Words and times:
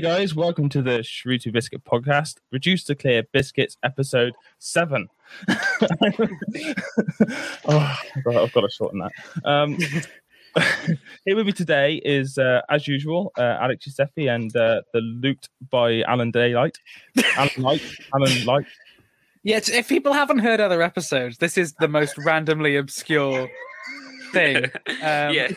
Hey 0.00 0.06
guys, 0.06 0.34
welcome 0.34 0.70
to 0.70 0.80
the 0.80 1.00
Shruti 1.00 1.52
Biscuit 1.52 1.84
podcast, 1.84 2.36
Reduced 2.50 2.86
to 2.86 2.94
Clear 2.94 3.22
Biscuits, 3.34 3.76
episode 3.82 4.32
seven. 4.58 5.10
oh, 5.50 5.56
I've 7.68 8.24
got, 8.24 8.36
I've 8.36 8.52
got 8.54 8.60
to 8.62 8.70
shorten 8.70 9.00
that. 9.00 9.12
Um, 9.44 9.76
here 11.26 11.36
with 11.36 11.44
me 11.44 11.52
today 11.52 11.96
is, 11.96 12.38
uh, 12.38 12.62
as 12.70 12.88
usual, 12.88 13.30
uh, 13.36 13.58
Alex 13.60 13.86
Yousefi 13.86 14.34
and 14.34 14.56
uh, 14.56 14.80
the 14.94 15.00
loot 15.00 15.50
by 15.68 16.00
Alan 16.04 16.30
Daylight. 16.30 16.78
Alan 17.36 17.50
Light. 17.58 17.82
Alan 18.14 18.44
Light. 18.46 18.64
Yeah, 19.42 19.60
if 19.70 19.90
people 19.90 20.14
haven't 20.14 20.38
heard 20.38 20.60
other 20.60 20.80
episodes, 20.80 21.36
this 21.36 21.58
is 21.58 21.74
the 21.74 21.88
most 21.88 22.16
randomly 22.16 22.76
obscure 22.76 23.50
thing. 24.32 24.64
Um, 24.64 25.34
yeah, 25.34 25.48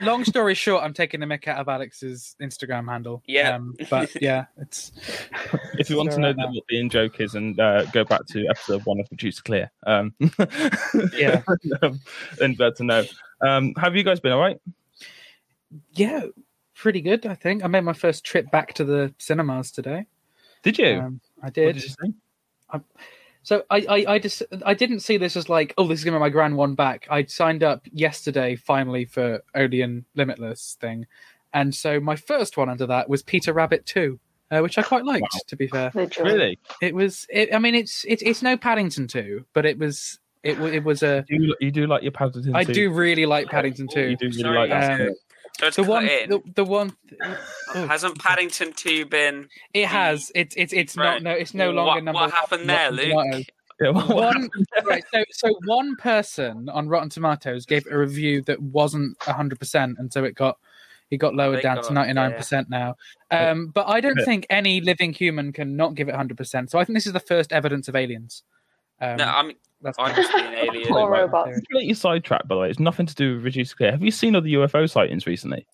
Long 0.00 0.24
story 0.24 0.54
short, 0.54 0.82
I'm 0.84 0.92
taking 0.92 1.20
the 1.20 1.26
mick 1.26 1.48
out 1.48 1.58
of 1.58 1.68
Alex's 1.68 2.36
Instagram 2.42 2.88
handle. 2.88 3.22
Yeah. 3.26 3.54
Um, 3.56 3.74
but 3.88 4.10
yeah, 4.22 4.46
it's. 4.58 4.92
If 5.78 5.88
you 5.90 5.96
want 5.96 6.10
to 6.12 6.18
know 6.18 6.32
right 6.32 6.48
what 6.48 6.64
the 6.68 6.78
in 6.78 6.90
joke 6.90 7.20
is, 7.20 7.34
and 7.34 7.58
uh, 7.58 7.84
go 7.86 8.04
back 8.04 8.26
to 8.28 8.46
episode 8.48 8.84
one 8.84 9.00
of 9.00 9.06
Reduced 9.10 9.38
to 9.38 9.42
Clear. 9.44 9.70
Um, 9.86 10.14
Yeah. 11.16 11.42
um, 11.82 12.00
then 12.38 12.54
glad 12.54 12.76
to 12.76 12.84
know. 12.84 13.04
Um, 13.40 13.74
have 13.76 13.96
you 13.96 14.02
guys 14.02 14.20
been 14.20 14.32
all 14.32 14.40
right? 14.40 14.60
Yeah, 15.92 16.22
pretty 16.74 17.00
good, 17.00 17.26
I 17.26 17.34
think. 17.34 17.64
I 17.64 17.66
made 17.68 17.82
my 17.84 17.92
first 17.92 18.24
trip 18.24 18.50
back 18.50 18.74
to 18.74 18.84
the 18.84 19.14
cinemas 19.18 19.70
today. 19.70 20.06
Did 20.62 20.78
you? 20.78 20.98
Um, 21.00 21.20
I 21.42 21.46
What 21.46 21.54
did. 21.54 21.72
did 21.74 21.82
you 21.84 21.88
say? 21.90 22.80
So 23.46 23.62
I, 23.70 23.76
I, 23.88 24.04
I 24.14 24.18
just 24.18 24.42
I 24.64 24.74
didn't 24.74 25.00
see 25.00 25.18
this 25.18 25.36
as 25.36 25.48
like, 25.48 25.72
oh, 25.78 25.86
this 25.86 26.00
is 26.00 26.04
gonna 26.04 26.16
be 26.16 26.20
my 26.20 26.30
grand 26.30 26.56
one 26.56 26.74
back. 26.74 27.06
I 27.08 27.24
signed 27.26 27.62
up 27.62 27.86
yesterday 27.92 28.56
finally 28.56 29.04
for 29.04 29.40
Odeon 29.54 30.04
Limitless 30.16 30.76
thing, 30.80 31.06
and 31.54 31.72
so 31.72 32.00
my 32.00 32.16
first 32.16 32.56
one 32.56 32.68
under 32.68 32.86
that 32.88 33.08
was 33.08 33.22
Peter 33.22 33.52
Rabbit 33.52 33.86
Two, 33.86 34.18
uh, 34.50 34.58
which 34.62 34.78
I 34.78 34.82
quite 34.82 35.04
liked. 35.04 35.22
Wow. 35.32 35.40
To 35.46 35.54
be 35.56 35.68
fair, 35.68 35.92
Really? 35.94 36.58
it 36.82 36.92
was. 36.92 37.24
It, 37.30 37.54
I 37.54 37.60
mean, 37.60 37.76
it's 37.76 38.04
it's 38.08 38.24
it's 38.24 38.42
no 38.42 38.56
Paddington 38.56 39.06
Two, 39.06 39.44
but 39.52 39.64
it 39.64 39.78
was 39.78 40.18
it 40.42 40.58
wa- 40.58 40.66
it 40.66 40.82
was 40.82 41.04
a. 41.04 41.24
You 41.28 41.38
do, 41.38 41.54
you 41.60 41.70
do 41.70 41.86
like 41.86 42.02
your 42.02 42.10
Paddington? 42.10 42.56
I 42.56 42.64
too? 42.64 42.72
do 42.72 42.90
really 42.90 43.26
like 43.26 43.46
Paddington 43.46 43.86
You 43.94 44.16
do 44.16 44.26
really 44.26 44.42
Sorry, 44.42 44.58
like 44.58 44.70
that. 44.70 44.90
um, 44.90 44.96
story. 44.96 45.14
Don't 45.58 45.74
The 45.74 45.82
one, 45.82 46.06
in. 46.06 46.30
the, 46.30 46.42
the 46.54 46.64
one, 46.64 46.96
oh, 47.74 47.86
Hasn't 47.86 48.18
Paddington 48.18 48.72
two 48.74 49.06
been? 49.06 49.48
it 49.72 49.86
has. 49.86 50.30
It's 50.34 50.54
it's 50.56 50.72
it's 50.72 50.96
Right. 50.96 51.14
not 51.14 51.22
no. 51.22 51.30
It's 51.30 51.54
no 51.54 51.70
longer 51.70 51.94
what, 51.94 52.04
number. 52.04 52.20
What 52.20 52.30
happened 52.32 52.68
there, 52.68 52.90
Luke? 52.90 53.08
Tomatoes. 53.10 53.44
Yeah, 53.80 53.90
what- 53.90 54.08
what 54.08 54.34
one 54.36 54.50
right, 54.86 55.04
so 55.12 55.24
so 55.30 55.54
one 55.66 55.96
person 55.96 56.68
on 56.70 56.88
Rotten 56.88 57.10
Tomatoes 57.10 57.66
gave 57.66 57.86
a 57.90 57.96
review 57.98 58.42
that 58.42 58.60
wasn't 58.60 59.20
hundred 59.22 59.58
percent, 59.60 59.96
and 59.98 60.12
so 60.12 60.24
it 60.24 60.34
got 60.34 60.58
it 61.10 61.18
got 61.18 61.34
lowered 61.34 61.58
They 61.58 61.62
down 61.62 61.76
got- 61.76 61.84
to 61.84 61.92
ninety 61.92 62.12
nine 62.14 62.32
percent 62.34 62.68
now. 62.70 62.96
Um, 63.30 63.68
but 63.68 63.86
I 63.88 64.00
don't 64.00 64.18
think 64.24 64.46
any 64.50 64.80
living 64.80 65.12
human 65.12 65.52
can 65.52 65.76
not 65.76 65.94
give 65.94 66.08
it 66.08 66.14
hundred 66.14 66.36
percent. 66.36 66.70
So 66.70 66.78
I 66.78 66.84
think 66.84 66.96
this 66.96 67.06
is 67.06 67.12
the 67.12 67.20
first 67.20 67.52
evidence 67.52 67.86
of 67.88 67.96
aliens. 67.96 68.42
Um, 69.00 69.16
No, 69.18 69.24
I'm 69.24 69.52
that's 69.86 69.98
I'm 69.98 70.14
just 70.14 70.34
being 70.34 70.52
alien. 70.52 70.92
Or 70.92 71.08
Right. 71.10 71.20
robots. 71.22 71.54
Completely 71.54 71.94
sidetracked, 71.94 72.48
by 72.48 72.54
the 72.56 72.60
way. 72.60 72.70
It's 72.70 72.78
nothing 72.80 73.06
to 73.06 73.14
do 73.14 73.34
with 73.36 73.44
reduced 73.44 73.76
clear. 73.76 73.92
Have 73.92 74.02
you 74.02 74.10
seen 74.10 74.36
other 74.36 74.48
UFO 74.48 74.88
sightings 74.90 75.26
recently? 75.26 75.66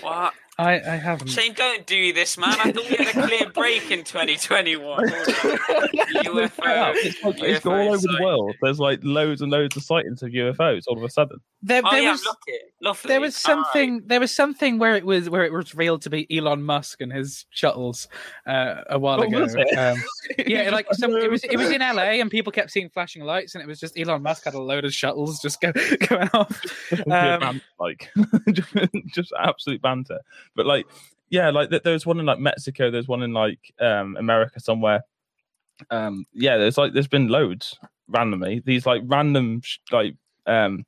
What? 0.00 0.32
I, 0.58 0.74
I 0.74 0.96
haven't. 0.96 1.28
Shane, 1.28 1.54
don't 1.54 1.86
do 1.86 2.12
this, 2.12 2.36
man. 2.36 2.54
I 2.62 2.72
thought 2.72 2.88
we 2.90 2.96
had 2.96 3.16
a 3.16 3.26
clear 3.26 3.50
break 3.54 3.90
in 3.90 4.04
2021. 4.04 5.08
UFO. 5.08 6.92
It's, 7.02 7.22
like, 7.24 7.42
it's 7.42 7.66
all 7.66 7.74
over 7.94 7.96
the 7.96 8.18
world. 8.20 8.54
There's 8.60 8.78
like 8.78 9.00
loads 9.02 9.40
and 9.42 9.50
loads 9.50 9.76
of 9.76 9.82
sightings 9.82 10.22
of 10.22 10.30
UFOs 10.30 10.82
all 10.86 10.96
of 10.96 11.02
a 11.04 11.08
sudden. 11.08 11.38
There, 11.62 11.80
Oh 11.84 11.90
there 11.90 12.02
yeah, 12.02 12.10
was 12.12 12.24
look. 12.24 12.38
Lovely. 12.80 13.08
there 13.08 13.20
was 13.20 13.44
All 13.46 13.54
right. 13.56 13.64
something 13.64 14.02
there 14.06 14.20
was 14.20 14.34
something 14.34 14.78
where 14.78 14.96
it 14.96 15.06
was 15.06 15.30
where 15.30 15.44
it 15.44 15.52
was 15.52 15.74
revealed 15.74 16.02
to 16.02 16.10
be 16.10 16.26
Elon 16.36 16.62
Musk 16.62 17.00
and 17.00 17.12
his 17.12 17.46
shuttles 17.50 18.08
uh, 18.46 18.82
a 18.90 18.98
while 18.98 19.20
Oh, 19.20 19.24
ago. 19.24 19.40
was 19.40 19.54
it? 19.56 19.78
Um, 19.78 20.02
yeah, 20.46 20.70
like 20.70 20.86
some, 20.92 21.12
it 21.16 21.30
was 21.30 21.44
it 21.44 21.56
was 21.56 21.70
in 21.70 21.80
LA 21.80 22.20
and 22.20 22.30
people 22.30 22.52
kept 22.52 22.70
seeing 22.70 22.88
flashing 22.90 23.22
lights 23.22 23.54
and 23.54 23.62
it 23.62 23.66
was 23.66 23.78
just 23.80 23.98
Elon 23.98 24.22
Musk 24.22 24.44
had 24.44 24.54
a 24.54 24.60
load 24.60 24.84
of 24.84 24.92
shuttles 24.92 25.40
just 25.40 25.60
go, 25.60 25.72
going 25.72 26.28
off. 26.34 26.60
Um, 26.92 27.06
ban- 27.06 27.62
like 27.78 28.10
just 29.14 29.32
absolute 29.38 29.80
banter. 29.82 30.18
But 30.54 30.66
like, 30.66 30.86
yeah, 31.30 31.50
like 31.50 31.70
there's 31.70 32.06
one 32.06 32.20
in 32.20 32.26
like 32.26 32.38
Mexico. 32.38 32.90
There's 32.90 33.08
one 33.08 33.22
in 33.22 33.32
like 33.32 33.72
um 33.80 34.16
America 34.16 34.60
somewhere. 34.60 35.02
Um, 35.90 36.26
yeah, 36.32 36.56
there's 36.56 36.78
like 36.78 36.92
there's 36.92 37.08
been 37.08 37.28
loads 37.28 37.78
randomly. 38.08 38.62
These 38.64 38.86
like 38.86 39.02
random 39.06 39.60
sh- 39.62 39.78
like 39.90 40.14
um, 40.46 40.84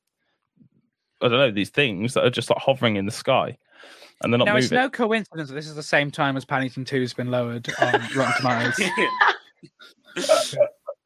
I 1.20 1.28
don't 1.28 1.38
know 1.38 1.50
these 1.50 1.70
things 1.70 2.14
that 2.14 2.24
are 2.24 2.30
just 2.30 2.50
like 2.50 2.58
hovering 2.58 2.96
in 2.96 3.06
the 3.06 3.12
sky, 3.12 3.56
and 4.22 4.32
they're 4.32 4.38
not 4.38 4.46
Now 4.46 4.56
it's 4.56 4.70
no 4.70 4.90
coincidence 4.90 5.48
that 5.48 5.54
this 5.54 5.68
is 5.68 5.74
the 5.74 5.82
same 5.82 6.10
time 6.10 6.36
as 6.36 6.44
Paddington 6.44 6.84
Two 6.84 7.00
has 7.00 7.14
been 7.14 7.30
lowered 7.30 7.68
on 7.80 7.92
Rotten 8.16 8.34
Tomatoes. 8.36 8.80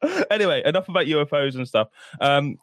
anyway, 0.31 0.61
enough 0.65 0.89
about 0.89 1.05
UFOs 1.05 1.55
and 1.55 1.67
stuff. 1.67 1.87
Um, 2.19 2.57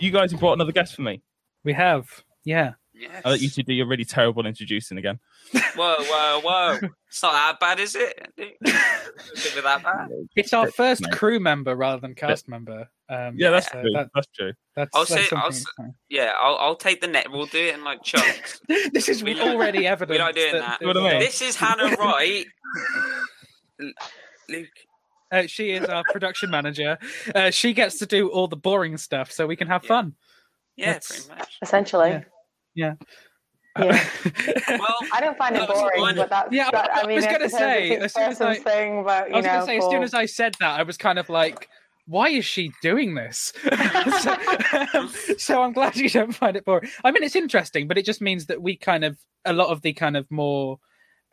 you 0.00 0.10
guys 0.10 0.30
have 0.30 0.40
brought 0.40 0.54
another 0.54 0.72
guest 0.72 0.94
for 0.94 1.02
me. 1.02 1.22
We 1.64 1.72
have, 1.72 2.06
yeah. 2.44 2.72
Yes. 2.98 3.22
I 3.24 3.30
let 3.30 3.40
you 3.40 3.48
two 3.48 3.62
do 3.62 3.72
your 3.72 3.86
really 3.86 4.04
terrible 4.04 4.44
introducing 4.44 4.98
again. 4.98 5.20
Whoa, 5.76 5.94
whoa, 6.00 6.40
whoa! 6.42 6.78
It's 7.08 7.22
not 7.22 7.32
that 7.32 7.60
bad, 7.60 7.78
is 7.78 7.94
it? 7.94 8.28
Is 8.36 9.56
it 9.56 9.62
that 9.62 9.82
bad? 9.84 10.08
It's 10.34 10.52
our 10.52 10.70
first 10.70 11.02
mate. 11.02 11.12
crew 11.12 11.38
member 11.38 11.74
rather 11.76 12.00
than 12.00 12.14
cast 12.14 12.48
member. 12.48 12.88
Um, 13.08 13.34
Yeah, 13.36 13.50
that's 13.50 13.70
so 13.70 13.80
true. 13.80 13.92
that- 13.94 14.08
that's 14.14 14.26
true. 14.36 14.52
that's, 14.74 14.90
I'll 14.94 15.04
that's 15.04 15.28
say- 15.62 15.64
I'll. 15.78 15.94
Yeah, 16.08 16.32
I'll, 16.40 16.56
I'll 16.56 16.76
take 16.76 17.00
the 17.00 17.06
net. 17.06 17.30
We'll 17.30 17.46
do 17.46 17.58
it 17.58 17.74
in 17.74 17.84
like 17.84 18.02
chunks. 18.02 18.60
this 18.92 19.08
is 19.08 19.22
We 19.22 19.34
don't- 19.34 19.48
already 19.56 19.86
evidence. 19.94 20.18
we're 20.18 20.24
not 20.24 20.34
doing 20.34 20.54
that. 20.54 20.78
What 20.82 20.94
do 20.94 21.06
I 21.06 21.10
mean? 21.12 21.20
this 21.20 21.40
is 21.40 21.54
Hannah 21.56 21.94
Wright. 21.96 22.46
Luke. 24.48 24.68
Uh, 25.30 25.46
she 25.46 25.70
is 25.72 25.84
our 25.84 26.02
production 26.10 26.50
manager. 26.50 26.98
Uh, 27.34 27.50
she 27.50 27.74
gets 27.74 27.98
to 27.98 28.06
do 28.06 28.28
all 28.28 28.48
the 28.48 28.56
boring 28.56 28.96
stuff, 28.96 29.30
so 29.30 29.46
we 29.46 29.56
can 29.56 29.68
have 29.68 29.84
Yeah. 29.84 29.88
fun. 29.88 30.14
Yeah, 30.76 30.86
That's- 30.94 31.26
pretty 31.26 31.40
much. 31.40 31.58
Essentially. 31.62 32.08
Yeah. 32.10 32.24
Yeah. 32.78 32.94
Yeah. 33.78 33.84
Well, 34.68 34.96
I 35.12 35.20
don't 35.20 35.38
find 35.38 35.54
it 35.56 35.68
boring, 35.68 36.00
fine. 36.00 36.16
but 36.16 36.30
that's 36.30 36.52
Yeah, 36.52 36.70
that, 36.72 36.90
I 36.94 37.02
I 37.02 37.06
mean, 37.06 37.16
was 37.16 37.26
gonna 37.26 37.48
say, 37.48 37.96
as 37.96 38.12
soon 38.12 38.22
as 38.24 38.40
I- 38.40 38.54
thing, 38.56 39.04
but 39.04 39.28
you 39.28 39.34
I 39.34 39.38
was 39.38 39.46
going 39.46 39.60
to 39.60 39.66
say, 39.66 39.78
as 39.78 39.84
soon 39.84 40.02
as 40.02 40.14
I 40.14 40.26
said 40.26 40.54
that, 40.60 40.80
I 40.80 40.82
was 40.82 40.96
kind 40.96 41.18
of 41.18 41.28
like, 41.28 41.68
why 42.06 42.28
is 42.28 42.44
she 42.44 42.72
doing 42.82 43.14
this? 43.14 43.52
so, 44.20 44.36
um, 44.94 45.08
so 45.38 45.62
I'm 45.62 45.72
glad 45.72 45.94
you 45.96 46.08
don't 46.08 46.32
find 46.34 46.56
it 46.56 46.64
boring. 46.64 46.88
I 47.04 47.10
mean, 47.12 47.22
it's 47.22 47.36
interesting, 47.36 47.86
but 47.86 47.98
it 47.98 48.04
just 48.06 48.20
means 48.20 48.46
that 48.46 48.62
we 48.62 48.76
kind 48.76 49.04
of, 49.04 49.18
a 49.44 49.52
lot 49.52 49.68
of 49.68 49.82
the 49.82 49.92
kind 49.92 50.16
of 50.16 50.28
more, 50.30 50.78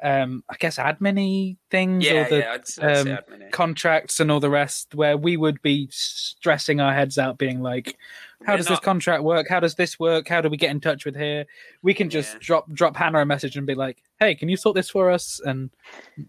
um, 0.04 0.44
I 0.50 0.56
guess, 0.58 0.78
admin 0.78 1.58
things 1.72 2.06
yeah, 2.06 2.26
or 2.26 2.30
the 2.30 2.38
yeah, 2.40 2.52
I'd, 2.54 2.68
say- 2.68 2.84
I'd 2.84 3.08
um, 3.10 3.18
contracts 3.52 4.20
and 4.20 4.32
all 4.32 4.40
the 4.40 4.50
rest, 4.50 4.94
where 4.96 5.18
we 5.18 5.38
would 5.38 5.62
be 5.62 5.88
stressing 5.92 6.80
our 6.82 6.94
heads 6.94 7.18
out, 7.18 7.38
being 7.38 7.62
like, 7.62 7.98
how 8.46 8.54
We're 8.54 8.58
does 8.58 8.66
not- 8.70 8.74
this 8.74 8.86
contract 8.86 9.24
work? 9.24 9.48
How 9.50 9.60
does 9.60 9.76
this 9.76 9.98
work? 10.00 10.28
How 10.28 10.42
do 10.42 10.50
we 10.50 10.58
get 10.58 10.70
in 10.72 10.80
touch 10.82 11.06
with 11.06 11.16
here? 11.16 11.46
We 11.82 11.94
can 11.94 12.10
just 12.10 12.34
Yeah. 12.34 12.40
drop 12.42 12.72
drop 12.74 12.96
Hannah 12.98 13.22
a 13.22 13.26
message 13.26 13.56
and 13.58 13.66
be 13.66 13.74
like, 13.76 14.04
"Hey, 14.20 14.36
can 14.36 14.50
you 14.50 14.58
sort 14.58 14.76
this 14.76 14.90
for 14.90 15.10
us?" 15.10 15.40
And 15.44 15.70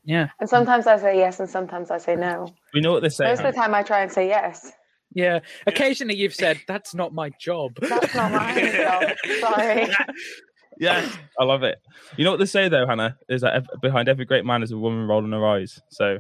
yeah, 0.05 0.29
and 0.41 0.49
sometimes 0.49 0.87
I 0.87 0.97
say 0.99 1.19
yes, 1.19 1.41
and 1.41 1.51
sometimes 1.51 1.91
I 1.91 1.99
say 1.99 2.15
no. 2.17 2.55
We 2.73 2.81
know 2.81 2.93
what 2.93 3.03
they 3.03 3.09
say. 3.09 3.25
Most 3.27 3.41
of 3.43 3.47
the 3.53 3.61
time, 3.61 3.75
I 3.75 3.83
try 3.83 4.01
and 4.03 4.13
say 4.13 4.29
yes. 4.29 4.71
yeah. 5.13 5.41
Occasionally, 5.67 6.15
you've 6.17 6.35
said, 6.35 6.61
"That's 6.69 6.95
not 6.95 7.13
my 7.13 7.31
job." 7.41 7.77
That's 7.81 8.15
not 8.15 8.31
my 8.33 8.71
job. 8.77 9.17
Sorry. 9.41 9.89
Yeah, 10.79 11.09
I 11.39 11.45
love 11.45 11.63
it. 11.63 11.79
You 12.17 12.25
know 12.25 12.31
what 12.33 12.39
they 12.41 12.47
say 12.47 12.69
though, 12.69 12.87
Hannah, 12.87 13.17
is 13.29 13.41
that 13.43 13.55
ev- 13.55 13.81
behind 13.81 14.09
every 14.09 14.25
great 14.25 14.45
man 14.45 14.63
is 14.63 14.71
a 14.73 14.79
woman 14.79 15.07
rolling 15.09 15.33
her 15.33 15.47
eyes. 15.47 15.81
So 15.91 16.19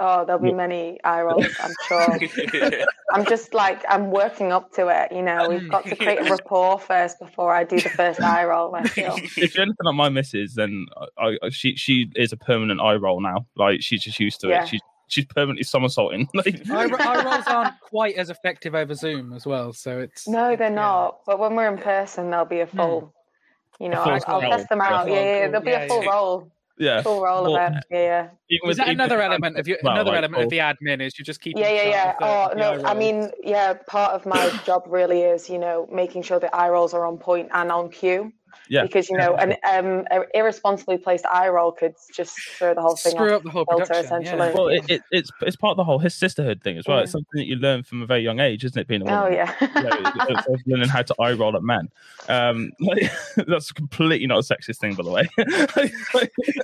Oh, 0.00 0.24
there'll 0.24 0.42
be 0.42 0.48
Yeah. 0.48 0.56
many 0.56 0.98
eye 1.04 1.22
rolls, 1.22 1.46
I'm 1.60 1.70
sure. 1.86 2.18
I'm 3.12 3.24
just 3.26 3.54
like 3.54 3.80
I'm 3.88 4.10
working 4.10 4.50
up 4.50 4.72
to 4.72 4.88
it. 4.88 5.12
You 5.14 5.22
know, 5.22 5.48
we've 5.48 5.70
got 5.70 5.84
to 5.84 5.94
create 5.94 6.18
a 6.18 6.24
rapport 6.24 6.80
first 6.80 7.18
before 7.20 7.54
I 7.54 7.62
do 7.62 7.78
the 7.80 7.88
first 7.88 8.20
eye 8.20 8.44
roll. 8.44 8.74
I 8.74 8.82
feel. 8.84 9.14
if 9.16 9.54
you're 9.54 9.62
anything 9.62 9.76
like 9.84 9.94
my 9.94 10.08
missus, 10.08 10.54
then 10.56 10.86
I, 11.16 11.36
I, 11.42 11.48
she 11.50 11.76
she 11.76 12.10
is 12.16 12.32
a 12.32 12.36
permanent 12.36 12.80
eye 12.80 12.96
roll 12.96 13.20
now. 13.20 13.46
Like 13.56 13.82
she's 13.82 14.02
just 14.02 14.18
used 14.18 14.40
to 14.40 14.48
Yeah. 14.48 14.64
it. 14.64 14.68
She's 14.68 14.80
she's 15.06 15.26
permanently 15.26 15.62
somersaulting. 15.62 16.28
Like, 16.34 16.68
eye, 16.70 16.88
eye 16.90 17.24
rolls 17.24 17.44
aren't 17.46 17.78
quite 17.80 18.16
as 18.16 18.30
effective 18.30 18.74
over 18.74 18.94
Zoom 18.94 19.32
as 19.32 19.46
well, 19.46 19.72
so 19.72 20.00
it's 20.00 20.26
No, 20.26 20.56
they're 20.56 20.70
yeah. 20.70 20.74
not. 20.74 21.20
But 21.24 21.38
when 21.38 21.54
we're 21.54 21.68
in 21.72 21.78
person, 21.78 22.30
there'll 22.30 22.46
be 22.46 22.60
a 22.60 22.66
full. 22.66 23.00
Hmm. 23.00 23.06
You 23.80 23.88
know, 23.88 23.98
I'll, 23.98 24.20
I'll 24.26 24.40
test 24.40 24.68
them 24.68 24.80
out. 24.80 25.06
full 25.06 25.14
Yeah, 25.14 25.22
yeah, 25.22 25.48
there'll 25.48 25.62
be 25.62 25.70
Yeah, 25.70 25.82
a 25.82 25.88
full 25.88 26.04
yeah. 26.04 26.10
roll, 26.10 26.52
yeah, 26.78 27.02
full 27.02 27.22
roll 27.22 27.44
Well, 27.44 27.56
of 27.56 27.74
it. 27.74 27.84
Yeah, 27.90 27.98
yeah. 27.98 28.28
even 28.50 28.70
Is 28.70 28.76
that 28.76 28.88
even 28.88 29.00
another 29.00 29.20
element 29.20 29.58
of 29.58 29.66
your 29.66 29.78
well, 29.82 29.94
another 29.94 30.10
like, 30.10 30.18
element 30.18 30.44
of 30.44 30.50
the 30.50 30.58
admin 30.58 31.00
is 31.00 31.18
you 31.18 31.24
just 31.24 31.40
keep 31.40 31.56
Yeah, 31.58 31.70
yeah, 31.70 31.88
yeah. 31.88 32.14
Oh 32.20 32.52
no, 32.56 32.82
I 32.84 32.94
mean, 32.94 33.30
yeah. 33.42 33.74
Part 33.86 34.12
of 34.12 34.26
my 34.26 34.52
job 34.64 34.84
really 34.86 35.22
is, 35.22 35.50
you 35.50 35.58
know, 35.58 35.88
making 35.92 36.22
sure 36.22 36.38
the 36.38 36.54
eye 36.54 36.68
rolls 36.68 36.94
are 36.94 37.06
on 37.06 37.18
point 37.18 37.48
and 37.52 37.70
on 37.72 37.90
cue. 37.90 38.32
Yeah. 38.68 38.82
because 38.82 39.08
you 39.08 39.16
know 39.16 39.34
an 39.36 39.52
um, 39.70 40.06
a 40.10 40.22
irresponsibly 40.34 40.98
placed 40.98 41.24
eye 41.26 41.48
roll 41.48 41.72
could 41.72 41.94
just 42.14 42.38
throw 42.58 42.74
the 42.74 42.80
whole 42.80 42.96
thing 42.96 43.12
Screw 43.12 43.34
up 43.34 43.42
the 43.42 43.50
whole 43.50 43.64
filter, 43.64 43.84
production. 43.86 44.04
essentially. 44.04 44.48
Yeah. 44.48 44.54
Well, 44.54 44.68
it, 44.68 44.84
it, 44.88 45.02
it's 45.10 45.30
it's 45.42 45.56
part 45.56 45.72
of 45.72 45.76
the 45.76 45.84
whole 45.84 45.98
his 45.98 46.14
sisterhood 46.14 46.62
thing 46.62 46.78
as 46.78 46.86
well. 46.86 46.98
Yeah. 46.98 47.02
It's 47.04 47.12
something 47.12 47.38
that 47.38 47.46
you 47.46 47.56
learn 47.56 47.82
from 47.82 48.02
a 48.02 48.06
very 48.06 48.22
young 48.22 48.40
age, 48.40 48.64
isn't 48.64 48.80
it? 48.80 48.86
Being 48.88 49.02
a 49.02 49.04
woman. 49.04 49.20
Oh 49.24 49.28
yeah. 49.34 49.52
You 49.74 49.82
know, 49.82 50.10
it's- 50.30 50.44
it's 50.48 50.62
learning 50.66 50.88
how 50.88 51.02
to 51.02 51.14
eye 51.20 51.32
roll 51.32 51.56
at 51.56 51.62
men. 51.62 51.88
Um, 52.28 52.72
like, 52.80 53.10
that's 53.46 53.72
completely 53.72 54.26
not 54.26 54.38
a 54.38 54.42
sexist 54.42 54.78
thing, 54.78 54.94
by 54.94 55.02
the 55.02 55.10
way. 55.10 55.28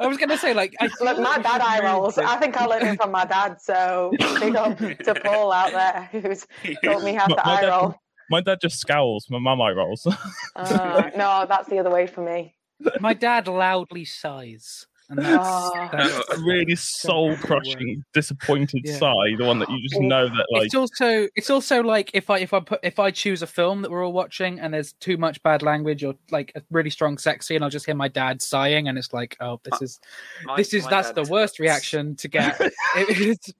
I 0.00 0.06
was 0.06 0.16
going 0.16 0.28
to 0.30 0.38
say, 0.38 0.54
like, 0.54 0.74
I 0.80 0.86
Look, 1.00 1.18
my 1.18 1.38
dad 1.38 1.60
eye 1.60 1.80
rolls. 1.84 2.18
I 2.18 2.36
think 2.36 2.56
I 2.60 2.66
learned 2.66 2.86
it 2.88 3.02
from 3.02 3.10
my 3.10 3.24
dad. 3.24 3.60
So 3.60 4.12
big 4.40 4.56
up 4.56 4.78
to 4.78 5.14
Paul 5.22 5.52
out 5.52 5.72
there 5.72 6.08
who's 6.12 6.46
taught 6.84 7.02
me 7.02 7.14
how 7.14 7.26
My- 7.28 7.36
to 7.36 7.42
my 7.44 7.52
eye 7.56 7.60
dad- 7.62 7.68
roll. 7.68 7.94
My 8.30 8.40
dad 8.40 8.58
just 8.62 8.78
scowls. 8.78 9.26
My 9.28 9.38
mum 9.38 9.60
eye 9.60 9.72
rolls. 9.72 10.06
Uh, 10.56 11.10
no, 11.16 11.46
that's 11.48 11.68
the 11.68 11.78
other 11.78 11.90
way 11.90 12.06
for 12.06 12.22
me. 12.22 12.54
my 13.00 13.14
dad 13.14 13.46
loudly 13.48 14.04
sighs, 14.04 14.86
and 15.08 15.18
that's, 15.18 15.38
Oh. 15.46 15.88
that's 15.92 16.28
a 16.38 16.40
really 16.42 16.76
soul 16.76 17.36
crushing, 17.36 18.02
disappointed 18.14 18.82
Yeah. 18.84 18.96
sigh. 18.98 19.34
The 19.38 19.44
one 19.44 19.58
that 19.60 19.70
you 19.70 19.80
just 19.88 20.00
know 20.00 20.28
that 20.28 20.46
like 20.50 20.66
it's 20.66 20.74
also 20.74 21.28
it's 21.36 21.50
also 21.50 21.82
like 21.82 22.10
if 22.14 22.30
I 22.30 22.38
if 22.38 22.52
I 22.54 22.60
put 22.60 22.80
if 22.82 22.98
I 22.98 23.10
choose 23.10 23.42
a 23.42 23.46
film 23.46 23.82
that 23.82 23.90
we're 23.90 24.04
all 24.04 24.12
watching 24.12 24.60
and 24.60 24.72
there's 24.74 24.92
too 24.94 25.16
much 25.16 25.42
bad 25.42 25.62
language 25.62 26.04
or 26.04 26.14
like 26.30 26.52
a 26.54 26.62
really 26.70 26.90
strong 26.90 27.16
sex 27.18 27.46
scene, 27.46 27.62
I'll 27.62 27.70
just 27.70 27.86
hear 27.86 27.94
my 27.94 28.08
dad 28.08 28.40
sighing 28.42 28.88
and 28.88 28.96
it's 28.98 29.12
like, 29.12 29.36
oh, 29.40 29.60
this 29.64 29.80
is 29.82 30.00
My- 30.44 30.56
this 30.56 30.72
is 30.74 30.86
that's 30.86 31.12
the 31.12 31.24
worst 31.24 31.58
reaction 31.58 32.16
to 32.16 32.28
get. 32.28 32.60
It's- 32.96 33.52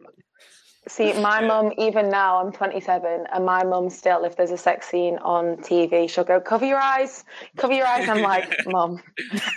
See, 0.91 1.13
my 1.13 1.41
mum, 1.41 1.73
even 1.79 2.09
now, 2.09 2.45
I'm 2.45 2.51
27, 2.51 3.27
and 3.33 3.47
my 3.47 3.63
mum 3.63 3.91
still, 3.91 4.25
if 4.25 4.37
there's 4.37 4.51
a 4.51 4.59
sex 4.59 4.89
scene 4.89 5.19
on 5.19 5.59
TV, 5.59 6.11
she'll 6.11 6.25
go, 6.25 6.41
cover 6.41 6.67
your 6.67 6.81
eyes, 6.81 7.23
cover 7.57 7.73
your 7.73 7.87
eyes. 7.87 8.09
I'm 8.09 8.23
like, 8.23 8.53
mum. 8.67 9.01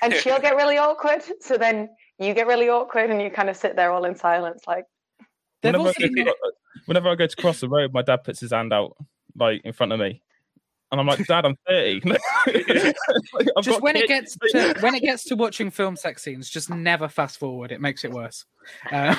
And 0.04 0.14
she'll 0.14 0.40
get 0.40 0.56
really 0.56 0.78
awkward. 0.78 1.24
So 1.40 1.58
then 1.58 1.90
you 2.20 2.36
get 2.36 2.46
really 2.46 2.70
awkward, 2.70 3.10
and 3.10 3.20
you 3.20 3.32
kind 3.32 3.50
of 3.50 3.58
sit 3.58 3.76
there 3.76 3.92
all 3.92 4.06
in 4.06 4.16
silence, 4.16 4.62
like, 4.68 4.86
whenever 5.62 5.86
I, 5.86 5.88
also 5.88 6.08
go 6.08 6.24
to, 6.24 6.36
whenever 6.86 7.10
I 7.10 7.16
go 7.16 7.26
to 7.26 7.36
cross 7.36 7.62
the 7.62 7.68
road, 7.68 7.94
my 7.94 8.04
dad 8.04 8.24
puts 8.24 8.40
his 8.40 8.52
hand 8.52 8.72
out 8.72 8.96
like 9.36 9.62
in 9.64 9.74
front 9.74 9.92
of 9.92 10.00
me, 10.00 10.22
and 10.94 11.02
I'm 11.02 11.08
like, 11.08 11.26
Dad, 11.26 11.46
I'm 11.46 11.58
30. 11.68 12.02
Like, 13.34 13.48
I've 13.58 13.64
just 13.64 13.78
got 13.78 13.82
when 13.82 13.96
it 13.96 14.08
gets 14.08 14.38
to 14.38 14.76
when 14.82 14.94
it 14.94 15.02
gets 15.02 15.24
to 15.26 15.36
watching 15.36 15.72
film 15.72 15.96
sex 15.96 16.22
scenes, 16.22 16.52
just 16.52 16.70
never 16.70 17.08
fast 17.08 17.40
forward. 17.40 17.72
It 17.72 17.82
makes 17.82 18.06
it 18.06 18.12
worse. 18.12 18.46
Uh, 18.92 19.16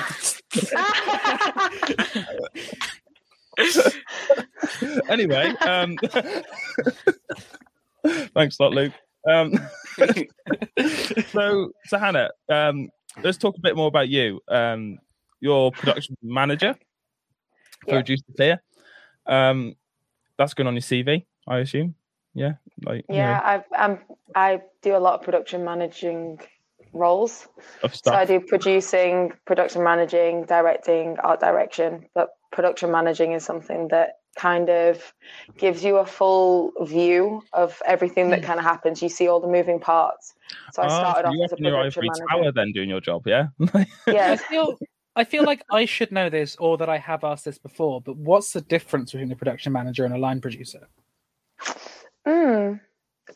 anyway, 5.08 5.48
um, 5.62 5.96
thanks 8.06 8.60
a 8.60 8.62
lot, 8.62 8.72
Luke. 8.72 8.92
Um, 9.28 9.54
so, 11.32 11.72
so 11.86 11.98
Hannah, 11.98 12.30
um, 12.48 12.88
let's 13.24 13.38
talk 13.38 13.56
a 13.56 13.60
bit 13.60 13.74
more 13.74 13.88
about 13.88 14.08
you. 14.08 14.40
Um, 14.46 14.98
you're 15.40 15.72
production 15.72 16.16
manager 16.22 16.76
for 17.82 17.90
Yeah. 17.90 17.96
Reduced 17.96 18.26
to 18.26 18.32
Clear. 18.34 18.62
Um, 19.26 19.74
that's 20.38 20.54
going 20.54 20.68
on 20.68 20.74
your 20.74 20.82
CV, 20.82 21.24
I 21.46 21.58
assume. 21.58 21.94
Yeah, 22.34 22.54
like 22.84 23.04
you 23.08 23.16
know, 23.16 23.22
yeah, 23.22 23.40
I've, 23.44 23.64
um, 23.78 23.98
I 24.34 24.62
do 24.82 24.96
a 24.96 24.98
lot 24.98 25.14
of 25.14 25.22
production 25.22 25.64
managing 25.64 26.40
roles. 26.92 27.46
of 27.82 27.94
So 27.94 28.12
I 28.12 28.24
do 28.24 28.40
producing, 28.40 29.32
production 29.46 29.82
managing, 29.84 30.44
directing, 30.46 31.16
art 31.22 31.40
direction. 31.40 32.06
But 32.14 32.30
production 32.50 32.90
managing 32.90 33.32
is 33.32 33.44
something 33.44 33.88
that 33.88 34.14
kind 34.36 34.68
of 34.68 35.12
gives 35.58 35.84
you 35.84 35.96
a 35.98 36.06
full 36.06 36.72
view 36.82 37.42
of 37.52 37.80
everything 37.86 38.30
that 38.30 38.42
kind 38.42 38.58
of 38.58 38.64
happens. 38.64 39.02
You 39.02 39.08
see 39.08 39.28
all 39.28 39.40
the 39.40 39.48
moving 39.48 39.78
parts. 39.78 40.34
So 40.72 40.82
I 40.82 40.86
Ah, 40.86 40.88
started 40.88 41.28
so 41.28 41.28
off 41.28 41.44
as 41.44 41.52
a 41.52 41.54
up 41.54 41.60
your 41.60 41.70
production 41.70 42.00
ivory 42.00 42.08
manager. 42.08 42.26
tower 42.30 42.52
then 42.52 42.72
doing 42.72 42.88
your 42.88 43.00
job, 43.00 43.26
yeah? 43.26 43.46
I 43.74 43.86
Yeah, 44.08 44.34
feel 44.36 44.78
I 45.16 45.24
feel 45.24 45.44
like 45.44 45.62
I 45.70 45.84
should 45.84 46.10
know 46.10 46.28
this 46.28 46.56
or 46.58 46.76
that 46.78 46.88
I 46.88 46.98
have 46.98 47.22
asked 47.22 47.44
this 47.44 47.58
before, 47.58 48.00
but 48.00 48.16
what's 48.16 48.52
the 48.52 48.60
difference 48.60 49.12
between 49.12 49.30
a 49.30 49.36
production 49.36 49.72
manager 49.72 50.04
and 50.04 50.12
a 50.12 50.18
line 50.18 50.40
producer? 50.40 50.88
Mm, 52.26 52.80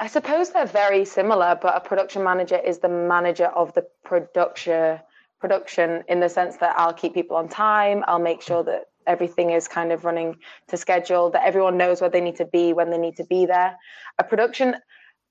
I 0.01 0.07
suppose 0.07 0.51
they're 0.51 0.67
very 0.67 1.05
similar, 1.05 1.59
but 1.61 1.77
a 1.77 1.81
production 1.81 2.23
manager 2.23 2.57
is 2.57 2.79
the 2.79 2.89
manager 2.89 3.47
of 3.47 3.73
the 3.75 3.85
production 4.05 5.01
production 5.41 6.03
in 6.09 6.19
the 6.19 6.29
sense 6.29 6.57
that 6.57 6.77
I'll 6.77 6.93
keep 6.93 7.15
people 7.15 7.37
on 7.37 7.49
time. 7.49 8.03
I'll 8.09 8.19
make 8.19 8.43
sure 8.43 8.65
that 8.65 8.87
everything 9.07 9.51
is 9.51 9.69
kind 9.69 9.93
of 9.93 10.05
running 10.05 10.37
to 10.69 10.77
schedule, 10.77 11.31
that 11.31 11.47
everyone 11.47 11.77
knows 11.77 12.01
where 12.01 12.11
they 12.11 12.21
need 12.21 12.37
to 12.37 12.45
be 12.45 12.73
when 12.73 12.91
they 12.91 12.99
need 12.99 13.17
to 13.17 13.25
be 13.25 13.47
there. 13.47 13.77
A 14.19 14.25
production 14.25 14.77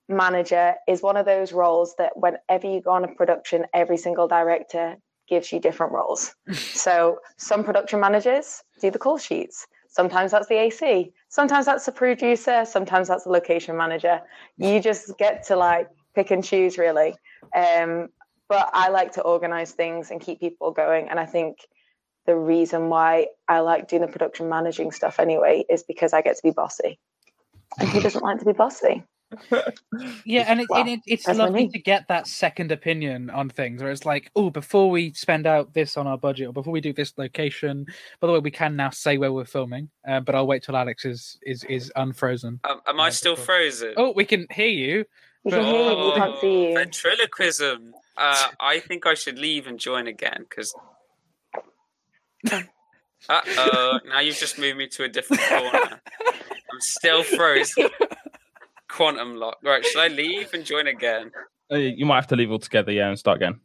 manager 0.08 0.76
is 0.88 1.02
one 1.02 1.18
of 1.18 1.26
those 1.26 1.52
roles 1.52 1.94
that 1.98 2.14
whenever 2.16 2.68
you 2.68 2.82
go 2.82 2.92
on 2.92 3.04
a 3.04 3.10
production, 3.10 3.66
every 3.74 3.98
single 3.98 4.28
director 4.28 4.96
gives 5.28 5.52
you 5.52 5.60
different 5.60 5.92
roles. 5.92 6.34
so 6.54 7.20
some 7.38 7.64
production 7.64 8.00
managers 8.00 8.64
do 8.82 8.90
the 8.90 9.00
call 9.00 9.18
sheets. 9.18 9.68
Sometimes 9.88 10.32
that's 10.32 10.48
the 10.48 10.56
AC. 10.56 11.12
Sometimes 11.30 11.66
that's 11.66 11.86
the 11.86 11.92
producer. 11.92 12.66
Sometimes 12.66 13.08
that's 13.08 13.24
the 13.24 13.32
location 13.32 13.78
manager. 13.78 14.22
You 14.58 14.80
just 14.80 15.18
get 15.18 15.46
to 15.48 15.56
like 15.56 15.90
pick 16.16 16.32
and 16.32 16.44
choose, 16.44 16.78
really. 16.78 17.16
Um, 17.56 18.10
but 18.50 18.70
I 18.74 18.90
like 18.90 19.14
to 19.14 19.22
organize 19.22 19.72
things 19.72 20.12
and 20.12 20.22
keep 20.22 20.40
people 20.40 20.72
going. 20.72 21.10
And 21.10 21.20
I 21.20 21.26
think 21.26 21.68
the 22.26 22.36
reason 22.36 22.90
why 22.90 23.28
I 23.48 23.60
like 23.60 23.88
doing 23.88 24.02
the 24.02 24.08
production 24.08 24.50
managing 24.50 24.92
stuff 24.92 25.20
anyway 25.20 25.66
is 25.70 25.84
because 25.84 26.14
I 26.14 26.22
get 26.22 26.36
to 26.36 26.44
be 26.44 26.52
bossy. 26.52 27.00
And 27.80 27.90
who 27.90 28.02
doesn't 28.02 28.24
like 28.24 28.40
to 28.40 28.46
be 28.46 28.54
bossy? 28.54 29.04
Yeah, 30.26 30.46
and, 30.48 30.62
it, 30.62 30.68
Well, 30.70 30.82
and 30.82 30.90
it, 30.90 31.00
it's 31.06 31.26
that's 31.26 31.38
lovely 31.38 31.68
to 31.70 31.80
get 31.80 32.08
that 32.08 32.28
second 32.28 32.72
opinion 32.72 33.30
on 33.30 33.50
things, 33.50 33.82
where 33.82 33.92
it's 33.92 34.06
like, 34.06 34.32
oh, 34.36 34.50
before 34.50 34.90
we 34.90 35.14
spend 35.14 35.46
out 35.46 35.74
this 35.74 35.98
on 35.98 36.08
our 36.08 36.18
budget, 36.18 36.48
or 36.48 36.54
before 36.54 36.72
we 36.72 36.82
do 36.82 36.94
this 36.94 37.14
location. 37.18 37.86
By 38.20 38.28
the 38.28 38.34
way, 38.34 38.40
we 38.40 38.52
can 38.52 38.76
now 38.76 38.90
say 38.90 39.18
where 39.18 39.34
we're 39.34 39.46
filming, 39.46 39.90
uh, 40.08 40.22
but 40.22 40.36
I'll 40.36 40.48
wait 40.48 40.64
till 40.64 40.76
Alex 40.78 41.04
is 41.06 41.38
is 41.44 41.64
is 41.66 41.92
unfrozen. 41.96 42.60
Um, 42.64 42.82
am 42.88 43.00
I 43.00 43.10
still 43.10 43.36
before- 43.36 43.58
frozen? 43.58 43.94
Oh, 43.98 44.14
we 44.16 44.26
can 44.26 44.48
hear 44.52 44.68
you. 44.68 45.06
You 45.44 45.52
can 45.52 45.64
hear 45.64 45.92
you, 45.92 46.06
we 46.06 46.12
can't 46.14 46.40
see 46.40 46.68
you. 46.70 46.74
Ventriloquism. 46.76 47.92
Uh, 48.16 48.48
I 48.60 48.80
think 48.80 49.06
I 49.06 49.14
should 49.14 49.38
leave 49.40 49.68
and 49.68 49.80
join 49.80 50.08
again 50.08 50.46
because. 50.50 50.74
Uh 53.30 53.42
oh! 53.58 54.00
Now 54.08 54.20
you've 54.20 54.38
just 54.38 54.60
moved 54.60 54.78
me 54.78 54.88
to 54.90 55.04
a 55.04 55.10
different 55.10 55.42
corner. 55.42 56.00
I'm 56.72 56.80
still 56.80 57.24
frozen. 57.24 57.90
Quantum 58.90 59.36
lock. 59.36 59.58
Right, 59.64 59.84
should 59.86 60.00
I 60.02 60.08
leave 60.08 60.54
and 60.54 60.66
join 60.66 60.88
again? 60.88 61.32
Uh, 61.72 61.76
you 61.78 62.06
might 62.06 62.16
have 62.16 62.28
to 62.28 62.36
leave 62.36 62.52
altogether, 62.52 62.92
yeah, 62.92 63.10
and 63.10 63.20
start 63.20 63.38
again. 63.38 63.60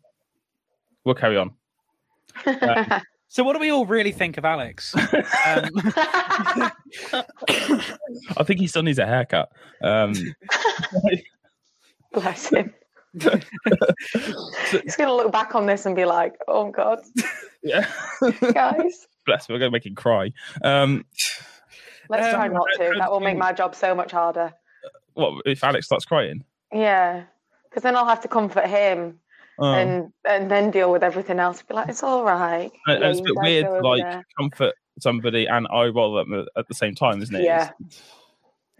We'll 1.04 1.14
carry 1.14 1.36
on. 1.36 1.52
So, 3.28 3.42
what 3.42 3.54
do 3.54 3.60
we 3.60 3.70
all 3.70 3.86
really 3.86 4.12
think 4.12 4.36
of 4.36 4.44
Alex? 4.44 4.94
Um, 4.94 5.04
I 8.36 8.44
think 8.44 8.60
he 8.60 8.66
still 8.66 8.82
needs 8.82 8.98
a 8.98 9.06
haircut. 9.06 9.48
Um, 9.82 10.12
Bless 12.12 12.50
him. 12.50 12.74
He's 13.14 14.96
going 14.96 15.08
to 15.08 15.14
look 15.14 15.32
back 15.32 15.54
on 15.54 15.64
this 15.64 15.86
and 15.86 15.96
be 15.96 16.04
like, 16.04 16.34
oh, 16.46 16.70
God, 16.70 16.98
yeah, 17.62 17.86
guys. 18.52 19.06
bless 19.24 19.48
him. 19.48 19.54
We're 19.54 19.60
going 19.60 19.70
to 19.70 19.76
make 19.76 19.86
him 19.86 19.94
cry. 19.94 20.30
Um, 20.62 21.06
Let's 22.10 22.26
Um, 22.26 22.32
try 22.34 22.48
not 22.48 22.66
to. 22.76 22.92
That 22.98 23.10
will 23.10 23.20
make 23.20 23.38
my 23.38 23.54
job 23.54 23.74
so 23.74 23.94
much 23.94 24.12
harder. 24.12 24.52
What 25.14 25.42
if 25.46 25.62
Alex 25.64 25.86
starts 25.86 26.04
crying? 26.04 26.44
Yeah. 26.72 27.24
Because 27.68 27.82
then 27.82 27.96
I'll 27.96 28.06
have 28.06 28.20
to 28.22 28.28
comfort 28.28 28.66
him 28.66 29.18
Oh. 29.58 29.74
and 29.74 30.10
and 30.28 30.50
then 30.50 30.70
deal 30.70 30.90
with 30.90 31.02
everything 31.02 31.38
else. 31.38 31.62
Be 31.62 31.74
like, 31.74 31.88
it's 31.88 32.02
all 32.02 32.24
right. 32.24 32.70
And- 32.86 33.02
and 33.02 33.04
it's 33.04 33.20
a 33.20 33.22
bit 33.22 33.34
weird, 33.36 33.66
go 33.66 33.78
like 33.80 34.02
there. 34.02 34.24
comfort 34.38 34.74
somebody 35.00 35.46
and 35.46 35.66
I 35.70 35.86
roll 35.86 36.14
them 36.14 36.46
at 36.56 36.68
the 36.68 36.74
same 36.74 36.94
time, 36.94 37.20
isn't 37.22 37.34
it? 37.34 37.44
Yeah. 37.44 37.70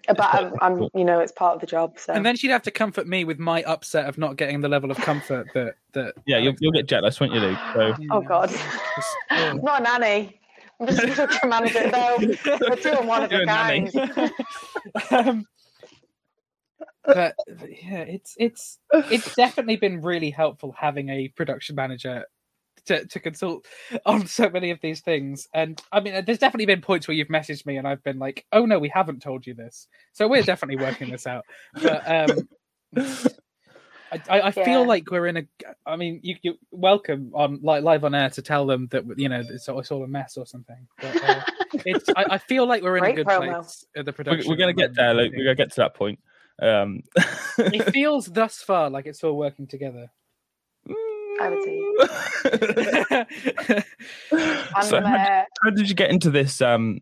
But 0.09 0.21
I'm, 0.35 0.53
I'm, 0.63 0.89
you 0.95 1.05
know, 1.05 1.21
it's 1.21 1.31
part 1.33 1.55
of 1.55 1.61
the 1.61 1.67
job. 1.67 1.99
So 1.99 2.13
and 2.15 2.25
then 2.25 2.37
she'd 2.37 2.51
have 2.51 2.63
to 2.63 2.71
comfort 2.71 3.07
me 3.07 3.25
with 3.25 3.39
my 3.39 3.63
upset 3.65 4.07
of 4.07 4.17
not 4.19 4.37
getting 4.37 4.61
the 4.63 4.69
level 4.69 4.91
of 4.91 4.97
comfort 4.97 5.47
that 5.55 5.75
that. 5.93 6.15
yeah. 6.27 6.39
You'll, 6.39 6.55
you'll 6.59 6.73
get 6.73 6.87
jealous, 6.89 7.21
won't 7.21 7.33
you, 7.35 7.41
Luke? 7.41 7.59
So 7.75 7.95
oh 8.11 8.21
god, 8.23 8.53
I'm 9.31 9.59
not 9.63 9.81
a 9.81 9.85
nanny. 9.85 10.41
I'm 10.81 10.87
just 10.89 11.03
a 11.03 11.07
production 11.09 11.49
manager. 11.51 11.91
No, 11.91 12.17
we're 12.19 12.77
two 12.77 12.89
and 12.99 13.07
one 13.07 13.23
of 13.25 13.31
You're 13.31 13.43
a 13.43 13.45
a 13.45 13.47
kind. 13.47 13.91
um, 15.11 15.47
but 17.05 17.35
yeah, 17.49 18.01
it's 18.01 18.35
it's 18.39 18.79
it's 19.11 19.35
definitely 19.37 19.77
been 19.77 20.01
really 20.03 20.31
helpful 20.31 20.75
having 20.79 21.09
a 21.09 21.29
production 21.29 21.75
manager 21.77 22.25
to, 22.87 23.07
to 23.07 23.21
consult 23.21 23.67
on 24.07 24.27
so 24.27 24.49
many 24.51 24.71
of 24.71 24.81
these 24.81 25.01
things. 25.01 25.49
And 25.55 25.81
I 25.93 26.01
mean, 26.01 26.25
there's 26.25 26.39
definitely 26.39 26.67
been 26.67 26.81
points 26.81 27.07
where 27.07 27.17
you've 27.17 27.29
messaged 27.29 27.67
me 27.67 27.77
and 27.77 27.87
I've 27.87 28.03
been 28.03 28.19
like, 28.19 28.45
"Oh 28.53 28.67
no, 28.67 28.79
we 28.79 28.89
haven't 28.89 29.21
told 29.23 29.47
you 29.47 29.55
this." 29.55 29.89
So 30.13 30.29
we're 30.29 30.43
definitely 30.43 30.83
working 30.83 31.11
this 31.11 31.27
out. 31.27 31.45
But 31.81 32.09
um, 32.11 32.49
I, 32.97 34.21
I, 34.29 34.41
I 34.41 34.53
Yeah. 34.57 34.65
feel 34.65 34.87
like 34.87 35.11
we're 35.11 35.27
in 35.27 35.37
a. 35.39 35.43
I 35.87 35.97
mean, 35.97 36.21
you 36.23 36.37
you 36.43 36.55
welcome 36.71 37.33
on 37.35 37.61
like 37.63 37.83
live 37.83 38.05
on 38.05 38.15
air 38.15 38.31
to 38.31 38.43
tell 38.43 38.67
them 38.67 38.89
that 38.91 39.05
you 39.17 39.29
know 39.29 39.43
it's, 39.49 39.69
all- 39.69 39.81
it's 39.81 39.91
all 39.91 40.05
a 40.05 40.09
mess 40.09 40.37
or 40.37 40.47
something. 40.47 40.87
But, 41.01 41.23
uh, 41.25 41.41
it's 41.87 42.09
I, 42.17 42.25
I 42.31 42.39
feel 42.39 42.67
like 42.67 42.83
we're 42.83 42.99
in 42.99 43.05
a 43.05 43.13
good 43.15 43.27
promo. 43.27 43.55
place 43.55 43.87
at 43.97 44.05
the 44.05 44.11
we're, 44.11 44.15
production. 44.15 44.51
we're 44.51 44.57
going 44.57 44.75
to 44.77 44.81
get 44.81 44.95
there, 44.95 45.15
Luke. 45.15 45.33
We're 45.35 45.45
going 45.45 45.57
to 45.57 45.63
get 45.63 45.71
to 45.73 45.81
that 45.81 45.95
point. 45.95 46.19
Um, 46.63 47.03
It 47.59 47.91
feels 47.93 48.27
thus 48.27 48.57
far 48.59 48.89
like 48.89 49.07
it's 49.07 49.23
all 49.25 49.37
working 49.37 49.67
together. 49.67 50.11
I 51.41 51.49
would 51.49 51.63
say. 51.65 51.83
so 54.83 54.97
I'm, 54.97 55.05
how, 55.05 55.17
uh, 55.17 55.45
how 55.63 55.71
did 55.71 55.89
you 55.89 55.95
get 55.95 56.11
into 56.11 56.31
this 56.31 56.61
um, 56.61 57.01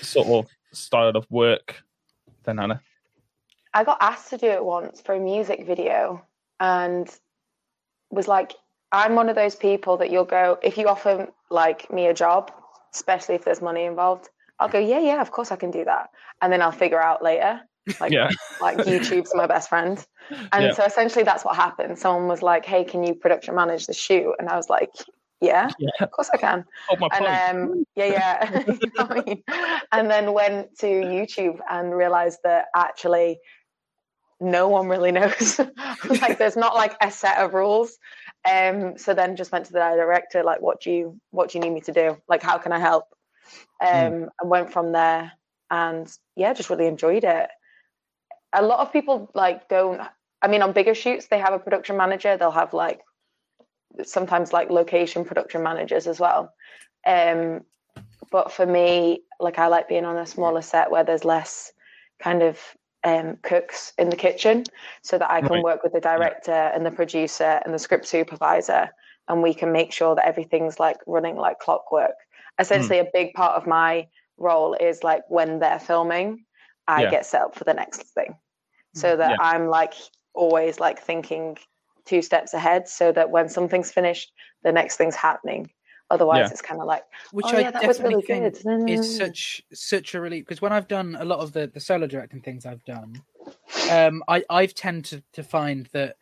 sort 0.00 0.26
of 0.26 0.50
style 0.72 1.16
of 1.16 1.26
work, 1.30 1.82
then, 2.44 2.58
Hannah? 2.58 2.80
I 3.72 3.84
got 3.84 3.98
asked 4.00 4.30
to 4.30 4.38
do 4.38 4.46
it 4.46 4.64
once 4.64 5.00
for 5.00 5.14
a 5.14 5.20
music 5.20 5.66
video 5.66 6.24
and 6.58 7.08
was 8.10 8.26
like, 8.26 8.54
I'm 8.92 9.14
one 9.14 9.28
of 9.28 9.36
those 9.36 9.54
people 9.54 9.98
that 9.98 10.10
you'll 10.10 10.24
go, 10.24 10.58
if 10.62 10.76
you 10.76 10.88
offer 10.88 11.28
like 11.50 11.92
me 11.92 12.06
a 12.06 12.14
job, 12.14 12.50
especially 12.92 13.36
if 13.36 13.44
there's 13.44 13.62
money 13.62 13.84
involved, 13.84 14.28
I'll 14.58 14.68
go, 14.68 14.80
yeah, 14.80 14.98
yeah, 14.98 15.20
of 15.20 15.30
course 15.30 15.52
I 15.52 15.56
can 15.56 15.70
do 15.70 15.84
that. 15.84 16.10
And 16.42 16.52
then 16.52 16.60
I'll 16.60 16.72
figure 16.72 17.00
out 17.00 17.22
later. 17.22 17.60
Like, 18.00 18.12
Yeah. 18.12 18.28
like 18.60 18.76
YouTube's 18.78 19.34
my 19.34 19.46
best 19.46 19.68
friend. 19.68 20.04
And 20.52 20.64
Yeah. 20.64 20.72
so 20.72 20.84
essentially 20.84 21.24
that's 21.24 21.44
what 21.44 21.56
happened. 21.56 21.98
Someone 21.98 22.28
was 22.28 22.42
like, 22.42 22.64
hey, 22.64 22.84
can 22.84 23.02
you 23.02 23.14
production 23.14 23.54
manage 23.54 23.86
the 23.86 23.94
shoot? 23.94 24.34
And 24.38 24.48
I 24.48 24.56
was 24.56 24.68
like, 24.68 24.90
yeah, 25.40 25.70
Yeah. 25.78 25.88
of 26.00 26.10
course 26.10 26.28
I 26.32 26.36
can. 26.36 26.64
Hold 26.88 27.00
my. 27.00 27.08
And 27.12 27.60
um, 27.62 27.84
yeah, 27.96 28.04
yeah. 28.06 28.62
You 28.66 28.78
know 28.98 29.06
I 29.08 29.22
mean? 29.24 29.42
And 29.92 30.10
then 30.10 30.32
went 30.32 30.78
to 30.80 30.86
YouTube 30.86 31.58
and 31.70 31.94
realized 31.94 32.40
that 32.44 32.66
actually 32.76 33.40
no 34.40 34.68
one 34.68 34.88
really 34.88 35.12
knows. 35.18 35.60
like 36.22 36.38
there's 36.38 36.56
not 36.56 36.74
like 36.74 36.96
a 37.00 37.10
set 37.10 37.38
of 37.38 37.54
rules. 37.54 37.98
Um, 38.50 38.96
so 38.96 39.14
then 39.14 39.36
just 39.36 39.52
went 39.52 39.66
to 39.66 39.72
the 39.72 39.78
director, 39.78 40.42
like, 40.42 40.60
what 40.60 40.80
do 40.80 40.90
you 40.90 41.20
what 41.30 41.50
do 41.50 41.58
you 41.58 41.64
need 41.64 41.72
me 41.72 41.80
to 41.82 41.92
do? 41.92 42.16
Like, 42.28 42.42
how 42.42 42.58
can 42.58 42.72
I 42.72 42.78
help? 42.78 43.04
Um, 43.82 44.28
and 44.40 44.50
went 44.50 44.72
from 44.72 44.92
there 44.92 45.32
and 45.70 46.10
yeah, 46.36 46.52
just 46.52 46.70
really 46.70 46.86
enjoyed 46.86 47.24
it. 47.24 47.48
A 48.52 48.62
lot 48.62 48.80
of 48.80 48.92
people 48.92 49.30
like 49.34 49.68
don't 49.68 50.00
I 50.42 50.48
mean 50.48 50.62
on 50.62 50.72
bigger 50.72 50.94
shoots 50.94 51.26
they 51.26 51.38
have 51.38 51.52
a 51.52 51.58
production 51.58 51.96
manager, 51.96 52.36
they'll 52.36 52.50
have 52.50 52.72
like 52.74 53.00
sometimes 54.04 54.52
like 54.52 54.70
location 54.70 55.24
production 55.24 55.62
managers 55.62 56.06
as 56.06 56.20
well. 56.20 56.52
Um, 57.06 57.62
but 58.30 58.52
for 58.52 58.66
me, 58.66 59.22
like 59.40 59.58
I 59.58 59.66
like 59.66 59.88
being 59.88 60.04
on 60.04 60.16
a 60.16 60.26
smaller 60.26 60.62
set 60.62 60.90
where 60.90 61.04
there's 61.04 61.24
less 61.24 61.72
kind 62.22 62.42
of 62.42 62.58
um, 63.02 63.38
cooks 63.42 63.92
in 63.98 64.10
the 64.10 64.16
kitchen, 64.16 64.64
so 65.02 65.18
that 65.18 65.30
I 65.30 65.40
can 65.40 65.56
Right. 65.56 65.64
work 65.64 65.82
with 65.82 65.92
the 65.92 66.00
director 66.00 66.52
and 66.52 66.84
the 66.84 66.90
producer 66.90 67.60
and 67.64 67.72
the 67.74 67.78
script 67.78 68.06
supervisor, 68.06 68.90
and 69.28 69.42
we 69.42 69.54
can 69.54 69.72
make 69.72 69.92
sure 69.92 70.14
that 70.14 70.26
everything's 70.26 70.78
like 70.78 70.98
running 71.06 71.36
like 71.36 71.58
clockwork. 71.58 72.14
Essentially, 72.58 72.98
a 72.98 73.08
big 73.12 73.32
part 73.32 73.56
of 73.56 73.66
my 73.66 74.06
role 74.36 74.74
is 74.74 75.02
like 75.02 75.22
when 75.28 75.58
they're 75.58 75.78
filming, 75.78 76.44
I 76.90 77.02
Yeah. 77.02 77.10
get 77.10 77.26
set 77.26 77.42
up 77.42 77.54
for 77.54 77.64
the 77.64 77.74
next 77.74 78.02
thing, 78.14 78.34
so 78.94 79.16
that 79.16 79.30
Yeah. 79.32 79.36
I'm 79.40 79.68
like 79.68 79.94
always 80.34 80.80
like 80.80 81.00
thinking 81.00 81.56
two 82.04 82.22
steps 82.22 82.54
ahead 82.54 82.88
so 82.88 83.12
that 83.12 83.30
when 83.30 83.48
something's 83.48 83.92
finished, 83.92 84.32
the 84.62 84.72
next 84.72 84.96
thing's 84.96 85.14
happening. 85.14 85.70
Otherwise, 86.10 86.38
Yeah. 86.38 86.48
it's 86.50 86.62
kind 86.62 86.80
of 86.80 86.86
like, 86.88 87.04
Which 87.30 87.46
oh 87.46 87.56
I 87.56 87.60
yeah, 87.60 87.70
that 87.70 87.86
was 87.86 87.98
definitely 87.98 88.24
really 88.26 88.50
think 88.52 88.64
good. 88.64 88.88
is 88.88 89.16
such 89.18 89.62
such 89.72 90.14
a 90.14 90.20
relief 90.20 90.44
because 90.44 90.60
when 90.60 90.72
I've 90.72 90.88
done 90.88 91.16
a 91.20 91.24
lot 91.24 91.38
of 91.38 91.52
the 91.52 91.68
the 91.68 91.78
solo 91.80 92.06
directing 92.08 92.40
things 92.40 92.66
I've 92.66 92.84
done, 92.84 93.22
um, 93.90 94.24
I 94.26 94.42
I've 94.50 94.74
tend 94.74 95.04
to 95.06 95.22
to 95.34 95.42
find 95.44 95.88
that 95.92 96.16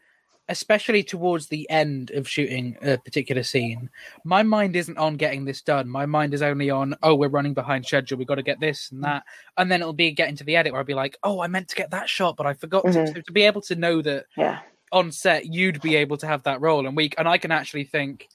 especially 0.49 1.03
towards 1.03 1.49
the 1.49 1.69
end 1.71 2.11
of 2.13 2.29
shooting 2.29 2.77
a 2.83 2.97
particular 2.99 3.43
scene, 3.43 3.91
my 4.25 4.43
mind 4.43 4.77
isn't 4.77 4.97
on 4.99 5.17
getting 5.17 5.45
this 5.45 5.61
done. 5.61 5.89
My 5.89 6.07
mind 6.07 6.33
is 6.35 6.43
only 6.43 6.71
on, 6.71 6.97
oh, 7.03 7.15
we're 7.15 7.29
running 7.29 7.55
behind 7.55 7.85
schedule. 7.85 8.19
We 8.19 8.25
got 8.25 8.37
to 8.37 8.43
get 8.43 8.61
this 8.61 8.91
and 8.91 9.05
that, 9.05 9.25
and 9.57 9.71
then 9.71 9.81
it'll 9.81 9.93
be 9.93 10.11
getting 10.13 10.37
to 10.37 10.45
the 10.45 10.57
edit 10.57 10.73
where 10.73 10.81
I'll 10.81 10.87
be 10.87 10.95
like, 10.95 11.19
oh, 11.23 11.41
I 11.41 11.49
meant 11.49 11.69
to 11.69 11.77
get 11.77 11.91
that 11.91 12.09
shot, 12.09 12.37
but 12.37 12.47
I 12.47 12.55
forgot 12.55 12.85
to. 12.85 12.91
Mhm. 12.91 13.15
So 13.15 13.21
to 13.21 13.33
be 13.33 13.43
able 13.43 13.61
to 13.63 13.77
know 13.77 14.01
that 14.03 14.27
yeah, 14.37 14.61
on 14.93 15.13
set 15.13 15.47
you'd 15.47 15.81
be 15.83 15.97
able 15.97 16.17
to 16.17 16.27
have 16.27 16.43
that 16.45 16.61
role 16.61 16.87
and 16.87 16.97
we 16.97 17.11
and 17.19 17.29
I 17.29 17.37
can 17.37 17.51
actually 17.53 17.85
think 17.85 18.27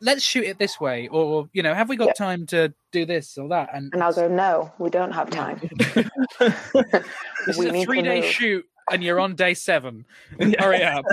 let's 0.00 0.22
shoot 0.22 0.44
it 0.44 0.58
this 0.58 0.80
way 0.80 1.08
or 1.08 1.48
you 1.52 1.62
know 1.62 1.74
have 1.74 1.88
we 1.90 1.96
got 1.96 2.16
time 2.16 2.46
to 2.46 2.72
do 2.90 3.04
this 3.04 3.36
or 3.36 3.48
that 3.48 3.68
and 3.74 3.92
and 3.92 4.02
I'll 4.02 4.12
go, 4.12 4.28
no, 4.28 4.72
we 4.78 4.88
don't 4.90 5.12
have 5.12 5.28
time. 5.30 5.60
this 6.38 7.58
we 7.58 7.66
is 7.66 7.74
a 7.74 7.84
three 7.84 8.02
day 8.02 8.20
move. 8.22 8.30
shoot 8.30 8.64
and 8.90 9.02
you're 9.02 9.20
on 9.20 9.34
day 9.34 9.54
seven 9.54 10.04
Yeah. 10.38 10.62
hurry 10.62 10.82
up 10.84 11.04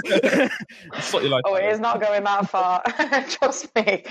what 1.12 1.24
you 1.24 1.30
like. 1.30 1.44
Oh, 1.46 1.56
it 1.56 1.66
is 1.66 1.80
not 1.80 2.00
going 2.02 2.24
that 2.24 2.50
far. 2.50 2.84
Trust 3.30 3.74
me. 3.76 4.04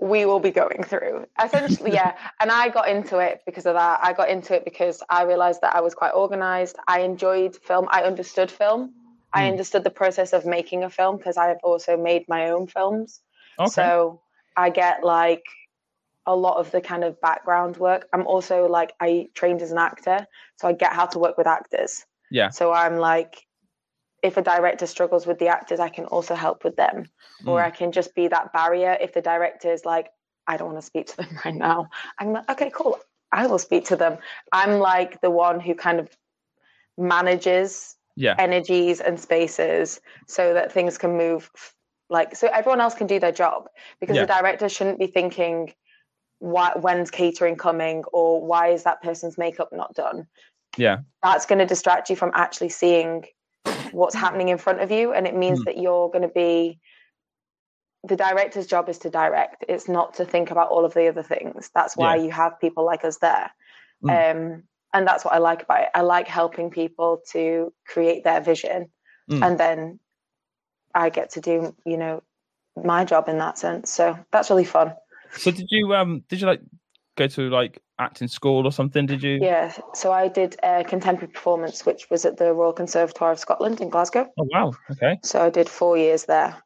We 0.00 0.24
will 0.26 0.40
be 0.40 0.50
going 0.50 0.82
through. 0.82 1.26
Essentially, 1.42 1.92
yeah. 1.92 2.16
And 2.40 2.50
I 2.50 2.68
got 2.68 2.88
into 2.88 3.18
it 3.18 3.40
because 3.46 3.66
of 3.66 3.74
that. 3.74 4.00
I 4.02 4.12
got 4.12 4.28
into 4.28 4.54
it 4.54 4.64
because 4.64 5.02
I 5.10 5.22
realized 5.24 5.60
that 5.62 5.74
I 5.74 5.80
was 5.80 5.94
quite 5.94 6.10
organized. 6.10 6.76
I 6.86 7.00
enjoyed 7.00 7.56
film. 7.56 7.86
I 7.90 8.02
understood 8.02 8.50
film. 8.50 8.92
I 9.32 9.44
Mm. 9.44 9.52
understood 9.52 9.84
the 9.84 9.90
process 9.90 10.32
of 10.32 10.46
making 10.46 10.84
a 10.84 10.90
film 10.90 11.16
because 11.18 11.36
I 11.36 11.46
have 11.48 11.58
also 11.62 11.96
made 11.96 12.24
my 12.28 12.50
own 12.50 12.66
films. 12.66 13.20
Okay. 13.58 13.68
So 13.68 14.20
I 14.56 14.70
get 14.70 15.04
like 15.04 15.44
a 16.26 16.34
lot 16.34 16.56
of 16.58 16.70
the 16.70 16.80
kind 16.80 17.04
of 17.04 17.20
background 17.20 17.76
work. 17.76 18.08
I'm 18.12 18.26
also 18.26 18.66
like 18.66 18.92
I 19.00 19.28
trained 19.34 19.62
as 19.62 19.72
an 19.72 19.78
actor, 19.78 20.26
so 20.56 20.68
I 20.68 20.72
get 20.72 20.92
how 20.92 21.06
to 21.06 21.18
work 21.18 21.36
with 21.38 21.46
actors. 21.46 22.04
Yeah. 22.30 22.50
So 22.50 22.72
I'm 22.72 22.96
like, 22.96 23.46
if 24.22 24.36
a 24.36 24.42
director 24.42 24.86
struggles 24.86 25.26
with 25.26 25.38
the 25.38 25.48
actors, 25.48 25.80
I 25.80 25.88
can 25.88 26.06
also 26.06 26.34
help 26.34 26.64
with 26.64 26.76
them, 26.76 27.04
or 27.46 27.60
Mm. 27.60 27.64
I 27.64 27.70
can 27.70 27.92
just 27.92 28.14
be 28.14 28.28
that 28.28 28.52
barrier. 28.52 28.96
If 29.00 29.12
the 29.12 29.22
director 29.22 29.72
is 29.72 29.84
like, 29.84 30.10
I 30.46 30.56
don't 30.56 30.68
want 30.72 30.80
to 30.80 30.86
speak 30.86 31.06
to 31.08 31.16
them 31.18 31.38
right 31.44 31.54
now, 31.54 31.88
I'm 32.18 32.32
like, 32.32 32.50
okay, 32.50 32.70
cool, 32.74 32.98
I 33.32 33.46
will 33.46 33.58
speak 33.58 33.84
to 33.86 33.96
them. 33.96 34.18
I'm 34.52 34.78
like 34.78 35.20
the 35.20 35.30
one 35.30 35.60
who 35.60 35.74
kind 35.74 36.00
of 36.00 36.08
manages 36.98 37.96
yeah. 38.16 38.34
energies 38.38 39.00
and 39.00 39.20
spaces 39.20 40.00
so 40.26 40.54
that 40.54 40.72
things 40.72 40.98
can 40.98 41.16
move 41.16 41.50
like 42.08 42.34
so 42.36 42.48
everyone 42.48 42.80
else 42.80 42.94
can 42.94 43.06
do 43.06 43.20
their 43.20 43.32
job 43.32 43.68
because 44.00 44.16
Yeah. 44.16 44.22
the 44.22 44.32
director 44.32 44.68
shouldn't 44.68 44.98
be 44.98 45.06
thinking 45.08 45.74
why 46.38 46.72
when's 46.76 47.10
catering 47.10 47.56
coming 47.56 48.04
or 48.12 48.40
why 48.44 48.68
is 48.68 48.84
that 48.84 49.02
person's 49.02 49.36
makeup 49.36 49.70
not 49.72 49.94
done 49.94 50.26
Yeah. 50.76 50.98
that's 51.22 51.46
going 51.46 51.58
to 51.58 51.66
distract 51.66 52.10
you 52.10 52.16
from 52.16 52.30
actually 52.34 52.68
seeing 52.68 53.24
what's 53.92 54.14
happening 54.14 54.48
in 54.48 54.58
front 54.58 54.80
of 54.80 54.90
you 54.90 55.12
and 55.12 55.26
it 55.26 55.34
means 55.34 55.60
Mm. 55.60 55.64
that 55.64 55.78
you're 55.78 56.08
going 56.10 56.22
to 56.22 56.28
be 56.28 56.78
the 58.04 58.16
director's 58.16 58.66
job 58.68 58.88
is 58.88 58.98
to 59.00 59.10
direct. 59.10 59.64
It's 59.68 59.88
not 59.88 60.14
to 60.14 60.24
think 60.24 60.50
about 60.52 60.68
all 60.68 60.84
of 60.84 60.94
the 60.94 61.08
other 61.08 61.24
things. 61.24 61.70
That's 61.74 61.96
why 61.96 62.14
you 62.16 62.30
have 62.30 62.60
people 62.60 62.84
like 62.84 63.04
us 63.04 63.18
there. 63.18 63.50
Um, 64.08 64.62
and 64.92 65.06
that's 65.06 65.24
what 65.24 65.34
i 65.34 65.38
like 65.38 65.62
about 65.64 65.82
it. 65.82 65.88
I 65.94 66.02
like 66.02 66.28
helping 66.28 66.70
people 66.70 67.20
to 67.32 67.72
create 67.86 68.22
their 68.24 68.40
vision 68.40 68.90
Mm. 69.28 69.42
and 69.44 69.58
then 69.58 69.98
i 70.94 71.10
get 71.10 71.30
to 71.32 71.40
do 71.40 71.74
you 71.84 71.96
know 71.96 72.22
my 72.82 73.04
job 73.04 73.28
in 73.28 73.38
that 73.38 73.58
sense. 73.58 73.90
So 73.90 74.16
that's 74.30 74.50
really 74.50 74.64
fun. 74.64 74.94
So 75.32 75.50
did 75.50 75.66
you 75.70 75.92
um 75.94 76.22
did 76.28 76.40
you 76.40 76.46
like 76.46 76.60
go 77.16 77.26
to 77.26 77.48
like 77.50 77.82
acting 77.98 78.28
school 78.28 78.66
or 78.66 78.72
something? 78.72 79.06
Did 79.06 79.22
you? 79.22 79.38
yeah 79.40 79.72
so 79.94 80.12
i 80.12 80.28
did 80.28 80.56
a 80.62 80.84
contemporary 80.84 81.32
performance 81.32 81.86
which 81.86 82.08
was 82.10 82.24
at 82.26 82.36
the 82.36 82.52
royal 82.52 82.72
conservatoire 82.72 83.32
of 83.32 83.38
scotland 83.38 83.80
in 83.80 83.88
glasgow 83.88 84.26
Oh 84.38 84.48
wow. 84.52 84.72
Okay. 84.90 85.18
So 85.22 85.40
I 85.42 85.50
did 85.50 85.68
four 85.68 85.96
years 85.96 86.24
there, 86.26 86.56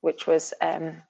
which 0.00 0.26
was 0.26 0.52
um, 0.62 1.02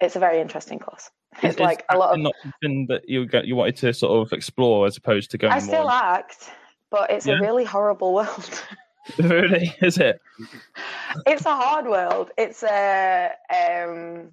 it's 0.00 0.16
a 0.16 0.18
very 0.18 0.40
interesting 0.40 0.78
course. 0.78 1.10
Is- 1.42 1.52
It's 1.52 1.60
like 1.60 1.80
is 1.80 1.84
a 1.90 1.98
lot 1.98 2.12
of. 2.14 2.20
not 2.20 2.34
something 2.42 2.86
that 2.88 3.08
you 3.08 3.26
get, 3.26 3.46
you 3.46 3.56
wanted 3.56 3.76
to 3.78 3.92
sort 3.94 4.20
of 4.26 4.32
explore 4.32 4.86
as 4.86 4.96
opposed 4.98 5.30
to 5.30 5.38
going 5.38 5.52
I 5.54 5.58
still 5.60 5.82
more. 5.84 5.92
act, 5.92 6.50
but 6.90 7.10
it's 7.10 7.26
Yeah. 7.26 7.38
a 7.38 7.40
really 7.40 7.64
horrible 7.64 8.12
world. 8.14 8.62
really? 9.18 9.74
Is 9.80 9.98
it? 9.98 10.20
it's 11.26 11.46
a 11.46 11.54
hard 11.54 11.86
world. 11.86 12.30
It's 12.36 12.62
a 12.62 13.30
um, 13.50 14.32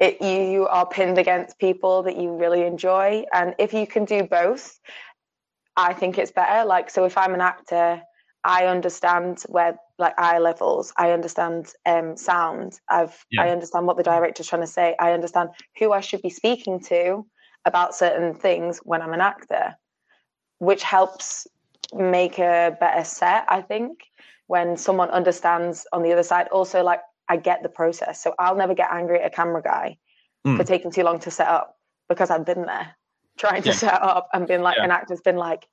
it 0.00 0.20
you 0.22 0.66
are 0.66 0.86
pinned 0.86 1.18
against 1.18 1.58
people 1.58 2.02
that 2.04 2.16
you 2.16 2.34
really 2.36 2.62
enjoy, 2.62 3.24
and 3.32 3.54
if 3.58 3.72
you 3.72 3.86
can 3.86 4.04
do 4.04 4.24
both, 4.24 4.80
I 5.76 5.92
think 5.92 6.18
it's 6.18 6.32
better. 6.32 6.66
Like 6.66 6.90
so, 6.90 7.04
if 7.04 7.16
I'm 7.16 7.34
an 7.34 7.40
actor, 7.40 8.02
I 8.44 8.66
understand 8.66 9.42
where 9.48 9.76
like 9.98 10.14
eye 10.18 10.38
levels. 10.38 10.92
I 10.96 11.10
understand 11.10 11.72
um, 11.86 12.16
sound. 12.16 12.80
I've 12.88 13.24
Yeah. 13.30 13.44
I 13.44 13.48
understand 13.50 13.86
what 13.86 13.96
the 13.96 14.02
director's 14.02 14.48
trying 14.48 14.62
to 14.62 14.66
say. 14.66 14.96
I 14.98 15.12
understand 15.12 15.50
who 15.78 15.92
I 15.92 16.00
should 16.00 16.22
be 16.22 16.30
speaking 16.30 16.80
to 16.84 17.26
about 17.66 17.94
certain 17.94 18.34
things 18.34 18.78
when 18.84 19.02
I'm 19.02 19.12
an 19.12 19.20
actor, 19.20 19.76
which 20.58 20.82
helps 20.82 21.46
make 21.94 22.38
a 22.38 22.76
better 22.80 23.04
set. 23.04 23.44
I 23.48 23.60
think 23.60 23.98
when 24.46 24.76
someone 24.76 25.10
understands 25.10 25.86
on 25.92 26.02
the 26.02 26.12
other 26.12 26.24
side. 26.24 26.48
Also, 26.48 26.82
like 26.82 27.00
I 27.30 27.36
get 27.36 27.62
the 27.62 27.68
process, 27.68 28.20
so 28.22 28.34
I'll 28.40 28.56
never 28.56 28.74
get 28.74 28.88
angry 28.90 29.20
at 29.20 29.26
a 29.26 29.30
camera 29.30 29.62
guy 29.62 29.96
Mm. 30.46 30.56
for 30.56 30.64
taking 30.64 30.90
too 30.90 31.02
long 31.02 31.20
to 31.20 31.30
set 31.30 31.46
up 31.48 31.76
because 32.08 32.30
I've 32.30 32.44
been 32.46 32.62
there 32.66 32.96
trying 33.38 33.62
to 33.62 33.68
Yeah. 33.68 33.74
set 33.74 34.02
up 34.02 34.28
and 34.32 34.46
been 34.46 34.62
like 34.62 34.76
Yeah. 34.78 34.84
an 34.84 34.90
actor's 34.90 35.20
been 35.20 35.36
like, 35.36 35.66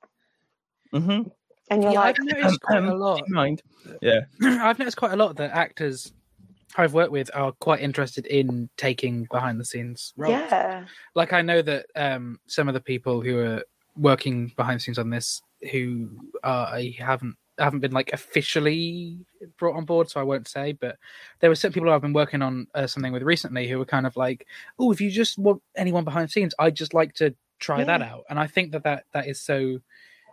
Mm-hmm. 0.94 1.28
and 1.70 1.82
you're 1.82 1.92
yeah, 1.92 2.00
like, 2.00 2.18
I've 2.18 2.24
noticed 2.26 2.60
quite 2.62 2.84
a 2.84 2.94
lot 2.94 3.22
Mind. 3.28 3.62
Yeah. 4.00 4.20
I've 4.42 4.78
noticed 4.78 4.96
quite 4.96 5.12
a 5.12 5.16
lot 5.16 5.36
that 5.36 5.50
actors 5.50 6.12
I've 6.76 6.94
worked 6.94 7.12
with 7.12 7.30
are 7.34 7.52
quite 7.52 7.80
interested 7.80 8.26
in 8.26 8.68
taking 8.76 9.24
behind 9.30 9.58
the 9.58 9.64
scenes 9.64 10.12
roles. 10.16 10.32
yeah, 10.50 10.84
Like 11.14 11.32
I 11.32 11.42
know 11.42 11.60
that 11.62 11.86
um, 11.96 12.38
some 12.46 12.68
of 12.68 12.74
the 12.74 12.80
people 12.80 13.20
who 13.20 13.38
are 13.38 13.62
working 13.96 14.52
behind 14.56 14.76
the 14.76 14.80
scenes 14.84 14.98
on 14.98 15.10
this 15.10 15.42
who 15.72 16.08
are, 16.44 16.66
I 16.66 16.94
haven't 16.98 17.36
haven't 17.58 17.80
been 17.80 17.92
like 17.92 18.12
officially 18.12 19.18
brought 19.58 19.76
on 19.76 19.84
board, 19.84 20.08
so 20.08 20.20
I 20.20 20.24
won't 20.24 20.48
say. 20.48 20.72
But 20.72 20.96
there 21.40 21.50
were 21.50 21.56
some 21.56 21.72
people 21.72 21.90
I've 21.90 22.02
been 22.02 22.12
working 22.12 22.42
on 22.42 22.66
uh, 22.74 22.86
something 22.86 23.12
with 23.12 23.22
recently 23.22 23.68
who 23.68 23.78
were 23.78 23.84
kind 23.84 24.06
of 24.06 24.16
like, 24.16 24.46
"Oh, 24.78 24.92
if 24.92 25.00
you 25.00 25.10
just 25.10 25.38
want 25.38 25.62
anyone 25.76 26.04
behind 26.04 26.28
the 26.28 26.32
scenes, 26.32 26.54
I'd 26.58 26.74
just 26.76 26.94
like 26.94 27.14
to 27.14 27.34
try 27.58 27.84
that 27.84 28.02
out." 28.02 28.24
And 28.30 28.38
I 28.38 28.46
think 28.46 28.72
that 28.72 28.84
that 28.84 29.04
that 29.12 29.26
is 29.26 29.40
so 29.40 29.80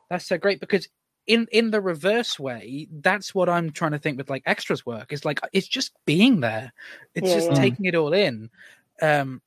that's 0.09 0.25
so 0.25 0.37
great 0.37 0.59
because 0.59 0.87
in 1.27 1.47
in 1.51 1.71
the 1.71 1.81
reverse 1.81 2.39
way, 2.39 2.87
that's 2.91 3.33
what 3.33 3.49
I'm 3.49 3.71
trying 3.71 3.91
to 3.91 3.99
think 3.99 4.17
with 4.17 4.29
like 4.29 4.43
extras 4.45 4.85
work. 4.85 5.11
Is 5.11 5.25
like 5.25 5.39
it's 5.53 5.67
just 5.67 5.93
being 6.05 6.39
there, 6.41 6.71
it's 7.15 7.27
Yeah, 7.29 7.35
just 7.35 7.51
yeah. 7.51 7.59
taking 7.59 7.85
it 7.85 7.95
all 7.95 8.13
in. 8.13 8.49
Um, 9.01 9.41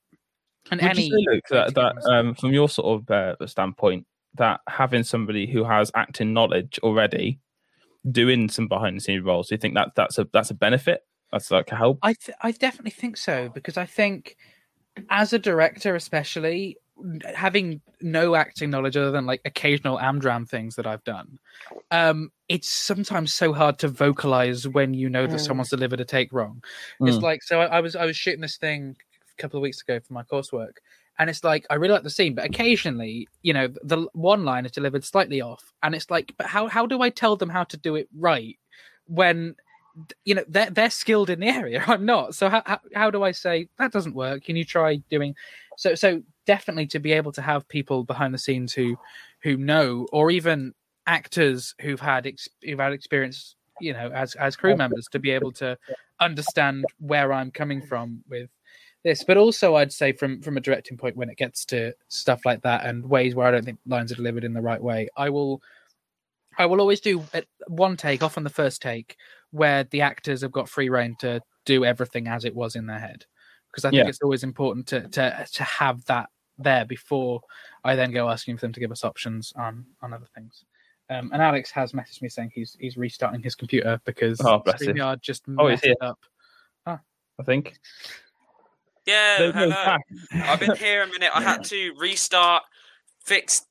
and 0.71 0.81
Would 0.83 0.91
any 0.91 1.07
you 1.07 1.11
say, 1.11 1.35
Luke, 1.35 1.45
that, 1.51 1.75
that 1.75 2.11
um, 2.11 2.35
from 2.35 2.53
your 2.53 2.69
sort 2.69 3.03
of 3.03 3.11
uh, 3.11 3.47
standpoint, 3.47 4.07
that 4.35 4.61
having 4.69 5.03
somebody 5.03 5.47
who 5.47 5.65
has 5.65 5.91
acting 5.95 6.33
knowledge 6.33 6.79
already 6.83 7.39
doing 8.11 8.49
some 8.49 8.69
behind 8.69 8.97
the 8.97 9.01
scenes 9.01 9.25
roles, 9.25 9.49
do 9.49 9.55
you 9.55 9.59
think 9.59 9.75
that 9.75 9.91
that's 9.97 10.19
a 10.19 10.29
that's 10.33 10.51
a 10.51 10.55
benefit? 10.55 11.01
That's 11.33 11.51
like 11.51 11.71
a 11.73 11.77
help. 11.77 11.99
I 12.03 12.15
th- 12.15 12.37
I 12.43 12.53
definitely 12.53 12.93
think 12.93 13.17
so 13.17 13.49
because 13.51 13.77
I 13.77 13.85
think 13.87 14.37
as 15.11 15.33
a 15.33 15.39
director, 15.39 15.95
especially 15.95 16.77
having 17.35 17.81
no 18.01 18.35
acting 18.35 18.71
knowledge 18.71 18.97
other 18.97 19.13
than 19.13 19.25
like 19.27 19.41
occasional 19.45 19.99
Amdram 19.99 20.49
things 20.49 20.75
that 20.77 20.87
I've 20.87 21.05
done, 21.05 21.39
um, 21.91 22.31
it's 22.49 22.69
sometimes 22.69 23.33
so 23.33 23.53
hard 23.53 23.79
to 23.81 23.89
vocalize 23.89 24.67
when 24.67 24.95
you 24.95 25.09
know 25.09 25.27
that 25.27 25.37
Mm. 25.37 25.47
someone's 25.47 25.71
delivered 25.71 26.01
a 26.01 26.05
take 26.05 26.33
wrong. 26.33 26.63
It's 27.01 27.19
Mm. 27.19 27.23
like 27.23 27.43
so 27.43 27.61
I, 27.61 27.67
I 27.67 27.81
was 27.81 27.95
I 27.95 28.05
was 28.07 28.17
shooting 28.17 28.41
this 28.41 28.57
thing 28.57 28.97
a 29.39 29.41
couple 29.43 29.59
of 29.59 29.63
weeks 29.63 29.81
ago 29.83 30.01
for 30.01 30.13
my 30.15 30.23
coursework. 30.25 30.79
And 31.19 31.29
it's 31.29 31.43
like 31.43 31.67
I 31.71 31.75
really 31.75 31.95
like 31.95 32.05
the 32.05 32.11
scene, 32.11 32.35
but 32.35 32.45
occasionally, 32.45 33.29
you 33.43 33.53
know, 33.53 33.69
the 33.83 34.07
one 34.13 34.45
line 34.45 34.65
is 34.67 34.73
delivered 34.73 35.05
slightly 35.05 35.41
off, 35.41 35.73
and 35.83 35.95
it's 35.95 36.11
like, 36.11 36.33
but 36.39 36.47
how 36.47 36.69
how 36.69 36.87
do 36.87 37.03
I 37.03 37.11
tell 37.11 37.37
them 37.37 37.49
how 37.49 37.65
to 37.65 37.77
do 37.77 37.97
it 37.97 38.09
right 38.17 38.59
when 39.07 39.57
you 40.25 40.35
know 40.35 40.45
they're 40.49 40.71
they're 40.71 40.91
skilled 40.91 41.31
in 41.31 41.41
the 41.41 41.49
area 41.49 41.83
i'm 41.87 42.05
not. 42.05 42.35
So 42.35 42.49
how, 42.49 42.63
how, 42.67 42.79
how 42.95 43.11
do 43.11 43.23
i 43.23 43.33
say 43.33 43.69
that 43.79 43.93
doesn't 43.93 44.15
work. 44.15 44.45
Can 44.45 44.57
you 44.57 44.65
try 44.65 44.97
doing 45.11 45.35
so 45.77 45.95
so 45.95 46.23
definitely 46.47 46.87
to 46.89 46.99
be 46.99 47.13
able 47.13 47.33
to 47.33 47.43
have 47.43 47.69
people 47.69 48.05
behind 48.05 48.33
the 48.33 48.39
scenes 48.39 48.73
who 48.73 48.97
who 49.43 49.57
know 49.57 50.07
or 50.13 50.31
even 50.31 50.75
actors 51.07 51.75
who've 51.81 52.01
had 52.01 52.27
ex, 52.27 52.49
who've 52.63 52.79
had 52.79 52.93
experience 52.93 53.57
you 53.81 53.93
know 53.93 54.11
as 54.15 54.35
as 54.37 54.57
crew 54.57 54.77
members 54.77 55.07
to 55.11 55.19
be 55.19 55.31
able 55.31 55.53
to 55.53 55.77
understand 56.21 56.85
where 56.99 57.33
i'm 57.33 57.51
coming 57.51 57.81
from 57.81 58.23
with 58.29 58.51
this 59.05 59.23
but 59.25 59.37
also 59.37 59.77
i'd 59.77 59.93
say 59.93 60.13
from 60.13 60.41
from 60.43 60.57
a 60.57 60.61
directing 60.61 60.97
point 60.97 61.17
when 61.17 61.31
it 61.31 61.37
gets 61.37 61.65
to 61.65 61.93
stuff 62.09 62.41
like 62.45 62.63
that 62.63 62.85
and 62.85 63.09
ways 63.09 63.35
where 63.35 63.47
i 63.47 63.51
don't 63.51 63.65
think 63.65 63.79
lines 63.87 64.11
are 64.13 64.17
delivered 64.17 64.45
in 64.45 64.53
the 64.53 64.61
right 64.61 64.83
way 64.83 65.09
i 65.17 65.29
will 65.31 65.63
i 66.59 66.67
will 66.67 66.81
always 66.81 67.01
do 67.01 67.23
one 67.69 67.97
take 67.97 68.23
off 68.23 68.37
on 68.37 68.45
the 68.45 68.51
first 68.51 68.83
take 68.83 69.17
where 69.51 69.85
the 69.85 70.01
actors 70.01 70.43
have 70.43 70.53
got 70.53 70.69
free 70.69 70.89
reign 70.89 71.17
to 71.19 71.41
do 71.65 71.85
everything 71.85 72.27
as 72.29 72.45
it 72.45 72.55
was 72.55 72.75
in 72.77 72.87
their 72.87 72.99
head 72.99 73.25
because 73.71 73.85
i 73.85 73.91
think 73.91 74.03
Yeah. 74.03 74.09
it's 74.09 74.23
always 74.23 74.43
important 74.45 74.87
to 74.89 75.07
to 75.09 75.47
to 75.53 75.63
have 75.65 76.05
that 76.07 76.29
there 76.59 76.85
before 76.85 77.41
i 77.85 77.95
then 77.95 78.11
go 78.11 78.29
asking 78.29 78.57
for 78.57 78.63
them 78.63 78.73
to 78.73 78.81
give 78.81 78.91
us 78.91 79.05
options 79.05 79.53
on 79.57 79.87
on 80.03 80.13
other 80.13 80.27
things 80.35 80.65
um, 81.11 81.31
and 81.33 81.41
alex 81.41 81.71
has 81.71 81.93
messaged 81.93 82.21
me 82.21 82.29
saying 82.29 82.51
he's 82.53 82.77
he's 82.81 82.97
restarting 82.97 83.43
his 83.43 83.55
computer 83.55 84.01
because 84.05 84.41
Oh. 84.41 84.61
StreamYard 84.67 85.21
just 85.21 85.45
Oh, 85.57 85.69
messed 85.69 85.87
up 86.01 86.19
I 87.41 87.45
think. 87.45 87.79
Yeah, 89.09 89.53
hello. 89.53 89.97
I've 90.33 90.61
been 90.61 90.77
here 90.77 91.03
a 91.03 91.07
minute. 91.11 91.31
I 91.35 91.43
had 91.43 91.65
to 91.65 91.93
restart, 91.99 92.63
fix, 93.25 93.63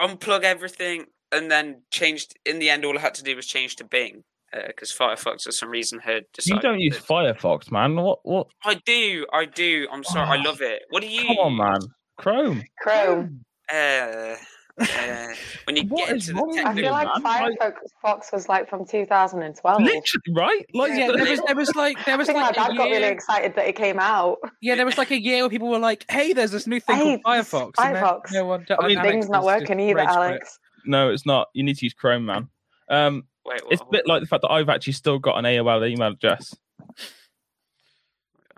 unplug 0.00 0.44
everything, 0.44 1.04
and 1.30 1.50
then 1.50 1.82
changed. 1.90 2.38
In 2.46 2.58
the 2.58 2.70
end, 2.70 2.84
all 2.86 2.96
I 2.96 3.00
had 3.00 3.14
to 3.16 3.22
do 3.22 3.36
was 3.36 3.46
change 3.46 3.76
to 3.76 3.84
Bing 3.84 4.24
because 4.66 4.90
Firefox, 4.90 5.42
for 5.42 5.52
some 5.52 5.68
reason, 5.68 5.98
had 5.98 6.24
You 6.42 6.58
don't 6.58 6.80
use 6.80 6.96
that- 6.96 7.06
Firefox, 7.06 7.70
man. 7.70 7.96
What? 7.96 8.20
What? 8.22 8.46
I 8.64 8.74
do. 8.86 9.26
I 9.32 9.44
do. 9.44 9.86
I'm 9.92 10.04
sorry. 10.04 10.26
I 10.26 10.40
Oh, 10.40 10.48
love 10.48 10.62
it. 10.62 10.82
What 10.88 11.02
do 11.02 11.08
you? 11.08 11.26
Come 11.26 11.36
on, 11.38 11.56
man. 11.56 11.80
Chrome. 12.16 12.62
Chrome. 12.80 13.44
Uh, 13.70 14.36
uh, 14.80 15.34
when 15.64 15.76
you 15.76 15.82
What 15.84 16.06
get 16.08 16.16
is 16.16 16.28
into 16.28 16.40
the 16.40 16.46
with 16.46 16.64
I 16.66 16.74
feel 16.74 16.90
like 16.92 17.08
man. 17.22 17.56
Firefox 18.04 18.32
was 18.32 18.48
like 18.48 18.68
from 18.68 18.84
2012. 18.86 19.82
Literally, 19.82 20.02
right? 20.34 20.66
Like, 20.74 20.92
yeah 20.92 21.10
there 21.12 21.24
was 21.30 21.40
there 21.46 21.56
was 21.56 21.74
like 21.74 22.04
there 22.04 22.14
I 22.14 22.16
was 22.18 22.26
think 22.26 22.38
my 22.38 22.46
like 22.46 22.54
dad 22.54 22.70
a 22.72 22.74
got 22.76 22.84
really 22.84 23.04
excited 23.04 23.54
that 23.56 23.66
it 23.66 23.76
came 23.76 23.98
out. 23.98 24.38
yeah 24.60 24.74
there 24.76 24.86
was 24.86 24.98
like 24.98 25.10
a 25.10 25.20
year 25.20 25.42
where 25.42 25.50
people 25.50 25.68
were 25.68 25.78
like 25.78 26.04
hey 26.10 26.32
there's 26.32 26.50
this 26.52 26.66
new 26.66 26.80
thing 26.80 26.96
Hey, 26.96 27.18
called 27.22 27.38
firefox 27.46 27.72
Firefox. 27.72 28.32
no 28.32 28.44
one 28.44 28.66
I 28.78 28.86
mean, 28.88 28.98
Alex 28.98 29.10
Bing's 29.12 29.28
not 29.28 29.44
working 29.44 29.80
either, 29.80 29.96
rage 29.96 30.06
quit. 30.06 30.16
Alex. 30.16 30.58
no, 30.86 31.10
it's 31.10 31.26
not. 31.26 31.48
You 31.54 31.64
need 31.64 31.76
to 31.78 31.84
use 31.86 31.94
Chrome, 31.94 32.24
man. 32.26 32.48
Um, 32.88 33.24
wait, 33.44 33.60
it's 33.70 33.80
a 33.80 33.84
what, 33.84 33.92
bit 33.92 34.06
like 34.06 34.20
the 34.22 34.26
fact 34.26 34.42
that 34.42 34.50
I've 34.50 34.68
actually 34.68 34.94
still 34.94 35.18
got 35.18 35.36
an 35.38 35.44
AOL 35.44 35.88
email 35.90 36.12
address. 36.12 36.54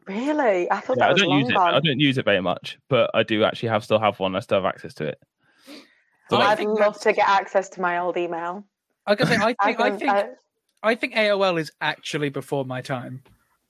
Really? 0.06 0.70
I 0.70 0.80
thought 0.80 0.96
Yeah, 0.98 1.04
I 1.04 1.08
that 1.08 1.12
was 1.14 1.22
don't 1.22 1.30
long 1.30 1.40
use 1.40 1.48
it. 1.50 1.54
gone. 1.54 1.74
I 1.74 1.80
don't 1.80 2.00
use 2.00 2.18
it 2.18 2.24
very 2.24 2.40
much, 2.40 2.78
but 2.88 3.10
I 3.14 3.22
do 3.22 3.44
actually 3.44 3.68
have 3.68 3.84
still 3.84 3.98
have 4.00 4.18
one. 4.18 4.34
I 4.34 4.40
still 4.40 4.58
have 4.58 4.64
access 4.64 4.94
to 4.94 5.04
it. 5.06 5.18
So, 6.30 6.36
I 6.36 6.38
like, 6.40 6.48
I'd 6.50 6.58
think 6.58 6.68
love 6.70 6.78
that's- 6.78 7.02
to 7.02 7.12
get 7.12 7.28
access 7.28 7.68
to 7.70 7.80
my 7.80 7.98
old 7.98 8.16
email. 8.16 8.64
I 9.06 9.14
gotta 9.14 9.30
say, 9.30 9.36
I 9.36 9.54
I 9.60 9.66
think 9.66 9.80
I 9.80 9.90
can- 9.90 9.98
think 9.98 10.10
I- 10.12 10.28
I 10.82 10.94
think 10.94 11.14
AOL 11.14 11.60
is 11.60 11.70
actually 11.82 12.30
before 12.30 12.64
my 12.64 12.80
time. 12.80 13.22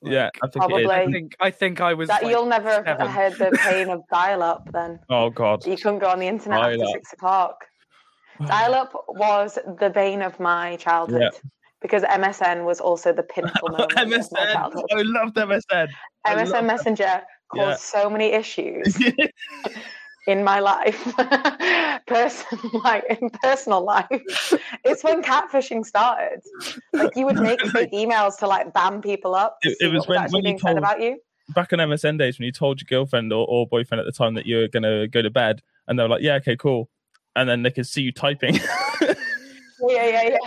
yeah, 0.03 0.31
I 0.42 0.46
think 0.46 0.55
Probably. 0.64 0.85
is. 0.85 0.90
I 0.90 1.07
think 1.11 1.37
I 1.40 1.51
think 1.51 1.81
I 1.81 1.92
was. 1.94 2.09
that 2.09 2.23
like, 2.23 2.31
you'll 2.31 2.46
never 2.46 2.70
have 2.70 2.99
seven. 2.99 3.09
heard 3.09 3.33
the 3.38 3.51
pain 3.64 3.88
of 3.90 4.03
dial-up. 4.12 4.68
Then 4.73 5.01
Oh 5.09 5.29
God. 5.31 5.66
you 5.66 5.77
couldn't 5.77 5.99
go 5.99 6.09
on 6.09 6.18
the 6.20 6.29
internet 6.29 6.61
after 6.61 6.77
Dial-up. 6.77 6.92
six 6.94 7.12
o'clock. 7.12 7.57
Dial-up 8.46 8.92
was 9.09 9.59
the 9.81 9.90
bane 9.90 10.23
of 10.23 10.38
my 10.38 10.77
childhood 10.77 11.20
Yeah. 11.23 11.31
because 11.83 12.03
MSN 12.05 12.64
was 12.64 12.81
also 12.81 13.12
the 13.12 13.23
pinnacle 13.25 13.68
moment 13.70 13.92
of 13.92 13.96
my 13.99 14.05
MSN. 14.18 14.53
childhood. 14.53 14.85
I 14.92 15.03
loved 15.03 15.35
MSN. 15.37 15.88
I 16.25 16.35
MSN 16.37 16.51
love- 16.53 16.64
Messenger 16.64 17.23
caused 17.53 17.59
Yeah. 17.94 18.01
so 18.03 18.09
many 18.09 18.27
issues 18.27 18.96
in 20.31 20.45
my 20.45 20.61
life, 20.61 20.97
person 22.07 22.59
like 22.85 23.05
in 23.21 23.31
personal 23.43 23.83
life. 23.85 24.07
It's 24.85 25.05
when 25.05 25.23
catfishing 25.23 25.85
started. 25.85 26.40
Like 26.93 27.14
you 27.16 27.27
would 27.27 27.37
make 27.40 27.61
fake 27.69 27.93
emails 27.93 28.38
to 28.38 28.47
like 28.47 28.73
bam 28.73 29.03
people 29.03 29.35
up. 29.35 29.59
It- 29.62 29.77
it 29.81 29.93
was 29.93 30.07
when- 30.09 30.19
actually 30.19 30.43
when 30.43 30.53
you 30.55 30.59
told- 30.59 30.79
about 30.79 31.01
you. 31.01 31.19
Back 31.55 31.73
on 31.73 31.81
MSN 31.81 32.16
days, 32.16 32.38
when 32.38 32.47
you 32.47 32.53
told 32.53 32.81
your 32.81 32.87
girlfriend 32.88 33.33
or, 33.33 33.45
or 33.49 33.66
boyfriend 33.66 33.99
at 33.99 34.07
the 34.07 34.12
time 34.12 34.35
that 34.35 34.47
you 34.47 34.59
were 34.59 34.69
gonna 34.69 35.09
go 35.09 35.21
to 35.21 35.31
bed, 35.31 35.61
and 35.88 35.99
they 35.99 36.03
were 36.05 36.09
like, 36.09 36.23
"Yeah, 36.23 36.35
okay, 36.35 36.55
cool," 36.57 36.88
and 37.35 37.49
then 37.49 37.64
they 37.64 37.73
could 37.73 37.87
see 37.88 38.03
you 38.03 38.12
typing. 38.12 38.59
Yeah, 39.83 40.07
yeah, 40.07 40.23
yeah, 40.29 40.38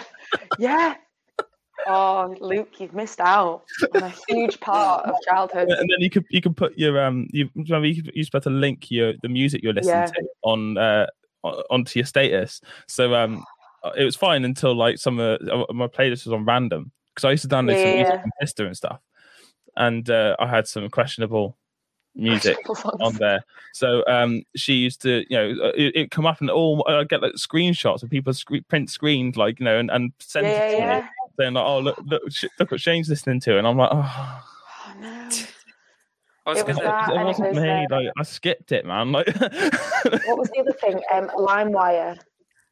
yeah. 0.59 0.93
Oh, 1.87 2.35
Luke, 2.39 2.79
you've 2.79 2.93
missed 2.93 3.19
out 3.19 3.63
on 3.93 4.03
a 4.03 4.09
huge 4.09 4.59
part 4.59 5.05
of 5.05 5.15
childhood. 5.27 5.69
and 5.69 5.89
then 5.89 5.99
you 5.99 6.09
could 6.09 6.25
you 6.29 6.41
could 6.41 6.55
put 6.55 6.77
your 6.77 7.03
um 7.03 7.27
you 7.31 7.49
remember 7.55 7.87
you 7.87 8.01
could, 8.01 8.11
you 8.15 8.23
supposed 8.23 8.43
to 8.43 8.49
link 8.49 8.89
your 8.91 9.13
the 9.21 9.29
music 9.29 9.61
you're 9.63 9.73
listening 9.73 10.03
Yeah. 10.03 10.23
to 10.23 10.27
on 10.43 10.77
uh 10.77 11.07
onto 11.69 11.99
your 11.99 12.05
status 12.05 12.61
so 12.87 13.13
um 13.13 13.43
it 13.97 14.05
was 14.05 14.15
fine 14.15 14.45
until 14.45 14.73
like 14.73 14.97
some 14.97 15.19
uh, 15.19 15.37
my 15.73 15.87
playlist 15.87 16.25
was 16.25 16.31
on 16.31 16.45
random 16.45 16.91
because 17.13 17.25
i 17.25 17.31
used 17.31 17.43
to 17.43 17.49
download 17.49 17.77
some 17.77 17.91
Yeah. 17.91 17.97
music 17.97 18.15
from 18.57 18.67
and 18.67 18.77
stuff 18.77 18.99
and 19.75 20.09
uh, 20.09 20.35
i 20.39 20.47
had 20.47 20.67
some 20.67 20.89
questionable 20.89 21.57
music 22.15 22.57
on 23.01 23.15
there 23.17 23.43
so 23.73 24.03
um 24.07 24.43
she 24.55 24.73
used 24.73 25.01
to 25.01 25.25
you 25.29 25.35
know 25.37 25.65
uh, 25.65 25.71
it, 25.75 25.95
it 25.95 26.11
come 26.11 26.25
up 26.25 26.39
and 26.39 26.49
all 26.49 26.85
i 26.87 27.03
get 27.03 27.21
like 27.21 27.33
screenshots 27.33 28.03
of 28.03 28.09
people 28.09 28.33
sc- 28.33 28.67
print 28.69 28.89
screened 28.89 29.35
like 29.35 29.59
you 29.59 29.65
know 29.65 29.79
and, 29.79 29.89
and 29.91 30.13
send 30.19 30.45
Yeah, 30.47 30.59
it 30.59 30.69
to 30.75 30.77
yeah, 30.77 30.95
me. 30.97 31.01
Saying 31.39 31.53
like 31.53 31.65
oh 31.65 31.79
look 31.79 31.97
look 32.05 32.21
sh- 32.31 32.45
look 32.59 32.71
what 32.71 32.79
shane's 32.81 33.09
listening 33.09 33.39
to 33.39 33.57
and 33.57 33.65
i'm 33.67 33.77
like 33.77 33.89
oh 33.91 34.41
Oh, 34.85 34.93
no. 35.01 35.29
I 36.45 36.49
was 36.49 36.59
It 36.59 36.67
was 36.67 36.77
gonna. 36.77 36.81
that, 36.89 37.09
it 37.09 37.13
and 37.13 37.21
it 37.21 37.25
wasn't 37.25 37.49
was, 37.49 37.57
me. 37.63 37.69
uh, 37.69 37.85
like 37.89 38.07
I 38.19 38.23
skipped 38.23 38.71
it, 38.73 38.85
man. 38.85 39.11
Like 39.13 39.27
What 39.37 40.37
was 40.37 40.49
the 40.49 40.59
other 40.59 40.73
thing? 40.73 41.01
Um, 41.13 41.29
LimeWire. 41.37 42.17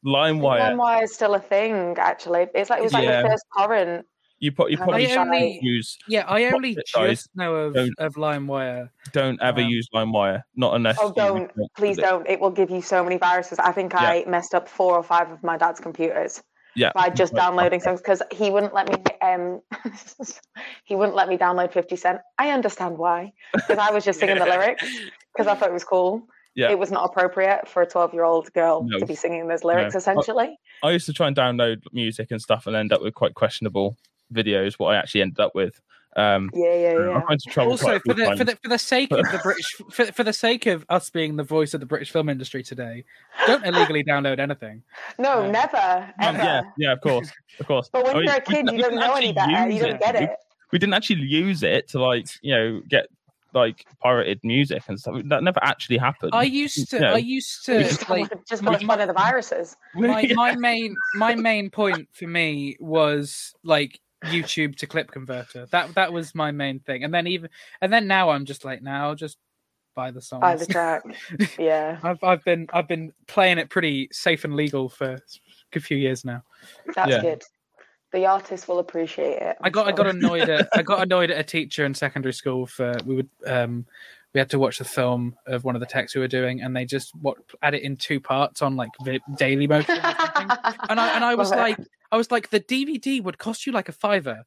LimeWire. 0.04 0.60
LimeWire 0.76 1.02
is 1.04 1.14
still 1.14 1.34
a 1.34 1.40
thing, 1.40 1.96
actually. 1.98 2.46
It's 2.54 2.68
like 2.68 2.80
it 2.80 2.82
was 2.82 2.92
like 2.92 3.04
Yeah. 3.04 3.22
the 3.22 3.28
first 3.30 3.44
torrent. 3.56 4.04
You 4.40 4.52
put 4.52 4.70
you 4.72 4.76
I 4.76 4.82
probably 4.84 5.06
I 5.06 5.08
should 5.08 5.18
only- 5.18 5.58
use. 5.62 5.96
Yeah, 6.06 6.24
I 6.28 6.44
only 6.52 6.72
it, 6.72 6.84
guys. 6.94 7.20
just 7.22 7.30
know 7.34 7.54
of 7.54 7.74
Don't- 7.74 7.94
of 7.98 8.14
LimeWire. 8.16 8.90
Don't 9.12 9.40
ever 9.40 9.62
Um, 9.62 9.68
use 9.68 9.88
LimeWire. 9.94 10.42
Not 10.54 10.74
unless. 10.74 10.98
Oh, 11.00 11.10
don't. 11.12 11.50
Please 11.76 11.96
don't. 11.96 12.28
It 12.28 12.40
will 12.40 12.50
give 12.50 12.68
you 12.70 12.82
so 12.82 13.02
many 13.02 13.16
viruses. 13.16 13.58
I 13.58 13.72
think 13.72 13.94
I 13.94 14.24
messed 14.28 14.54
up 14.54 14.68
four 14.68 14.94
or 14.96 15.02
five 15.02 15.30
of 15.30 15.42
my 15.42 15.56
dad's 15.56 15.80
computers 15.80 16.42
Yeah. 16.74 16.92
by 16.94 17.10
just 17.10 17.34
downloading 17.34 17.80
songs 17.80 18.00
because 18.00 18.22
he 18.32 18.50
wouldn't 18.50 18.74
let 18.74 18.88
me. 18.88 19.02
Um, 19.20 19.60
he 20.84 20.94
wouldn't 20.96 21.16
let 21.16 21.28
me 21.28 21.36
download 21.36 21.72
Fifty 21.72 21.96
Cent. 21.96 22.20
I 22.38 22.50
understand 22.50 22.98
why 22.98 23.32
because 23.54 23.78
I 23.78 23.90
was 23.90 24.04
just 24.04 24.18
singing 24.20 24.38
the 24.38 24.44
lyrics 24.56 24.84
because 25.32 25.46
I 25.46 25.54
thought 25.54 25.68
it 25.68 25.74
was 25.74 25.84
cool. 25.84 26.26
Yeah. 26.54 26.70
It 26.70 26.78
was 26.78 26.90
not 26.90 27.04
appropriate 27.04 27.66
for 27.68 27.82
a 27.82 27.86
twelve-year-old 27.86 28.52
girl 28.52 28.84
No. 28.84 28.98
to 28.98 29.06
be 29.06 29.14
singing 29.14 29.48
those 29.48 29.64
lyrics. 29.64 29.94
No. 29.94 29.98
Essentially, 29.98 30.58
I 30.82 30.90
used 30.90 31.06
to 31.06 31.12
try 31.12 31.26
and 31.26 31.36
download 31.36 31.82
music 31.92 32.30
and 32.30 32.40
stuff 32.40 32.66
and 32.66 32.76
end 32.76 32.92
up 32.92 33.00
with 33.02 33.14
quite 33.14 33.34
questionable 33.34 33.96
videos. 34.32 34.74
What 34.74 34.94
I 34.94 34.96
actually 34.98 35.22
ended 35.22 35.40
up 35.40 35.54
with, 35.54 35.80
Um, 36.16 36.50
Yeah, 36.52 36.74
yeah, 36.74 36.88
I'm 36.90 37.08
yeah. 37.08 37.22
going 37.26 37.38
to 37.38 37.50
travel 37.50 37.72
also 37.72 37.98
for 38.06 38.12
the 38.14 38.36
for 38.36 38.44
the 38.44 38.56
for 38.62 38.68
the 38.68 38.78
sake 38.78 39.10
of 39.12 39.24
the 39.32 39.38
British 39.42 39.66
for, 39.90 40.04
for 40.12 40.24
the 40.24 40.32
sake 40.32 40.66
of 40.66 40.84
us 40.90 41.08
being 41.08 41.36
the 41.36 41.42
voice 41.42 41.72
of 41.74 41.80
the 41.80 41.86
British 41.86 42.10
film 42.10 42.28
industry 42.28 42.62
today, 42.62 43.04
don't 43.46 43.64
illegally 43.64 44.04
download 44.04 44.38
anything. 44.38 44.82
No, 45.18 45.42
Yeah. 45.44 45.50
never, 45.50 45.76
Um, 46.20 46.36
ever. 46.36 46.42
yeah, 46.42 46.60
yeah, 46.76 46.92
of 46.92 47.00
course, 47.00 47.30
of 47.60 47.66
course. 47.66 47.88
But 47.90 48.04
when 48.04 48.16
I 48.16 48.18
mean, 48.18 48.24
you're 48.26 48.34
a 48.34 48.36
Oh, 48.36 48.42
we 48.48 48.54
kid, 48.54 48.66
you 48.66 48.72
we 48.72 48.78
don't 48.82 48.90
didn't 48.90 49.00
know 49.00 49.14
any 49.14 49.28
actually 49.28 49.32
better. 49.32 49.68
You 49.68 49.72
use 49.74 49.82
don't 49.82 49.94
it. 49.94 50.00
get 50.00 50.14
We- 50.18 50.24
it. 50.26 50.30
We 50.72 50.78
didn't 50.78 50.94
actually 50.94 51.20
use 51.26 51.62
it 51.62 51.88
to 51.88 52.02
like 52.02 52.26
you 52.42 52.54
know 52.54 52.80
get 52.88 53.06
like 53.54 53.84
pirated 54.02 54.40
music 54.42 54.82
and 54.88 54.98
stuff. 54.98 55.16
That 55.26 55.42
never 55.42 55.60
actually 55.62 55.98
happened. 55.98 56.30
I 56.34 56.44
used 56.44 56.88
to 56.90 56.98
Yeah. 56.98 57.12
I 57.14 57.18
used 57.18 57.64
to 57.66 57.82
just- 57.84 58.08
like 58.08 58.30
just 58.48 58.62
my- 58.62 58.72
make 58.78 58.82
of 59.00 59.06
the 59.08 59.12
viruses. 59.14 59.76
my, 59.94 60.20
Yeah. 60.20 60.34
my 60.34 60.56
main 60.68 60.96
my 61.14 61.34
main 61.34 61.68
point 61.70 62.08
for 62.12 62.26
me 62.26 62.76
was 62.80 63.54
like 63.64 63.98
YouTube 64.24 64.76
to 64.76 64.86
clip 64.86 65.10
converter. 65.10 65.66
That 65.70 65.94
that 65.94 66.12
was 66.12 66.34
my 66.34 66.50
main 66.50 66.80
thing. 66.80 67.04
And 67.04 67.12
then 67.12 67.26
even 67.26 67.50
and 67.80 67.92
then 67.92 68.06
now 68.06 68.30
I'm 68.30 68.44
just 68.44 68.64
like 68.64 68.82
now 68.82 69.08
I'll 69.08 69.14
just 69.14 69.38
buy 69.94 70.10
the 70.10 70.22
song. 70.22 70.40
By 70.40 70.56
the 70.56 70.66
track. 70.66 71.02
Yeah, 71.58 71.98
I've 72.02 72.22
I've 72.22 72.44
been 72.44 72.66
I've 72.72 72.88
been 72.88 73.12
playing 73.26 73.58
it 73.58 73.70
pretty 73.70 74.08
safe 74.12 74.44
and 74.44 74.54
legal 74.54 74.88
for 74.88 75.18
a 75.74 75.80
few 75.80 75.96
years 75.96 76.24
now. 76.24 76.42
that's 76.94 77.10
Yeah. 77.10 77.20
good. 77.20 77.42
The 78.12 78.26
artist 78.26 78.68
will 78.68 78.78
appreciate 78.78 79.40
it. 79.40 79.56
I 79.62 79.66
I'm 79.66 79.72
got 79.72 79.88
I 79.88 79.92
got 79.92 80.06
annoyed 80.06 80.48
at 80.48 80.68
I 80.74 80.82
got 80.82 81.02
annoyed 81.06 81.30
at 81.30 81.38
a 81.38 81.44
teacher 81.44 81.84
in 81.86 81.94
secondary 81.94 82.34
school 82.34 82.66
for 82.66 82.92
we 83.06 83.14
would 83.14 83.30
um 83.46 83.86
we 84.34 84.38
had 84.40 84.50
to 84.50 84.58
watch 84.58 84.78
the 84.78 84.84
film 84.84 85.34
of 85.46 85.64
one 85.64 85.74
of 85.76 85.80
the 85.80 85.86
texts 85.86 86.14
we 86.14 86.20
were 86.20 86.28
doing 86.28 86.62
and 86.62 86.74
they 86.74 86.84
just 86.84 87.12
what 87.20 87.36
add 87.62 87.74
it 87.74 87.82
in 87.82 87.96
two 87.96 88.18
parts 88.20 88.62
on 88.62 88.76
like 88.76 88.90
Daily 89.36 89.66
Motion 89.66 89.94
and 89.96 90.02
I 91.00 91.12
and 91.14 91.24
I 91.24 91.34
was 91.36 91.50
Love 91.50 91.58
it. 91.58 91.62
like 91.62 91.78
I 92.10 92.16
was 92.16 92.30
like 92.30 92.50
the 92.50 92.60
DVD 92.60 93.22
would 93.22 93.38
cost 93.38 93.66
you 93.66 93.72
like 93.72 93.88
a 93.88 93.92
fiver. 93.92 94.44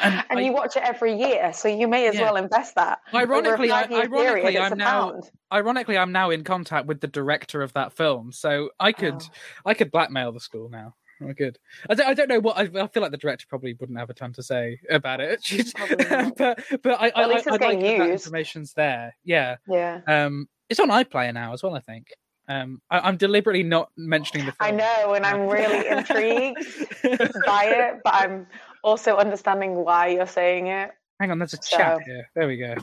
And, 0.00 0.24
and 0.30 0.38
I- 0.38 0.42
you 0.42 0.52
watch 0.52 0.74
it 0.76 0.82
every 0.84 1.14
year, 1.18 1.52
so 1.52 1.68
you 1.68 1.86
may 1.86 2.06
as 2.08 2.14
Yeah. 2.14 2.22
well 2.22 2.36
invest 2.36 2.76
that. 2.76 3.00
Ironically, 3.12 3.70
I- 3.70 3.82
ironically, 3.84 4.18
period, 4.52 4.56
I'm 4.56 4.78
now- 4.78 5.10
pound. 5.10 5.30
ironically 5.52 5.98
I'm 5.98 6.12
now 6.12 6.30
in 6.30 6.44
contact 6.44 6.86
with 6.86 7.00
the 7.02 7.08
director 7.08 7.60
of 7.60 7.74
that 7.74 7.92
film, 7.92 8.32
so 8.32 8.70
I 8.80 8.92
could 8.92 9.16
Oh. 9.20 9.26
I 9.66 9.74
could 9.74 9.90
blackmail 9.90 10.32
the 10.32 10.40
school 10.40 10.70
now. 10.70 10.94
I 11.28 11.32
could. 11.34 11.58
I 11.90 11.94
don't, 11.94 12.06
I 12.08 12.14
don't 12.14 12.28
know 12.28 12.40
what 12.40 12.56
I, 12.56 12.62
I 12.82 12.86
feel 12.88 13.02
like 13.02 13.10
the 13.12 13.16
director 13.18 13.46
probably 13.48 13.74
wouldn't 13.74 13.98
have 13.98 14.10
a 14.10 14.14
ton 14.14 14.32
to 14.34 14.42
say 14.42 14.78
about 14.90 15.20
it. 15.20 15.42
She's- 15.44 15.72
Probably 15.76 15.96
not. 16.04 16.36
but 16.36 16.64
but 16.82 17.00
I, 17.00 17.12
I, 17.14 17.22
at 17.22 17.28
least 17.28 17.46
I, 17.48 17.50
I 17.50 17.56
like 17.56 17.80
that 17.80 18.10
information's 18.10 18.72
there. 18.74 19.14
Yeah. 19.24 19.56
Yeah, 19.68 20.00
Um, 20.06 20.48
it's 20.68 20.80
on 20.80 20.88
iPlayer 20.88 21.32
now 21.34 21.52
as 21.52 21.62
well. 21.62 21.74
I 21.74 21.80
think. 21.80 22.08
Um, 22.48 22.82
I, 22.90 22.98
I'm 23.00 23.16
deliberately 23.16 23.62
not 23.62 23.90
mentioning 23.96 24.46
the. 24.46 24.54
I 24.60 24.70
know, 24.72 25.14
and 25.14 25.24
I'm 25.24 25.46
really 25.48 25.86
intrigued 25.96 26.58
by 27.46 27.64
it, 27.66 28.00
but 28.04 28.14
I'm 28.14 28.46
also 28.82 29.16
understanding 29.16 29.76
why 29.76 30.08
you're 30.08 30.26
saying 30.26 30.66
it. 30.66 30.90
Hang 31.20 31.30
on, 31.30 31.38
there's 31.38 31.54
a 31.54 31.58
chat 31.58 32.02
here. 32.02 32.28
There 32.34 32.48
we 32.48 32.56
go. 32.56 32.74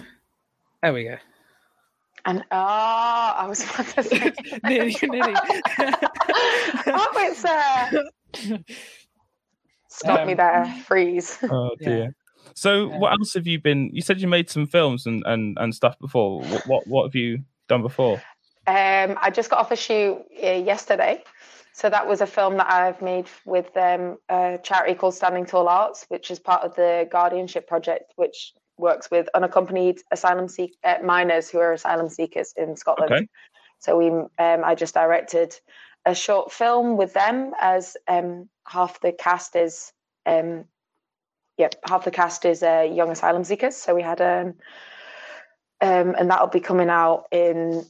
There 0.82 0.93
we 0.93 1.04
go. 1.04 1.17
And 2.25 2.39
oh, 2.52 2.56
I 2.56 3.45
was 3.47 3.63
about 3.63 3.88
to 3.88 4.04
say. 4.04 4.32
Nearly, 4.63 4.95
nearly. 5.04 5.34
oh, 5.38 7.12
it's 7.17 7.45
uh, 7.45 8.04
stop 9.88 10.26
me 10.26 10.34
Um, 10.34 10.38
there, 10.38 10.65
freeze. 10.86 11.38
Oh 11.52 11.72
Yeah. 11.80 11.88
dear. 11.88 12.15
So, 12.56 12.89
Yeah. 12.89 12.98
what 12.98 13.12
else 13.12 13.34
have 13.36 13.48
you 13.48 13.60
been? 13.60 13.89
You 13.94 14.02
said 14.02 14.20
you 14.20 14.28
made 14.28 14.50
some 14.50 14.65
films 14.68 15.06
and 15.06 15.24
and, 15.26 15.58
and 15.60 15.74
stuff 15.74 15.98
before. 16.00 16.42
What, 16.42 16.68
what 16.68 16.88
what 16.88 17.04
have 17.06 17.15
you 17.15 17.44
done 17.68 17.82
before? 17.82 18.22
Um, 18.68 19.18
I 19.22 19.30
just 19.34 19.50
got 19.50 19.60
off 19.60 19.72
a 19.72 19.76
shoot 19.76 20.24
uh, 20.44 20.48
yesterday. 20.48 21.24
So 21.74 21.89
that 21.89 22.08
was 22.08 22.20
a 22.22 22.28
film 22.28 22.58
that 22.58 22.70
I've 22.70 23.02
made 23.02 23.28
with 23.46 23.76
um, 23.78 24.18
a 24.28 24.60
charity 24.62 24.96
called 24.96 25.13
Standing 25.15 25.46
Tall 25.46 25.70
Arts, 25.70 26.06
which 26.10 26.30
is 26.30 26.38
part 26.39 26.63
of 26.63 26.76
the 26.76 27.08
Guardianship 27.10 27.68
Project, 27.68 28.12
which 28.18 28.54
works 28.78 29.10
with 29.10 29.30
unaccompanied 29.34 30.00
asylum 30.12 30.48
seek- 30.50 30.78
uh, 30.84 30.98
minors 31.04 31.50
who 31.50 31.60
are 31.60 31.72
asylum 31.74 32.10
seekers 32.10 32.54
in 32.58 32.76
Scotland. 32.76 33.12
Okay. 33.13 33.28
So 33.80 33.98
we, 33.98 34.08
um, 34.10 34.30
I 34.65 34.76
just 34.76 34.94
directed 34.94 35.56
a 36.06 36.16
short 36.16 36.52
film 36.52 36.98
with 36.98 37.14
them 37.14 37.54
as 37.60 37.98
um, 38.08 38.50
half 38.68 39.00
the 39.02 39.12
cast 39.12 39.56
is, 39.56 39.92
um, 40.26 40.66
yep, 41.58 41.76
half 41.88 42.06
the 42.06 42.12
cast 42.12 42.46
is 42.46 42.64
uh, 42.64 42.88
young 42.92 43.12
asylum 43.12 43.44
seekers. 43.44 43.76
So 43.76 43.96
we 43.96 44.02
had 44.02 44.22
um, 44.22 44.56
um, 45.82 46.16
and 46.18 46.30
that'll 46.30 46.48
be 46.48 46.60
coming 46.60 46.90
out 46.90 47.26
in 47.32 47.86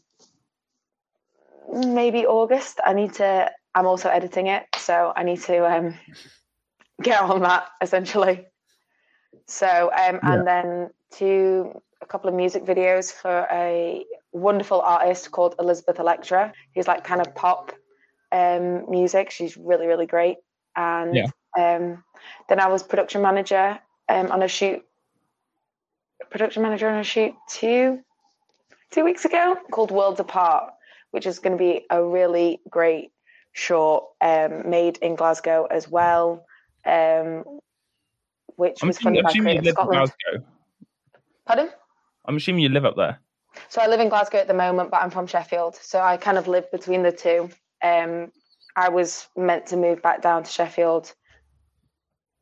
maybe 1.72 2.26
August. 2.26 2.80
I 2.86 2.94
need 2.94 3.14
to. 3.16 3.52
I'm 3.76 3.86
also 3.86 4.10
editing 4.10 4.48
it, 4.48 4.66
so 4.78 5.14
I 5.16 5.24
need 5.24 5.42
to 5.44 5.66
um, 5.66 5.96
get 7.02 7.22
on 7.22 7.42
that 7.42 7.70
essentially. 7.82 8.46
So 9.48 9.92
um, 9.94 10.20
and 10.24 10.46
then 10.46 10.90
to 11.16 11.82
a 12.02 12.06
couple 12.06 12.30
of 12.30 12.36
music 12.36 12.66
videos 12.66 13.12
for 13.12 13.48
a 13.52 14.06
wonderful 14.32 14.82
artist 14.82 15.32
called 15.32 15.56
Elizabeth 15.60 16.00
Electra, 16.00 16.54
who's 16.76 16.88
like 16.88 17.04
kind 17.04 17.22
of 17.22 17.34
pop 17.36 17.72
um, 18.32 18.90
music. 18.90 19.32
She's 19.32 19.58
really 19.58 19.88
really 19.88 20.06
great. 20.06 20.38
And 20.76 21.16
Yeah. 21.16 21.28
um, 21.58 22.04
then 22.48 22.60
I 22.60 22.68
was 22.68 22.84
production 22.84 23.22
manager 23.22 23.80
um, 24.08 24.32
on 24.32 24.44
a 24.44 24.48
shoot. 24.48 24.84
Production 26.30 26.62
manager 26.62 26.88
on 26.88 27.00
a 27.00 27.04
shoot 27.04 27.34
two 27.50 28.00
two 28.92 29.04
weeks 29.04 29.26
ago 29.26 29.58
called 29.72 29.92
Worlds 29.92 30.20
Apart, 30.20 30.74
which 31.12 31.26
is 31.26 31.40
going 31.40 31.58
to 31.58 31.64
be 31.64 31.86
a 31.90 32.04
really 32.04 32.60
great 32.70 33.12
short 33.54 34.06
um, 34.22 34.70
made 34.70 34.98
in 34.98 35.16
Glasgow 35.16 35.66
as 35.66 35.90
well, 35.90 36.46
um, 36.86 37.44
which 38.56 38.80
I'm 38.82 38.90
was 38.90 39.00
funded 39.00 39.24
by 39.24 39.34
Creative 39.34 39.74
Scotland. 39.74 39.98
Glasgow. 39.98 40.46
Pardon? 41.46 41.70
I'm 42.26 42.38
assuming 42.38 42.62
you 42.62 42.70
live 42.70 42.86
up 42.86 42.96
there. 42.96 43.20
So 43.70 43.82
I 43.82 43.88
live 43.88 44.00
in 44.00 44.10
Glasgow 44.10 44.38
at 44.38 44.48
the 44.48 44.54
moment, 44.54 44.92
but 44.92 45.02
I'm 45.02 45.10
from 45.10 45.26
Sheffield, 45.26 45.76
so 45.76 46.00
I 46.00 46.18
kind 46.18 46.38
of 46.38 46.48
live 46.48 46.70
between 46.72 47.02
the 47.02 47.12
two. 47.12 47.50
Um, 47.84 48.32
I 48.76 48.90
was 48.90 49.28
meant 49.36 49.68
to 49.68 49.78
move 49.78 50.02
back 50.02 50.22
down 50.22 50.44
to 50.44 50.52
Sheffield 50.52 51.14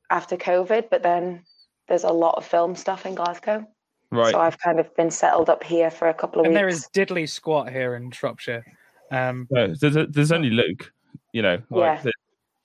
after 0.10 0.38
COVID, 0.38 0.90
but 0.90 1.04
then 1.04 1.44
there's 1.88 2.04
a 2.04 2.12
lot 2.12 2.36
of 2.36 2.46
film 2.46 2.76
stuff 2.76 3.06
in 3.06 3.16
Glasgow, 3.16 3.66
Right. 4.12 4.32
so 4.32 4.40
I've 4.40 4.58
kind 4.60 4.80
of 4.80 4.94
been 4.96 5.12
settled 5.12 5.50
up 5.50 5.64
here 5.64 5.90
for 5.90 6.10
a 6.10 6.14
couple 6.14 6.42
of 6.42 6.48
weeks. 6.48 6.58
and 6.58 6.66
weeks. 6.68 6.88
there 6.92 7.02
is 7.02 7.08
diddly 7.08 7.30
squat 7.30 7.72
here 7.72 7.96
in 7.96 8.12
Shropshire. 8.12 8.64
Um, 9.12 9.48
No, 9.50 9.74
there's, 9.74 9.98
there's 10.10 10.32
only 10.32 10.50
Luke. 10.50 10.92
You 11.34 11.42
know, 11.42 11.62
like, 11.70 12.04
Yeah. 12.04 12.12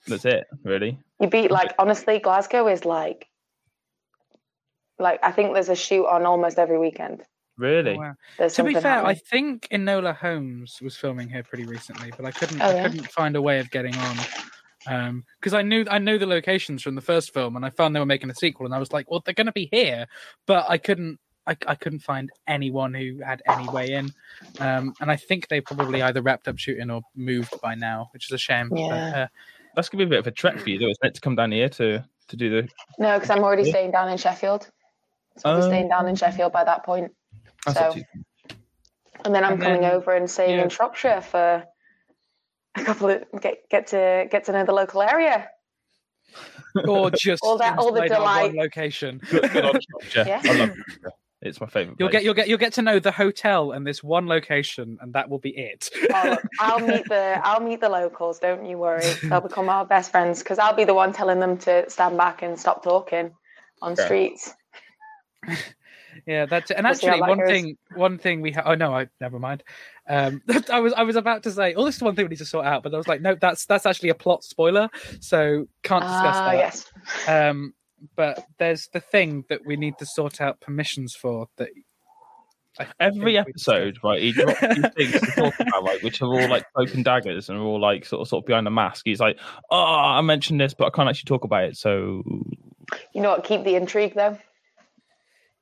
that's 0.09 0.25
it, 0.25 0.45
really. 0.65 0.99
You 1.21 1.29
beat 1.29 1.51
like 1.51 1.73
honestly, 1.79 2.19
Glasgow 2.19 2.67
is 2.69 2.85
like 2.85 3.29
like 4.99 5.21
I 5.23 5.33
think 5.33 5.53
there's 5.55 5.69
a 5.69 5.75
shoot 5.77 6.07
on 6.07 6.27
almost 6.27 6.59
every 6.59 6.79
weekend. 6.79 7.23
Really? 7.62 7.94
oh, 7.94 7.98
wow. 8.01 8.14
There's 8.38 8.55
To 8.57 8.64
be 8.64 8.75
something 8.75 8.83
fair, 8.83 9.07
I 9.07 9.14
think 9.14 9.68
Enola 9.70 10.14
Holmes 10.16 10.81
was 10.83 10.96
filming 10.96 11.29
here 11.29 11.44
pretty 11.44 11.64
recently, 11.64 12.12
but 12.16 12.27
I 12.27 12.33
couldn't 12.33 12.61
Oh, 12.61 12.70
I 12.70 12.75
yeah? 12.75 12.83
couldn't 12.83 13.09
find 13.11 13.37
a 13.37 13.42
way 13.42 13.61
of 13.61 13.70
getting 13.70 13.96
on. 13.96 14.16
because 15.40 15.55
I 15.55 15.62
knew 15.62 15.85
I 15.88 15.98
knew 15.98 16.18
the 16.18 16.27
locations 16.27 16.83
from 16.83 16.96
the 16.96 17.01
first 17.01 17.33
film, 17.33 17.55
and 17.55 17.64
I 17.64 17.70
found 17.70 17.94
they 17.94 18.01
were 18.01 18.07
making 18.07 18.31
a 18.31 18.35
sequel, 18.35 18.66
and 18.66 18.75
I 18.75 18.79
was 18.81 18.92
like, 18.92 19.09
"Well, 19.09 19.22
they're 19.25 19.33
going 19.35 19.46
to 19.46 19.53
be 19.53 19.68
here," 19.70 20.07
but 20.46 20.66
I 20.68 20.77
couldn't 20.77 21.20
I, 21.46 21.57
I 21.66 21.77
couldn't 21.77 22.01
find 22.01 22.31
anyone 22.48 22.94
who 22.94 23.20
had 23.25 23.42
any 23.46 23.68
way 23.68 23.92
in, 23.92 24.12
um, 24.61 24.94
and 25.01 25.11
I 25.11 25.16
think 25.16 25.46
they 25.48 25.61
probably 25.61 26.03
either 26.03 26.20
wrapped 26.22 26.48
up 26.48 26.59
shooting 26.59 26.90
or 26.90 27.03
moved 27.14 27.61
by 27.62 27.75
now, 27.77 28.11
which 28.12 28.27
is 28.27 28.33
a 28.33 28.38
shame. 28.38 28.68
But, 28.70 28.81
uh, 29.16 29.27
That's 29.77 29.88
gonna 29.88 30.05
be 30.05 30.07
a 30.07 30.11
bit 30.11 30.18
of 30.18 30.27
a 30.27 30.31
trek 30.33 30.59
for 30.59 30.68
you, 30.70 30.79
though, 30.79 30.90
isn't 30.90 31.05
it? 31.07 31.14
To 31.14 31.20
come 31.20 31.37
down 31.37 31.53
here 31.53 31.68
to 31.68 32.05
to 32.29 32.37
do 32.37 32.51
the. 32.62 32.68
no, 32.98 33.14
because 33.18 33.31
I'm 33.31 33.42
already 33.44 33.64
staying 33.64 33.90
down 33.92 34.09
in 34.09 34.18
Sheffield. 34.18 34.68
So 35.38 35.48
I'll 35.48 35.57
be 35.57 35.62
Oh. 35.62 35.68
staying 35.68 35.88
down 35.88 36.09
in 36.09 36.14
Sheffield 36.16 36.53
by 36.53 36.64
that 36.64 36.85
point. 36.85 37.12
That's 37.66 37.79
So- 37.96 38.03
And 39.25 39.35
then 39.35 39.44
I'm 39.44 39.53
And 39.55 39.62
coming 39.62 39.83
then- 39.83 39.92
over 39.92 40.14
and 40.14 40.29
staying 40.31 40.57
yeah. 40.59 40.64
in 40.64 40.68
Shropshire 40.68 41.20
for 41.20 41.64
a 42.75 42.85
couple 42.85 43.09
of 43.11 43.22
get 43.40 43.68
get 43.70 43.87
to 43.88 44.27
get 44.31 44.44
to 44.44 44.53
know 44.53 44.64
the 44.64 44.72
local 44.72 45.03
area. 45.03 45.48
Gorgeous, 46.85 47.38
All 47.42 47.59
that- 47.59 47.79
all 47.79 47.92
the 47.92 48.03
inside 48.05 48.18
one 48.18 48.51
delight. 48.51 48.55
location. 48.55 49.20
Good, 49.31 49.51
good 49.53 49.64
on 49.64 49.79
Shropshire. 49.81 50.25
Yeah. 50.27 50.40
I 50.44 50.53
love 50.57 50.70
Shropshire. 50.75 51.12
It's 51.42 51.61
my 51.61 51.66
favourite. 51.66 51.96
You'll 51.98 52.09
place. 52.09 52.20
get 52.20 52.25
you'll 52.25 52.35
get 52.35 52.48
you'll 52.48 52.59
get 52.59 52.72
to 52.75 52.83
know 52.83 52.98
the 53.01 53.11
hotel 53.12 53.72
and 53.72 53.85
this 53.87 54.03
one 54.03 54.27
location, 54.29 54.96
and 55.01 55.12
that 55.14 55.29
will 55.29 55.40
be 55.40 55.51
it. 55.51 55.90
Oh, 56.14 56.22
look, 56.31 56.42
I'll 56.61 56.79
meet 56.81 57.05
the 57.09 57.40
I'll 57.44 57.61
meet 57.61 57.81
the 57.81 57.88
locals. 57.88 58.38
Don't 58.38 58.64
you 58.64 58.79
worry. 58.79 59.05
They'll 59.25 59.40
become 59.40 59.68
our 59.68 59.85
best 59.85 60.11
friends 60.12 60.38
because 60.40 60.59
I'll 60.61 60.75
be 60.75 60.85
the 60.85 60.94
one 60.94 61.12
telling 61.12 61.40
them 61.40 61.59
to 61.59 61.88
stand 61.90 62.16
back 62.16 62.42
and 62.42 62.59
stop 62.59 62.83
talking 62.85 63.33
on 63.83 63.92
Okay. 63.92 64.05
streets. 64.05 64.55
Yeah, 66.27 66.47
that's 66.47 66.71
it. 66.71 66.77
And 66.77 66.85
We'll 66.85 66.93
actually, 66.95 67.11
that 67.21 67.29
one 67.29 67.39
goes. 67.39 67.49
thing, 67.49 67.79
one 67.97 68.19
thing 68.19 68.41
we 68.43 68.53
have. 68.53 68.65
Oh 68.67 68.75
no, 68.75 68.95
I 68.95 69.09
never 69.21 69.39
mind. 69.41 69.63
Um, 70.09 70.41
I 70.73 70.81
was 70.81 70.93
I 70.93 71.03
was 71.03 71.17
about 71.17 71.43
to 71.45 71.51
say, 71.51 71.75
oh, 71.75 71.85
this 71.85 71.97
is 71.97 72.03
one 72.03 72.15
thing 72.15 72.27
we 72.27 72.31
need 72.31 72.39
to 72.39 72.45
sort 72.45 72.65
out, 72.67 72.83
but 72.85 72.95
I 72.95 72.97
was 72.97 73.09
like, 73.09 73.21
no, 73.21 73.35
that's 73.35 73.67
that's 73.67 73.87
actually 73.87 74.11
a 74.11 74.15
plot 74.15 74.45
spoiler, 74.45 74.89
so 75.21 75.67
can't 75.83 76.03
discuss 76.05 76.37
Ah, 76.37 76.51
that. 76.51 76.57
yes. 76.57 76.93
Um, 77.29 77.75
but 78.17 78.45
there's 78.59 78.89
the 78.93 79.01
thing 79.01 79.45
that 79.49 79.61
we 79.67 79.77
need 79.77 79.99
to 79.99 80.07
sort 80.07 80.41
out 80.41 80.61
permissions 80.61 81.15
for. 81.15 81.47
That 81.57 81.71
I 82.81 82.87
Every 83.01 83.35
think 83.35 83.47
we 83.47 83.53
still- 83.57 83.75
episode, 83.75 83.99
right? 84.03 84.23
He 84.23 84.33
drops 84.33 84.61
these 84.61 84.89
things 84.97 85.21
to 85.21 85.27
talk 85.37 85.55
about, 85.61 85.85
like 85.85 86.03
which 86.03 86.23
are 86.23 86.27
all 86.27 86.49
like 86.49 86.65
cloak 86.73 86.95
and 86.95 87.05
daggers 87.05 87.49
and 87.49 87.59
are 87.59 87.63
all 87.63 87.81
like 87.81 88.05
sort 88.07 88.23
of 88.23 88.29
sort 88.29 88.43
of 88.43 88.47
behind 88.47 88.67
the 88.67 88.71
mask. 88.71 89.03
He's 89.05 89.21
like, 89.21 89.39
"Oh, 89.71 89.77
I 89.77 90.21
mentioned 90.23 90.61
this, 90.61 90.73
but 90.73 90.87
I 90.87 90.91
can't 90.91 91.09
actually 91.09 91.27
talk 91.27 91.45
about 91.45 91.65
it." 91.65 91.77
So 91.77 92.23
You 93.13 93.21
know 93.23 93.31
what? 93.31 93.45
Keep 93.45 93.65
the 93.65 93.75
intrigue 93.75 94.15
though. 94.15 94.39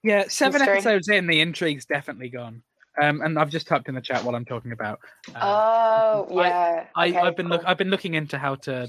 Yeah, 0.03 0.25
seven 0.29 0.61
Mystery. 0.61 0.75
episodes 0.77 1.09
in, 1.09 1.27
the 1.27 1.41
intrigue's 1.41 1.85
definitely 1.85 2.29
gone. 2.31 2.63
Um, 3.01 3.21
and 3.21 3.39
I've 3.39 3.51
just 3.51 3.67
typed 3.67 3.89
in 3.89 3.95
the 3.95 4.01
chat 4.01 4.25
while 4.25 4.35
I'm 4.35 4.45
talking 4.45 4.73
about. 4.73 4.99
uh, 5.35 5.39
Oh 5.43 6.29
yeah. 6.31 6.87
I, 6.97 7.09
okay, 7.09 7.19
I've 7.19 7.37
been 7.37 7.49
look. 7.49 7.63
I've 7.65 7.79
been 7.79 7.91
looking 7.91 8.15
into 8.15 8.37
how 8.39 8.57
to 8.57 8.89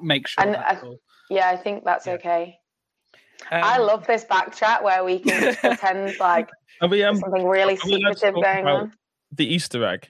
make 0.00 0.26
sure. 0.26 0.44
And 0.44 0.54
that's 0.54 0.82
I- 0.82 0.86
all. 0.86 0.96
Yeah, 1.30 1.48
I 1.50 1.56
think 1.56 1.84
that's 1.84 2.06
Yeah. 2.06 2.14
okay. 2.14 2.58
I 3.50 3.76
Um, 3.78 3.86
love 3.86 4.06
this 4.06 4.24
back 4.24 4.54
chat 4.54 4.82
where 4.84 5.02
we 5.04 5.18
can 5.18 5.40
just 5.40 5.60
pretend 5.60 6.18
like 6.20 6.48
Are 6.80 6.88
we 6.88 7.02
um 7.02 7.16
something 7.16 7.46
really 7.46 7.74
are 7.74 7.86
we 7.86 7.94
allowed 7.96 8.12
to 8.12 8.18
secretive 8.18 8.42
going 8.42 8.66
on. 8.66 8.92
the 9.32 9.46
Easter 9.52 9.84
egg? 9.84 10.08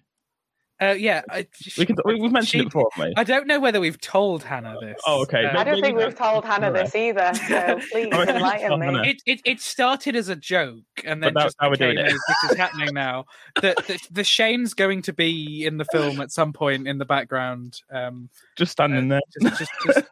Uh, 0.83 0.93
yeah, 0.95 1.23
I, 1.31 1.47
We 1.79 1.87
can. 1.87 1.97
we- 2.05 2.21
We've 2.21 2.33
mentioned 2.33 2.49
she- 2.49 2.59
it 2.61 2.65
before, 2.65 2.89
haven't? 2.95 3.19
I 3.19 3.25
don't 3.25 3.47
know 3.47 3.61
whether 3.61 3.79
we've 3.81 4.01
told 4.01 4.43
Hannah 4.43 4.77
this. 4.81 5.01
Oh, 5.07 5.23
okay. 5.23 5.45
Uh, 5.45 5.51
I 5.59 5.65
don't 5.65 5.81
Maybe 5.81 5.81
think 5.83 5.99
we've 5.99 6.15
told 6.19 6.45
Hannah 6.45 6.67
alright. 6.69 6.87
this 6.87 6.95
either, 6.97 7.33
so 7.35 7.79
please 7.93 8.13
enlighten 8.13 8.81
me. 8.81 9.11
It, 9.11 9.23
it 9.27 9.41
it 9.45 9.61
started 9.61 10.17
as 10.17 10.29
a 10.29 10.35
joke 10.37 10.83
and 11.05 11.23
then 11.23 11.35
But 11.35 11.41
now- 11.41 11.47
just 11.47 11.57
now 11.61 11.71
we're 11.71 11.77
doing 11.77 11.95
became 11.97 12.07
it. 12.17 12.21
this 12.43 12.51
is 12.53 12.57
happening 12.57 12.95
now. 12.95 13.27
The, 13.61 13.75
the 13.87 13.99
the 14.11 14.25
Shane's 14.25 14.75
going 14.75 15.03
to 15.03 15.13
be 15.13 15.65
in 15.67 15.77
the 15.79 15.85
film 15.93 16.21
at 16.21 16.33
some 16.33 16.53
point 16.53 16.89
in 16.89 16.99
the 16.99 17.05
background. 17.05 17.81
Um, 17.93 18.29
Just 18.57 18.73
standing 18.73 19.09
there. 19.09 19.21
just 19.41 19.59
just 19.59 19.73
just, 19.87 20.05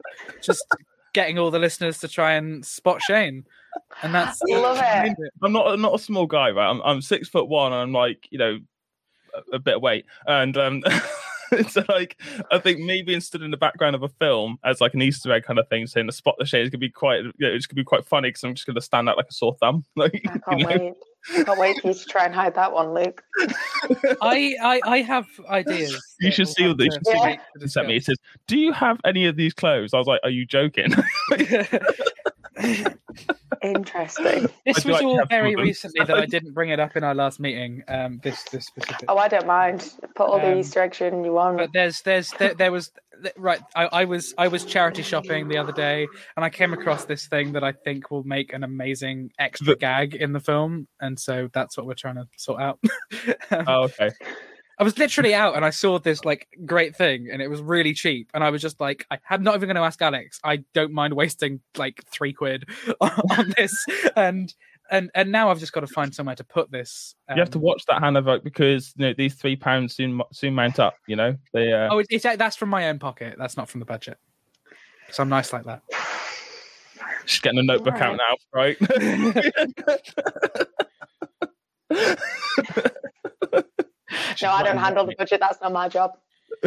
just 0.43 0.67
getting 1.15 1.39
all 1.39 1.51
the 1.51 1.59
listeners 1.59 1.99
to 1.99 2.09
try 2.09 2.35
and 2.35 2.65
spot 2.65 3.03
Shane, 3.03 3.45
and 4.03 4.15
that's 4.15 4.41
Love 4.49 4.79
it. 4.81 5.17
I'm 5.43 5.53
not 5.53 5.67
I'm 5.69 5.81
not 5.81 5.95
a 5.95 5.99
small 5.99 6.27
guy, 6.27 6.51
right? 6.51 6.71
I'm 6.71 6.81
I'm 6.83 7.01
six 7.03 7.29
foot 7.29 7.49
one. 7.49 7.73
And 7.73 7.83
I'm 7.83 7.93
like 7.93 8.29
you 8.31 8.39
know 8.39 8.59
a, 9.35 9.57
a 9.57 9.59
bit 9.59 9.77
of 9.77 9.83
weight, 9.83 10.07
and 10.27 10.57
um, 10.57 10.83
so 11.69 11.83
like 11.89 12.21
I 12.51 12.59
think 12.59 12.81
me 12.81 13.03
being 13.03 13.21
stood 13.21 13.43
in 13.43 13.51
the 13.51 13.57
background 13.57 13.97
of 13.97 14.03
a 14.03 14.09
film 14.09 14.59
as 14.65 14.81
like 14.81 14.95
an 14.95 15.03
Easter 15.03 15.33
egg 15.33 15.45
kind 15.45 15.59
of 15.59 15.69
thing, 15.69 15.87
saying 15.87 16.07
the 16.07 16.13
spot 16.13 16.37
the 16.39 16.45
Shane 16.47 16.63
is 16.63 16.71
gonna 16.71 16.79
be 16.79 16.91
quite 16.91 17.23
you 17.25 17.33
know, 17.39 17.49
it's 17.49 17.67
gonna 17.67 17.77
be 17.81 17.85
quite 17.85 18.07
funny 18.07 18.29
because 18.29 18.45
I'm 18.45 18.55
just 18.55 18.67
gonna 18.67 18.81
stand 18.81 19.09
out 19.09 19.17
like 19.17 19.29
a 19.31 19.33
sore 19.33 19.57
thumb. 19.61 19.85
Like 19.97 20.23
I 20.29 20.35
you 20.35 20.41
can't 20.41 20.61
know? 20.61 20.67
wait. 20.69 20.95
I 21.37 21.45
can't 21.45 21.59
wait 21.61 21.81
for 21.83 21.89
you 21.89 21.95
to 21.95 22.05
try 22.07 22.25
and 22.25 22.35
hide 22.35 22.55
that 22.55 22.73
one, 22.73 22.95
Luke. 22.95 23.23
I, 24.23 24.57
I 24.63 24.81
I 24.85 24.99
have 25.03 25.27
ideas. 25.51 26.03
You 26.21 26.31
should 26.31 26.49
see 26.49 26.63
have 26.63 26.71
what 26.73 26.79
they 26.79 26.85
should 26.85 27.07
see 27.07 27.13
Yeah. 27.15 27.21
what 27.21 27.39
he 27.61 27.69
sent 27.69 27.89
me. 27.89 27.97
It 27.97 28.05
says, 28.05 28.17
"Do 28.47 28.59
you 28.59 28.73
have 28.73 28.99
any 29.05 29.27
of 29.27 29.37
these 29.37 29.53
clothes?" 29.55 29.93
I 29.93 29.99
was 29.99 30.07
like, 30.07 30.21
"Are 30.23 30.31
you 30.31 30.47
joking?" 30.47 30.93
Interesting. 33.63 34.49
this 34.67 34.85
was 34.85 34.97
actually 34.97 35.05
all 35.05 35.27
very 35.27 35.55
recently 35.55 36.05
that 36.05 36.17
I 36.17 36.27
didn't 36.27 36.53
bring 36.53 36.71
it 36.71 36.81
up 36.81 36.97
in 36.97 37.05
our 37.05 37.15
last 37.15 37.41
meeting. 37.41 37.83
Um, 37.89 38.21
this 38.23 38.43
this 38.45 38.67
specific. 38.67 39.05
Oh, 39.09 39.19
I 39.19 39.29
don't 39.29 39.47
mind. 39.47 39.93
Put 40.15 40.29
all 40.29 40.41
the 40.41 40.53
Um, 40.53 40.59
Easter 40.59 40.81
eggs 40.81 41.01
in 41.01 41.25
you 41.25 41.33
want. 41.33 41.59
But 41.59 41.71
there's 41.73 42.01
there's 42.03 42.31
there, 42.39 42.55
there 42.55 42.73
was 42.73 42.91
right. 43.37 43.61
I, 43.75 43.87
I 43.87 44.05
was 44.07 44.33
I 44.39 44.49
was 44.49 44.65
charity 44.65 45.03
shopping 45.03 45.49
the 45.49 45.59
other 45.59 45.73
day, 45.73 46.07
and 46.37 46.45
I 46.45 46.49
came 46.51 46.73
across 46.73 47.05
this 47.05 47.27
thing 47.27 47.53
that 47.53 47.65
I 47.65 47.73
think 47.73 48.11
will 48.11 48.25
make 48.25 48.53
an 48.53 48.65
amazing 48.65 49.31
extra 49.39 49.75
The- 49.75 49.77
gag 49.77 50.15
in 50.15 50.33
the 50.33 50.41
film, 50.41 50.89
and 51.01 51.19
so 51.19 51.49
that's 51.53 51.77
what 51.77 51.87
we're 51.87 51.95
trying 51.95 52.17
to 52.17 52.27
sort 52.37 52.63
out. 52.63 52.79
Um, 53.51 53.65
oh, 53.67 53.83
okay. 53.85 54.11
I 54.81 54.83
was 54.83 54.99
literally 54.99 55.35
out 55.35 55.57
and 55.57 55.65
I 55.65 55.69
saw 55.69 55.99
this 55.99 56.25
like 56.25 56.49
great 56.65 56.97
thing 56.97 57.29
and 57.31 57.43
it 57.43 57.49
was 57.49 57.61
really 57.61 57.93
cheap 57.93 58.31
and 58.33 58.43
I 58.43 58.49
was 58.49 58.63
just 58.63 58.81
like 58.81 59.05
I 59.11 59.19
am 59.29 59.43
not 59.43 59.55
even 59.55 59.67
going 59.67 59.77
to 59.77 59.83
ask 59.83 60.01
Alex 60.01 60.41
I 60.43 60.65
don't 60.73 60.93
mind 60.93 61.13
wasting 61.13 61.61
like 61.77 62.03
3 62.07 62.33
quid 62.33 62.65
on, 62.99 63.11
on 63.39 63.53
this 63.59 63.75
and 64.17 64.55
and 64.91 65.11
and 65.15 65.31
now 65.31 65.51
I've 65.51 65.61
just 65.61 65.75
got 65.75 65.81
to 65.81 65.87
find 65.87 66.15
somewhere 66.15 66.35
to 66.35 66.45
put 66.45 66.71
this 66.71 67.15
you 67.29 67.37
have 67.37 67.51
to 67.51 67.59
um, 67.59 67.63
watch 67.63 67.85
that 67.89 68.03
Hannah 68.03 68.23
vote 68.23 68.43
because 68.43 68.95
you 68.97 69.07
know 69.07 69.13
these 69.13 69.35
three 69.35 69.55
pounds 69.55 69.95
soon 69.95 70.23
soon 70.33 70.55
mount 70.55 70.81
up. 70.81 70.97
You 71.07 71.17
know 71.17 71.37
they. 71.53 71.73
Uh, 71.73 71.89
Oh 71.93 71.99
it, 71.99 72.07
it's 72.09 72.25
that's 72.25 72.57
from 72.57 72.71
my 72.71 72.89
own 72.89 72.99
pocket 72.99 73.37
that's 73.39 73.59
not 73.59 73.69
from 73.69 73.81
the 73.81 73.87
budget 73.87 74.17
so 75.11 75.23
I'm 75.23 75.29
nice 75.29 75.53
like 75.53 75.65
that 75.65 75.83
She's 77.27 77.41
getting 77.41 77.59
a 77.59 77.63
notebook 77.63 78.01
out 78.01 78.17
now, 78.17 78.35
right? 78.53 78.79
no, 84.43 84.51
I 84.51 84.63
don't 84.63 84.77
handle 84.79 85.07
the 85.07 85.15
budget. 85.17 85.41
That's 85.41 85.61
not 85.61 85.73
my 85.73 85.89
job. 85.89 86.13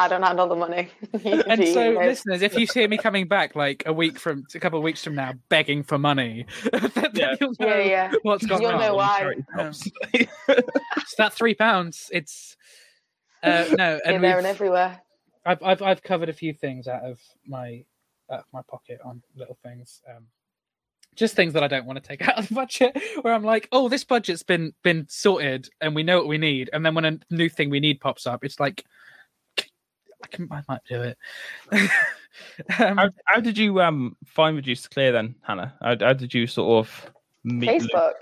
I 0.00 0.06
don't 0.06 0.22
handle 0.22 0.46
the 0.46 0.54
money. 0.54 0.90
And 1.24 1.60
do, 1.60 1.72
so 1.72 1.90
listeners 1.90 2.42
if 2.42 2.54
you 2.56 2.66
see 2.66 2.86
me 2.86 2.96
coming 2.98 3.26
back 3.26 3.56
like 3.56 3.82
a 3.86 3.92
week 3.92 4.18
from 4.18 4.44
a 4.54 4.60
couple 4.60 4.78
of 4.78 4.84
weeks 4.84 5.02
from 5.02 5.16
now 5.16 5.32
begging 5.48 5.82
for 5.82 5.98
money 5.98 6.46
then 6.72 7.10
Yeah. 7.14 7.34
you'll 7.40 7.54
know 7.58 7.66
yeah, 7.66 7.82
yeah. 7.82 8.12
what's 8.22 8.46
gone 8.46 8.62
You'll 8.62 8.72
wrong 8.72 8.80
know 8.80 8.94
why. 8.94 9.34
It's 10.14 11.14
that 11.16 11.32
3 11.32 11.54
pounds 11.54 12.10
it's 12.12 12.56
uh, 13.42 13.64
no 13.76 13.98
and 14.04 14.12
Here, 14.14 14.20
there, 14.20 14.38
and 14.38 14.46
everywhere. 14.46 15.00
I've 15.46 15.62
I've 15.62 15.82
I've 15.82 16.02
covered 16.02 16.28
a 16.28 16.32
few 16.32 16.52
things 16.52 16.86
out 16.88 17.02
of 17.04 17.20
my 17.46 17.84
out 18.30 18.40
of 18.40 18.44
my 18.52 18.62
pocket 18.68 19.00
on 19.04 19.22
little 19.36 19.56
things. 19.62 20.02
Um, 20.08 20.26
just 21.18 21.34
things 21.34 21.52
that 21.52 21.62
I 21.62 21.68
don't 21.68 21.86
want 21.86 22.02
to 22.02 22.06
take 22.08 22.22
out 22.28 22.38
of 22.38 22.48
the 22.48 22.54
budget. 22.54 22.96
Where 23.22 23.34
I'm 23.34 23.44
like, 23.44 23.68
oh, 23.72 23.88
this 23.88 24.04
budget's 24.04 24.42
been 24.42 24.72
been 24.82 25.06
sorted, 25.08 25.68
and 25.80 25.94
we 25.94 26.02
know 26.02 26.18
what 26.18 26.28
we 26.28 26.38
need. 26.38 26.70
And 26.72 26.84
then 26.84 26.94
when 26.94 27.04
a 27.04 27.18
new 27.30 27.48
thing 27.48 27.70
we 27.70 27.80
need 27.80 28.00
pops 28.00 28.26
up, 28.26 28.44
it's 28.44 28.60
like, 28.60 28.84
I 29.58 30.26
can 30.30 30.48
I 30.50 30.62
might 30.68 30.80
do 30.88 31.02
it. 31.02 31.18
um, 32.78 32.96
how, 32.96 33.10
how 33.26 33.40
did 33.40 33.58
you 33.58 33.80
um 33.80 34.16
find 34.24 34.56
Reduced 34.56 34.84
to 34.84 34.90
Clear 34.90 35.12
then, 35.12 35.34
Hannah? 35.42 35.74
How, 35.80 35.96
how 36.00 36.12
did 36.12 36.32
you 36.32 36.46
sort 36.46 36.86
of 36.86 37.12
meet? 37.44 37.82
Luke? 37.82 37.90
Facebook. 37.92 38.12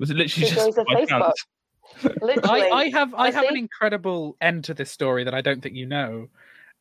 Was 0.00 0.10
it 0.10 0.16
literally 0.16 0.46
It 0.46 0.54
just 0.54 0.66
goes 0.66 0.74
to 0.74 0.84
by 0.84 0.94
Facebook. 0.94 1.08
chance? 1.08 1.44
Literally. 2.22 2.62
I, 2.62 2.70
I 2.70 2.88
have 2.90 3.14
I 3.14 3.30
have 3.30 3.44
an 3.44 3.56
incredible 3.56 4.36
end 4.40 4.64
to 4.64 4.74
this 4.74 4.90
story 4.90 5.24
that 5.24 5.34
I 5.34 5.42
don't 5.42 5.62
think 5.62 5.76
you 5.76 5.86
know. 5.86 6.28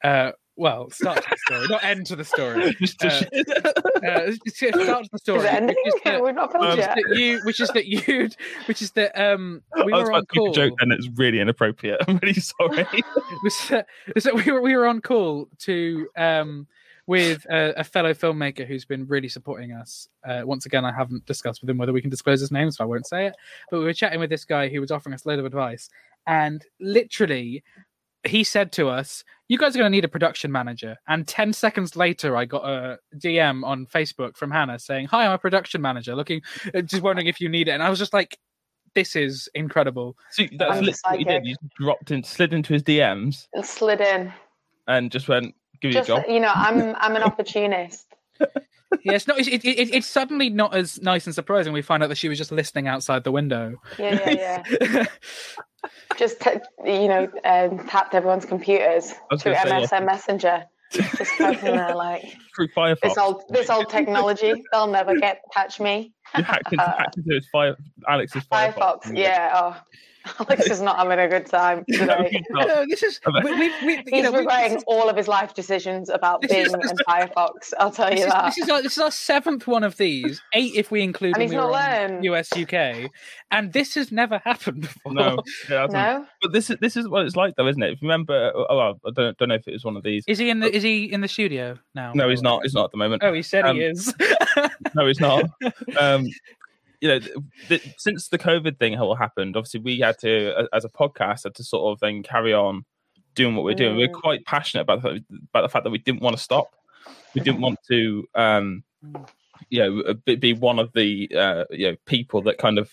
Uh, 0.04 0.32
well, 0.56 0.89
start 0.92 1.18
to 1.24 1.30
the 1.30 1.38
story, 1.38 1.68
not 1.68 1.84
end 1.84 2.06
to 2.08 2.16
the 2.16 2.24
story. 2.24 2.76
Just 2.80 3.04
Uh, 3.04 3.08
Uh, 3.08 4.32
start 4.48 5.04
to 5.04 5.10
the 5.12 5.18
story. 5.20 5.39
Is 5.39 5.46
it 5.46 5.54
ending? 5.54 5.76
which 5.84 5.96
is 5.96 6.02
that- 6.04 6.24
We've 6.24 6.36
not 6.36 6.52
filmed 6.52 6.68
Um, 6.68 6.78
which 6.78 6.80
is 6.80 6.86
yet. 6.88 6.96
that 7.08 7.18
you, 7.18 7.39
which 7.44 7.60
is 7.60 7.70
that 7.70 7.86
you, 7.86 8.30
which 8.68 8.82
is 8.82 8.92
that 8.92 9.20
um, 9.20 9.62
we 9.86 9.94
I 9.94 9.98
was 9.98 10.10
were 10.10 10.13
on 10.13 10.22
to 10.22 10.28
call. 10.28 10.52
a 10.52 10.54
joke 10.54 10.74
and 10.82 10.92
it's 10.92 11.08
really 11.16 11.39
inappropriate. 11.39 12.02
I'm 12.08 12.18
really 12.22 12.34
sorry. 12.34 12.86
was 13.44 13.68
that, 13.70 13.88
was 14.13 14.24
that 14.26 14.36
we 14.36 14.52
were 14.52 14.62
we 14.62 14.76
were 14.76 14.86
on 14.86 15.02
call 15.02 15.48
to 15.60 16.08
um 16.18 16.68
with 17.06 17.46
a, 17.50 17.74
a 17.80 17.84
fellow 17.84 18.13
filmmaker 18.13 18.66
who's 18.66 18.86
been 18.86 19.06
really 19.08 19.28
supporting 19.28 19.74
us. 19.74 20.08
Uh, 20.26 20.42
once 20.46 20.66
again, 20.66 20.86
I 20.86 20.94
haven't 20.94 21.26
discussed 21.26 21.60
with 21.62 21.70
him 21.70 21.78
whether 21.78 21.92
we 21.92 22.00
can 22.00 22.10
disclose 22.10 22.39
his 22.39 22.50
name, 22.52 22.72
so 22.72 22.82
I 22.82 22.88
won't 22.88 23.06
say 23.06 23.26
it. 23.28 23.36
But 23.70 23.80
we 23.80 23.86
were 23.86 23.94
chatting 23.94 24.22
with 24.22 24.30
this 24.30 24.46
guy 24.46 24.70
who 24.70 24.80
was 24.80 24.89
offering 24.89 25.13
us 25.13 25.26
a 25.26 25.28
load 25.28 25.39
of 25.39 25.46
advice, 25.46 25.89
and 26.28 26.63
literally, 26.80 27.62
he 28.26 28.44
said 28.44 28.72
to 28.74 28.90
us, 28.90 29.24
"You 29.48 29.58
guys 29.58 29.76
are 29.76 29.80
going 29.80 29.92
to 29.92 29.96
need 29.96 30.06
a 30.06 30.10
production 30.10 30.52
manager." 30.52 30.98
And 31.08 31.28
ten 31.28 31.54
seconds 31.54 31.96
later, 31.96 32.36
I 32.38 32.46
got 32.46 32.64
a 32.68 33.00
DM 33.18 33.64
on 33.66 33.86
Facebook 33.86 34.38
from 34.38 34.52
Hannah 34.52 34.80
saying, 34.80 35.08
"Hi, 35.08 35.26
I'm 35.26 35.32
a 35.34 35.38
production 35.38 35.82
manager. 35.82 36.16
Looking, 36.16 36.42
uh, 36.74 36.82
just 36.82 37.04
wondering 37.04 37.28
if 37.28 37.40
you 37.42 37.50
need 37.50 37.68
it." 37.68 37.72
And 37.72 37.84
I 37.84 37.90
was 37.90 38.00
just 38.00 38.14
like, 38.14 38.38
"This 38.96 39.16
is 39.16 39.50
incredible." 39.54 40.16
So 40.32 40.44
that's 40.58 40.82
literally 40.82 40.94
what 41.04 41.20
you 41.20 41.26
did. 41.26 41.32
psychic. 41.44 41.46
You 41.46 41.56
dropped 41.80 42.12
in, 42.12 42.24
slid 42.24 42.54
into 42.54 42.74
his 42.74 42.84
DMs, 42.84 43.48
And 43.54 43.66
slid 43.66 44.02
in. 44.02 44.32
and 44.88 45.12
just 45.12 45.28
went, 45.28 45.54
"Give 45.82 45.94
you 45.94 46.00
a 46.00 46.04
job." 46.06 46.24
you 46.30 46.40
know, 46.40 46.52
I'm 46.54 46.96
I'm 47.00 47.16
an 47.16 47.24
opportunist. 47.24 48.08
Yeah, 49.04 49.14
it's 49.14 49.28
not. 49.28 49.40
It, 49.40 49.48
it, 49.48 49.66
it, 49.66 49.92
it's 49.96 50.06
suddenly 50.06 50.52
not 50.52 50.76
as 50.76 51.02
nice 51.02 51.26
and 51.26 51.34
surprising. 51.34 51.74
We 51.74 51.82
find 51.82 52.04
out 52.04 52.10
that 52.10 52.18
she 52.18 52.30
was 52.30 52.38
just 52.38 52.52
listening 52.52 52.88
outside 52.88 53.24
the 53.24 53.32
window. 53.32 53.82
Yeah, 53.98 54.30
yeah, 54.30 54.64
yeah. 54.80 55.06
Just 56.17 56.39
t- 56.41 56.52
you 56.86 57.08
know, 57.08 57.30
um, 57.43 57.86
tapped 57.88 58.13
everyone's 58.15 58.46
computers 58.46 59.13
through 59.39 59.56
say, 59.56 59.56
MSN 59.56 60.06
Messenger. 60.06 60.65
Just 60.91 61.32
pressing 61.38 61.76
there 61.76 61.96
like 61.96 62.38
Through 62.56 62.67
Firefox. 62.69 63.00
this 63.02 63.17
old 63.17 63.43
this 63.50 63.69
old 63.69 63.89
technology. 63.89 64.54
They'll 64.72 64.88
never 64.88 65.15
get 65.15 65.41
catch 65.54 65.80
me. 65.80 66.13
You 66.38 66.43
hacked 66.43 66.72
into, 66.72 66.84
hacked 66.86 67.17
into 67.17 67.34
his 67.34 67.48
fire, 67.50 67.76
Alex's 68.08 68.43
Firefox. 68.43 68.76
Firefox. 68.76 69.17
Yeah. 69.17 69.52
Oh, 69.56 69.82
Alex 70.40 70.68
is 70.70 70.82
not 70.82 70.98
having 70.98 71.20
a 71.20 71.28
good 71.28 71.46
time 71.46 71.84
today. 71.92 72.30
he's 72.32 72.42
no, 72.50 72.86
this 72.88 73.04
is. 73.04 73.20
We, 73.44 73.52
we, 73.56 73.72
we, 73.86 73.94
you 73.98 74.04
He's 74.08 74.24
know, 74.24 74.32
regretting 74.32 74.74
this 74.74 74.78
is- 74.80 74.84
all 74.88 75.10
of 75.10 75.18
his 75.18 75.28
life 75.28 75.54
decisions 75.54 76.10
about 76.10 76.42
This 76.42 76.52
Bing 76.52 76.66
is- 76.66 76.74
and 76.74 77.00
Firefox. 77.08 77.74
I'll 77.80 77.92
tell 77.92 78.10
This 78.10 78.20
you 78.20 78.26
is, 78.26 78.32
that. 78.32 78.46
this 78.46 78.58
is 78.60 78.70
our 78.70 78.82
this 78.82 78.92
is 78.94 79.00
our 79.00 79.12
seventh 79.12 79.68
one 79.68 79.84
of 79.84 79.98
these, 79.98 80.42
eight 80.54 80.74
if 80.76 80.92
we 80.92 81.02
include 81.02 81.36
And 81.36 81.40
when 81.40 81.42
he's 81.42 81.52
we 81.52 81.58
not 81.58 81.70
were 81.70 81.76
on 81.76 82.12
learned. 82.12 82.26
US 82.26 82.50
UK, 82.56 83.12
and 83.52 83.74
this 83.74 83.96
has 83.96 84.12
never 84.12 84.40
happened 84.40 84.82
before. 84.82 85.14
No, 85.14 85.38
yeah, 85.70 85.88
that's 85.88 85.94
No, 85.94 86.26
But 86.42 86.54
this 86.54 86.70
is 86.70 86.78
this 86.80 86.96
is 86.96 87.08
what 87.08 87.26
it's 87.26 87.36
like, 87.36 87.56
though, 87.56 87.68
isn't 87.68 87.82
it? 87.84 87.92
If 87.94 88.02
you 88.02 88.08
remember, 88.08 88.52
oh, 88.56 88.78
well, 88.78 89.00
I 89.06 89.10
don't 89.14 89.38
don't 89.38 89.50
know 89.50 89.56
if 89.56 89.68
it 89.68 89.74
was 89.74 89.84
one 89.84 89.98
of 89.98 90.04
these. 90.04 90.24
Is 90.28 90.38
he 90.38 90.50
in 90.50 90.60
the 90.60 90.74
Is 90.74 90.84
he 90.84 91.06
in 91.12 91.22
the 91.22 91.28
studio 91.28 91.78
now? 91.96 92.14
No, 92.14 92.30
he's 92.30 92.42
not. 92.42 92.62
He's 92.64 92.74
not 92.74 92.86
at 92.86 92.92
the 92.92 92.98
moment. 92.98 93.24
Oh, 93.24 93.34
he 93.34 93.42
said 93.42 93.66
Um, 93.66 93.76
he 93.78 93.84
is. 93.84 94.14
No, 94.96 95.08
he's 95.08 95.20
not. 95.20 95.46
um, 96.00 96.28
you 97.04 97.10
know, 97.10 97.20
th- 97.20 97.36
th- 97.68 97.96
since 97.98 98.30
the 98.30 98.39
COVID 98.39 98.80
thing 98.80 98.98
all 98.98 99.13
happened, 99.13 99.58
obviously 99.58 99.82
we 99.82 100.00
had 100.00 100.18
to, 100.20 100.68
as 100.72 100.86
a 100.86 100.89
podcast, 100.89 101.44
had 101.44 101.54
to 101.56 101.63
sort 101.63 101.92
of 101.92 102.00
then 102.00 102.24
carry 102.24 102.54
on 102.54 102.86
doing 103.36 103.56
what 103.58 103.66
we're 103.66 103.74
doing. 103.76 103.98
We're 103.98 104.08
Mm. 104.08 104.22
quite 104.22 104.46
passionate 104.46 104.84
about 104.84 105.02
the, 105.02 105.22
about 105.50 105.63
the 105.63 105.70
fact 105.70 105.84
that 105.84 105.89
we 105.89 105.98
didn't 105.98 106.22
want 106.22 106.38
to 106.38 106.42
stop. 106.42 106.74
We 107.36 107.42
didn't 107.42 107.60
want 107.60 107.80
to, 107.89 108.26
um, 108.36 108.84
you 109.70 109.80
know, 109.82 110.13
be, 110.26 110.38
be 110.38 110.54
one 110.54 110.80
of 110.80 110.94
the 110.94 111.30
uh, 111.36 111.66
you 111.72 111.89
know 111.92 111.98
people 112.06 112.42
that 112.44 112.58
kind 112.58 112.80
of 112.80 112.89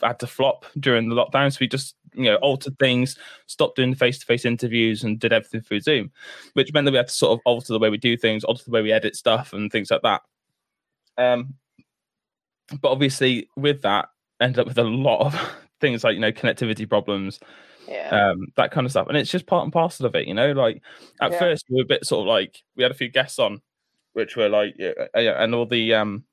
had 0.00 0.18
to 0.20 0.26
flop 0.26 0.64
during 0.78 1.10
the 1.10 1.14
lockdown. 1.14 1.52
So 1.52 1.58
we 1.60 1.68
just 1.68 1.96
you 2.14 2.24
know 2.24 2.36
altered 2.36 2.78
things, 2.78 3.18
stopped 3.46 3.76
doing 3.76 3.94
face 3.94 4.18
to 4.20 4.24
face 4.26 4.46
interviews, 4.46 5.04
and 5.04 5.18
did 5.20 5.34
everything 5.34 5.60
through 5.60 5.80
Zoom, 5.80 6.10
which 6.54 6.72
meant 6.72 6.86
that 6.86 6.92
we 6.92 6.96
had 6.96 7.08
to 7.08 7.14
sort 7.14 7.32
of 7.38 7.40
alter 7.44 7.74
the 7.74 7.78
way 7.78 7.90
we 7.90 7.98
do 7.98 8.16
things, 8.16 8.42
alter 8.42 8.64
the 8.64 8.70
way 8.70 8.80
we 8.80 8.90
edit 8.92 9.16
stuff, 9.16 9.52
and 9.52 9.70
things 9.70 9.90
like 9.90 10.02
that. 10.02 10.22
Um, 11.18 11.54
but 12.80 12.90
obviously 12.90 13.48
with 13.56 13.82
that 13.82 14.08
ended 14.40 14.60
up 14.60 14.66
with 14.66 14.78
a 14.78 14.84
lot 14.84 15.20
of 15.26 15.34
things 15.80 16.04
like 16.04 16.14
you 16.14 16.20
know 16.20 16.32
connectivity 16.32 16.88
problems 16.88 17.40
Yeah. 17.88 18.30
um, 18.30 18.46
that 18.56 18.70
kind 18.70 18.84
of 18.84 18.90
stuff. 18.90 19.08
And 19.08 19.16
it's 19.16 19.30
just 19.30 19.46
part 19.46 19.64
and 19.64 19.72
parcel 19.72 20.06
of 20.06 20.14
it, 20.14 20.28
you 20.28 20.34
know. 20.34 20.52
Like 20.52 20.82
at 21.20 21.32
Yeah. 21.32 21.38
first, 21.38 21.64
we 21.68 21.76
were 21.76 21.82
a 21.82 21.86
bit 21.86 22.06
sort 22.06 22.20
of 22.22 22.26
like 22.28 22.62
we 22.76 22.82
had 22.82 22.92
a 22.92 22.94
few 22.94 23.08
guests 23.08 23.38
on, 23.38 23.60
which 24.12 24.36
were 24.36 24.48
like, 24.48 24.74
yeah, 24.78 24.92
uh, 25.14 25.18
and 25.18 25.54
all 25.54 25.66
the 25.66 25.94
um, 25.94 26.24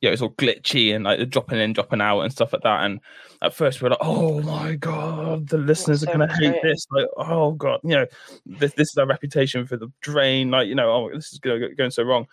yeah, 0.00 0.08
it 0.08 0.12
was 0.12 0.22
all 0.22 0.30
glitchy 0.30 0.94
and 0.94 1.04
like 1.04 1.28
dropping 1.30 1.60
in, 1.60 1.72
dropping 1.74 2.00
out, 2.00 2.22
and 2.22 2.32
stuff 2.32 2.52
like 2.52 2.62
that. 2.62 2.84
And 2.84 3.00
at 3.40 3.54
first, 3.54 3.80
we 3.80 3.84
were 3.86 3.90
like, 3.90 3.98
oh 4.02 4.40
my 4.42 4.74
god, 4.74 5.48
the 5.48 5.58
listeners 5.58 6.00
so 6.00 6.08
are 6.08 6.12
gonna 6.12 6.34
hate 6.34 6.56
this. 6.62 6.86
Like, 6.90 7.06
oh 7.16 7.52
god, 7.52 7.80
you 7.84 7.90
know, 7.90 8.06
this 8.46 8.72
this 8.74 8.90
is 8.90 8.96
our 8.98 9.06
reputation 9.06 9.66
for 9.66 9.76
the 9.76 9.92
drain. 10.00 10.50
Like, 10.50 10.66
you 10.68 10.74
know, 10.74 10.90
oh, 10.90 11.10
this 11.14 11.32
is 11.32 11.38
going 11.38 11.62
going 11.76 11.90
so 11.92 12.02
wrong. 12.02 12.26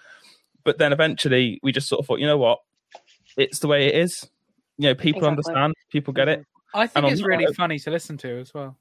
But 0.63 0.77
then 0.77 0.93
eventually, 0.93 1.59
we 1.61 1.71
just 1.71 1.87
sort 1.87 1.99
of 1.99 2.05
thought, 2.07 2.19
you 2.19 2.25
know 2.27 2.37
what, 2.37 2.59
it's 3.39 3.59
the 3.59 3.67
way 3.67 3.87
it 3.87 3.95
is. 3.95 4.29
You 4.77 4.89
know, 4.89 4.95
people 4.95 5.19
Exactly. 5.19 5.29
understand, 5.29 5.73
people 5.91 6.13
get 6.13 6.29
it, 6.29 6.45
I 6.73 6.87
think 6.87 7.03
And 7.05 7.11
it's 7.13 7.21
really 7.21 7.45
note- 7.45 7.55
funny 7.55 7.79
to 7.79 7.91
listen 7.91 8.17
to 8.19 8.39
as 8.39 8.53
well. 8.53 8.77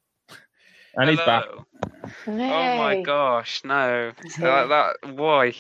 and 0.97 1.11
he's 1.11 1.19
back. 1.21 1.45
Hello. 2.25 2.45
Oh 2.45 2.77
my 2.79 3.03
gosh, 3.03 3.63
no. 3.65 4.13
That, 4.39 4.69
that, 4.69 5.13
why? 5.15 5.53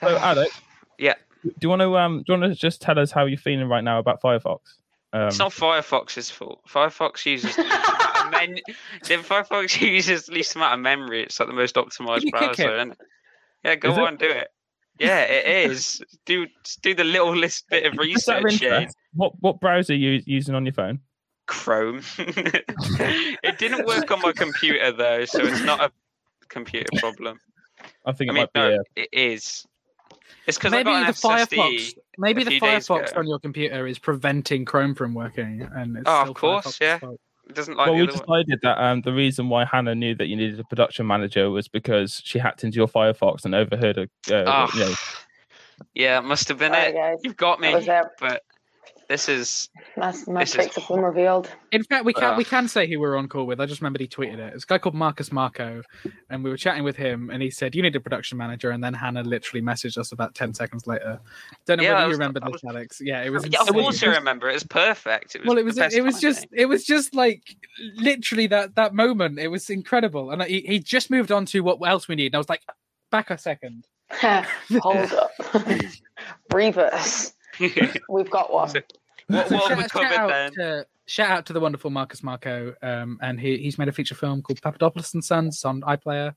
So, 0.00 0.16
Alex, 0.16 0.60
Yeah. 0.98 1.14
do 1.44 1.50
you 1.62 1.68
want 1.68 1.82
to 1.82 1.96
um, 1.98 2.18
do 2.26 2.32
you 2.32 2.40
want 2.40 2.52
to 2.52 2.58
just 2.58 2.80
tell 2.80 2.98
us 2.98 3.10
how 3.10 3.26
you're 3.26 3.38
feeling 3.38 3.68
right 3.68 3.84
now 3.84 3.98
about 3.98 4.20
Firefox? 4.22 4.60
Um, 5.12 5.28
It's 5.28 5.38
not 5.38 5.52
Firefox's 5.52 6.30
fault. 6.30 6.60
Firefox 6.68 7.24
uses 7.26 7.56
the 7.56 7.62
least 7.62 7.74
amount 7.78 8.24
of 8.26 8.30
men- 8.32 8.60
the 9.04 9.14
Firefox 9.16 9.80
uses 9.92 10.26
the 10.26 10.32
least 10.34 10.56
amount 10.56 10.74
of 10.74 10.80
memory. 10.80 11.22
It's 11.22 11.38
like 11.40 11.48
the 11.48 11.54
most 11.54 11.76
optimized 11.76 12.22
you 12.22 12.32
kick 12.32 12.56
browser. 12.56 12.76
it? 12.90 12.98
Yeah, 13.64 13.74
go 13.76 13.90
Is 13.92 13.98
it? 13.98 14.02
on, 14.02 14.16
do 14.16 14.28
it. 14.30 14.48
Yeah, 14.98 15.20
it 15.20 15.70
is. 15.70 16.02
Do 16.26 16.46
do 16.82 16.94
the 16.94 17.04
little 17.04 17.34
list 17.34 17.68
bit 17.70 17.84
of 17.86 17.92
just 18.12 18.28
of 18.28 18.44
research. 18.44 18.62
Yeah. 18.62 18.86
what 19.14 19.32
what 19.40 19.60
browser 19.60 19.92
are 19.92 19.96
you 19.96 20.22
using 20.26 20.54
on 20.54 20.66
your 20.66 20.72
phone? 20.72 21.00
Chrome. 21.46 22.02
it 22.18 23.58
didn't 23.58 23.86
work 23.86 24.10
on 24.10 24.20
my 24.20 24.32
computer 24.32 24.92
though, 24.92 25.24
so 25.24 25.40
it's 25.44 25.62
not 25.62 25.80
a 25.80 25.90
computer 26.48 26.88
problem. 26.98 27.38
I 28.04 28.12
think 28.12 28.30
I 28.30 28.32
it 28.32 28.34
mean, 28.34 28.42
might 28.42 28.52
be. 28.52 28.60
no, 28.60 28.76
uh, 28.76 28.82
it 28.96 29.08
is. 29.12 29.66
It's 30.46 30.56
because 30.58 30.72
I 30.72 30.78
Maybe 30.78 30.90
got 30.90 31.14
the 31.14 31.28
an 31.28 31.36
Firefox, 31.46 31.94
maybe 32.16 32.42
the 32.44 32.58
Firefox 32.58 33.16
on 33.16 33.26
your 33.26 33.38
computer 33.38 33.86
is 33.86 33.98
preventing 33.98 34.64
Chrome 34.64 34.94
from 34.94 35.12
working, 35.14 35.68
and 35.74 35.96
it's 35.96 36.04
Oh, 36.06 36.22
of 36.22 36.34
course, 36.34 36.64
Firefox's 36.64 36.78
yeah. 36.80 36.98
fault. 36.98 37.20
It 37.48 37.54
doesn't 37.54 37.76
like 37.76 37.86
well, 37.86 37.94
the 37.96 38.02
we 38.02 38.08
other 38.08 38.18
one. 38.26 38.42
decided 38.44 38.60
that 38.62 38.78
um, 38.82 39.00
the 39.02 39.12
reason 39.12 39.48
why 39.48 39.64
Hannah 39.64 39.94
knew 39.94 40.14
that 40.16 40.26
you 40.26 40.36
needed 40.36 40.60
a 40.60 40.64
production 40.64 41.06
manager 41.06 41.50
was 41.50 41.66
because 41.66 42.20
she 42.24 42.38
hacked 42.38 42.62
into 42.64 42.76
your 42.76 42.88
Firefox 42.88 43.44
and 43.44 43.54
overheard 43.54 43.96
a. 43.98 44.02
Uh, 44.32 44.66
Oh, 44.68 44.78
you 44.78 44.80
know, 44.84 44.94
yeah, 45.94 46.18
it 46.18 46.22
must 46.24 46.48
have 46.48 46.58
been 46.58 46.72
Sorry, 46.72 46.88
it. 46.88 46.94
guys. 46.94 47.18
You've 47.24 47.36
got 47.36 47.60
me, 47.60 47.68
That 47.72 47.76
was 47.76 47.88
it. 47.88 48.04
but 48.20 48.42
this 49.08 49.28
is 49.28 49.68
My, 49.96 50.12
my 50.26 50.40
This 50.44 50.54
is 50.54 50.74
have 50.74 50.88
been 50.88 51.00
revealed. 51.00 51.50
In 51.72 51.82
fact, 51.84 52.04
we 52.04 52.12
can 52.12 52.36
we 52.36 52.44
can 52.44 52.68
say 52.68 52.86
who 52.86 53.00
we're 53.00 53.16
on 53.16 53.28
call 53.28 53.46
with. 53.46 53.60
I 53.60 53.66
just 53.66 53.80
remembered 53.80 54.00
he 54.00 54.08
tweeted 54.08 54.38
it. 54.38 54.54
It's 54.54 54.64
a 54.64 54.66
guy 54.66 54.78
called 54.78 54.94
Marcus 54.94 55.30
Markou, 55.30 55.82
and 56.30 56.44
we 56.44 56.50
were 56.50 56.56
chatting 56.56 56.84
with 56.84 56.96
him, 56.96 57.30
and 57.30 57.42
he 57.42 57.50
said, 57.50 57.74
"You 57.74 57.82
need 57.82 57.96
a 57.96 58.00
production 58.00 58.36
manager." 58.38 58.70
And 58.70 58.82
then 58.84 58.94
Hannah 58.94 59.22
literally 59.22 59.62
messaged 59.62 59.96
us 59.98 60.12
about 60.12 60.34
ten 60.34 60.52
seconds 60.54 60.86
later. 60.86 61.20
Don't 61.66 61.78
know 61.78 61.84
Yeah, 61.84 61.90
I 61.90 61.94
whether 61.94 62.06
you 62.08 62.12
remember 62.12 62.40
I 62.42 62.46
this, 62.50 62.62
was- 62.62 62.74
Alex. 62.74 62.98
Yeah, 63.00 63.22
it 63.22 63.30
was. 63.30 63.46
yeah, 63.48 63.60
of 63.60 63.68
insane. 63.68 63.82
course 63.82 64.02
I 64.02 64.06
remember. 64.08 64.48
It 64.50 64.54
was 64.54 64.64
perfect. 64.64 65.34
It 65.34 65.40
was 65.42 65.48
well, 65.48 65.58
it 65.58 65.64
was 65.64 65.76
best 65.76 65.94
it 65.96 66.02
was 66.02 66.14
holiday. 66.20 66.28
just 66.40 66.46
it 66.52 66.66
was 66.66 66.84
just 66.84 67.14
like 67.14 67.42
literally 67.96 68.46
that 68.48 68.74
that 68.76 68.94
moment. 68.94 69.38
It 69.38 69.48
was 69.48 69.70
incredible, 69.70 70.30
and 70.30 70.42
he 70.42 70.60
he 70.60 70.78
just 70.78 71.10
moved 71.10 71.32
on 71.32 71.46
to 71.46 71.60
what 71.60 71.78
else 71.88 72.08
we 72.08 72.14
need. 72.14 72.26
And 72.26 72.34
I 72.36 72.38
was 72.38 72.48
like, 72.48 72.62
back 73.10 73.30
a 73.30 73.38
second. 73.38 73.86
Hold 74.20 75.12
up. 75.12 75.30
Reverse. 76.52 77.32
We've 78.08 78.30
got 78.30 78.52
one. 78.52 78.68
So- 78.68 78.80
what, 79.28 79.48
So 79.48 79.56
what 79.56 79.68
have 79.68 79.78
we 79.78 79.82
shout, 79.84 79.90
shout 79.90 80.12
out 80.12 80.28
then? 80.30 80.52
to 80.54 80.86
shout 81.06 81.30
out 81.30 81.46
to 81.46 81.52
the 81.52 81.60
wonderful 81.60 81.90
Marcus 81.90 82.22
Markou, 82.22 82.74
um, 82.82 83.18
and 83.20 83.38
he 83.38 83.58
he's 83.58 83.76
made 83.78 83.88
a 83.88 83.92
feature 83.92 84.14
film 84.14 84.40
called 84.40 84.62
Papadopoulos 84.62 85.12
and 85.12 85.22
Sons 85.24 85.64
on 85.66 85.82
iPlayer. 85.82 86.34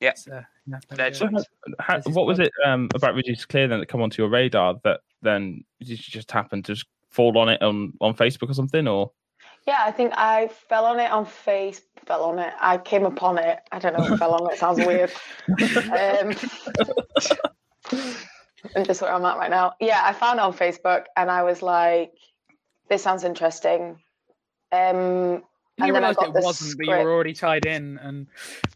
Yeah. 0.00 0.10
It's, 0.10 0.28
uh, 0.28 0.42
yeah, 0.66 0.78
there 0.90 1.12
so 1.12 1.26
go. 1.28 1.42
how- 1.80 2.00
what 2.06 2.26
was 2.26 2.38
it 2.38 2.52
um, 2.64 2.88
about 2.94 3.14
Reduce 3.14 3.44
Clear 3.44 3.66
then 3.66 3.80
that 3.80 3.86
come 3.86 4.00
onto 4.02 4.22
your 4.22 4.30
radar 4.30 4.76
that 4.84 5.00
then 5.22 5.64
did 5.80 5.88
you 5.88 5.96
just 5.96 6.30
happen 6.30 6.62
to 6.62 6.74
just 6.74 6.86
fall 7.10 7.36
on 7.38 7.48
it 7.48 7.60
on, 7.62 7.92
on 8.00 8.14
Facebook 8.14 8.48
or 8.50 8.54
something? 8.54 8.86
Or 8.86 9.10
Yeah, 9.66 9.82
I 9.84 9.90
think 9.90 10.12
I 10.16 10.46
fell 10.68 10.84
on 10.84 11.00
it 11.00 11.10
on 11.10 11.26
face. 11.26 11.80
Fell 12.06 12.22
on 12.22 12.38
it. 12.38 12.52
I 12.60 12.78
came 12.78 13.04
upon 13.04 13.38
it. 13.38 13.58
I 13.72 13.80
don't 13.80 13.98
know. 13.98 14.16
Fell 14.16 14.34
on 14.34 14.52
it. 14.52 14.58
Sounds 14.58 14.78
weird. 14.78 15.10
Um, 17.90 18.04
just 18.84 19.02
where 19.02 19.12
I'm 19.12 19.24
at 19.24 19.36
right 19.36 19.50
now. 19.50 19.74
Yeah, 19.80 20.00
I 20.04 20.12
found 20.12 20.38
it 20.38 20.42
on 20.42 20.52
Facebook, 20.52 21.04
and 21.16 21.30
I 21.30 21.42
was 21.42 21.62
like, 21.62 22.12
"This 22.88 23.02
sounds 23.02 23.24
interesting." 23.24 23.98
Um, 24.72 25.42
and 25.80 25.94
then 25.94 26.04
I 26.04 26.08
realised 26.08 26.18
got 26.18 26.28
it 26.28 26.34
the 26.34 26.40
wasn't, 26.40 26.76
but 26.78 26.86
you 26.86 27.04
were 27.04 27.12
already 27.12 27.34
tied 27.34 27.64
in, 27.64 27.98
and 27.98 28.26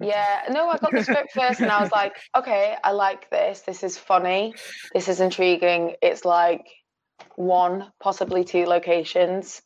Yeah, 0.00 0.42
no, 0.50 0.68
I 0.68 0.78
got 0.78 0.92
the 0.92 1.02
script 1.02 1.32
first 1.32 1.60
and 1.60 1.70
I 1.70 1.82
was 1.82 1.90
like, 1.90 2.16
okay, 2.36 2.76
I 2.82 2.92
like 2.92 3.28
this. 3.30 3.60
This 3.60 3.82
is 3.82 3.98
funny. 3.98 4.54
This 4.94 5.08
is 5.08 5.20
intriguing. 5.20 5.96
It's 6.00 6.24
like 6.24 6.68
one, 7.34 7.90
possibly 8.00 8.44
two 8.44 8.66
locations, 8.66 9.62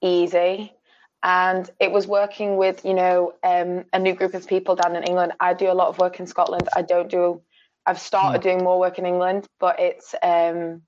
easy. 0.00 0.72
And 1.22 1.68
it 1.80 1.90
was 1.90 2.06
working 2.06 2.56
with, 2.56 2.84
you 2.84 2.94
know, 2.94 3.34
um, 3.42 3.84
a 3.92 3.98
new 3.98 4.14
group 4.14 4.34
of 4.34 4.46
people 4.46 4.76
down 4.76 4.96
in 4.96 5.02
England. 5.02 5.32
I 5.40 5.52
do 5.52 5.70
a 5.70 5.74
lot 5.74 5.88
of 5.88 5.98
work 5.98 6.20
in 6.20 6.26
Scotland. 6.26 6.68
I 6.74 6.82
don't 6.82 7.10
do, 7.10 7.42
I've 7.88 8.00
started 8.00 8.42
doing 8.42 8.62
more 8.62 8.78
work 8.78 8.98
in 8.98 9.06
England, 9.06 9.46
but 9.58 9.80
it's, 9.80 10.14
um, 10.22 10.82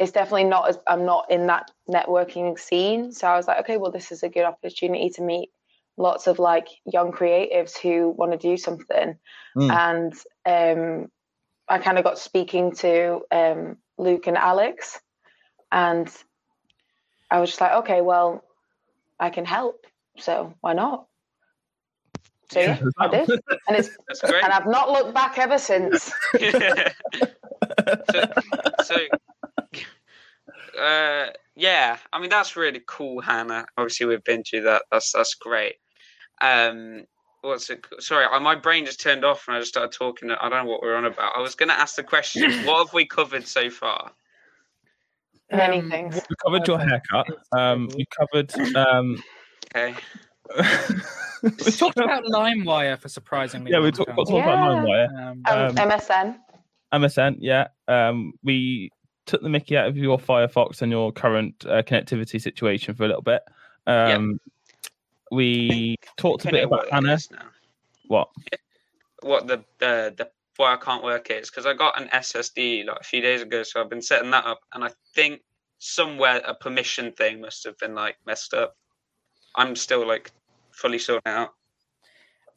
it's 0.00 0.12
definitely 0.12 0.44
not 0.44 0.68
as, 0.68 0.78
I'm 0.86 1.04
not 1.06 1.30
in 1.30 1.46
that 1.46 1.70
networking 1.88 2.58
scene. 2.58 3.12
So 3.12 3.26
I 3.28 3.36
was 3.36 3.46
like, 3.46 3.60
okay, 3.60 3.76
well, 3.76 3.92
this 3.92 4.12
is 4.12 4.22
a 4.22 4.28
good 4.28 4.44
opportunity 4.44 5.10
to 5.10 5.22
meet 5.22 5.50
lots 5.96 6.26
of 6.26 6.38
like 6.38 6.68
young 6.84 7.12
creatives 7.12 7.76
who 7.78 8.10
want 8.10 8.32
to 8.32 8.38
do 8.38 8.56
something 8.56 9.16
Mm. 9.56 9.70
and 9.72 10.14
um 10.44 11.10
i 11.66 11.78
kind 11.78 11.96
of 11.96 12.04
got 12.04 12.18
speaking 12.18 12.72
to 12.72 13.22
um 13.30 13.78
luke 13.96 14.26
and 14.26 14.36
alex 14.36 15.00
and 15.72 16.14
i 17.30 17.40
was 17.40 17.48
just 17.48 17.60
like 17.62 17.72
okay 17.72 18.02
well 18.02 18.44
i 19.18 19.30
can 19.30 19.46
help 19.46 19.86
so 20.18 20.52
why 20.60 20.74
not 20.74 21.06
so 22.50 22.60
yeah, 22.60 22.78
i 22.98 23.08
did 23.08 23.28
and 23.68 23.76
it's 23.76 23.90
That's 24.08 24.20
great. 24.20 24.44
and 24.44 24.52
i've 24.52 24.66
not 24.66 24.90
looked 24.90 25.14
back 25.14 25.38
ever 25.38 25.58
since 25.58 26.12
so, 28.10 28.28
so 28.82 28.96
uh, 30.78 31.28
yeah, 31.54 31.96
I 32.12 32.20
mean 32.20 32.30
that's 32.30 32.56
really 32.56 32.82
cool, 32.86 33.20
Hannah. 33.20 33.66
Obviously, 33.76 34.06
we've 34.06 34.24
been 34.24 34.44
through 34.44 34.62
that. 34.62 34.82
That's 34.90 35.12
that's 35.12 35.34
great. 35.34 35.76
Um, 36.40 37.04
what's 37.40 37.70
it? 37.70 37.86
Sorry, 37.98 38.26
my 38.40 38.54
brain 38.54 38.84
just 38.84 39.00
turned 39.00 39.24
off 39.24 39.48
and 39.48 39.56
I 39.56 39.60
just 39.60 39.70
started 39.70 39.96
talking. 39.96 40.30
I 40.30 40.48
don't 40.48 40.64
know 40.64 40.70
what 40.70 40.82
we're 40.82 40.96
on 40.96 41.06
about. 41.06 41.32
I 41.36 41.40
was 41.40 41.54
going 41.54 41.68
to 41.70 41.78
ask 41.78 41.96
the 41.96 42.02
question: 42.02 42.50
What 42.66 42.86
have 42.86 42.94
we 42.94 43.06
covered 43.06 43.46
so 43.46 43.70
far? 43.70 44.12
many 45.50 45.78
Um, 45.78 45.90
things 45.90 46.20
we 46.28 46.36
covered 46.44 46.66
your 46.66 46.78
haircut. 46.78 47.26
Um, 47.56 47.88
we 47.96 48.06
covered. 48.06 48.52
Um, 48.76 49.22
Okay. 49.74 49.94
We 51.42 51.50
we 51.64 51.72
talked 51.72 51.98
about 51.98 52.24
LimeWire 52.24 52.98
for 52.98 53.08
surprisingly. 53.08 53.70
Yeah, 53.72 53.78
we 53.78 53.84
long 53.84 53.92
talked 53.92 54.08
time. 54.08 54.16
talked 54.16 54.30
about 54.30 54.86
LimeWire. 54.86 55.08
Um, 55.08 55.42
um, 55.46 55.58
um, 55.68 55.74
msn 55.76 56.36
MSN, 56.92 57.36
yeah. 57.40 57.68
Um, 57.88 58.32
we 58.42 58.90
took 59.26 59.42
the 59.42 59.48
Mickey 59.48 59.76
out 59.76 59.88
of 59.88 59.96
your 59.96 60.18
Firefox 60.18 60.82
and 60.82 60.92
your 60.92 61.12
current 61.12 61.66
uh, 61.66 61.82
connectivity 61.82 62.40
situation 62.40 62.94
for 62.94 63.04
a 63.04 63.08
little 63.08 63.22
bit. 63.22 63.42
Um, 63.86 64.40
We 65.32 65.96
talked 66.16 66.44
a 66.44 66.50
bit 66.50 66.64
about 66.64 66.78
what 66.78 66.86
it 66.86 66.92
Hannah. 66.92 67.14
is 67.14 67.30
now. 67.30 67.48
What? 68.06 68.28
What 69.22 69.46
the 69.48 69.64
the 69.78 70.14
the 70.16 70.30
why 70.56 70.74
I 70.74 70.76
can't 70.76 71.02
work 71.02 71.30
is 71.30 71.50
because 71.50 71.66
I 71.66 71.74
got 71.74 72.00
an 72.00 72.08
SSD 72.08 72.86
like 72.86 73.00
a 73.00 73.04
few 73.04 73.20
days 73.20 73.42
ago, 73.42 73.62
so 73.62 73.80
I've 73.80 73.90
been 73.90 74.00
setting 74.02 74.30
that 74.30 74.46
up, 74.46 74.60
and 74.72 74.84
I 74.84 74.90
think 75.14 75.40
somewhere 75.78 76.40
a 76.46 76.54
permission 76.54 77.12
thing 77.12 77.40
must 77.40 77.64
have 77.64 77.76
been 77.78 77.94
like 77.94 78.16
messed 78.26 78.54
up. 78.54 78.76
I'm 79.56 79.74
still 79.76 80.06
like 80.06 80.30
fully 80.70 80.98
sorted 80.98 81.26
out. 81.26 81.54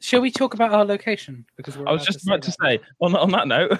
Shall 0.02 0.20
we 0.22 0.30
talk 0.30 0.54
about 0.54 0.72
our 0.72 0.84
location? 0.84 1.44
Because 1.56 1.76
we're 1.76 1.86
I 1.86 1.92
was 1.92 2.02
allowed 2.02 2.06
just 2.06 2.26
about 2.26 2.42
to 2.42 2.52
say 2.52 2.80
on 3.00 3.14
on 3.16 3.30
that 3.32 3.48
note, 3.48 3.72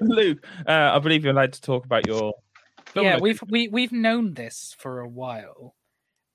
Luke, 0.00 0.44
uh, 0.66 0.90
I 0.94 0.98
believe 0.98 1.24
you're 1.24 1.32
allowed 1.32 1.52
to 1.52 1.60
talk 1.60 1.84
about 1.84 2.06
your. 2.06 2.34
film 2.86 3.06
yeah, 3.06 3.14
location. 3.16 3.22
we've 3.22 3.42
we 3.48 3.68
we've 3.68 3.92
known 3.92 4.34
this 4.34 4.74
for 4.78 5.00
a 5.00 5.08
while, 5.08 5.76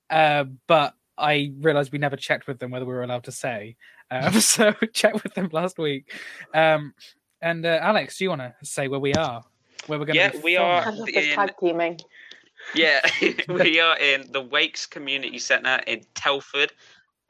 uh, 0.08 0.44
but 0.66 0.94
I 1.18 1.52
realized 1.60 1.92
we 1.92 1.98
never 1.98 2.16
checked 2.16 2.46
with 2.46 2.58
them 2.58 2.70
whether 2.70 2.86
we 2.86 2.94
were 2.94 3.02
allowed 3.02 3.24
to 3.24 3.32
say. 3.32 3.76
Um, 4.10 4.32
so 4.40 4.72
check 4.92 5.22
with 5.22 5.34
them 5.34 5.50
last 5.52 5.78
week. 5.78 6.10
Um, 6.54 6.94
and 7.42 7.66
uh, 7.66 7.80
Alex, 7.82 8.16
do 8.18 8.24
you 8.24 8.30
want 8.30 8.40
to 8.42 8.54
say 8.62 8.88
where 8.88 9.00
we 9.00 9.12
are? 9.14 9.42
Where 9.88 9.98
we're 9.98 10.06
going? 10.06 10.16
Yeah, 10.16 10.30
be 10.30 10.38
we 10.38 10.56
are- 10.56 10.86
i 10.86 10.90
love 10.90 11.06
this 11.06 11.26
in- 11.26 11.34
tag 11.34 11.52
teaming 11.60 11.98
Yeah, 12.74 13.00
we 13.48 13.80
are 13.80 13.98
in 13.98 14.30
the 14.32 14.40
Wakes 14.40 14.86
Community 14.86 15.38
Centre 15.38 15.80
in 15.86 16.02
Telford. 16.14 16.72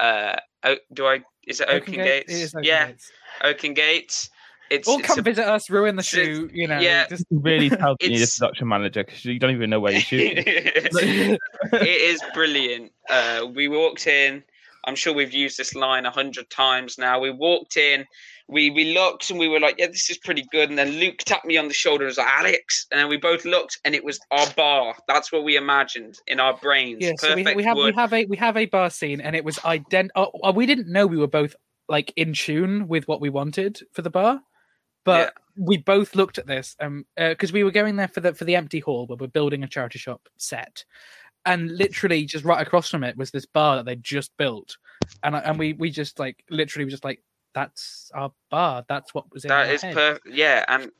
Uh, 0.00 0.36
O- 0.64 0.76
do 0.92 1.06
I? 1.06 1.22
Is 1.46 1.60
it 1.60 1.68
Oaken, 1.68 1.94
Gate? 1.94 2.26
Gates? 2.26 2.32
It 2.32 2.42
is 2.42 2.54
Oaken 2.54 2.64
yeah, 2.64 2.86
Gates. 2.88 3.12
Oakengates. 3.42 4.28
it's, 4.70 4.88
Or 4.88 4.98
it's 5.00 5.06
come 5.08 5.18
a- 5.18 5.22
visit 5.22 5.44
us, 5.46 5.68
ruin 5.70 5.96
the 5.96 6.00
it's- 6.00 6.06
shoot. 6.26 6.50
You 6.54 6.68
know, 6.68 6.78
yeah. 6.78 7.06
just 7.08 7.24
really 7.30 7.68
tell 7.70 7.96
you 8.00 8.10
need 8.10 8.22
a 8.22 8.26
production 8.26 8.68
manager 8.68 9.02
because 9.04 9.24
you 9.24 9.38
don't 9.38 9.50
even 9.50 9.70
know 9.70 9.80
where 9.80 9.92
you're 9.92 10.00
shooting. 10.00 10.34
it 10.46 11.38
is 11.82 12.20
brilliant. 12.34 12.92
Uh, 13.10 13.46
we 13.52 13.68
walked 13.68 14.06
in. 14.06 14.42
I'm 14.84 14.96
sure 14.96 15.12
we've 15.12 15.32
used 15.32 15.58
this 15.58 15.74
line 15.74 16.06
a 16.06 16.10
hundred 16.10 16.50
times 16.50 16.98
now. 16.98 17.20
We 17.20 17.30
walked 17.30 17.76
in, 17.76 18.04
we 18.48 18.70
we 18.70 18.92
looked, 18.92 19.30
and 19.30 19.38
we 19.38 19.48
were 19.48 19.60
like, 19.60 19.76
"Yeah, 19.78 19.86
this 19.86 20.10
is 20.10 20.18
pretty 20.18 20.44
good." 20.50 20.68
And 20.68 20.78
then 20.78 20.90
Luke 20.92 21.18
tapped 21.18 21.46
me 21.46 21.56
on 21.56 21.68
the 21.68 21.74
shoulder 21.74 22.04
and 22.04 22.10
was 22.10 22.18
like, 22.18 22.26
"Alex," 22.26 22.86
and 22.90 23.00
then 23.00 23.08
we 23.08 23.16
both 23.16 23.44
looked, 23.44 23.78
and 23.84 23.94
it 23.94 24.04
was 24.04 24.18
our 24.30 24.46
bar. 24.56 24.94
That's 25.08 25.32
what 25.32 25.44
we 25.44 25.56
imagined 25.56 26.16
in 26.26 26.40
our 26.40 26.56
brains. 26.56 26.98
yeah. 27.00 27.12
So 27.18 27.34
we, 27.34 27.54
we 27.54 27.64
have 27.64 27.76
we 27.76 27.92
have 27.92 28.12
a 28.12 28.24
we 28.26 28.36
have 28.36 28.56
a 28.56 28.66
bar 28.66 28.90
scene, 28.90 29.20
and 29.20 29.36
it 29.36 29.44
was 29.44 29.56
ident. 29.58 30.08
Oh, 30.14 30.30
oh, 30.42 30.52
we 30.52 30.66
didn't 30.66 30.90
know 30.90 31.06
we 31.06 31.18
were 31.18 31.28
both 31.28 31.54
like 31.88 32.12
in 32.16 32.32
tune 32.32 32.88
with 32.88 33.06
what 33.06 33.20
we 33.20 33.30
wanted 33.30 33.80
for 33.92 34.02
the 34.02 34.10
bar, 34.10 34.40
but 35.04 35.34
we 35.56 35.76
both 35.76 36.14
looked 36.14 36.38
at 36.38 36.46
this 36.46 36.74
um 36.80 37.04
because 37.16 37.52
we 37.52 37.62
were 37.62 37.70
going 37.70 37.96
there 37.96 38.08
for 38.08 38.20
the 38.20 38.34
for 38.34 38.44
the 38.44 38.56
empty 38.56 38.80
hall 38.80 39.06
where 39.06 39.16
we're 39.16 39.26
building 39.26 39.62
a 39.62 39.68
charity 39.68 39.98
shop 39.98 40.28
set, 40.36 40.84
and 41.44 41.70
literally 41.76 42.24
just 42.24 42.44
right 42.44 42.64
across 42.64 42.88
from 42.90 43.04
it 43.04 43.16
was 43.16 43.30
this 43.30 43.46
bar 43.46 43.76
that 43.76 43.86
they 43.86 43.96
just 43.96 44.36
built, 44.36 44.76
and 45.22 45.36
I- 45.36 45.40
and 45.40 45.58
we 45.58 45.72
we 45.74 45.90
just 45.90 46.18
like 46.18 46.44
literally 46.50 46.84
were 46.84 46.90
just 46.90 47.04
like 47.04 47.22
that's 47.54 48.10
our 48.14 48.32
bar. 48.50 48.84
That's 48.88 49.12
what 49.14 49.32
was 49.32 49.44
in 49.44 49.48
That 49.48 49.70
is 49.70 49.82
perfect. 49.82 50.26
Yeah, 50.30 50.64
and 50.68 50.90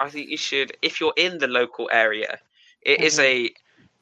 I 0.00 0.08
think 0.08 0.30
you 0.30 0.36
should, 0.36 0.76
if 0.82 1.00
you're 1.00 1.12
in 1.16 1.38
the 1.38 1.46
local 1.48 1.88
area, 1.92 2.38
it 2.82 3.00
is 3.00 3.18
Mm-hmm. 3.18 3.46
a. 3.46 3.54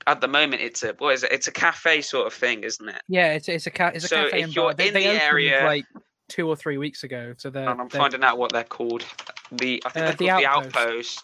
At 0.08 0.20
the 0.20 0.26
moment, 0.26 0.62
it's 0.62 0.82
a 0.82 0.94
what 0.98 1.14
is 1.14 1.22
it? 1.22 1.30
It's 1.30 1.46
a 1.46 1.52
cafe 1.52 2.00
sort 2.00 2.26
of 2.26 2.32
thing, 2.34 2.64
isn't 2.64 2.88
it? 2.88 3.00
Yeah, 3.08 3.34
it's 3.34 3.48
it's 3.48 3.66
a 3.68 3.70
ca- 3.70 3.92
it's 3.94 4.04
a 4.04 4.08
So 4.08 4.24
cafe 4.24 4.38
if 4.40 4.44
and 4.46 4.56
you're 4.56 4.64
bar. 4.64 4.70
In 4.72 4.76
they 4.76 4.90
the 4.90 5.06
opened, 5.06 5.20
area- 5.22 5.64
like 5.64 5.86
two 6.28 6.48
or 6.48 6.56
three 6.56 6.76
weeks 6.76 7.04
ago, 7.04 7.34
so 7.36 7.50
they're, 7.50 7.68
and 7.68 7.80
I'm 7.80 7.88
they're- 7.88 8.00
finding 8.00 8.24
out 8.24 8.36
what 8.38 8.52
they're 8.52 8.64
called. 8.64 9.04
The 9.55 9.82
I 9.84 9.90
think 9.90 10.05
Uh, 10.05 10.09
they're 10.09 10.16
the 10.16 10.26
called 10.28 10.40
the 10.42 10.46
Outpost. 10.46 10.76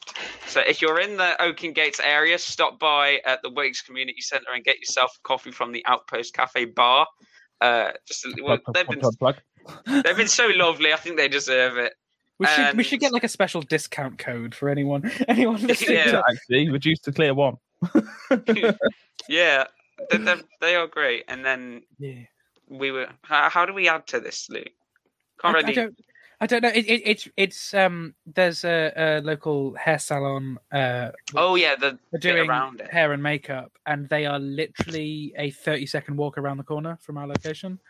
Outpost. 0.07 0.51
So 0.51 0.61
if 0.61 0.83
you're 0.83 1.01
in 1.01 1.17
the 1.17 1.35
Oakengates 1.41 1.99
area, 2.03 2.39
stop 2.39 2.79
by 2.79 3.21
at 3.25 3.41
the 3.43 3.51
Wakes 3.51 3.81
Community 3.83 4.21
Centre 4.21 4.51
and 4.55 4.63
get 4.63 4.79
yourself 4.79 5.17
a 5.19 5.21
coffee 5.27 5.51
from 5.51 5.73
the 5.73 5.85
Outpost 5.87 6.35
Cafe 6.35 6.67
Bar. 6.67 7.07
Uh, 7.61 7.91
just 8.07 8.27
well, 8.43 8.59
Plug, 8.59 8.65
plug, 8.65 8.75
they've 8.75 8.87
plug, 8.87 9.01
been 9.01 9.01
plug, 9.01 9.37
plug. 9.85 10.05
they've 10.05 10.17
been 10.17 10.29
so 10.29 10.47
lovely. 10.55 10.93
I 10.93 10.97
think 10.97 11.17
they 11.17 11.29
deserve 11.29 11.79
it. 11.79 11.95
we 12.39 12.47
should 12.47 12.77
we 12.77 12.85
should 12.85 13.01
get 13.01 13.13
like 13.13 13.25
a 13.25 13.29
special 13.29 13.63
discount 13.63 14.19
code 14.19 14.55
for 14.55 14.69
anyone 14.69 15.11
anyone 15.29 15.61
listening. 15.67 15.97
Yeah. 15.99 16.11
to- 16.13 16.25
Actually, 16.31 16.69
reduced 16.71 17.05
to 17.05 17.13
clear 17.13 17.33
one. 17.35 17.57
Yeah, 19.29 19.65
they 20.11 20.19
they're, 20.19 20.41
they 20.61 20.77
are 20.77 20.87
great. 20.87 21.25
And 21.29 21.45
then 21.45 21.83
yeah. 21.99 22.23
we 22.69 22.91
were. 22.91 23.09
How, 23.23 23.49
how 23.51 23.67
do 23.67 23.73
we 23.75 23.89
add 23.89 24.07
to 24.09 24.21
this, 24.21 24.49
Luke? 24.51 24.69
Can't 25.41 25.57
I, 25.57 25.61
I 25.61 25.73
don't 25.73 25.97
I 26.41 26.47
don't 26.47 26.63
know. 26.63 26.69
It, 26.69 26.87
it, 26.87 27.03
it's 27.05 27.29
it's 27.37 27.75
um 27.75 28.15
there's 28.27 28.65
a, 28.65 28.93
a 28.97 29.21
local 29.23 29.75
hair 29.75 29.99
salon 29.99 30.59
uh 30.71 31.11
Oh 31.35 31.57
yeah, 31.57 31.75
the 31.75 31.99
doing 32.19 32.49
hair 32.91 33.13
and 33.13 33.23
makeup 33.23 33.73
and 33.87 34.09
they 34.09 34.25
are 34.27 34.39
literally 34.39 35.35
a 35.37 35.51
30 35.51 35.87
second 35.87 36.17
walk 36.17 36.39
around 36.39 36.59
the 36.59 36.65
corner 36.65 36.97
from 37.01 37.19
our 37.19 37.27
location. 37.27 37.81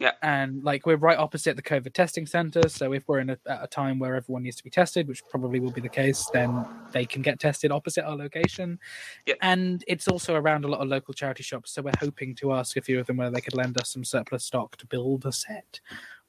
Yeah. 0.00 0.12
And 0.20 0.64
like 0.64 0.84
we're 0.84 0.96
right 0.96 1.16
opposite 1.16 1.54
the 1.54 1.62
COVID 1.62 1.92
testing 1.92 2.26
center. 2.26 2.68
So 2.68 2.92
if 2.92 3.06
we're 3.06 3.20
in 3.20 3.30
a, 3.30 3.38
at 3.46 3.62
a 3.62 3.66
time 3.68 4.00
where 4.00 4.16
everyone 4.16 4.42
needs 4.42 4.56
to 4.56 4.64
be 4.64 4.70
tested, 4.70 5.06
which 5.06 5.22
probably 5.30 5.60
will 5.60 5.70
be 5.70 5.80
the 5.80 5.88
case, 5.88 6.28
then 6.32 6.66
they 6.90 7.04
can 7.04 7.22
get 7.22 7.38
tested 7.38 7.70
opposite 7.70 8.04
our 8.04 8.16
location. 8.16 8.80
Yeah. 9.26 9.34
And 9.42 9.84
it's 9.86 10.08
also 10.08 10.34
around 10.34 10.64
a 10.64 10.68
lot 10.68 10.80
of 10.80 10.88
local 10.88 11.14
charity 11.14 11.44
shops. 11.44 11.70
So 11.70 11.82
we're 11.82 11.92
hoping 12.00 12.34
to 12.36 12.52
ask 12.52 12.76
a 12.76 12.82
few 12.82 12.98
of 12.98 13.06
them 13.06 13.18
whether 13.18 13.30
they 13.30 13.40
could 13.40 13.54
lend 13.54 13.80
us 13.80 13.90
some 13.90 14.02
surplus 14.02 14.44
stock 14.44 14.76
to 14.78 14.86
build 14.86 15.24
a 15.24 15.30
set 15.30 15.80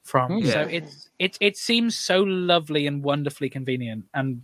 from. 0.04 0.40
Hmm. 0.42 0.46
So 0.48 0.60
it's 0.70 1.10
it 1.18 1.36
it 1.40 1.56
seems 1.56 1.96
so 1.96 2.22
lovely 2.22 2.86
and 2.86 3.02
wonderfully 3.02 3.50
convenient. 3.50 4.04
And 4.14 4.42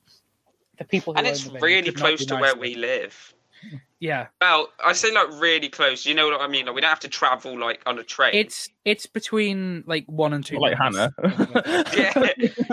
the 0.79 0.85
people 0.85 1.13
who 1.15 1.19
and 1.19 1.27
it's 1.27 1.47
really 1.47 1.93
close 1.93 2.21
be 2.21 2.27
to 2.27 2.35
where 2.35 2.43
nicer. 2.55 2.59
we 2.59 2.75
live. 2.75 3.35
Yeah. 3.99 4.29
Well, 4.41 4.69
I 4.83 4.95
say 4.95 5.13
like 5.13 5.29
really 5.39 5.69
close. 5.69 6.07
You 6.07 6.15
know 6.15 6.27
what 6.31 6.41
I 6.41 6.49
mean? 6.49 6.65
Like 6.65 6.75
we 6.75 6.81
don't 6.81 6.89
have 6.89 7.01
to 7.01 7.09
travel 7.09 7.59
like 7.59 7.83
on 7.85 7.99
a 7.99 8.03
train. 8.03 8.31
It's 8.35 8.71
it's 8.87 9.05
between 9.05 9.85
like 9.87 10.07
one 10.07 10.33
and 10.33 10.43
two. 10.45 10.55
Not 10.55 10.63
like. 10.63 10.79
Hannah. 10.79 11.13
yeah, 11.95 12.33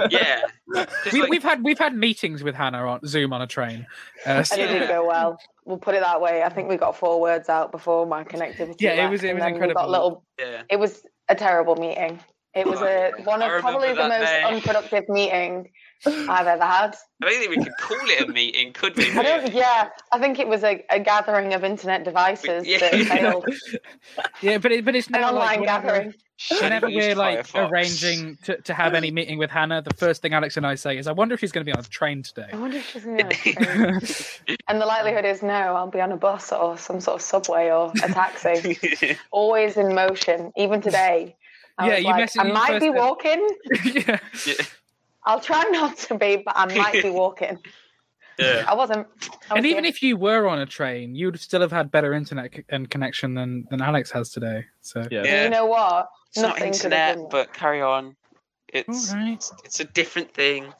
yeah. 0.09 0.41
we, 1.11 1.21
like, 1.21 1.29
we've 1.29 1.43
had 1.43 1.61
we've 1.61 1.77
had 1.77 1.93
meetings 1.93 2.43
with 2.43 2.55
Hannah 2.55 2.87
on 2.87 3.01
Zoom 3.05 3.33
on 3.33 3.41
a 3.41 3.47
train. 3.47 3.85
Uh, 4.25 4.43
so- 4.43 4.55
And 4.55 4.63
it 4.63 4.67
didn't 4.73 4.87
go 4.87 5.05
well. 5.05 5.37
We'll 5.65 5.77
put 5.77 5.95
it 5.95 6.01
that 6.01 6.21
way. 6.21 6.43
I 6.43 6.49
think 6.49 6.69
we 6.69 6.77
got 6.77 6.95
four 6.95 7.19
words 7.19 7.49
out 7.49 7.73
before 7.73 8.05
my 8.05 8.23
connectivity. 8.23 8.79
Yeah, 8.79 9.05
it 9.05 9.11
was- 9.11 9.21
it 9.25 9.35
was 9.35 9.43
incredible. 9.43 9.89
Little. 9.89 10.23
yeah. 10.39 10.61
It 10.69 10.79
was 10.79 11.05
a 11.27 11.35
terrible 11.35 11.75
meeting. 11.75 12.21
It 12.57 12.67
was 12.67 12.81
a 12.81 13.11
one 13.23 13.41
of 13.41 13.61
probably 13.61 13.89
the 13.89 14.07
most 14.07 14.25
day. 14.25 14.43
unproductive 14.43 15.07
meeting 15.09 15.69
I've 16.05 16.47
ever 16.47 16.63
had. 16.65 16.95
I 17.23 17.29
don't 17.29 17.39
think 17.39 17.55
we 17.57 17.63
could 17.63 17.77
call 17.79 17.97
it 18.01 18.29
a 18.29 18.31
meeting, 18.31 18.73
could 18.73 18.95
we? 18.97 19.11
I 19.17 19.23
don't. 19.23 19.53
Yeah, 19.53 19.89
I 20.11 20.19
think 20.19 20.39
it 20.39 20.47
was 20.47 20.63
a, 20.63 20.83
a 20.89 20.99
gathering 20.99 21.53
of 21.53 21.63
internet 21.63 22.03
devices 22.03 22.67
Yeah. 22.67 22.79
that 22.79 22.93
failed. 23.07 23.45
yeah, 24.41 24.57
but 24.59 24.71
it, 24.71 24.85
but 24.85 24.95
it's 24.95 25.07
An 25.07 25.13
never 25.13 25.33
like 25.33 25.57
online 25.59 25.63
gathering. 25.65 26.13
whenever 26.61 26.87
Used 26.87 27.07
we're 27.07 27.15
like 27.15 27.47
Firefox. 27.47 27.71
arranging 27.71 28.37
to, 28.43 28.61
to 28.61 28.73
have 28.75 28.93
any 28.93 29.09
meeting 29.19 29.39
with 29.39 29.49
Hannah, 29.49 29.81
the 29.81 29.93
first 29.95 30.21
thing 30.21 30.33
Alex 30.33 30.55
and 30.55 30.67
I 30.67 30.75
say 30.75 30.97
is, 30.99 31.07
"I 31.07 31.11
wonder 31.13 31.33
if 31.33 31.39
she's 31.39 31.51
going 31.51 31.65
to 31.65 31.71
be 31.71 31.75
on 31.75 31.83
a 31.83 31.87
train 31.87 32.21
today." 32.21 32.47
I 32.53 32.57
wonder 32.57 32.77
if 32.77 32.87
she's 32.91 33.03
going 33.03 33.17
to. 33.27 34.57
and 34.67 34.79
the 34.79 34.85
likelihood 34.85 35.25
is 35.25 35.41
no. 35.41 35.49
I'll 35.75 35.89
be 35.89 35.99
on 36.01 36.11
a 36.11 36.17
bus 36.17 36.51
or 36.51 36.77
some 36.77 37.01
sort 37.01 37.15
of 37.15 37.21
subway 37.23 37.71
or 37.71 37.91
a 38.03 38.07
taxi. 38.09 38.77
Always 39.31 39.77
in 39.77 39.95
motion. 39.95 40.51
Even 40.55 40.79
today. 40.81 41.35
I 41.77 41.87
Yeah, 41.89 41.97
you 41.97 42.05
like, 42.05 42.29
messaged 42.29 42.41
I 42.41 42.43
me 42.45 42.51
might 42.53 42.79
be 42.79 42.89
walking. 43.03 43.47
yeah. 43.85 44.19
yeah. 44.45 44.53
I'll 45.25 45.39
try 45.41 45.63
not 45.71 45.97
to 45.97 46.17
be, 46.17 46.37
but 46.45 46.53
I 46.57 46.65
might 46.73 47.03
be 47.03 47.09
walking. 47.23 47.59
yeah. 48.39 48.63
I 48.67 48.73
wasn't. 48.75 49.05
I 49.49 49.53
was 49.53 49.57
And 49.57 49.65
even 49.65 49.83
doing- 49.83 49.85
if 49.93 50.01
you 50.01 50.15
were 50.17 50.47
on 50.47 50.59
a 50.59 50.65
train, 50.65 51.15
you'd 51.15 51.39
still 51.39 51.61
have 51.61 51.71
had 51.71 51.91
better 51.91 52.13
internet 52.13 52.53
c- 52.55 52.63
and 52.69 52.89
connection 52.89 53.33
than 53.33 53.65
than 53.69 53.81
Alex 53.81 54.09
has 54.11 54.29
today. 54.31 54.65
So 54.81 55.05
yeah. 55.11 55.23
Yeah. 55.23 55.43
you 55.43 55.49
know 55.49 55.65
what, 55.65 56.07
It's 56.29 56.37
not 56.39 56.57
nothing 56.57 56.71
could 56.73 56.93
have 56.93 57.15
internet, 57.17 57.29
but 57.29 57.53
carry 57.53 57.81
on. 57.81 58.15
It's 58.69 59.11
all 59.11 59.17
right. 59.19 59.33
it's, 59.33 59.51
it's 59.65 59.79
a 59.79 59.85
different 59.85 60.33
thing. 60.33 60.73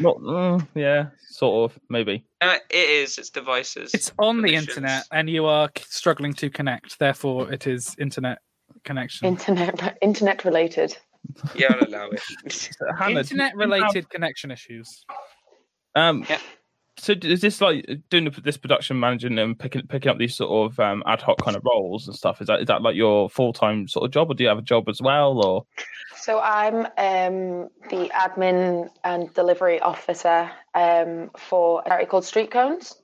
Not, 0.00 0.20
not 0.22 0.26
uh, 0.26 0.64
yeah, 0.74 1.06
sort 1.28 1.70
of, 1.70 1.78
maybe. 1.88 2.24
Uh, 2.40 2.56
it 2.68 2.90
is. 2.90 3.16
It's 3.18 3.30
devices. 3.30 3.94
It's 3.94 4.10
on 4.18 4.42
the 4.42 4.54
internet, 4.54 5.04
and 5.12 5.30
you 5.30 5.46
are 5.46 5.70
struggling 5.86 6.32
to 6.34 6.50
connect. 6.50 6.98
Therefore, 6.98 7.52
it 7.52 7.66
is 7.66 7.94
internet 7.98 8.38
connection. 8.86 9.26
internet 9.26 9.98
internet 10.00 10.44
related. 10.44 10.96
Yeah, 11.54 11.74
I'll 11.74 11.86
allow 11.88 12.08
it. 12.10 12.70
Hannah, 12.98 13.20
internet 13.20 13.54
related 13.56 14.08
connection 14.08 14.50
issues. 14.50 15.04
Um, 15.94 16.24
Yeah. 16.28 16.38
So 16.98 17.12
is 17.12 17.42
this 17.42 17.60
like 17.60 17.84
doing 18.08 18.34
this 18.42 18.56
production 18.56 18.98
managing 18.98 19.38
and 19.38 19.58
picking 19.58 19.86
picking 19.86 20.10
up 20.10 20.16
these 20.16 20.34
sort 20.34 20.72
of 20.72 20.80
um, 20.80 21.02
ad 21.06 21.20
hoc 21.20 21.36
kind 21.44 21.54
of 21.54 21.62
roles 21.62 22.06
and 22.06 22.16
stuff? 22.16 22.40
Is 22.40 22.46
that 22.46 22.60
is 22.60 22.66
that 22.68 22.80
like 22.80 22.96
your 22.96 23.28
full 23.28 23.52
time 23.52 23.86
sort 23.86 24.06
of 24.06 24.12
job, 24.12 24.30
or 24.30 24.34
do 24.34 24.44
you 24.44 24.48
have 24.48 24.56
a 24.58 24.62
job 24.62 24.88
as 24.88 25.02
well? 25.02 25.44
Or 25.44 25.66
So 26.16 26.40
I'm 26.40 26.86
um, 26.96 27.68
the 27.90 28.10
admin 28.14 28.88
and 29.04 29.32
delivery 29.34 29.78
officer 29.80 30.50
um, 30.74 31.30
for 31.36 31.82
a 31.84 31.88
charity 31.90 32.06
called 32.06 32.24
Street 32.24 32.50
Cones. 32.50 32.94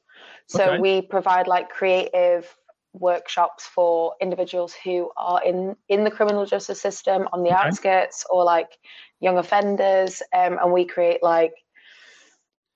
So 0.47 0.71
Okay. 0.71 0.79
we 0.81 1.03
provide 1.03 1.47
like 1.47 1.69
creative 1.69 2.49
workshops 2.95 3.67
for 3.67 4.15
individuals 4.21 4.75
who 4.85 5.11
are 5.17 5.43
in 5.45 5.77
in 5.89 6.05
the 6.05 6.11
criminal 6.11 6.47
justice 6.47 6.81
system 6.81 7.29
on 7.33 7.43
the 7.43 7.53
Okay. 7.53 7.71
outskirts 7.71 8.27
or 8.31 8.45
like 8.45 8.71
young 9.21 9.39
offenders, 9.39 10.23
um, 10.35 10.59
and 10.63 10.73
we 10.73 10.85
create 10.85 11.23
like 11.23 11.55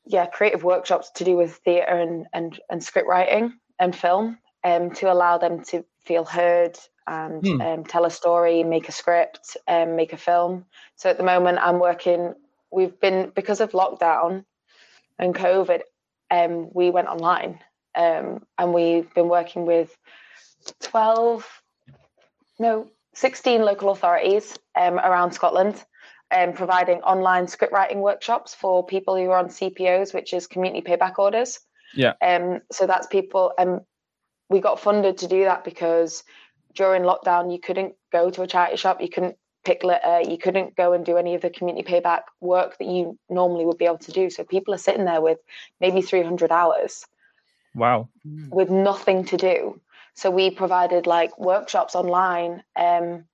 yeah 0.07 0.27
creative 0.27 0.65
workshops 0.65 1.11
to 1.17 1.25
do 1.25 1.37
with 1.37 1.57
theatre 1.65 1.99
and, 1.99 2.27
and 2.33 2.61
and 2.71 2.83
script 2.85 3.09
writing 3.09 3.53
and 3.81 3.95
film 3.97 4.39
um, 4.65 4.91
to 4.93 5.13
allow 5.13 5.39
them 5.39 5.63
to 5.65 5.85
feel 6.05 6.25
heard 6.25 6.79
and 7.07 7.45
Hmm. 7.45 7.61
um, 7.61 7.85
tell 7.85 8.05
a 8.05 8.11
story, 8.11 8.65
make 8.65 8.89
a 8.89 8.93
script, 8.93 9.57
um, 9.69 9.97
make 9.97 10.13
a 10.13 10.17
film. 10.17 10.67
So 10.97 11.11
at 11.11 11.19
the 11.19 11.25
moment, 11.25 11.59
I'm 11.61 11.79
working. 11.79 12.35
We've 12.73 12.99
been 13.01 13.33
because 13.35 13.61
of 13.61 13.73
lockdown 13.73 14.45
and 15.19 15.35
COVID, 15.35 15.83
um, 16.31 16.71
we 16.75 16.91
went 16.91 17.09
online, 17.09 17.61
um, 17.97 18.45
and 18.59 18.73
we've 18.73 19.13
been 19.15 19.29
working 19.29 19.67
with 19.67 19.97
twelve, 20.81 21.47
no, 22.59 22.89
sixteen 23.15 23.63
local 23.63 23.91
authorities 23.91 24.59
um, 24.79 24.99
around 24.99 25.33
Scotland, 25.33 25.83
um, 26.31 26.53
providing 26.53 27.01
online 27.01 27.49
script 27.49 27.73
writing 27.73 28.01
workshops 28.01 28.55
for 28.55 28.87
people 28.87 29.17
who 29.17 29.31
are 29.31 29.39
on 29.39 29.49
CPOs, 29.49 30.15
which 30.15 30.33
is 30.33 30.47
community 30.47 30.83
payback 30.83 31.19
orders. 31.19 31.61
Yeah. 31.95 32.13
Um. 32.23 32.61
So 32.71 32.87
that's 32.87 33.07
people. 33.07 33.53
Um. 33.59 33.81
We 34.49 34.61
got 34.61 34.79
funded 34.79 35.19
to 35.19 35.27
do 35.27 35.43
that 35.45 35.65
because 35.65 36.23
during 36.77 37.03
lockdown 37.03 37.53
you 37.53 37.59
couldn't 37.59 37.95
go 38.13 38.31
to 38.31 38.43
a 38.43 38.47
charity 38.47 38.77
shop, 38.77 39.01
you 39.01 39.09
couldn't 39.09 39.37
pick 39.65 39.83
litter, 39.83 40.21
you 40.21 40.39
couldn't 40.39 40.77
go 40.77 40.93
and 40.93 41.05
do 41.05 41.17
any 41.17 41.35
of 41.35 41.43
the 41.43 41.51
community 41.51 41.91
payback 41.91 42.21
work 42.41 42.79
that 42.79 42.87
you 42.87 43.19
normally 43.29 43.65
would 43.65 43.79
be 43.79 43.87
able 43.87 43.99
to 43.99 44.13
do. 44.13 44.31
So 44.31 44.45
people 44.45 44.73
are 44.73 44.79
sitting 44.79 45.05
there 45.05 45.21
with 45.21 45.39
maybe 45.81 46.01
300 46.01 46.53
hours 46.53 47.05
wow, 47.77 48.09
with 48.51 48.71
nothing 48.71 49.25
to 49.27 49.37
do. 49.37 49.81
So 50.15 50.31
we 50.31 50.51
provided 50.51 51.07
like 51.07 51.39
workshops 51.39 51.95
online 51.95 52.63
um, 52.75 53.25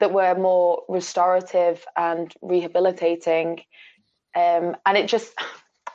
that 0.00 0.12
were 0.12 0.34
more 0.34 0.82
restorative 0.88 1.84
and 1.96 2.34
rehabilitating. 2.42 3.60
Um, 4.34 4.76
and 4.84 4.96
it 4.96 5.08
just 5.08 5.34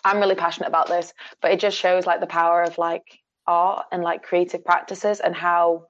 i'm 0.05 0.19
really 0.19 0.35
passionate 0.35 0.69
about 0.69 0.87
this 0.87 1.13
but 1.41 1.51
it 1.51 1.59
just 1.59 1.77
shows 1.77 2.05
like 2.05 2.21
the 2.21 2.25
power 2.25 2.63
of 2.63 2.77
like 2.77 3.19
art 3.47 3.85
and 3.91 4.01
like 4.01 4.23
creative 4.23 4.63
practices 4.63 5.19
and 5.19 5.35
how 5.35 5.87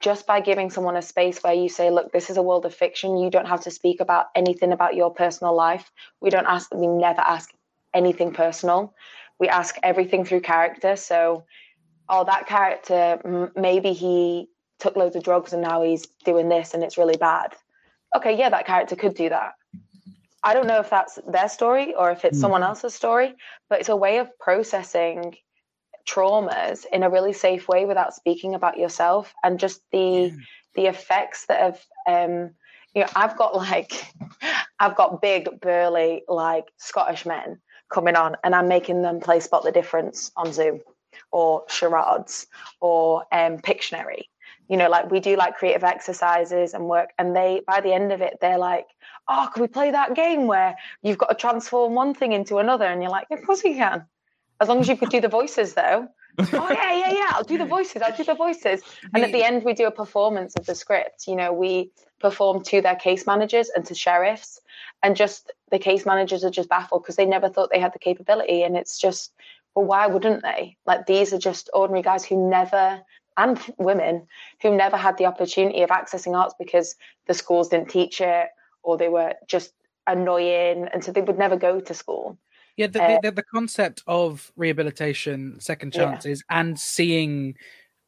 just 0.00 0.26
by 0.26 0.40
giving 0.40 0.70
someone 0.70 0.96
a 0.96 1.02
space 1.02 1.38
where 1.42 1.54
you 1.54 1.68
say 1.68 1.90
look 1.90 2.12
this 2.12 2.30
is 2.30 2.36
a 2.36 2.42
world 2.42 2.64
of 2.64 2.74
fiction. 2.74 3.16
You 3.18 3.30
don't 3.30 3.48
have 3.48 3.62
to 3.62 3.70
speak 3.70 4.00
about 4.00 4.26
anything 4.34 4.72
about 4.72 4.94
your 4.94 5.12
personal 5.12 5.54
life. 5.54 5.90
We 6.20 6.30
don't 6.30 6.46
ask 6.46 6.72
we 6.74 6.86
never 6.86 7.20
ask 7.20 7.50
anything 7.94 8.32
personal 8.32 8.94
we 9.38 9.48
ask 9.48 9.76
everything 9.82 10.24
through 10.24 10.40
character. 10.40 10.96
So 10.96 11.44
oh 12.08 12.24
that 12.24 12.46
character 12.46 13.50
maybe 13.56 13.92
he 13.92 14.48
took 14.78 14.96
loads 14.96 15.16
of 15.16 15.22
drugs 15.22 15.52
and 15.52 15.62
now 15.62 15.82
he's 15.82 16.06
doing 16.24 16.48
this 16.48 16.74
and 16.74 16.82
it's 16.82 16.98
really 16.98 17.16
bad. 17.16 17.54
Okay 18.16 18.36
yeah 18.38 18.50
that 18.50 18.66
character 18.66 18.96
could 18.96 19.14
do 19.14 19.28
that. 19.28 19.52
I 20.44 20.54
don't 20.54 20.66
know 20.68 20.80
if 20.80 20.88
that's 20.90 21.18
their 21.26 21.48
story 21.48 21.94
or 21.94 22.10
if 22.10 22.24
it's 22.24 22.38
Mm. 22.38 22.42
someone 22.42 22.62
else's 22.62 22.94
story 22.94 23.34
but 23.68 23.80
it's 23.80 23.88
a 23.88 23.96
way 23.96 24.18
of 24.18 24.38
processing 24.38 25.36
traumas 26.08 26.86
in 26.92 27.02
a 27.02 27.10
really 27.10 27.32
safe 27.32 27.68
way 27.68 27.84
without 27.84 28.14
speaking 28.14 28.54
about 28.54 28.78
yourself 28.78 29.34
and 29.44 29.58
just 29.60 29.82
the 29.92 30.32
the 30.74 30.86
effects 30.86 31.46
that 31.46 31.60
have 31.60 31.84
um 32.06 32.50
you 32.94 33.02
know 33.02 33.08
i've 33.14 33.36
got 33.36 33.54
like 33.66 33.92
i've 34.80 34.96
got 34.96 35.20
big 35.20 35.60
burly 35.60 36.22
like 36.28 36.64
scottish 36.78 37.26
men 37.26 37.60
coming 37.92 38.16
on 38.16 38.36
and 38.44 38.54
i'm 38.54 38.68
making 38.68 39.02
them 39.02 39.20
play 39.20 39.40
spot 39.40 39.64
the 39.64 39.72
difference 39.72 40.30
on 40.36 40.52
zoom 40.52 40.80
or 41.30 41.64
charades 41.68 42.46
or 42.80 43.24
um 43.32 43.58
pictionary. 43.58 44.22
You 44.68 44.76
know 44.76 44.88
like 44.88 45.10
we 45.10 45.20
do 45.20 45.36
like 45.36 45.56
creative 45.56 45.84
exercises 45.84 46.74
and 46.74 46.84
work 46.84 47.10
and 47.18 47.34
they 47.34 47.62
by 47.66 47.80
the 47.80 47.92
end 47.92 48.12
of 48.12 48.20
it 48.20 48.38
they're 48.40 48.58
like 48.58 48.86
oh 49.28 49.48
can 49.52 49.62
we 49.62 49.68
play 49.68 49.90
that 49.90 50.14
game 50.14 50.46
where 50.46 50.76
you've 51.02 51.18
got 51.18 51.28
to 51.28 51.34
transform 51.34 51.94
one 51.94 52.14
thing 52.14 52.32
into 52.32 52.58
another? 52.58 52.84
And 52.84 53.02
you're 53.02 53.10
like 53.10 53.28
of 53.30 53.42
course 53.44 53.62
we 53.64 53.74
can. 53.74 54.04
As 54.60 54.68
long 54.68 54.80
as 54.80 54.88
you 54.88 54.96
could 54.96 55.10
do 55.10 55.20
the 55.20 55.28
voices 55.28 55.74
though. 55.74 56.08
Oh 56.52 56.70
yeah 56.70 56.94
yeah 56.94 57.12
yeah 57.12 57.30
i'll 57.32 57.42
do 57.42 57.58
the 57.58 57.66
voices 57.66 58.00
i'll 58.00 58.16
do 58.16 58.22
the 58.22 58.34
voices. 58.34 58.82
And 59.12 59.24
at 59.24 59.32
the 59.32 59.42
end 59.42 59.64
we 59.64 59.72
do 59.74 59.86
a 59.86 59.90
performance 59.90 60.54
of 60.54 60.66
the 60.66 60.74
script. 60.74 61.26
You 61.26 61.34
know 61.34 61.52
we 61.52 61.90
perform 62.20 62.62
to 62.64 62.80
their 62.80 62.96
case 62.96 63.26
managers 63.26 63.70
and 63.74 63.84
to 63.86 63.94
sheriffs. 63.94 64.60
And 65.02 65.16
just 65.16 65.52
the 65.70 65.78
case 65.78 66.04
managers 66.04 66.44
are 66.44 66.50
just 66.50 66.68
baffled 66.68 67.02
because 67.02 67.16
they 67.16 67.26
never 67.26 67.48
thought 67.48 67.70
they 67.70 67.80
had 67.80 67.92
the 67.92 67.98
capability. 67.98 68.62
And 68.62 68.76
it's 68.76 68.98
just 68.98 69.32
well 69.74 69.86
why 69.86 70.06
wouldn't 70.06 70.42
they? 70.42 70.76
Like 70.86 71.06
these 71.06 71.32
are 71.32 71.38
just 71.38 71.70
ordinary 71.72 72.02
guys 72.02 72.24
who 72.24 72.48
never 72.48 73.02
and 73.36 73.58
women 73.78 74.26
who 74.60 74.76
never 74.76 74.96
had 74.96 75.16
the 75.16 75.26
opportunity 75.26 75.82
of 75.82 75.90
accessing 75.90 76.36
arts 76.36 76.54
because 76.58 76.96
the 77.26 77.34
schools 77.34 77.68
didn't 77.68 77.88
teach 77.88 78.20
it 78.20 78.48
or 78.82 78.96
they 78.96 79.08
were 79.08 79.34
just 79.46 79.72
annoying 80.06 80.88
and 80.92 81.04
so 81.04 81.12
they 81.12 81.20
would 81.20 81.38
never 81.38 81.56
go 81.56 81.80
to 81.80 81.94
school. 81.94 82.36
Yeah, 82.76 82.88
the, 82.88 83.00
Uh, 83.00 83.18
the, 83.22 83.32
the 83.32 83.42
concept 83.42 84.02
of 84.06 84.52
rehabilitation, 84.56 85.60
second 85.60 85.92
Yeah. 85.92 86.06
chances, 86.06 86.42
and 86.48 86.78
seeing 86.78 87.54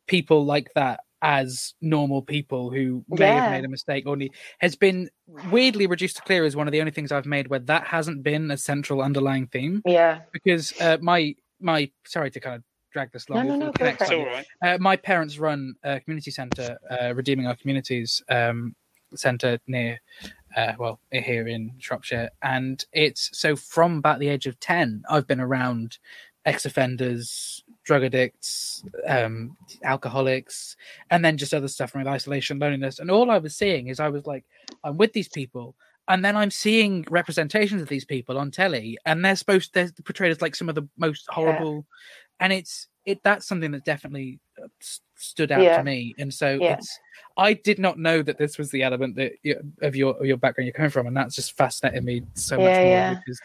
people 0.07 0.45
like 0.45 0.69
that 0.75 1.01
as 1.23 1.75
normal 1.81 2.23
people 2.23 2.71
who 2.71 3.05
may 3.09 3.27
Yeah. 3.27 3.43
have 3.43 3.51
made 3.53 3.65
a 3.65 3.69
mistake 3.69 4.07
only 4.07 4.33
has 4.61 4.75
been 4.77 5.11
weirdly 5.51 5.87
reduced 5.87 6.17
to 6.17 6.23
clear 6.23 6.45
is 6.45 6.57
one 6.57 6.67
of 6.67 6.73
the 6.73 6.81
only 6.81 6.93
things 6.93 7.13
I've 7.13 7.27
made 7.27 7.49
where 7.49 7.59
that 7.61 7.87
hasn't 7.87 8.23
been 8.23 8.51
a 8.51 8.57
central 8.57 9.03
underlying 9.03 9.47
theme. 9.47 9.83
yeah 9.85 10.21
Because 10.33 10.73
uh, 10.81 10.99
my 11.01 11.35
my 11.61 11.91
sorry 12.07 12.31
to 12.31 12.41
kind 12.41 12.57
of 12.57 12.63
drag 12.93 13.13
this 13.13 13.29
long. 13.29 13.47
no, 13.47 13.51
we'll- 13.51 13.59
no, 13.59 13.65
we'll 13.67 13.73
go 13.73 13.79
connect 13.79 13.99
for 13.99 14.05
It's 14.05 14.13
all 14.13 14.25
right. 14.27 14.47
Uh, 14.65 14.79
my 14.81 14.97
parents 14.97 15.39
run 15.39 15.75
a 15.85 16.01
community 16.01 16.31
centre, 16.31 16.77
uh, 16.91 17.15
Redeeming 17.15 17.47
Our 17.47 17.55
Communities 17.55 18.23
um, 18.31 18.75
centre 19.15 19.59
near, 19.67 20.01
uh, 20.57 20.73
well, 20.79 21.01
here 21.13 21.47
in 21.47 21.73
Shropshire. 21.79 22.31
And 22.43 22.85
it's 22.93 23.31
so 23.39 23.55
from 23.57 23.99
about 23.99 24.19
the 24.21 24.29
age 24.29 24.47
of 24.47 24.59
10, 24.59 25.03
I've 25.09 25.27
been 25.29 25.41
around 25.41 25.99
ex 26.47 26.65
offenders, 26.65 27.63
drug 27.91 28.05
addicts, 28.05 28.85
um, 29.05 29.57
alcoholics, 29.83 30.77
and 31.11 31.25
then 31.25 31.37
just 31.37 31.53
other 31.53 31.67
stuff 31.67 31.91
from 31.91 32.07
isolation, 32.07 32.61
loneliness. 32.61 33.01
And 33.01 33.11
all 33.11 33.33
I 33.33 33.39
was 33.39 33.57
seeing 33.57 33.89
is 33.89 33.99
I 33.99 34.11
was 34.11 34.27
like, 34.27 34.45
I'm 34.85 34.97
with 34.97 35.13
these 35.13 35.27
people. 35.29 35.75
And 36.07 36.25
then 36.25 36.37
I'm 36.37 36.53
seeing 36.53 37.05
representations 37.11 37.83
of 37.83 37.89
these 37.89 38.05
people 38.05 38.39
on 38.39 38.53
telly, 38.53 38.97
and 39.07 39.25
they're 39.25 39.35
supposed 39.35 39.75
they're 39.75 39.91
portrayed 40.05 40.31
as 40.31 40.41
like 40.41 40.55
some 40.55 40.69
of 40.69 40.77
the 40.77 40.89
most 40.99 41.27
horrible 41.29 41.85
and 42.39 42.53
it's 42.53 42.87
it 43.07 43.21
that's 43.25 43.47
something 43.49 43.73
that 43.73 43.85
definitely 43.85 44.39
uh, 44.63 44.69
stood 45.17 45.51
out 45.51 45.65
Yeah. 45.65 45.79
to 45.79 45.83
me 45.83 46.15
and 46.19 46.33
so 46.33 46.59
Yeah. 46.61 46.75
it's 46.75 46.99
i 47.37 47.53
did 47.53 47.79
not 47.79 47.99
know 47.99 48.23
that 48.23 48.39
this 48.39 48.57
was 48.59 48.71
the 48.71 48.83
element 48.83 49.17
that 49.17 49.33
you, 49.43 49.61
of 49.83 49.97
your 49.97 50.17
of 50.19 50.27
your 50.27 50.37
background 50.37 50.67
you're 50.67 50.73
coming 50.73 50.91
from 50.91 51.07
and 51.07 51.17
that's 51.17 51.35
just 51.35 51.57
fascinated 51.57 52.05
me 52.05 52.23
so 52.35 52.57
much 52.59 52.73
Yeah, 52.75 52.85
more 52.85 52.93
yeah. 52.93 53.11
which 53.11 53.19
is 53.27 53.41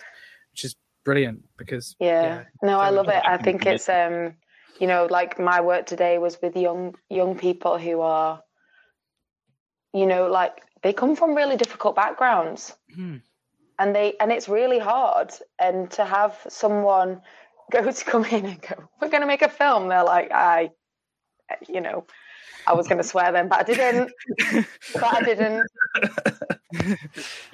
which 0.52 0.66
is 0.66 0.76
brilliant 1.06 1.44
because 1.58 1.96
yeah, 2.00 2.44
no 2.62 2.80
i 2.80 2.90
love 2.90 3.08
it. 3.08 3.24
i 3.26 3.38
think 3.38 3.66
it's 3.66 3.88
um 3.88 4.34
you 4.80 4.88
know 4.88 5.08
like 5.10 5.40
my 5.40 5.62
work 5.62 5.86
today 5.86 6.18
was 6.18 6.38
with 6.42 6.58
young 6.58 6.96
young 7.10 7.38
people 7.38 7.78
who 7.78 8.02
are 8.02 8.42
you 9.94 10.06
know 10.06 10.28
like 10.28 10.62
they 10.84 10.92
come 10.94 11.16
from 11.16 11.34
really 11.34 11.58
difficult 11.58 11.96
backgrounds. 11.96 12.76
Hmm. 12.94 13.18
and 13.80 13.96
they 13.96 14.14
and 14.20 14.32
it's 14.32 14.48
really 14.48 14.78
hard. 14.78 15.32
And 15.58 15.90
to 15.92 16.06
have 16.06 16.38
someone 16.48 17.22
go 17.72 17.92
to 17.92 18.06
come 18.06 18.26
in 18.26 18.46
and 18.46 18.62
go 18.62 18.76
we're 19.02 19.10
going 19.10 19.22
to 19.22 19.28
make 19.28 19.42
a 19.42 19.50
film 19.50 19.88
they're 19.88 20.04
like 20.04 20.32
i 20.32 20.70
you 21.68 21.82
know 21.82 22.06
i 22.68 22.74
was 22.74 22.88
going 22.88 22.98
to 22.98 23.04
swear 23.04 23.32
then 23.32 23.48
but 23.48 23.60
i 23.60 23.64
didn't. 23.64 24.12
But 24.94 25.04
i 25.04 25.22
didn't. 25.22 25.68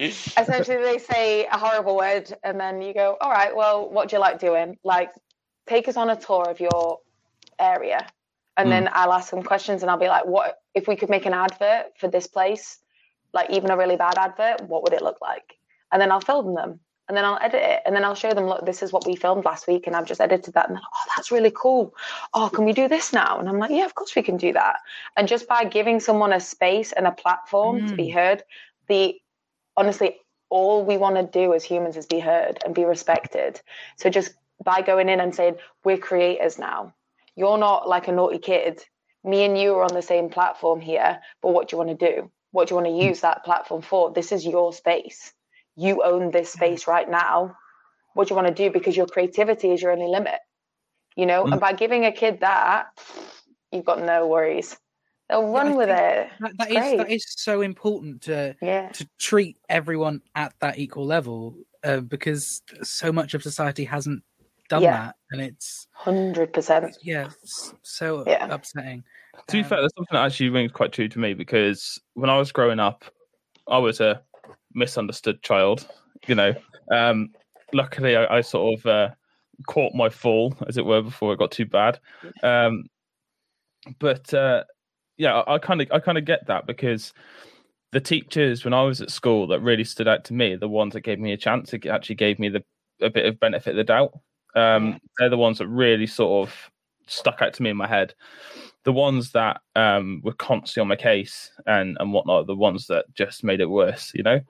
Essentially 0.00 0.82
they 0.82 0.98
say 0.98 1.46
a 1.46 1.58
horrible 1.58 1.96
word 1.96 2.32
and 2.42 2.58
then 2.58 2.82
you 2.82 2.94
go 2.94 3.16
all 3.20 3.30
right 3.30 3.54
well 3.54 3.88
what 3.90 4.08
do 4.08 4.16
you 4.16 4.20
like 4.20 4.38
doing? 4.38 4.78
Like 4.84 5.12
take 5.66 5.88
us 5.88 5.96
on 5.96 6.10
a 6.10 6.16
tour 6.16 6.48
of 6.48 6.60
your 6.60 7.00
area. 7.58 8.06
And 8.56 8.70
then 8.70 8.82
hmm. 8.86 8.92
i'll 8.92 9.12
ask 9.12 9.30
them 9.30 9.42
questions 9.42 9.82
and 9.82 9.90
i'll 9.90 9.98
be 9.98 10.08
like 10.08 10.26
what 10.26 10.60
if 10.74 10.86
we 10.86 10.96
could 10.96 11.08
make 11.08 11.26
an 11.26 11.32
advert 11.32 11.98
for 11.98 12.08
this 12.08 12.26
place 12.26 12.78
like 13.32 13.50
even 13.50 13.70
a 13.70 13.76
really 13.76 13.96
bad 13.96 14.18
advert 14.18 14.60
what 14.68 14.82
would 14.82 14.92
it 14.92 15.02
look 15.02 15.20
like? 15.20 15.56
And 15.90 16.00
then 16.00 16.10
i'll 16.12 16.20
film 16.20 16.54
them 16.54 16.80
and 17.08 17.16
then 17.16 17.24
i'll 17.24 17.38
edit 17.40 17.62
it 17.62 17.82
and 17.84 17.94
then 17.94 18.04
i'll 18.04 18.14
show 18.14 18.32
them 18.32 18.46
look 18.46 18.64
this 18.64 18.82
is 18.82 18.92
what 18.92 19.06
we 19.06 19.16
filmed 19.16 19.44
last 19.44 19.66
week 19.66 19.86
and 19.86 19.96
i've 19.96 20.06
just 20.06 20.20
edited 20.20 20.54
that. 20.54 20.66
And 20.66 20.74
like, 20.74 20.84
oh 20.94 21.10
that's 21.16 21.30
really 21.30 21.52
cool. 21.54 21.94
Oh 22.34 22.48
can 22.52 22.64
we 22.64 22.72
do 22.72 22.88
this 22.88 23.12
now? 23.12 23.38
And 23.38 23.48
i'm 23.48 23.58
like 23.58 23.70
yeah 23.70 23.84
of 23.84 23.94
course 23.94 24.14
we 24.14 24.22
can 24.22 24.36
do 24.36 24.52
that. 24.52 24.76
And 25.16 25.28
just 25.28 25.48
by 25.48 25.64
giving 25.64 26.00
someone 26.00 26.32
a 26.32 26.40
space 26.40 26.92
and 26.92 27.06
a 27.06 27.12
platform 27.12 27.86
to 27.88 27.94
be 27.94 28.08
mm. 28.08 28.14
heard 28.14 28.42
the 28.88 29.16
honestly 29.76 30.16
all 30.48 30.84
we 30.84 30.98
want 30.98 31.16
to 31.16 31.38
do 31.38 31.54
as 31.54 31.64
humans 31.64 31.96
is 31.96 32.06
be 32.06 32.20
heard 32.20 32.58
and 32.64 32.74
be 32.74 32.84
respected. 32.84 33.60
So 33.96 34.10
just 34.10 34.34
by 34.62 34.82
going 34.82 35.08
in 35.08 35.20
and 35.20 35.34
saying 35.34 35.56
we're 35.84 35.98
creators 35.98 36.58
now. 36.58 36.94
You're 37.34 37.58
not 37.58 37.88
like 37.88 38.08
a 38.08 38.12
naughty 38.12 38.38
kid. 38.38 38.84
Me 39.24 39.44
and 39.44 39.58
you 39.58 39.74
are 39.74 39.84
on 39.84 39.94
the 39.94 40.02
same 40.02 40.28
platform 40.28 40.80
here 40.80 41.20
but 41.40 41.52
what 41.52 41.68
do 41.68 41.74
you 41.74 41.78
want 41.78 41.98
to 41.98 42.12
do? 42.12 42.30
What 42.52 42.68
do 42.68 42.74
you 42.74 42.80
want 42.80 42.88
to 42.88 43.06
use 43.06 43.20
that 43.20 43.44
platform 43.44 43.82
for? 43.82 44.12
This 44.12 44.30
is 44.30 44.44
your 44.44 44.72
space 44.72 45.32
you 45.76 46.02
own 46.02 46.30
this 46.30 46.52
space 46.52 46.86
right 46.86 47.08
now. 47.10 47.56
What 48.14 48.28
do 48.28 48.32
you 48.34 48.36
want 48.40 48.48
to 48.48 48.54
do? 48.54 48.70
Because 48.70 48.96
your 48.96 49.06
creativity 49.06 49.70
is 49.72 49.82
your 49.82 49.92
only 49.92 50.08
limit 50.08 50.38
you 51.16 51.26
know? 51.26 51.44
Mm. 51.44 51.52
and 51.52 51.60
by 51.60 51.72
giving 51.72 52.04
a 52.06 52.12
kid 52.12 52.40
that 52.40 52.86
you've 53.70 53.84
got 53.84 54.02
no 54.02 54.26
worries. 54.26 54.76
They'll 55.28 55.44
I 55.46 55.50
run 55.50 55.76
with 55.76 55.88
it. 55.88 56.28
that, 56.40 56.52
that 56.58 56.70
It's 56.70 56.86
is 56.86 56.96
that 56.98 57.06
great. 57.06 57.10
is 57.16 57.26
so 57.36 57.60
important 57.62 58.22
to 58.22 58.56
yeah. 58.60 58.88
to 58.90 59.08
treat 59.18 59.56
everyone 59.68 60.20
at 60.34 60.54
that 60.60 60.78
equal 60.78 61.06
level 61.06 61.54
uh, 61.84 62.00
because 62.00 62.62
so 62.82 63.12
much 63.12 63.34
of 63.34 63.42
society 63.42 63.84
hasn't 63.84 64.22
done 64.68 64.82
Yeah. 64.82 64.92
that 65.06 65.16
and 65.32 65.40
it's 65.40 65.86
100% 66.02 66.94
yeah 67.02 67.28
so 67.82 68.24
Yeah. 68.26 68.46
upsetting. 68.50 69.04
To 69.48 69.52
be 69.52 69.62
Um, 69.62 69.68
fair, 69.68 69.80
there's 69.80 69.92
something 69.96 70.14
that 70.14 70.24
actually 70.24 70.50
rings 70.50 70.72
quite 70.72 70.92
true 70.92 71.08
to 71.08 71.18
me 71.18 71.34
because 71.34 72.00
when 72.14 72.28
I 72.30 72.36
was 72.38 72.52
growing 72.52 72.80
up, 72.80 73.04
I 73.68 73.78
was 73.78 74.00
a 74.00 74.22
misunderstood 74.74 75.42
child. 75.42 75.86
You 76.26 76.34
know, 76.34 76.54
um, 76.92 77.30
luckily 77.72 78.16
I, 78.16 78.38
I 78.38 78.40
sort 78.40 78.78
of 78.78 78.86
uh, 78.86 79.08
caught 79.66 79.94
my 79.94 80.08
fall, 80.08 80.54
as 80.68 80.76
it 80.76 80.86
were, 80.86 81.02
before 81.02 81.32
it 81.32 81.38
got 81.38 81.50
too 81.50 81.66
bad. 81.66 81.98
Um, 82.42 82.84
but 83.98 84.32
uh, 84.32 84.64
yeah, 85.16 85.42
I 85.46 85.58
kind 85.58 85.80
of 85.80 85.90
I 85.92 85.98
kind 85.98 86.18
of 86.18 86.24
get 86.24 86.46
that 86.46 86.66
because 86.66 87.12
the 87.92 88.00
teachers 88.00 88.64
when 88.64 88.74
I 88.74 88.82
was 88.82 89.00
at 89.00 89.10
school 89.10 89.46
that 89.48 89.60
really 89.60 89.84
stood 89.84 90.08
out 90.08 90.24
to 90.24 90.34
me, 90.34 90.56
the 90.56 90.68
ones 90.68 90.94
that 90.94 91.02
gave 91.02 91.18
me 91.18 91.32
a 91.32 91.36
chance, 91.36 91.74
actually 91.88 92.14
gave 92.14 92.38
me 92.38 92.48
the 92.48 92.64
a 93.00 93.10
bit 93.10 93.26
of 93.26 93.40
benefit 93.40 93.70
of 93.70 93.76
the 93.76 93.84
doubt. 93.84 94.12
Um, 94.54 95.00
They're 95.18 95.30
the 95.30 95.38
ones 95.38 95.58
that 95.58 95.66
really 95.66 96.06
sort 96.06 96.48
of 96.48 96.70
stuck 97.06 97.42
out 97.42 97.52
to 97.54 97.62
me 97.62 97.70
in 97.70 97.76
my 97.76 97.86
head 97.86 98.14
the 98.84 98.92
ones 98.92 99.32
that 99.32 99.60
um, 99.76 100.20
were 100.24 100.32
constantly 100.32 100.80
on 100.82 100.88
my 100.88 100.96
case 100.96 101.50
and 101.66 101.96
and 102.00 102.12
whatnot, 102.12 102.46
the 102.46 102.56
ones 102.56 102.86
that 102.88 103.06
just 103.14 103.44
made 103.44 103.60
it 103.60 103.70
worse, 103.70 104.12
you 104.14 104.22
know. 104.22 104.40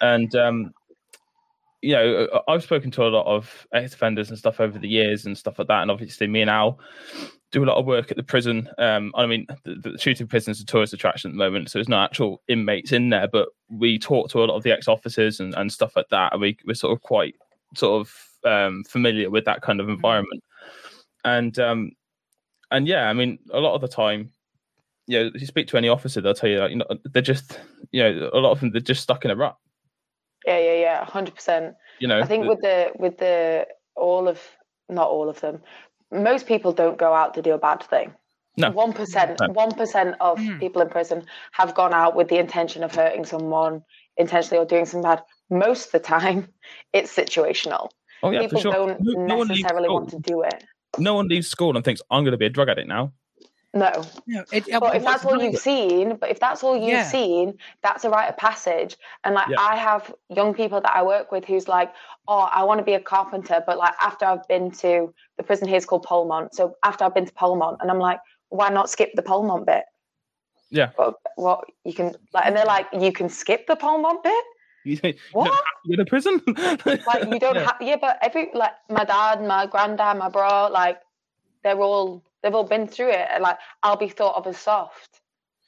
And 0.00 0.34
um, 0.34 0.72
you 1.82 1.94
know, 1.94 2.42
I've 2.46 2.62
spoken 2.62 2.90
to 2.92 3.02
a 3.04 3.08
lot 3.08 3.26
of 3.26 3.66
ex 3.74 3.92
offenders 3.94 4.30
and 4.30 4.38
stuff 4.38 4.60
over 4.60 4.78
the 4.78 4.88
years 4.88 5.26
and 5.26 5.36
stuff 5.36 5.58
like 5.58 5.68
that. 5.68 5.82
And 5.82 5.90
obviously, 5.90 6.28
me 6.28 6.40
and 6.40 6.50
Al 6.50 6.78
do 7.50 7.64
a 7.64 7.66
lot 7.66 7.76
of 7.76 7.86
work 7.86 8.10
at 8.10 8.16
the 8.16 8.22
prison. 8.22 8.68
Um, 8.78 9.12
I 9.14 9.26
mean, 9.26 9.46
the, 9.64 9.74
the 9.74 9.98
shooting 9.98 10.26
prison 10.26 10.52
is 10.52 10.60
a 10.60 10.64
tourist 10.64 10.94
attraction 10.94 11.30
at 11.30 11.34
the 11.34 11.38
moment, 11.38 11.70
so 11.70 11.78
there's 11.78 11.88
no 11.88 12.00
actual 12.00 12.40
inmates 12.48 12.92
in 12.92 13.10
there, 13.10 13.28
but 13.28 13.48
we 13.68 13.98
talk 13.98 14.30
to 14.30 14.42
a 14.42 14.46
lot 14.46 14.56
of 14.56 14.62
the 14.62 14.72
ex 14.72 14.88
officers 14.88 15.40
and, 15.40 15.54
and 15.54 15.72
stuff 15.72 15.94
like 15.96 16.08
that. 16.10 16.32
And 16.32 16.40
we, 16.40 16.56
we're 16.64 16.74
sort 16.74 16.96
of 16.96 17.02
quite 17.02 17.34
sort 17.74 18.00
of 18.00 18.50
um, 18.50 18.84
familiar 18.84 19.28
with 19.28 19.44
that 19.44 19.60
kind 19.60 19.80
of 19.80 19.88
environment. 19.88 20.42
And 21.24 21.58
um, 21.58 21.90
and 22.72 22.88
yeah, 22.88 23.08
I 23.08 23.12
mean, 23.12 23.38
a 23.52 23.60
lot 23.60 23.74
of 23.74 23.80
the 23.80 23.88
time, 23.88 24.30
you 25.06 25.18
know, 25.20 25.30
if 25.34 25.40
you 25.40 25.46
speak 25.46 25.66
to 25.68 25.76
any 25.76 25.88
officer, 25.88 26.20
they'll 26.20 26.34
tell 26.34 26.50
you 26.50 26.58
that 26.58 26.70
you 26.70 26.76
know 26.76 26.86
they're 27.12 27.22
just 27.22 27.60
you 27.92 28.02
know 28.02 28.30
a 28.32 28.38
lot 28.38 28.52
of 28.52 28.60
them 28.60 28.70
they're 28.72 28.80
just 28.80 29.02
stuck 29.02 29.24
in 29.24 29.30
a 29.30 29.36
rut. 29.36 29.56
Yeah, 30.46 30.58
yeah, 30.58 30.74
yeah, 30.74 31.04
hundred 31.04 31.34
percent. 31.34 31.74
You 32.00 32.08
know, 32.08 32.18
I 32.20 32.26
think 32.26 32.42
the- 32.44 32.48
with 32.48 32.60
the 32.60 32.92
with 32.98 33.18
the 33.18 33.66
all 33.96 34.26
of 34.28 34.40
not 34.88 35.08
all 35.08 35.28
of 35.28 35.40
them, 35.40 35.62
most 36.10 36.46
people 36.46 36.72
don't 36.72 36.98
go 36.98 37.12
out 37.14 37.34
to 37.34 37.42
do 37.42 37.52
a 37.52 37.58
bad 37.58 37.82
thing. 37.84 38.12
No. 38.58 38.70
One 38.70 38.92
percent, 38.92 39.40
one 39.54 39.72
percent 39.72 40.16
of 40.20 40.38
Hmm. 40.38 40.58
people 40.58 40.82
in 40.82 40.88
prison 40.90 41.24
have 41.52 41.74
gone 41.74 41.94
out 41.94 42.14
with 42.14 42.28
the 42.28 42.36
intention 42.38 42.84
of 42.84 42.94
hurting 42.94 43.24
someone 43.24 43.82
intentionally 44.18 44.62
or 44.62 44.66
doing 44.66 44.84
something 44.84 45.08
bad. 45.10 45.22
Most 45.48 45.86
of 45.86 45.92
the 45.92 46.00
time, 46.00 46.48
it's 46.92 47.14
situational. 47.14 47.88
oh 48.22 48.30
yeah, 48.30 48.40
people 48.42 48.58
for 48.58 48.62
sure. 48.62 48.72
don't 48.72 49.00
No- 49.00 49.26
no 49.26 49.36
one 49.38 49.48
necessarily 49.48 49.86
school- 49.86 49.94
want 50.00 50.10
to 50.10 50.18
do 50.18 50.42
it. 50.42 50.64
No 50.98 51.14
one 51.14 51.28
leaves 51.28 51.48
school 51.48 51.76
and 51.76 51.84
thinks 51.84 52.02
I'm 52.10 52.22
going 52.24 52.32
to 52.32 52.38
be 52.38 52.46
a 52.46 52.50
drug 52.50 52.68
addict 52.68 52.88
now. 52.88 53.12
No, 53.74 53.90
No, 54.26 54.44
it, 54.52 54.66
but 54.80 54.96
if 54.96 55.02
that's 55.02 55.24
all 55.24 55.42
you've 55.42 55.58
seen, 55.58 56.16
but 56.16 56.28
if 56.28 56.38
that's 56.38 56.62
all 56.62 56.76
you've 56.76 56.88
Yeah. 56.88 57.04
seen, 57.04 57.58
that's 57.82 58.04
a 58.04 58.10
rite 58.10 58.28
of 58.28 58.36
passage. 58.36 58.98
And 59.24 59.34
like 59.34 59.48
Yeah. 59.48 59.56
I 59.58 59.76
have 59.76 60.14
young 60.28 60.52
people 60.52 60.82
that 60.82 60.94
I 60.94 61.02
work 61.02 61.32
with 61.32 61.46
who's 61.46 61.68
like, 61.68 61.90
oh, 62.28 62.50
I 62.52 62.64
want 62.64 62.78
to 62.78 62.84
be 62.84 62.92
a 62.92 63.00
carpenter, 63.00 63.64
but 63.66 63.78
like 63.78 63.94
after 63.98 64.26
I've 64.26 64.46
been 64.46 64.70
to 64.72 65.14
the 65.38 65.42
prison 65.42 65.66
here 65.68 65.78
is 65.78 65.86
called 65.86 66.04
Polmont, 66.04 66.52
so 66.52 66.76
after 66.82 67.04
I've 67.04 67.14
been 67.14 67.24
to 67.24 67.32
Polmont, 67.32 67.78
and 67.80 67.90
I'm 67.90 67.98
like, 67.98 68.20
why 68.50 68.68
not 68.68 68.90
skip 68.90 69.12
the 69.14 69.22
Polmont 69.22 69.64
bit? 69.64 69.84
Yeah. 70.68 70.90
Well, 70.98 71.18
what 71.36 71.64
you 71.84 71.94
can 71.94 72.14
like, 72.34 72.44
and 72.44 72.54
they're 72.54 72.66
like, 72.66 72.88
you 72.92 73.10
can 73.12 73.30
skip 73.30 73.66
the 73.66 73.76
Polmont 73.76 74.22
bit. 74.22 74.44
You, 74.84 74.98
you 75.02 75.14
What? 75.32 75.44
don't 75.44 75.54
have 75.54 75.82
to 75.84 75.96
go 75.96 75.96
to 75.96 76.04
prison. 76.08 76.40
Like 77.06 77.24
you 77.30 77.38
don't 77.38 77.56
Yeah. 77.56 77.66
have, 77.66 77.76
yeah, 77.80 77.96
but 78.00 78.18
every 78.22 78.50
like 78.54 78.72
my 78.88 79.04
dad, 79.04 79.42
my 79.42 79.66
granddad, 79.66 80.18
my 80.18 80.28
bro, 80.28 80.68
like 80.72 81.00
they're 81.62 81.78
all 81.80 82.22
they've 82.42 82.54
all 82.54 82.64
been 82.64 82.88
through 82.88 83.10
it. 83.10 83.28
And 83.30 83.42
like 83.42 83.58
I'll 83.82 83.96
be 83.96 84.08
thought 84.08 84.36
of 84.36 84.46
as 84.46 84.58
soft, 84.58 85.20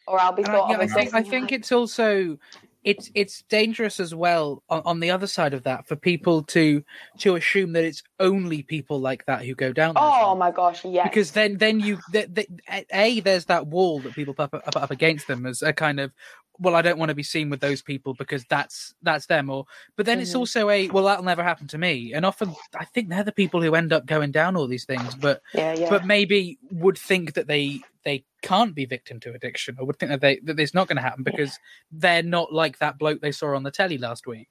or 0.06 0.20
I'll 0.20 0.32
be 0.32 0.42
And 0.42 0.52
thought 0.52 0.68
I, 0.68 0.70
yeah, 0.70 0.76
of 0.76 0.80
I 0.82 0.84
as 0.84 0.92
think 0.92 1.14
I 1.14 1.22
think 1.22 1.52
it's 1.52 1.72
also 1.72 2.38
it's 2.84 3.10
it's 3.14 3.42
dangerous 3.48 3.98
as 4.00 4.14
well 4.14 4.62
on, 4.68 4.82
on 4.84 5.00
the 5.00 5.10
other 5.10 5.26
side 5.26 5.54
of 5.54 5.62
that 5.62 5.86
for 5.88 5.96
people 5.96 6.42
to 6.42 6.82
to 7.20 7.36
assume 7.36 7.72
that 7.72 7.84
it's 7.84 8.02
only 8.20 8.62
people 8.62 9.00
like 9.00 9.24
that 9.26 9.44
who 9.44 9.54
go 9.54 9.72
down. 9.72 9.94
Oh 9.96 10.34
routes. 10.34 10.38
my 10.38 10.50
gosh, 10.50 10.84
yeah. 10.84 11.04
Because 11.04 11.30
then, 11.32 11.56
then 11.58 11.80
you, 11.80 11.98
th 12.12 12.28
th 12.34 12.48
a, 12.92 13.20
there's 13.20 13.46
that 13.46 13.66
wall 13.68 14.00
that 14.00 14.14
people 14.14 14.34
put 14.34 14.52
up, 14.52 14.62
up, 14.66 14.76
up 14.76 14.90
against 14.90 15.26
them 15.28 15.46
as 15.46 15.62
a 15.62 15.72
kind 15.72 15.98
of, 16.00 16.12
well, 16.58 16.76
I 16.76 16.82
don't 16.82 16.98
want 16.98 17.08
to 17.08 17.14
be 17.14 17.22
seen 17.22 17.50
with 17.50 17.60
those 17.60 17.82
people 17.82 18.14
because 18.14 18.44
that's 18.44 18.94
that's 19.02 19.26
them. 19.26 19.50
Or, 19.50 19.66
but 19.96 20.06
then 20.06 20.20
it's 20.20 20.32
Mhm. 20.32 20.38
also 20.38 20.70
a, 20.70 20.88
well, 20.88 21.04
that'll 21.04 21.24
never 21.24 21.42
happen 21.42 21.66
to 21.68 21.78
me. 21.78 22.12
And 22.14 22.24
often, 22.24 22.54
I 22.78 22.84
think 22.84 23.08
they're 23.08 23.24
the 23.24 23.32
people 23.32 23.60
who 23.60 23.74
end 23.74 23.92
up 23.92 24.06
going 24.06 24.30
down 24.30 24.56
all 24.56 24.66
these 24.68 24.84
things. 24.84 25.14
But 25.16 25.42
yeah, 25.52 25.74
yeah. 25.74 25.88
but 25.90 26.06
maybe 26.06 26.58
would 26.70 26.96
think 26.98 27.34
that 27.34 27.48
they 27.48 27.80
they 28.04 28.24
can't 28.42 28.74
be 28.74 28.84
victim 28.84 29.18
to 29.20 29.32
addiction 29.32 29.76
or 29.78 29.86
would 29.86 29.98
think 29.98 30.10
that 30.10 30.20
they 30.20 30.38
that 30.44 30.60
it's 30.60 30.74
not 30.74 30.86
going 30.86 30.96
to 30.96 31.02
happen 31.02 31.24
because 31.24 31.58
they're 31.90 32.22
not 32.22 32.52
like 32.52 32.78
that 32.78 32.98
bloke 32.98 33.20
they 33.20 33.32
saw 33.32 33.54
on 33.56 33.62
the 33.62 33.70
telly 33.70 33.96
last 33.96 34.26
week 34.26 34.48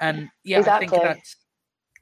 and 0.00 0.28
yeah 0.42 0.58
i 0.74 0.78
think 0.80 0.90
that's 0.90 1.36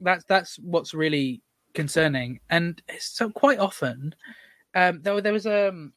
that's 0.00 0.24
that's 0.24 0.58
what's 0.60 0.94
really 0.94 1.42
concerning 1.74 2.40
and 2.48 2.80
so 2.98 3.28
quite 3.28 3.58
often 3.58 4.14
um 4.74 5.02
there, 5.02 5.20
there 5.20 5.34
was 5.34 5.44
a 5.44 5.88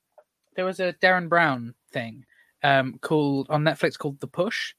there 0.58 0.66
was 0.66 0.82
a 0.82 0.92
Derren 1.02 1.30
Brown 1.30 1.74
thing 1.94 2.26
um 2.64 2.98
called 3.02 3.48
on 3.50 3.64
netflix 3.64 3.98
called 3.98 4.20
the 4.20 4.28
push 4.28 4.74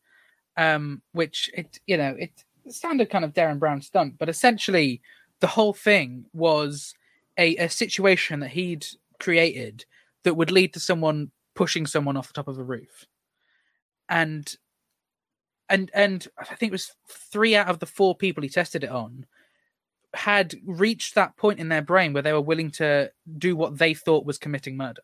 um 0.56 1.02
which 1.12 1.50
it 1.54 1.80
you 1.86 1.96
know 1.96 2.14
it 2.18 2.44
standard 2.68 3.10
kind 3.10 3.24
of 3.24 3.32
Derren 3.32 3.58
Brown 3.58 3.82
stunt 3.82 4.14
but 4.18 4.28
essentially 4.28 5.00
the 5.40 5.48
whole 5.48 5.72
thing 5.72 6.24
was 6.32 6.94
a, 7.36 7.56
a 7.56 7.68
situation 7.68 8.40
that 8.40 8.50
he'd 8.50 8.86
created 9.18 9.84
that 10.22 10.34
would 10.34 10.52
lead 10.52 10.72
to 10.74 10.80
someone 10.80 11.32
pushing 11.54 11.86
someone 11.86 12.16
off 12.16 12.28
the 12.28 12.32
top 12.32 12.46
of 12.46 12.58
a 12.58 12.62
roof. 12.62 13.06
And 14.08 14.54
and 15.72 15.90
and 15.94 16.28
i 16.38 16.44
think 16.44 16.70
it 16.70 16.72
was 16.72 16.92
three 17.08 17.56
out 17.56 17.68
of 17.68 17.80
the 17.80 17.86
four 17.86 18.14
people 18.14 18.42
he 18.42 18.48
tested 18.48 18.84
it 18.84 18.90
on 18.90 19.26
had 20.14 20.54
reached 20.66 21.14
that 21.14 21.36
point 21.36 21.58
in 21.58 21.68
their 21.68 21.80
brain 21.82 22.12
where 22.12 22.22
they 22.22 22.32
were 22.32 22.40
willing 22.40 22.70
to 22.70 23.10
do 23.38 23.56
what 23.56 23.78
they 23.78 23.94
thought 23.94 24.26
was 24.26 24.38
committing 24.38 24.76
murder 24.76 25.02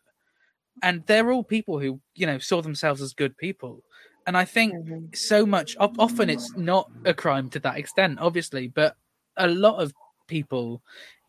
and 0.83 1.03
they're 1.05 1.31
all 1.31 1.43
people 1.43 1.79
who 1.79 1.99
you 2.15 2.25
know 2.25 2.37
saw 2.39 2.61
themselves 2.61 3.01
as 3.01 3.13
good 3.13 3.37
people 3.37 3.83
and 4.27 4.37
i 4.37 4.45
think 4.45 4.73
Mhm. 4.73 5.15
so 5.15 5.45
much 5.45 5.75
often 5.79 6.29
it's 6.29 6.53
not 6.55 6.89
a 7.05 7.13
crime 7.13 7.49
to 7.49 7.59
that 7.59 7.77
extent 7.77 8.19
obviously 8.19 8.67
but 8.67 8.95
a 9.37 9.47
lot 9.47 9.81
of 9.81 9.93
people 10.27 10.81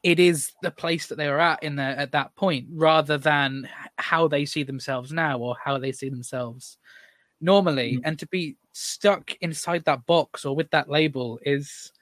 it 0.03 0.19
is 0.19 0.53
the 0.63 0.71
place 0.71 1.07
that 1.09 1.17
they 1.17 1.27
are 1.29 1.39
at 1.39 1.63
in 1.63 1.77
there 1.77 1.97
at 1.97 2.13
that 2.13 2.35
point 2.35 2.67
rather 2.73 3.19
than 3.19 3.69
how 3.97 4.27
they 4.29 4.45
see 4.47 4.63
themselves 4.63 5.13
now 5.13 5.39
or 5.39 5.57
how 5.63 5.79
they 5.79 5.93
see 5.93 6.09
themselves 6.09 6.79
normally 7.41 7.97
Mm. 7.97 8.01
and 8.05 8.19
to 8.19 8.27
be 8.29 8.57
stuck 8.73 9.33
inside 9.41 9.85
that 9.85 10.05
box 10.07 10.45
or 10.45 10.55
with 10.57 10.71
that 10.71 10.89
label 10.89 11.39
is 11.45 11.93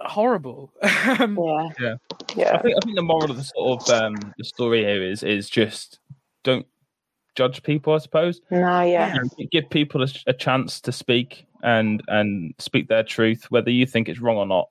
horrible 0.00 0.72
Um, 1.20 1.36
yeah, 1.36 1.70
Yeah. 1.80 1.94
yeah, 2.36 2.54
I 2.56 2.58
think 2.62 2.76
I 2.76 2.80
think 2.84 2.96
the 2.96 3.02
moral 3.02 3.30
of 3.30 3.36
the 3.36 3.44
sort 3.44 3.82
of 3.82 3.88
um, 3.90 4.32
the 4.38 4.44
story 4.44 4.80
here 4.84 5.02
is 5.02 5.22
is 5.22 5.48
just 5.50 5.98
don't 6.52 6.66
judge 7.36 7.62
people. 7.62 7.92
I 7.94 7.98
suppose 7.98 8.40
no, 8.50 8.82
yeah, 8.82 9.14
And 9.16 9.30
give 9.50 9.68
people 9.70 10.02
a, 10.02 10.08
a 10.26 10.32
chance 10.32 10.80
to 10.82 10.92
speak 10.92 11.46
and 11.62 12.02
and 12.08 12.54
speak 12.58 12.88
their 12.88 13.02
truth, 13.04 13.46
whether 13.50 13.70
you 13.70 13.86
think 13.86 14.08
it's 14.08 14.20
wrong 14.20 14.36
or 14.36 14.46
not. 14.46 14.68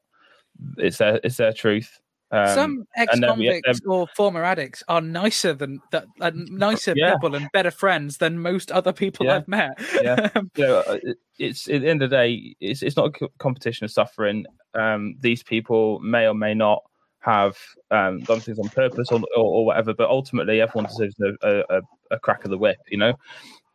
It's 0.77 0.97
their 0.97 1.19
it's 1.23 1.37
their 1.37 1.53
truth. 1.53 1.99
Um, 2.29 2.47
some 2.55 2.85
and 2.97 3.23
then 3.23 3.39
we- 3.39 3.47
ex-convicts 3.47 3.81
or 3.87 4.05
former 4.13 4.43
addicts 4.43 4.83
are 4.89 4.99
nicer 4.99 5.53
than 5.53 5.79
that 5.93 6.05
uh, 6.19 6.31
nicer 6.35 6.93
Yeah. 6.93 7.13
people 7.13 7.35
and 7.35 7.47
better 7.53 7.71
friends 7.71 8.17
than 8.17 8.39
most 8.41 8.69
other 8.69 8.91
people 8.91 9.25
Yeah. 9.27 9.35
i've 9.35 9.47
met 9.47 9.71
Yeah. 10.03 10.29
you 10.57 10.67
know, 10.67 10.79
uh, 10.79 10.97
it's 11.39 11.69
at 11.69 11.79
the 11.81 11.87
end 11.89 12.03
of 12.03 12.09
the 12.09 12.17
day, 12.17 12.53
it's 12.59 12.81
it's 12.83 12.97
not 12.97 13.15
a 13.21 13.27
competition 13.39 13.85
of 13.85 13.91
suffering. 13.91 14.45
Um, 14.73 15.15
these 15.21 15.41
people 15.41 15.99
may 15.99 16.27
or 16.27 16.33
may 16.33 16.53
not 16.53 16.83
have 17.27 17.57
um, 17.91 18.21
done 18.21 18.39
things 18.39 18.57
on 18.57 18.69
purpose 18.69 19.11
or, 19.11 19.19
or, 19.35 19.43
or 19.43 19.65
whatever, 19.65 19.93
but 19.93 20.09
ultimately, 20.09 20.61
everyone 20.61 20.89
deserves 20.89 21.15
a, 21.19 21.63
a, 21.69 21.81
a 22.11 22.19
crack 22.19 22.45
of 22.45 22.51
the 22.51 22.57
whip, 22.57 22.77
you 22.89 22.97
know. 22.97 23.13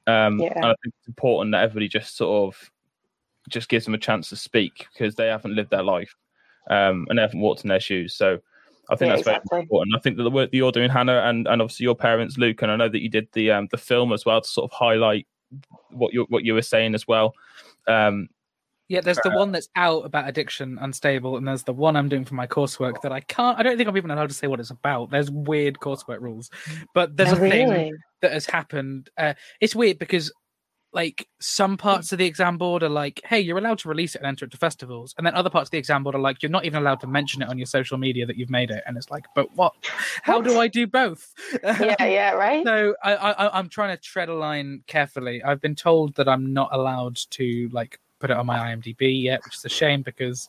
Um, 0.07 0.41
Yeah. 0.41 0.53
And 0.57 0.67
I 0.67 0.75
think 0.83 0.95
it's 0.99 1.09
important 1.09 1.53
that 1.53 1.63
everybody 1.63 1.89
just 1.89 2.17
sort 2.17 2.49
of 2.49 2.71
just 3.49 3.69
gives 3.69 3.85
them 3.85 3.95
a 3.95 3.99
chance 3.99 4.29
to 4.31 4.37
speak 4.37 4.87
because 4.93 5.15
they 5.15 5.27
haven't 5.27 5.55
lived 5.55 5.71
their 5.71 5.83
life 5.83 6.15
um, 6.71 7.07
and 7.09 7.19
they 7.19 7.23
haven't 7.23 7.41
walked 7.41 7.65
in 7.65 7.69
their 7.69 7.81
shoes. 7.81 8.15
So 8.15 8.39
I 8.89 8.97
think 8.97 9.09
Yeah, 9.09 9.17
that's 9.17 9.29
exactly. 9.29 9.49
very 9.51 9.63
important. 9.63 9.97
I 9.97 10.01
think 10.01 10.17
that 10.17 10.23
the 10.23 10.31
work 10.31 10.51
that 10.51 10.57
you're 10.57 10.73
doing, 10.73 10.91
Hannah, 10.91 11.23
and, 11.25 11.47
and 11.47 11.61
obviously 11.61 11.85
your 11.85 11.95
parents, 11.95 12.39
Luke, 12.39 12.63
and 12.63 12.71
I 12.71 12.77
know 12.77 12.89
that 12.89 13.03
you 13.03 13.09
did 13.09 13.29
the 13.33 13.51
um, 13.51 13.69
the 13.71 13.79
film 13.79 14.13
as 14.13 14.25
well 14.25 14.41
to 14.41 14.49
sort 14.49 14.71
of 14.71 14.77
highlight 14.77 15.27
what 15.91 16.13
you 16.13 16.27
what 16.31 16.45
you 16.45 16.55
were 16.55 16.63
saying 16.63 16.95
as 16.95 17.07
well. 17.07 17.35
Um, 17.87 18.29
Yeah, 18.89 19.01
there's 19.01 19.21
the 19.21 19.31
one 19.31 19.53
that's 19.53 19.69
out 19.77 20.05
about 20.05 20.29
addiction, 20.29 20.77
unstable, 20.81 21.37
and 21.37 21.49
there's 21.49 21.63
the 21.65 21.73
one 21.73 21.97
I'm 21.97 22.09
doing 22.09 22.25
for 22.25 22.35
my 22.35 22.47
coursework 22.47 23.01
that 23.01 23.13
I 23.13 23.21
can't. 23.21 23.59
I 23.59 23.63
don't 23.63 23.77
think 23.77 23.89
I'm 23.89 23.97
even 23.97 24.11
allowed 24.11 24.29
to 24.29 24.35
say 24.35 24.47
what 24.49 24.61
it's 24.61 24.71
about. 24.71 25.11
There's 25.11 25.31
weird 25.31 25.79
coursework 25.79 26.21
rules, 26.21 26.51
but 26.93 27.17
there's 27.17 27.33
Oh, 27.33 27.37
a 27.37 27.37
thing 27.37 27.89
that 28.21 28.33
has 28.33 28.45
happened. 28.47 29.09
Uh, 29.17 29.35
it's 29.61 29.75
weird 29.75 29.99
because, 29.99 30.31
like, 30.93 31.29
some 31.41 31.77
parts 31.79 32.13
of 32.13 32.19
the 32.19 32.27
exam 32.27 32.59
board 32.59 32.83
are 32.83 32.89
like, 32.91 33.21
"Hey, 33.25 33.41
you're 33.41 33.59
allowed 33.59 33.79
to 33.81 33.89
release 33.89 34.15
it 34.15 34.21
and 34.21 34.29
enter 34.29 34.47
it 34.47 34.53
to 34.53 34.59
festivals," 34.59 35.15
and 35.19 35.27
then 35.27 35.35
other 35.35 35.51
parts 35.51 35.69
of 35.69 35.73
the 35.73 35.79
exam 35.79 36.03
board 36.05 36.15
are 36.17 36.21
like, 36.21 36.43
"You're 36.43 36.51
not 36.51 36.65
even 36.67 36.83
allowed 36.83 37.01
to 37.01 37.07
mention 37.09 37.43
it 37.43 37.49
on 37.49 37.59
your 37.59 37.67
social 37.67 37.99
media 37.99 38.27
that 38.27 38.37
you've 38.37 38.51
made 38.51 38.71
it." 38.71 38.83
And 38.87 38.97
it's 38.99 39.11
like, 39.11 39.27
"But 39.35 39.55
what? 39.57 39.75
How 40.23 40.43
do 40.43 40.59
I 40.59 40.69
do 40.69 40.87
both?" 40.87 41.33
yeah, 41.79 41.97
yeah, 42.07 42.33
right. 42.33 42.67
So 42.67 42.95
I, 43.03 43.15
I 43.17 43.59
I'm 43.59 43.69
trying 43.69 43.97
to 43.97 44.01
tread 44.01 44.29
a 44.29 44.35
line 44.35 44.85
carefully. 44.87 45.43
I've 45.43 45.61
been 45.61 45.75
told 45.75 46.15
that 46.17 46.29
I'm 46.29 46.53
not 46.53 46.69
allowed 46.73 47.17
to 47.31 47.69
like 47.73 47.99
put 48.23 48.31
it 48.31 48.37
on 48.39 48.47
my 48.47 48.59
IMDb 48.59 49.23
yet, 49.23 49.45
which 49.45 49.57
is 49.57 49.65
a 49.65 49.69
shame 49.69 50.01
because 50.03 50.49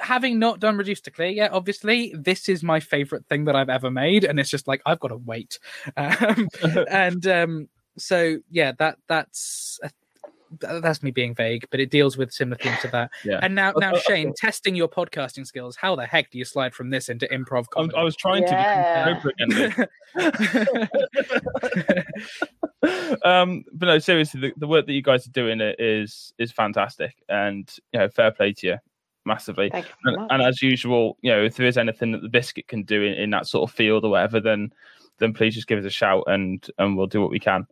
having 0.00 0.38
not 0.38 0.58
done 0.60 0.76
reduced 0.76 1.04
to 1.04 1.10
clear 1.10 1.28
yet, 1.28 1.52
obviously 1.52 2.12
this 2.16 2.48
is 2.48 2.62
my 2.62 2.80
favorite 2.80 3.26
thing 3.26 3.44
that 3.44 3.54
I've 3.54 3.68
ever 3.68 3.90
made, 3.90 4.24
and 4.24 4.40
it's 4.40 4.50
just 4.50 4.66
like 4.66 4.80
I've 4.86 5.00
got 5.00 5.08
to 5.08 5.16
wait. 5.18 5.58
Um, 5.96 6.48
and 6.90 7.26
um, 7.26 7.68
so 7.96 8.38
yeah, 8.50 8.72
that 8.78 8.98
that's. 9.08 9.78
th- 9.84 10.80
that's 10.80 11.02
me 11.02 11.10
being 11.10 11.34
vague, 11.34 11.66
but 11.70 11.78
it 11.78 11.90
deals 11.90 12.16
with 12.16 12.32
similar 12.32 12.56
themes 12.56 12.78
to 12.80 12.88
that. 12.88 13.10
yeah. 13.22 13.38
And 13.42 13.54
now, 13.54 13.72
now, 13.76 13.94
Shane, 13.96 14.32
testing 14.34 14.74
your 14.74 14.88
podcasting 14.88 15.46
skills. 15.46 15.76
How 15.76 15.94
the 15.94 16.06
heck 16.06 16.30
do 16.30 16.38
you 16.38 16.44
slide 16.46 16.72
from 16.74 16.88
this 16.88 17.10
into 17.10 17.26
improv 17.26 17.66
I'm, 17.76 17.90
comedy? 17.90 17.96
I 17.98 18.02
was 18.02 18.16
trying 18.16 18.44
Yeah. 18.44 19.04
to 19.04 19.20
be 19.20 19.30
appropriate. 19.44 19.90
um, 23.24 23.64
but 23.72 23.86
no, 23.86 23.98
seriously, 23.98 24.40
the, 24.40 24.52
the 24.56 24.66
work 24.66 24.86
that 24.86 24.92
you 24.92 25.02
guys 25.02 25.26
are 25.26 25.30
doing 25.30 25.60
i- 25.60 25.74
is 25.78 26.32
is 26.38 26.52
fantastic, 26.52 27.14
and 27.28 27.70
you 27.92 28.00
know, 28.00 28.08
fair 28.08 28.30
play 28.30 28.52
to 28.54 28.66
you, 28.66 28.76
massively. 29.24 29.70
You 29.74 29.82
And, 30.04 30.30
and 30.30 30.42
as 30.42 30.62
usual, 30.62 31.16
you 31.22 31.30
know, 31.30 31.42
if 31.42 31.56
there 31.56 31.66
is 31.66 31.78
anything 31.78 32.12
that 32.12 32.22
the 32.22 32.28
biscuit 32.28 32.68
can 32.68 32.82
do 32.82 33.02
in, 33.02 33.14
in 33.14 33.30
that 33.30 33.46
sort 33.46 33.68
of 33.68 33.74
field 33.76 34.04
or 34.04 34.10
whatever, 34.10 34.40
then 34.40 34.72
then 35.18 35.32
please 35.32 35.54
just 35.54 35.66
give 35.66 35.78
us 35.78 35.84
a 35.84 35.90
shout 35.90 36.24
and 36.26 36.66
and 36.78 36.96
we'll 36.96 37.06
do 37.06 37.20
what 37.20 37.30
we 37.30 37.40
can. 37.40 37.66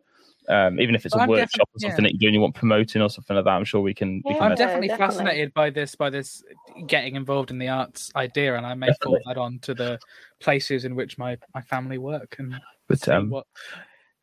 Um, 0.49 0.79
even 0.79 0.95
if 0.95 1.05
it's 1.05 1.13
a 1.13 1.17
Well, 1.17 1.23
I'm 1.23 1.29
workshop 1.29 1.67
or 1.73 1.79
definitely- 1.79 1.89
something 1.89 2.03
that 2.03 2.11
you're 2.13 2.19
doing, 2.29 2.33
you 2.35 2.39
want 2.39 2.55
promoting 2.55 3.01
or 3.01 3.09
something 3.09 3.35
like 3.35 3.43
that. 3.43 3.51
I'm 3.51 3.65
sure 3.65 3.81
we 3.81 3.93
can. 3.93 4.21
We 4.25 4.33
can 4.33 4.43
I'm 4.43 4.55
definitely, 4.55 4.87
definitely. 4.87 5.15
fascinated 5.15 5.53
by 5.53 5.69
this 5.71 5.93
by 5.95 6.09
this 6.09 6.41
getting 6.85 7.15
involved 7.17 7.51
in 7.51 7.57
the 7.57 7.67
arts 7.67 8.11
idea, 8.15 8.55
and 8.55 8.65
I 8.65 8.73
may 8.73 8.87
Definitely. 8.87 9.05
forward 9.05 9.21
that 9.25 9.37
on 9.41 9.59
to 9.59 9.73
the 9.73 9.99
places 10.39 10.85
in 10.85 10.95
which 10.95 11.17
my, 11.17 11.37
my 11.53 11.59
family 11.59 11.97
work 11.97 12.37
and 12.39 12.55
but 12.87 12.99
see 13.01 13.11
um, 13.11 13.29
what. 13.29 13.45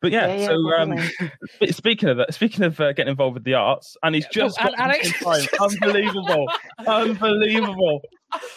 But 0.05 0.11
yeah. 0.11 0.27
Yeah, 0.27 0.35
yeah, 0.35 0.47
so 0.47 1.31
um, 1.63 1.69
speaking 1.71 2.09
of 2.09 2.17
that, 2.17 2.33
speaking 2.33 2.63
of 2.63 2.79
uh, 2.79 2.93
getting 2.93 3.09
involved 3.11 3.33
with 3.33 3.43
the 3.43 3.55
arts, 3.55 3.97
and 4.03 4.13
he's 4.13 4.27
just 4.27 4.57
well, 4.59 4.69
got 4.69 4.79
and 4.79 4.91
Alex- 4.91 5.23
time. 5.23 5.47
unbelievable, 5.59 6.47
unbelievable. 6.85 8.01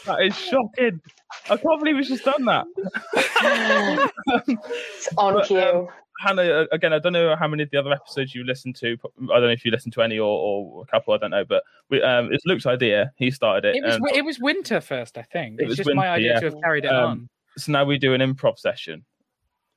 That 0.06 0.22
is 0.22 0.36
shocking. 0.36 1.00
I 1.50 1.56
can't 1.56 1.80
believe 1.80 1.96
he's 1.96 2.08
just 2.08 2.24
done 2.24 2.44
that. 2.46 2.66
it's 4.36 5.08
on 5.16 5.34
But, 5.34 5.46
cue. 5.46 5.58
um, 5.60 5.88
Hannah, 6.20 6.42
uh, 6.42 6.64
again, 6.72 6.92
I 6.92 6.98
don't 6.98 7.12
know 7.12 7.36
how 7.36 7.46
many 7.46 7.62
of 7.62 7.70
the 7.70 7.78
other 7.78 7.92
episodes 7.92 8.34
you 8.34 8.44
listened 8.44 8.74
to. 8.76 8.96
I 9.32 9.34
don't 9.38 9.42
know 9.44 9.48
if 9.50 9.64
you 9.64 9.70
listened 9.70 9.92
to 9.94 10.02
any 10.02 10.18
or, 10.18 10.26
or 10.26 10.82
a 10.82 10.86
couple. 10.86 11.14
I 11.14 11.18
don't 11.18 11.30
know, 11.30 11.44
but 11.44 11.62
we, 11.90 12.02
um, 12.02 12.30
it's 12.32 12.44
Luke's 12.44 12.66
idea. 12.66 13.12
He 13.16 13.30
started 13.30 13.68
it. 13.68 13.76
It 13.76 13.84
was 13.84 13.94
and 13.96 14.08
it 14.14 14.24
was 14.24 14.38
winter 14.40 14.80
first, 14.80 15.16
I 15.16 15.22
think. 15.22 15.60
It 15.60 15.62
It's 15.64 15.68
was 15.68 15.76
just 15.78 15.94
my 15.94 16.08
idea 16.08 16.32
yeah. 16.34 16.40
to 16.40 16.46
have 16.46 16.56
carried 16.62 16.84
it 16.84 16.90
Um, 16.92 17.04
on. 17.10 17.28
so 17.56 17.70
now 17.72 17.84
we 17.84 17.98
do 17.98 18.14
an 18.14 18.20
improv 18.20 18.58
session. 18.58 19.04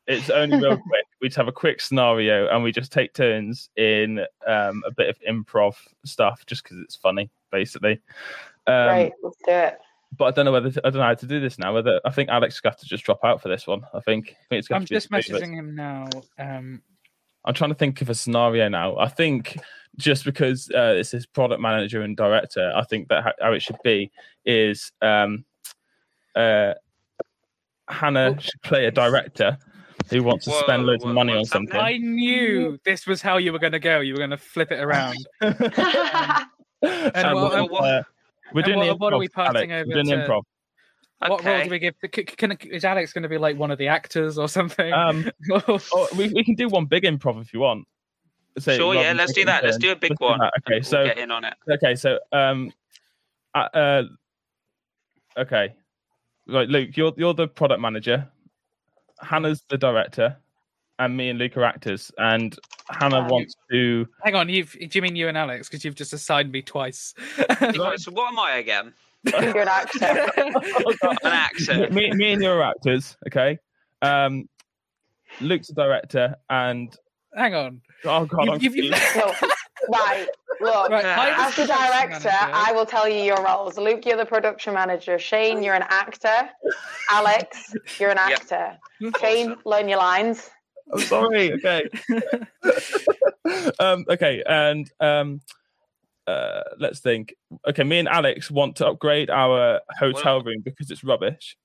It's 0.07 0.29
only 0.29 0.57
real 0.57 0.77
quick. 0.87 1.05
We 1.21 1.27
just 1.27 1.37
have 1.37 1.47
a 1.47 1.53
quick 1.53 1.81
scenario 1.81 2.47
and 2.47 2.63
we 2.63 2.71
just 2.71 2.91
take 2.91 3.13
turns 3.13 3.69
in 3.77 4.19
um, 4.47 4.83
a 4.85 4.91
bit 4.91 5.09
of 5.09 5.17
improv 5.27 5.75
stuff, 6.05 6.45
just 6.45 6.63
because 6.63 6.77
it's 6.79 6.95
funny, 6.95 7.29
basically. 7.51 7.99
Um, 8.67 8.73
right, 8.73 9.13
let's 9.23 9.37
do 9.45 9.51
it. 9.51 9.79
But 10.17 10.25
I 10.25 10.31
don't 10.31 10.45
know 10.45 10.51
whether 10.51 10.69
I 10.83 10.89
don't 10.89 10.99
know 10.99 11.03
how 11.03 11.13
to 11.13 11.25
do 11.25 11.39
this 11.39 11.57
now. 11.57 11.73
Whether 11.73 12.01
I 12.03 12.09
think 12.09 12.29
Alex 12.29 12.59
got 12.59 12.77
to 12.79 12.85
just 12.85 13.05
drop 13.05 13.19
out 13.23 13.41
for 13.41 13.47
this 13.47 13.65
one. 13.65 13.81
I 13.93 14.01
think. 14.01 14.29
I 14.29 14.45
think 14.49 14.59
it's 14.59 14.67
got 14.67 14.77
I'm 14.77 14.85
to 14.85 14.89
be 14.89 14.95
just 14.95 15.09
the 15.09 15.21
three 15.21 15.35
of 15.35 15.41
us. 15.41 15.47
messaging 15.47 15.55
him 15.55 15.75
now. 15.75 16.09
Um, 16.37 16.81
I'm 17.45 17.53
trying 17.53 17.69
to 17.69 17.75
think 17.75 18.01
of 18.01 18.09
a 18.09 18.15
scenario 18.15 18.67
now. 18.67 18.97
I 18.97 19.07
think 19.07 19.57
just 19.97 20.25
because 20.25 20.69
uh, 20.71 20.93
this 20.93 21.13
is 21.13 21.25
product 21.25 21.61
manager 21.61 22.01
and 22.01 22.17
director, 22.17 22.73
I 22.75 22.83
think 22.83 23.07
that 23.07 23.23
ho- 23.23 23.31
how 23.41 23.53
it 23.53 23.61
should 23.61 23.79
be 23.83 24.11
is 24.45 24.91
um, 25.01 25.45
uh, 26.35 26.73
Hannah 27.87 28.39
should 28.39 28.61
play 28.63 28.85
a 28.85 28.91
director 28.91 29.57
who 30.11 30.23
wants 30.23 30.45
to 30.45 30.51
Whoa, 30.51 30.59
spend 30.61 30.85
loads 30.85 31.03
whoa, 31.03 31.09
of 31.09 31.15
money 31.15 31.33
on 31.33 31.45
something. 31.45 31.79
I 31.79 31.97
knew 31.97 32.77
this 32.83 33.07
was 33.07 33.21
how 33.21 33.37
you 33.37 33.51
were 33.53 33.59
going 33.59 33.71
to 33.71 33.79
go. 33.79 34.01
You 34.01 34.13
were 34.13 34.19
going 34.19 34.29
to 34.29 34.37
flip 34.37 34.71
it 34.71 34.79
around. 34.79 35.17
and 35.41 36.45
what- 36.81 37.71
we'll, 37.71 37.75
uh, 37.75 38.03
we're 38.53 38.61
and 38.61 38.65
doing 38.65 38.77
what- 38.79 38.85
the 38.85 38.95
what 38.95 39.13
are 39.13 39.15
improv, 39.15 39.19
we 39.19 39.27
passing 39.29 39.71
Alex. 39.71 39.87
over 39.87 39.87
We're 39.87 40.03
doing 40.03 40.19
to- 40.19 40.27
improv. 40.27 40.43
What 41.27 41.45
role 41.45 41.63
do 41.63 41.69
we 41.69 41.77
give? 41.77 41.93
c- 42.03 42.23
Can, 42.23 42.53
is 42.53 42.83
Alex 42.83 43.13
going 43.13 43.21
to 43.21 43.29
be 43.29 43.37
like 43.37 43.55
one 43.55 43.69
of 43.69 43.77
the 43.77 43.87
actors 43.87 44.39
or 44.39 44.49
something? 44.49 44.91
Um, 44.91 45.29
oh, 45.67 46.07
we, 46.17 46.29
we 46.29 46.43
can 46.43 46.55
do 46.55 46.67
one 46.67 46.85
big 46.85 47.03
improv 47.03 47.39
if 47.39 47.53
you 47.53 47.59
want. 47.59 47.87
Say, 48.57 48.75
Sure, 48.75 48.95
yeah, 48.95 49.13
let's 49.13 49.31
do 49.31 49.45
that. 49.45 49.63
Let's 49.63 49.77
do 49.77 49.91
a 49.91 49.95
big 49.95 50.11
Let's 50.11 50.21
one. 50.21 50.41
Okay, 50.41 50.77
and 50.77 50.85
so 50.85 50.97
we'll 50.97 51.07
get 51.07 51.19
in 51.19 51.29
on 51.31 51.45
it. 51.45 51.53
Okay, 51.69 51.93
so 51.95 52.17
um, 52.31 52.73
uh, 53.53 53.67
uh 53.73 54.03
okay, 55.37 55.75
right, 56.47 56.67
Luke, 56.67 56.97
you're 56.97 57.13
you're 57.17 57.35
the 57.35 57.47
product 57.47 57.81
manager. 57.81 58.27
Hannah's 59.21 59.63
the 59.69 59.77
director, 59.77 60.35
and 60.99 61.15
me 61.15 61.29
and 61.29 61.39
Luke 61.39 61.55
are 61.57 61.63
actors. 61.63 62.11
And 62.17 62.57
Hannah 62.89 63.27
wants 63.29 63.55
to. 63.71 64.07
Hang 64.23 64.35
on, 64.35 64.49
you've 64.49 64.73
do 64.73 64.87
you 64.91 65.01
mean 65.01 65.15
you 65.15 65.27
and 65.27 65.37
Alex? 65.37 65.67
Because 65.69 65.83
you've 65.85 65.95
just 65.95 66.13
assigned 66.13 66.51
me 66.51 66.61
twice. 66.61 67.13
So 67.37 68.11
what 68.11 68.31
am 68.31 68.39
I 68.39 68.55
again? 68.57 68.93
You're 69.25 69.61
an 69.61 69.67
actor. 69.67 70.31
An 70.37 71.17
actor. 71.23 71.89
me, 71.91 72.11
me 72.11 72.33
and 72.33 72.41
you 72.41 72.49
are 72.49 72.63
actors. 72.63 73.17
Okay. 73.27 73.59
Um, 74.01 74.49
Luke's 75.39 75.67
the 75.67 75.73
director, 75.75 76.35
and 76.49 76.95
Hang 77.35 77.53
on. 77.55 77.81
oh 78.05 78.25
god, 78.25 78.45
You've- 78.45 78.51
I'm 78.55 78.61
you've- 78.61 78.77
you've- 78.77 78.89
confused. 78.89 79.15
No, 79.41 79.47
right, 79.89 80.27
look. 80.59 80.89
Right, 80.89 81.05
I 81.05 81.45
was 81.45 81.47
As 81.47 81.55
the 81.55 81.73
director, 81.73 82.29
manager. 82.29 82.53
I 82.53 82.71
will 82.73 82.85
tell 82.85 83.07
you 83.07 83.21
your 83.21 83.43
roles. 83.43 83.77
Luke, 83.77 84.05
you're 84.05 84.17
the 84.17 84.25
production 84.25 84.73
manager. 84.73 85.17
Shane, 85.19 85.63
you're 85.63 85.75
an 85.75 85.85
actor. 85.89 86.49
Alex, 87.09 87.75
you're 87.99 88.11
an 88.11 88.17
Yep. 88.17 88.39
actor. 88.39 88.77
Shane, 89.19 89.55
learn 89.65 89.87
your 89.89 89.97
lines. 89.99 90.49
I'm 90.93 90.99
sorry. 90.99 91.53
Okay. 91.53 91.89
um, 93.79 94.05
okay, 94.09 94.43
and 94.45 94.91
um, 94.99 95.41
uh, 96.27 96.61
let's 96.79 96.99
think. 96.99 97.33
Okay, 97.67 97.83
me 97.83 97.99
and 97.99 98.07
Alex 98.07 98.51
want 98.51 98.75
to 98.77 98.87
upgrade 98.87 99.29
our 99.29 99.81
hotel 99.97 100.41
room 100.41 100.61
because 100.63 100.91
it's 100.91 101.03
rubbish. 101.03 101.57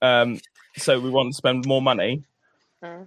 Um, 0.00 0.40
so 0.76 0.98
we 1.00 1.10
want 1.10 1.30
to 1.32 1.36
spend 1.36 1.66
more 1.66 1.82
money, 1.82 2.24
Mm. 2.82 3.06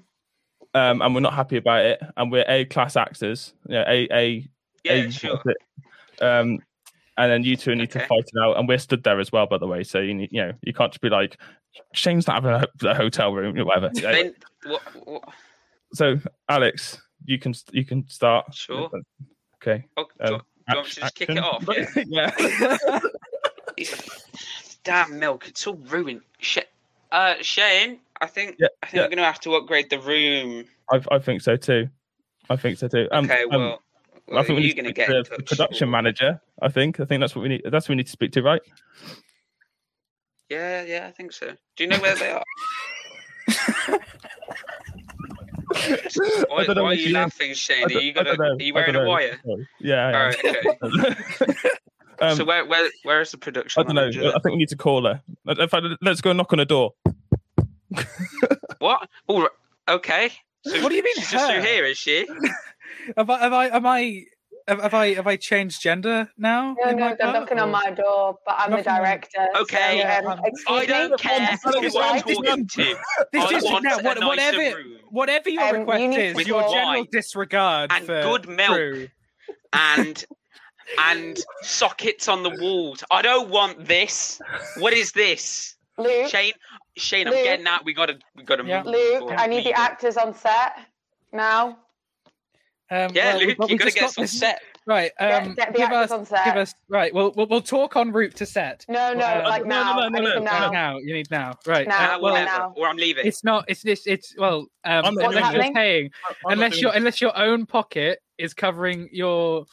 Um, 0.76 1.02
and 1.02 1.16
we're 1.16 1.22
not 1.22 1.34
happy 1.34 1.58
about 1.58 1.86
it. 1.86 2.02
And 2.18 2.32
we're 2.32 2.46
A 2.48 2.66
class 2.66 2.96
actors. 2.96 3.54
Yeah, 3.68 3.84
A 3.90 4.08
A. 4.12 4.50
Yeah, 4.84 4.92
A, 4.94 5.12
sure. 5.12 5.42
Um, 6.22 6.60
and 7.18 7.32
then 7.32 7.44
you 7.44 7.56
two 7.56 7.74
need 7.76 7.92
to 7.92 8.00
fight 8.06 8.26
it 8.32 8.40
out, 8.44 8.58
and 8.58 8.68
we're 8.68 8.78
stood 8.78 9.04
there 9.04 9.20
as 9.20 9.32
well, 9.32 9.48
by 9.48 9.58
the 9.58 9.68
way. 9.68 9.84
So 9.84 10.00
you 10.00 10.14
need, 10.14 10.30
you 10.32 10.42
know, 10.44 10.52
you 10.62 10.74
can't 10.74 10.92
just 10.92 11.02
be 11.02 11.10
like, 11.10 11.38
Shane's 11.94 12.28
not 12.28 12.44
having 12.44 12.68
a, 12.84 12.90
a 12.90 12.94
hotel 12.94 13.34
room, 13.34 13.58
or 13.58 13.66
whatever. 13.66 13.90
Then, 13.94 14.36
what, 14.66 14.82
what, 15.06 15.24
So, 15.94 16.20
Alex, 16.50 17.02
you 17.26 17.40
can 17.40 17.54
you 17.72 17.86
can 17.86 18.08
start. 18.10 18.54
Sure. 18.54 18.90
Okay. 19.56 19.86
oh, 19.98 20.06
do, 20.26 20.26
you- 20.32 20.36
Um, 20.36 20.42
do 20.68 20.74
you 20.74 20.76
want 20.76 20.88
me 20.88 20.94
to 20.94 21.00
just 21.02 21.16
kick 21.16 21.30
it 21.30 21.38
off? 21.38 21.66
Yeah. 22.06 22.32
yeah. 23.78 23.88
Damn 24.84 25.18
milk, 25.20 25.48
it's 25.48 25.66
all 25.66 25.76
ruined. 25.76 26.22
Shit. 26.40 26.70
Uh, 27.12 27.36
Shane, 27.42 28.00
I 28.26 28.28
think 28.28 28.56
Yeah, 28.58 28.68
I 28.82 28.88
think 28.88 28.96
yeah. 28.96 29.04
we're 29.04 29.10
gonna 29.10 29.24
have 29.24 29.40
to 29.42 29.54
upgrade 29.54 29.92
the 29.92 30.00
room. 30.00 30.66
I, 30.92 31.00
I 31.12 31.20
think 31.20 31.42
so 31.42 31.56
too. 31.56 31.88
I 32.50 32.56
think 32.56 32.80
so 32.80 32.88
too. 32.88 33.08
Um, 33.12 33.26
Okay, 33.26 33.44
um, 33.44 33.50
well, 33.52 33.84
well 34.28 34.40
I 34.40 34.44
think 34.44 34.58
we 34.58 34.66
you're 34.66 34.74
gonna 34.74 34.92
get 34.92 35.10
to 35.10 35.18
in 35.18 35.24
the 35.30 35.44
production 35.44 35.92
manager. 35.92 36.42
I 36.60 36.70
think. 36.70 37.00
I 37.00 37.06
think 37.06 37.22
that's 37.22 37.36
what 37.36 37.44
we 37.44 37.50
need. 37.50 37.62
That's 37.66 37.88
what 37.88 37.90
we 37.94 37.98
need 37.98 38.08
to 38.08 38.12
speak 38.12 38.32
to, 38.32 38.42
right? 38.42 38.62
Yeah, 40.50 40.84
yeah, 40.84 41.06
I 41.08 41.12
think 41.12 41.34
so. 41.34 41.54
Do 41.76 41.84
you 41.84 41.90
know 41.90 42.00
where 42.00 42.16
they 42.16 42.32
are? 42.32 42.44
Why, 46.50 46.62
I 46.62 46.64
don't 46.66 46.76
know 46.76 46.84
why 46.84 46.92
are 46.92 46.94
you 46.94 47.14
laughing, 47.14 47.54
Shane? 47.54 47.86
Are 47.86 47.92
you 48.00 48.14
got 48.14 48.26
gonna? 48.26 48.54
Are 48.54 48.62
you 48.62 48.74
wearing 48.74 48.96
a 48.96 49.06
wire? 49.06 49.40
Yeah. 49.80 50.12
Right, 50.12 50.36
okay. 50.46 51.56
um, 52.22 52.38
so 52.38 52.46
where, 52.46 52.66
where, 52.66 52.90
where 53.04 53.22
is 53.22 53.32
the 53.32 53.38
production 53.38 53.82
I 53.82 53.84
don't 53.84 53.96
know. 53.96 54.02
manager? 54.04 54.30
I 54.30 54.40
think 54.40 54.54
we 54.54 54.58
need 54.58 54.70
to 54.70 54.78
call 54.78 55.06
her. 55.06 55.22
In 55.48 55.68
fact, 55.68 55.86
let's 56.02 56.22
go 56.22 56.34
knock 56.34 56.54
on 56.54 56.60
a 56.60 56.66
door. 56.66 56.94
What? 58.80 59.10
All 59.28 59.42
right. 59.42 59.50
Okay. 59.88 60.32
So 60.66 60.82
What 60.82 60.90
do 60.90 60.96
you 60.96 61.04
mean, 61.04 61.14
She's 61.16 61.32
just 61.32 61.48
her? 61.50 61.54
through 61.62 61.64
here, 61.70 61.86
is 61.86 61.98
she? 61.98 62.28
Have 63.18 63.30
I? 63.30 63.40
Have 63.40 63.54
I? 63.54 63.68
Am 63.68 63.86
I? 63.86 64.24
Have, 64.68 64.82
have 64.82 64.94
I? 64.96 65.14
Have 65.14 65.28
I 65.28 65.36
changed 65.36 65.80
gender 65.82 66.28
now? 66.40 66.76
No, 66.84 66.90
in 66.90 66.98
no, 66.98 67.08
they're 67.10 67.18
part, 67.18 67.34
knocking 67.42 67.60
on 67.60 67.70
my 67.70 67.92
door, 67.92 68.40
but 68.46 68.56
I'm 68.58 68.72
the 68.72 68.78
Knocking 68.78 68.92
on- 68.94 69.00
director. 69.02 69.48
Okay. 69.58 70.02
So, 70.24 70.28
um, 70.32 70.42
I 70.70 70.86
don't 70.88 71.12
me. 71.12 71.18
care 71.18 71.40
Alex, 71.42 71.62
who 71.64 71.70
Alex, 71.78 71.96
I'm 71.96 72.22
talking 72.36 72.68
to. 72.68 72.96
This 73.32 73.52
is 73.52 73.64
want 73.64 73.84
now, 73.84 73.98
a 74.00 74.02
what, 74.02 74.20
nicer 74.20 74.26
whatever, 74.28 74.78
room. 74.78 74.98
whatever 75.12 75.50
your 75.52 75.64
Um, 75.64 75.76
request 75.82 76.02
you 76.04 76.10
is, 76.14 76.36
to 76.38 76.44
your 76.46 76.64
fly. 76.64 76.74
general 76.74 77.06
disregard 77.12 77.92
And 77.94 78.06
for 78.08 78.22
good 78.24 78.50
milk. 78.50 78.70
crew. 78.76 79.08
and 79.74 80.26
and 81.00 81.38
sockets 81.62 82.28
on 82.28 82.42
the 82.42 82.50
walls. 82.60 83.04
I 83.12 83.22
don't 83.22 83.50
want 83.50 83.86
this. 83.86 84.40
What 84.80 84.94
is 84.94 85.12
this? 85.12 85.76
Luke, 85.98 86.28
Shane, 86.28 86.54
Shane, 86.98 87.28
I'm 87.28 87.34
Luke. 87.34 87.44
getting 87.44 87.68
out. 87.68 87.84
We 87.86 87.94
gotta, 87.94 88.18
we 88.36 88.44
gotta 88.44 88.64
Yeah. 88.66 88.84
move. 88.84 88.94
Luke, 88.94 89.32
I 89.36 89.48
need 89.48 89.66
the 89.66 89.70
we- 89.70 89.74
actors 89.74 90.18
on 90.18 90.34
set 90.34 90.78
now. 91.34 91.80
Um, 92.92 93.10
Yeah, 93.14 93.36
well, 93.36 93.40
Luke, 93.40 93.70
you 93.70 93.78
gotta 93.78 93.92
get 93.92 94.02
got 94.02 94.12
some 94.12 94.24
this- 94.24 94.40
set. 94.40 94.62
Right. 94.88 95.12
Get- 95.20 95.44
Um, 95.44 95.56
get 95.56 95.74
the 95.74 95.80
give 95.80 95.90
actors 95.90 96.12
us, 96.12 96.12
on 96.12 96.26
set. 96.28 96.46
give 96.46 96.56
us. 96.58 96.74
Right. 96.88 97.12
We'll, 97.12 97.32
we'll 97.36 97.48
we'll 97.48 97.62
talk 97.62 97.96
en 97.96 98.12
route 98.12 98.36
to 98.36 98.46
set. 98.46 98.86
No, 98.88 99.14
no, 99.16 99.26
Uh, 99.26 99.42
like 99.46 99.66
no, 99.66 99.70
no, 99.70 99.84
now. 99.84 99.96
no, 99.96 100.02
I 100.04 100.10
no, 100.10 100.20
need 100.20 100.24
no, 100.26 100.34
them 100.36 100.44
no. 100.44 100.52
now. 100.52 100.70
Now 100.70 100.98
you 101.00 101.14
need 101.16 101.32
now. 101.32 101.54
Right. 101.66 101.88
Now, 101.88 102.18
uh, 102.18 102.20
well, 102.22 102.36
now. 102.36 102.74
or 102.78 102.88
I'm 102.88 102.96
leaving. 102.96 103.26
it's 103.26 103.44
not. 103.44 103.66
It's 103.68 103.82
this. 103.82 104.06
It's 104.06 104.36
well. 104.38 104.68
Um, 104.84 105.06
I'm 105.06 105.16
not 105.16 105.26
unless 105.34 105.52
doing 105.54 105.66
you're 105.66 105.74
paying, 105.74 106.12
I'm 106.46 106.52
unless 106.54 106.80
your 106.80 106.94
unless 106.94 107.20
your 107.20 107.36
own 107.36 107.66
pocket 107.66 108.20
is 108.38 108.54
covering 108.54 109.10
your, 109.12 109.66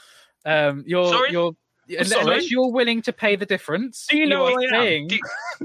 um, 0.47 0.83
your 0.87 1.13
Sorry? 1.13 1.31
your. 1.33 1.53
Unless 1.89 2.51
you're 2.51 2.71
willing 2.73 3.03
to 3.03 3.13
pay 3.13 3.37
the 3.37 3.47
difference, 3.47 4.07
Do 4.09 4.17
you 4.17 4.27
know 4.27 4.45
are 4.47 4.51
who 4.51 4.57
I 4.59 4.63
am? 4.63 4.69
staying 4.69 5.09
Do- 5.09 5.19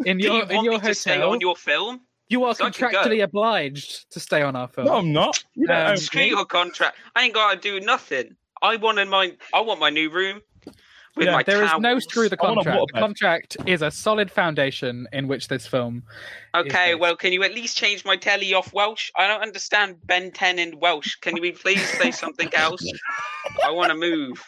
in 0.05 0.17
Do 0.17 0.25
your 0.25 0.35
you 0.35 0.41
in 0.43 0.55
want 0.55 0.65
your 0.65 0.73
me 0.73 0.79
to 0.87 0.95
stay 0.95 1.15
hotel. 1.15 1.31
on 1.31 1.41
your 1.41 1.55
film? 1.55 2.01
You 2.29 2.43
are 2.43 2.55
So 2.55 2.65
I 2.65 2.69
can 2.71 2.91
go. 2.91 2.97
contractually 3.03 3.23
obliged 3.23 4.11
to 4.11 4.19
stay 4.19 4.41
on 4.41 4.55
our 4.55 4.67
film. 4.67 4.87
No, 4.87 4.95
I'm 4.97 5.13
not. 5.13 5.41
You 5.55 5.67
don't 5.67 5.91
Um, 5.91 5.97
Screw 5.97 6.21
your 6.23 6.45
contract. 6.45 6.97
I 7.15 7.23
ain't 7.23 7.33
gotta 7.33 7.57
do 7.57 7.79
nothing. 7.79 8.35
I 8.61 8.75
wanted 8.75 9.07
my, 9.07 9.37
I 9.53 9.61
want 9.61 9.79
my 9.79 9.89
new 9.89 10.09
room 10.09 10.41
with 11.15 11.25
Yeah, 11.27 11.31
my 11.33 11.43
There 11.43 11.63
is 11.63 11.71
no 11.79 11.91
towels. 11.91 12.03
screw 12.03 12.27
the 12.27 12.37
I 12.41 12.45
want 12.45 12.59
a 12.59 12.63
contract. 12.63 12.87
The 12.93 12.99
contract 12.99 13.57
is 13.65 13.81
a 13.81 13.91
solid 13.91 14.29
foundation 14.29 15.07
in 15.13 15.27
which 15.27 15.47
this 15.47 15.65
film. 15.65 16.03
Okay, 16.55 16.91
based. 16.91 16.99
well, 16.99 17.15
can 17.15 17.31
you 17.31 17.43
at 17.43 17.53
least 17.53 17.77
change 17.77 18.03
my 18.03 18.17
telly 18.17 18.53
off 18.53 18.73
Welsh? 18.73 19.09
I 19.15 19.27
don't 19.27 19.41
understand 19.41 19.97
Ben 20.05 20.31
10 20.31 20.59
in 20.59 20.79
Welsh. 20.79 21.15
Can 21.21 21.37
you 21.37 21.53
please 21.53 21.87
say 21.97 22.11
something 22.11 22.49
else? 22.53 22.83
I 23.65 23.71
want 23.71 23.91
to 23.91 23.97
move. 23.97 24.43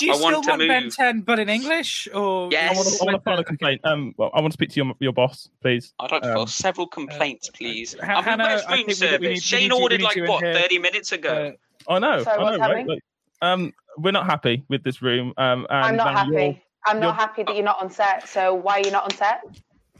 Do 0.00 0.06
you 0.06 0.12
I 0.12 0.16
still 0.16 0.30
want 0.32 0.44
to 0.44 0.50
want 0.50 0.60
Ben 0.66 0.90
10 0.90 1.20
but 1.20 1.38
in 1.38 1.48
English? 1.50 2.08
Or 2.14 2.48
Yes. 2.50 2.72
I 2.72 2.76
want 2.76 2.88
to, 2.88 2.98
I 3.02 3.04
want 3.04 3.16
to 3.16 3.22
file 3.22 3.38
a 3.38 3.44
complaint. 3.44 3.80
Um, 3.84 4.14
well, 4.16 4.30
I 4.32 4.40
want 4.40 4.52
to 4.52 4.54
speak 4.54 4.70
to 4.70 4.76
your 4.82 4.94
your 4.98 5.12
boss, 5.12 5.50
please. 5.60 5.92
I'd 6.00 6.10
like 6.10 6.22
to 6.22 6.28
Um, 6.30 6.34
file 6.36 6.46
several 6.46 6.86
complaints, 6.86 7.50
please. 7.50 7.94
Ha- 8.02 8.14
I'm 8.14 8.24
Hannah, 8.24 8.44
in 8.44 8.50
I 8.66 8.76
room 8.76 8.78
we- 8.78 8.84
we 8.86 8.94
service. 8.94 9.20
need- 9.20 9.42
Shane 9.42 9.60
need 9.60 9.66
you- 9.72 9.76
we 9.76 9.82
ordered 9.82 10.02
like 10.02 10.16
what 10.26 10.42
here. 10.42 10.54
thirty 10.54 10.78
minutes 10.78 11.12
ago. 11.12 11.54
Uh, 11.86 11.92
I 11.92 11.98
know. 11.98 12.22
Sorry, 12.22 12.38
I 12.38 12.42
what's 12.42 12.58
know, 12.58 12.72
right? 12.72 12.86
Like, 12.86 13.02
um, 13.42 13.72
we're 13.98 14.10
not 14.12 14.24
happy 14.26 14.64
with 14.68 14.82
this 14.84 15.02
room. 15.02 15.34
Um, 15.36 15.66
and 15.68 15.84
I'm 15.84 15.96
not 15.96 16.14
happy. 16.14 16.62
I'm 16.86 16.98
not 16.98 17.16
happy 17.16 17.42
that 17.42 17.54
you're 17.54 17.64
not 17.64 17.82
on 17.82 17.90
set. 17.90 18.26
So 18.26 18.54
why 18.54 18.78
are 18.80 18.84
you 18.86 18.90
not 18.90 19.04
on 19.04 19.10
set? 19.14 19.42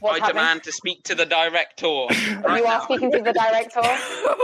What's 0.01 0.15
I 0.19 0.25
happening? 0.25 0.41
demand 0.41 0.63
to 0.63 0.71
speak 0.71 1.03
to 1.03 1.15
the 1.15 1.25
director. 1.27 1.85
you 1.87 2.39
right 2.41 2.61
are 2.63 2.65
now. 2.65 2.79
speaking 2.83 3.11
to 3.11 3.19
the 3.19 3.33
director. 3.33 3.81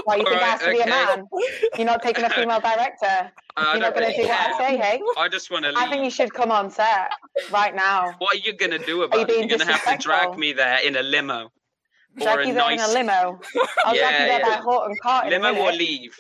Why 0.06 0.18
you 0.18 0.24
think 0.24 0.28
it 0.28 0.34
Alright, 0.34 0.42
has 0.44 0.62
to 0.62 0.72
be 0.72 0.80
a 0.82 0.88
man? 0.88 1.26
You're 1.78 1.86
not 1.88 2.04
taking 2.04 2.24
a 2.26 2.30
female 2.30 2.60
director. 2.60 3.32
I 3.58 3.74
You're 3.74 3.82
not 3.82 3.96
going 3.96 4.06
to 4.06 4.12
really 4.12 4.24
do 4.24 4.30
what 4.30 4.40
I 4.54 4.58
say, 4.70 4.78
hey? 4.78 5.02
I 5.18 5.28
just 5.30 5.50
want 5.50 5.66
to 5.66 5.70
leave. 5.72 5.78
I 5.80 5.90
think 5.90 6.04
you 6.04 6.12
should 6.12 6.32
come 6.32 6.52
on 6.52 6.70
set 6.70 7.12
right 7.52 7.76
now. 7.76 8.14
What 8.20 8.36
are 8.36 8.38
you 8.38 8.54
gonna 8.54 8.78
do 8.78 8.98
you 8.98 9.04
about 9.04 9.20
it? 9.22 9.28
being 9.28 9.50
You're 9.50 9.58
gonna 9.58 9.72
have 9.76 9.98
to 9.98 10.04
drag 10.04 10.38
me 10.38 10.54
there 10.54 10.78
in 10.86 10.96
a 10.96 11.02
limo. 11.02 11.52
Drag 12.20 12.38
or 12.38 12.42
a 12.42 12.48
you 12.48 12.54
there 12.54 12.72
in 12.72 12.80
a 12.80 12.88
limo. 12.90 13.40
I'll 13.84 13.96
drag 13.96 14.20
you 14.22 14.28
there 14.28 14.40
yeah. 14.40 14.58
by 14.58 14.62
Horton 14.64 14.96
Cart 15.02 15.26
in 15.34 15.42
a 15.42 15.44
limo 15.52 15.62
or 15.64 15.72
leave. 15.72 16.16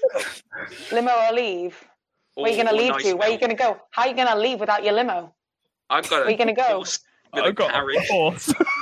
Limo 0.91 1.11
or 1.11 1.31
leave. 1.33 1.77
Where 2.33 2.47
are 2.47 2.49
you 2.49 2.61
Or- 2.61 2.63
going 2.65 2.75
to 2.75 2.81
leave 2.81 2.91
nice 2.93 3.03
to? 3.03 3.13
Where 3.13 3.29
are 3.29 3.31
you 3.31 3.37
going 3.39 3.49
to 3.51 3.55
go? 3.55 3.79
How 3.91 4.01
are 4.03 4.07
you 4.07 4.15
going 4.15 4.27
to 4.27 4.35
leave 4.37 4.59
without 4.59 4.83
your 4.83 4.93
limo? 4.93 5.33
I've 5.89 6.09
got 6.09 6.19
Where 6.21 6.27
a 6.27 6.31
you 6.31 6.37
gonna 6.37 6.53
go? 6.53 6.63
horse 6.63 6.99
with 7.33 7.43
a 7.43 7.47
I've 7.47 7.55
got 7.55 7.69
a 7.69 7.73
carriage. 7.73 8.07
horse. 8.09 8.53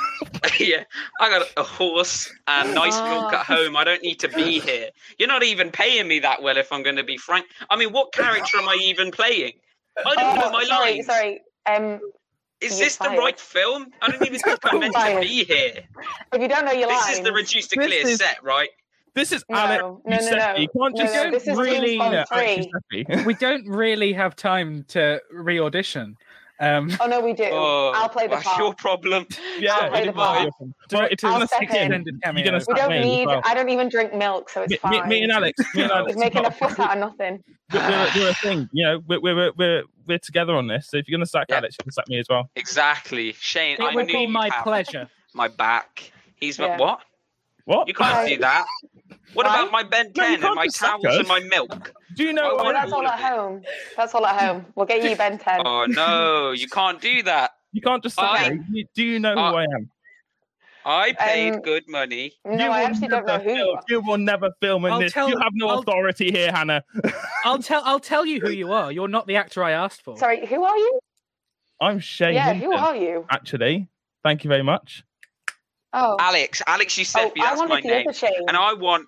yeah, 0.60 0.84
I 1.20 1.30
got 1.30 1.48
a 1.58 1.64
horse 1.64 2.32
and 2.48 2.74
nice 2.76 2.96
milk 3.02 3.32
Ah. 3.34 3.39
at 3.41 3.46
home. 3.46 3.76
I 3.76 3.84
don't 3.84 4.02
need 4.02 4.20
to 4.20 4.28
be 4.30 4.60
here. 4.60 4.89
You're 5.18 5.28
not 5.28 5.43
even 5.43 5.72
paying 5.72 6.08
me 6.08 6.20
that 6.20 6.41
well, 6.41 6.58
if 6.58 6.72
I'm 6.72 6.84
going 6.84 6.96
to 6.98 7.04
be 7.04 7.18
frank. 7.18 7.46
I 7.70 7.76
mean, 7.76 7.91
what 7.91 8.14
character 8.14 8.58
am 8.58 8.68
I 8.70 8.78
even 8.82 9.12
playing? 9.12 9.54
I 10.06 10.16
don't 10.16 10.36
know 10.36 10.41
Oh, 10.46 10.52
my 10.52 10.64
sorry, 10.66 10.91
lines. 10.93 11.06
sorry. 11.06 11.41
Um, 11.68 12.00
Is 12.62 12.78
You're 12.80 12.86
this 12.88 12.98
the 12.98 13.10
right 13.10 13.39
film? 13.39 13.88
I 14.02 14.10
don't 14.12 14.26
even 14.26 14.39
think 14.39 14.60
I'm 14.64 14.80
meant 14.82 14.93
to 14.96 15.20
be 15.22 15.43
here. 15.43 15.84
if 16.34 16.41
you 16.41 16.48
don't 16.48 16.66
know 16.66 16.72
your 16.72 16.88
line, 16.88 16.98
This 16.98 17.06
lines, 17.06 17.18
is 17.20 17.24
the 17.24 17.34
reduced 17.34 17.70
to 17.72 17.76
clear 17.78 18.08
is- 18.08 18.18
set, 18.18 18.43
right? 18.43 18.70
This 19.14 19.32
is 19.32 19.46
No, 19.50 19.58
Alex. 19.58 19.82
no, 19.82 20.02
no, 20.06 20.18
Giuseppe. 20.18 20.36
no. 20.38 20.56
You 20.58 20.68
can't 20.78 20.98
just 20.98 21.14
no, 21.16 21.32
this 21.32 21.48
is 21.48 21.58
really. 21.58 21.98
James 21.98 22.00
Bond 22.00 22.14
Yeah, 22.14 22.26
Alex 22.32 22.66
three. 22.91 23.04
Giuseppe. 23.06 23.24
we 23.26 23.34
don't 23.36 23.66
really 23.66 24.12
have 24.12 24.36
time 24.36 24.84
to 24.89 25.22
re 25.32 25.58
audition. 25.58 26.18
Um, 26.60 26.89
oh 27.01 27.08
no, 27.08 27.20
we 27.20 27.34
do. 27.34 27.49
Oh, 27.51 27.91
I'll 27.95 28.08
play 28.10 28.28
the 28.28 28.36
that's 28.36 28.58
your 28.58 28.74
problem. 28.74 29.28
Yeah, 29.60 29.74
I'll 29.76 29.89
play 29.89 30.03
the 30.03 30.10
is 30.10 30.16
part. 30.16 30.49
Well, 30.91 31.08
if 31.12 31.22
you're 31.24 31.32
I'll 31.32 31.47
step 31.47 31.62
in. 31.74 31.93
in, 31.93 32.06
you're 32.06 32.45
gonna 32.45 32.62
We 32.68 32.74
don't 32.74 32.91
need. 32.91 33.26
well. 33.26 33.41
I 33.45 33.53
don't 33.53 33.70
even 33.70 33.89
drink 33.89 34.14
milk, 34.14 34.49
so 34.49 34.62
it's 34.64 34.72
Me, 34.72 34.78
fine. 34.78 35.03
me, 35.03 35.16
me 35.20 35.24
and 35.24 35.32
Alex, 35.32 35.60
me 35.76 35.84
and 35.84 35.91
Alex, 35.91 36.18
making 36.18 36.45
a 36.45 36.51
fuss 36.51 36.78
out 36.80 36.93
of 36.93 36.99
nothing. 36.99 37.43
we're, 37.74 37.80
we're, 37.82 38.10
we're 38.16 38.30
a 38.30 38.34
thing. 38.36 38.70
You 38.74 38.84
know, 38.86 39.01
we're, 39.08 39.20
we're, 39.22 39.51
we're, 39.58 39.84
we're 40.08 40.20
together 40.20 40.56
on 40.56 40.68
this. 40.68 40.89
So 40.89 40.97
if 40.97 41.08
you're 41.08 41.18
gonna 41.18 41.26
sack 41.26 41.47
Yeah. 41.49 41.58
Alex, 41.58 41.76
you 41.80 41.84
can 41.84 41.91
sack 41.91 42.08
me 42.08 42.20
as 42.20 42.28
well. 42.30 42.49
Exactly, 42.56 43.34
Shane. 43.34 43.78
I 43.82 43.89
it 43.89 43.95
would 43.95 44.08
knew 44.08 44.14
be 44.14 44.28
my 44.28 44.49
pleasure. 44.64 45.10
My 45.34 45.49
back. 45.49 46.12
He's 46.36 46.58
Yeah. 46.58 46.78
what? 46.78 47.01
What? 47.66 47.88
You 47.88 47.93
can't 47.93 48.13
Why? 48.16 48.30
do 48.30 48.38
that. 48.39 48.66
What 49.34 49.45
about 49.45 49.72
my 49.72 49.84
Ben 49.84 50.11
No, 50.16 50.24
and 50.24 50.41
my 50.55 50.68
towels 50.68 51.03
us. 51.05 51.18
and 51.18 51.28
my 51.28 51.39
milk? 51.41 51.93
Do 52.16 52.24
you 52.24 52.32
know? 52.34 52.55
What 52.55 52.68
I 52.76 52.82
that's 52.82 52.91
all 52.93 52.99
all 53.01 53.07
at 53.07 53.20
home. 53.20 53.61
That's 53.97 54.13
all 54.16 54.26
at 54.26 54.39
home. 54.41 54.66
We'll 54.76 54.86
get 54.86 55.03
you 55.03 55.16
Ben 55.16 55.38
10. 55.38 55.61
Oh 55.66 55.86
no, 55.89 56.51
you 56.51 56.68
can't 56.68 57.01
do 57.01 57.24
that. 57.24 57.51
You 57.74 57.82
can't 57.82 58.01
just 58.01 58.16
sack 58.16 58.30
I- 58.30 58.59
You- 58.72 58.86
Do 58.95 59.03
you 59.03 59.20
know 59.20 59.34
who 59.34 59.39
I 59.39 59.63
am? 59.63 59.89
I 60.88 61.13
paid 61.13 61.55
Um, 61.55 61.61
good 61.61 61.84
money. 61.89 62.34
no, 62.45 62.63
you 62.66 62.72
I 62.72 62.84
actually 62.84 63.07
don't 63.07 63.26
know 63.26 63.39
who 63.39 63.49
you 63.49 63.55
film- 63.55 63.80
You 63.89 64.01
will 64.01 64.18
never 64.20 64.51
film 64.61 64.86
in 64.86 64.91
I'll 64.93 64.99
this. 64.99 65.11
tell- 65.13 65.28
you 65.30 65.38
have 65.39 65.51
no 65.55 65.68
I'll- 65.70 65.80
authority 65.80 66.30
here, 66.32 66.51
Hannah. 66.51 66.84
I'll 67.43 67.57
tell. 67.57 67.82
I'll 67.84 67.99
tell 67.99 68.24
you 68.26 68.39
who 68.39 68.51
you 68.51 68.72
are. 68.72 68.91
You're 68.91 69.07
not 69.07 69.26
the 69.26 69.36
actor 69.38 69.63
I 69.63 69.72
asked 69.72 70.03
for. 70.03 70.16
Sorry, 70.18 70.45
who 70.45 70.63
are 70.63 70.78
you? 70.78 70.99
I'm 71.82 71.99
Shane. 71.99 72.36
yeah, 72.36 72.53
Hinton, 72.53 72.72
who 72.72 72.78
are 72.78 72.95
you? 72.95 73.26
Actually, 73.32 73.88
thank 74.24 74.43
you 74.43 74.47
very 74.49 74.63
much. 74.63 75.03
Oh, 75.98 76.18
Alex, 76.20 76.62
Alex 76.68 76.93
oh 76.93 76.98
Giuseppe, 76.98 77.41
I 77.41 77.56
that's 77.56 77.70
my 77.70 77.80
name. 77.80 78.06
And 78.48 78.58
I 78.58 78.74
want 78.74 79.08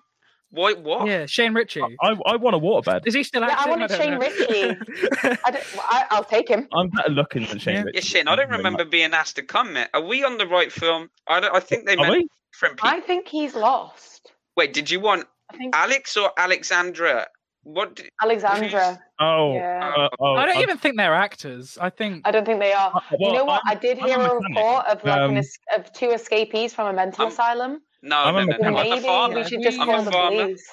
what 0.50 0.82
what? 0.82 1.06
Yeah, 1.06 1.26
Shane 1.26 1.52
Richie. 1.52 1.82
I, 1.82 2.16
I 2.24 2.36
want 2.36 2.56
a 2.56 2.58
waterbed. 2.58 3.06
Is 3.06 3.14
he 3.14 3.22
still 3.22 3.42
Yeah, 3.42 3.48
I 3.48 3.52
acting? 3.52 3.70
wanted 3.70 3.88
don't 3.88 4.00
Shane 4.00 4.12
know. 4.14 4.18
Richie. 4.18 4.78
I 5.44 5.50
don't, 5.50 5.64
I, 5.78 6.04
I'll 6.10 6.24
take 6.24 6.48
him. 6.48 6.66
I'm 6.72 6.88
better 6.88 7.10
looking 7.10 7.44
than 7.44 7.58
Shane. 7.58 7.74
Yeah. 7.74 7.82
Richie. 7.82 7.96
Yeah, 7.96 8.00
Shane, 8.00 8.28
I 8.28 8.36
don't 8.36 8.38
Thank 8.38 8.46
you 8.48 8.56
very 8.56 8.58
remember 8.58 8.84
being 8.86 9.12
asked 9.12 9.36
to 9.36 9.42
come, 9.42 9.74
mate. 9.74 9.88
Are 9.92 10.02
we 10.02 10.24
on 10.24 10.38
the 10.38 10.46
right 10.46 10.72
film? 10.72 11.10
I, 11.26 11.40
don't, 11.40 11.54
I 11.54 11.60
think 11.60 11.84
they. 11.86 11.94
Are 11.94 11.98
meant 11.98 12.12
we? 12.12 12.28
different 12.52 12.76
people. 12.78 12.88
I 12.88 13.00
think 13.00 13.28
he's 13.28 13.54
lost. 13.54 14.32
Wait, 14.56 14.72
did 14.72 14.90
you 14.90 15.00
want 15.00 15.26
think 15.56 15.76
Alex 15.76 16.16
or 16.16 16.30
Alexandra? 16.38 17.26
What? 17.62 17.96
Did, 17.96 18.08
Alexandra. 18.22 18.98
Oh, 19.20 19.54
Yeah. 19.54 19.92
uh, 19.96 20.08
oh, 20.20 20.34
I 20.36 20.46
don't 20.46 20.56
uh, 20.58 20.60
even 20.62 20.78
think 20.78 20.96
they're 20.96 21.14
actors. 21.14 21.76
I 21.80 21.90
think 21.90 22.26
I 22.26 22.30
don't 22.30 22.44
think 22.46 22.60
they 22.60 22.72
are. 22.72 22.92
uh, 22.94 23.00
you 23.18 23.32
know 23.32 23.44
what? 23.44 23.60
I'm- 23.66 23.76
I 23.76 23.80
did 23.80 23.98
I'm 23.98 24.06
hear 24.06 24.18
a 24.18 24.20
a 24.20 24.34
mechanic. 24.34 24.48
report 24.56 24.86
of 24.86 25.04
like 25.04 25.20
Um, 25.20 25.30
an 25.32 25.36
es- 25.38 25.58
of 25.76 25.92
two 25.92 26.10
escapees 26.10 26.72
from 26.74 26.86
a 26.88 26.92
mental 26.92 27.22
I'm- 27.24 27.32
asylum. 27.32 27.82
no, 28.02 28.16
I'm 28.18 28.34
no, 28.34 28.40
a 28.40 28.44
no, 28.46 28.70
no. 28.70 28.78
I'm 28.78 28.92
a 28.92 29.00
farmer. 29.00 29.34
we 29.36 29.44
should 29.44 29.62
just 29.62 29.78
I'm 29.78 29.86
call 29.86 30.00
a 30.00 30.04
the 30.04 30.10
farmer. 30.12 30.42
police. 30.44 30.66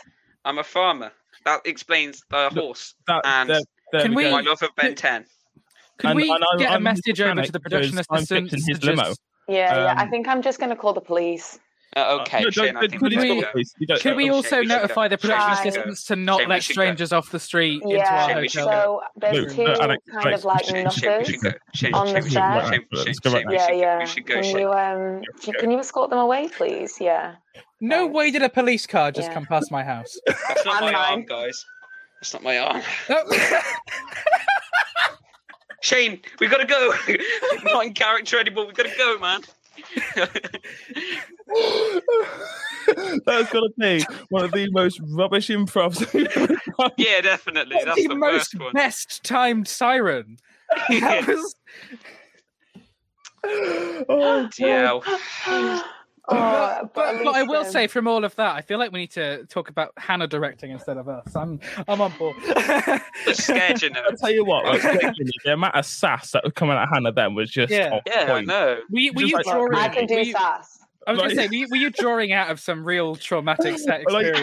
I'm 0.45 0.57
a 0.59 0.63
farmer. 0.63 1.11
That 1.43 1.61
explains 1.65 2.21
the 2.29 2.49
horse 2.49 2.95
that, 3.07 3.25
and 3.25 3.49
there, 3.49 3.61
there 3.91 4.01
Can 4.01 4.11
we 4.15 4.23
we- 4.23 4.29
go. 4.29 4.35
my 4.37 4.41
love 4.41 4.61
of 4.63 4.69
Ben 4.75 4.95
10. 4.95 5.25
Can 5.97 6.09
And- 6.11 6.17
we 6.17 6.29
and 6.29 6.43
get 6.59 6.69
a 6.71 6.73
I'm 6.75 6.85
his 6.85 6.97
message 7.07 7.21
over 7.21 7.41
to 7.41 7.51
the 7.51 7.59
production 7.59 7.97
assistant? 7.99 8.49
fixing 8.51 8.67
his 8.67 8.79
to 8.79 8.85
limo. 8.87 9.03
just- 9.03 9.21
Yeah, 9.47 9.75
yeah. 9.75 9.93
I 9.97 10.03
Um, 10.03 10.09
think 10.09 10.27
I'm 10.27 10.41
just 10.41 10.59
going 10.59 10.69
to 10.71 10.75
call 10.75 10.93
the 10.93 11.01
police. 11.01 11.59
Uh, 11.97 12.17
okay, 12.21 12.41
no, 12.43 12.49
Shane, 12.49 12.65
don't, 12.65 12.77
I 12.77 12.81
don't, 12.81 12.89
think 12.89 13.01
could 13.01 13.11
we 13.11 13.15
you 13.15 13.21
we- 13.21 13.27
should 13.29 13.37
stop, 13.39 13.45
go. 13.45 13.51
please? 13.53 13.75
You 13.79 13.87
don't- 13.87 14.01
Should 14.01 14.15
we 14.17 14.23
Shane, 14.23 14.31
also 14.33 14.59
we 14.59 14.65
notify 14.65 15.07
the 15.07 15.17
production 15.17 15.47
Shane, 15.47 15.49
we 15.49 15.55
should 15.55 15.63
go. 15.63 15.69
assistants 15.81 16.03
to 16.07 16.15
not 16.17 16.39
Shane, 16.41 16.49
let 16.49 16.63
strangers 16.63 17.13
off 17.13 17.31
the 17.31 17.39
street 17.39 17.81
into 17.83 17.97
our 17.99 18.27
Shane, 18.27 18.35
we 18.37 18.41
hotel? 18.43 18.67
So 18.67 19.01
there's 19.15 19.47
No, 19.47 19.53
two 19.55 19.63
no, 19.63 19.73
Alex, 19.81 20.03
kind 20.11 20.25
Alex, 20.25 20.39
of 20.39 20.45
like 20.45 20.65
Shane, 20.65 20.75
Shane, 20.75 20.85
we 20.85 20.91
should 20.91 21.03
go. 21.41 21.49
knuckers. 21.49 21.61
Shane, 21.73 21.93
on 21.93 22.07
the 22.07 22.13
we 22.15 22.21
should 22.21 22.31
set. 22.33 22.33
go. 22.33 22.47
Right, 22.47 22.65
Shane, 22.65 23.13
Shane, 23.13 23.31
Shane, 23.31 23.49
Yeah, 23.49 23.65
should 23.67 23.77
yeah. 23.77 23.99
We 23.99 24.05
should 24.07 24.25
go, 24.25 24.41
Can 24.41 24.59
you 24.59 24.71
um? 24.73 25.21
Can, 25.41 25.53
can 25.53 25.71
you 25.71 25.79
escort 25.79 26.09
them 26.09 26.19
away, 26.19 26.49
please? 26.49 26.97
Yeah. 26.99 27.35
No 27.79 27.99
Thanks. 28.05 28.13
way 28.15 28.31
did 28.31 28.41
a 28.41 28.49
police 28.49 28.85
car 28.85 29.11
just 29.13 29.29
Yeah. 29.29 29.33
come 29.33 29.45
past 29.45 29.71
my 29.71 29.83
house. 29.83 30.19
That's 30.27 30.65
not 30.65 30.81
my 30.81 30.93
arm, 30.93 31.23
guys. 31.23 31.65
That's 32.19 32.33
not 32.33 32.43
my 32.43 32.57
arm. 32.57 32.81
Oh. 33.09 33.61
Shane, 35.81 36.19
we've 36.39 36.49
gotta 36.49 36.65
go. 36.65 36.93
not 37.63 37.85
in 37.85 37.93
character 37.93 38.39
anymore. 38.39 38.65
We've 38.65 38.75
gotta 38.75 38.93
go, 38.97 39.19
man. 39.19 39.41
That's 43.25 43.51
gonna 43.51 43.69
be 43.77 44.05
one 44.29 44.45
of 44.45 44.51
the 44.51 44.69
most 44.71 44.99
rubbish 45.01 45.49
improvs. 45.49 46.05
yeah, 46.97 47.21
definitely. 47.21 47.77
That's 47.83 48.01
the, 48.01 48.07
the, 48.07 48.15
most 48.15 48.55
one. 48.59 48.73
best 48.73 49.23
timed 49.23 49.67
siren. 49.67 50.37
That 50.89 51.27
was 51.27 51.55
oh, 53.45 54.49
Yeah. 54.57 54.99
Oh, 55.47 55.91
but, 56.29 56.35
at 56.81 56.93
but 56.93 57.35
I 57.35 57.43
will 57.43 57.57
um, 57.65 57.65
say, 57.71 57.87
from 57.87 58.07
all 58.07 58.23
of 58.23 58.35
that, 58.35 58.55
I 58.55 58.61
feel 58.61 58.77
like 58.79 58.91
we 58.91 58.99
need 58.99 59.11
to 59.11 59.45
talk 59.45 59.69
about 59.69 59.91
Hannah 59.97 60.27
directing 60.27 60.71
instead 60.71 60.97
of 60.97 61.07
us. 61.07 61.35
I'm, 61.35 61.59
I'm 61.87 62.01
on 62.01 62.11
board. 62.17 62.35
Scared 63.33 63.81
you 63.81 63.89
know. 63.91 64.01
I'll 64.09 64.17
tell 64.17 64.31
you 64.31 64.43
what, 64.45 64.65
like, 64.65 64.81
genuinely, 64.81 65.31
the 65.43 65.53
amount 65.53 65.75
of 65.75 65.85
sass 65.85 66.31
that 66.31 66.43
was 66.43 66.53
coming 66.53 66.75
out 66.75 66.83
of 66.83 66.89
Hannah 66.89 67.11
then 67.11 67.35
was 67.35 67.49
just 67.51 67.71
Yeah. 67.71 67.91
off 67.93 68.03
Yeah, 68.07 68.23
I 68.23 68.25
point. 68.25 68.47
know. 68.47 68.79
Were 68.91 68.99
you, 68.99 69.13
were 69.13 69.21
Just 69.21 69.31
you 69.31 69.35
like- 69.37 69.45
drawing? 69.45 69.75
I 69.75 69.87
can 69.89 70.03
were 70.03 70.07
do 70.07 70.27
you- 70.27 70.31
sass. 70.33 70.84
I 71.07 71.11
was 71.11 71.19
going 71.19 71.29
to 71.31 71.35
say, 71.35 71.47
were 71.47 71.53
you, 71.53 71.67
were 71.69 71.77
you 71.77 71.89
drawing 71.91 72.33
out 72.33 72.49
of 72.49 72.59
some 72.59 72.83
real 72.83 73.15
traumatic 73.15 73.77
set 73.77 74.01
experience? 74.09 74.41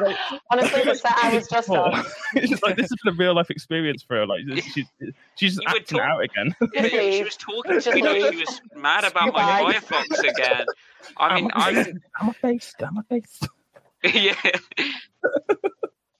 Like, 0.00 0.16
Honestly, 0.50 0.82
the 0.84 0.94
set 0.94 1.12
I 1.22 1.34
was 1.34 1.48
just 1.52 1.68
on. 1.70 2.04
it's 2.34 2.62
like 2.62 2.76
this 2.76 2.86
is 2.90 2.98
a 3.06 3.12
real 3.12 3.34
life 3.34 3.50
experience 3.50 4.02
for 4.02 4.16
her. 4.16 4.26
Like 4.26 4.40
she's 4.72 4.86
she's 5.36 5.54
just 5.56 5.60
You 5.62 5.64
acting 5.68 5.98
talk- 5.98 6.06
out 6.08 6.22
again. 6.24 6.54
Yeah, 6.72 6.82
Just 6.82 6.94
she 6.94 7.22
was 7.24 7.36
talking 7.36 7.80
to 7.80 7.94
me. 7.94 8.02
leave. 8.02 8.32
She 8.32 8.38
was 8.40 8.60
mad 8.74 9.04
about 9.04 9.32
my 9.32 9.62
Goodbye. 9.72 9.74
Firefox 10.02 10.28
again. 10.30 10.66
I 11.16 11.34
mean, 11.40 11.50
I'm 11.54 11.76
I 11.76 11.80
a 11.80 11.86
I'm 12.20 12.28
a 12.28 12.34
beast. 12.48 12.82
I'm 12.82 12.96
a 12.98 13.02
beast. 13.08 13.48
yeah. 14.04 14.34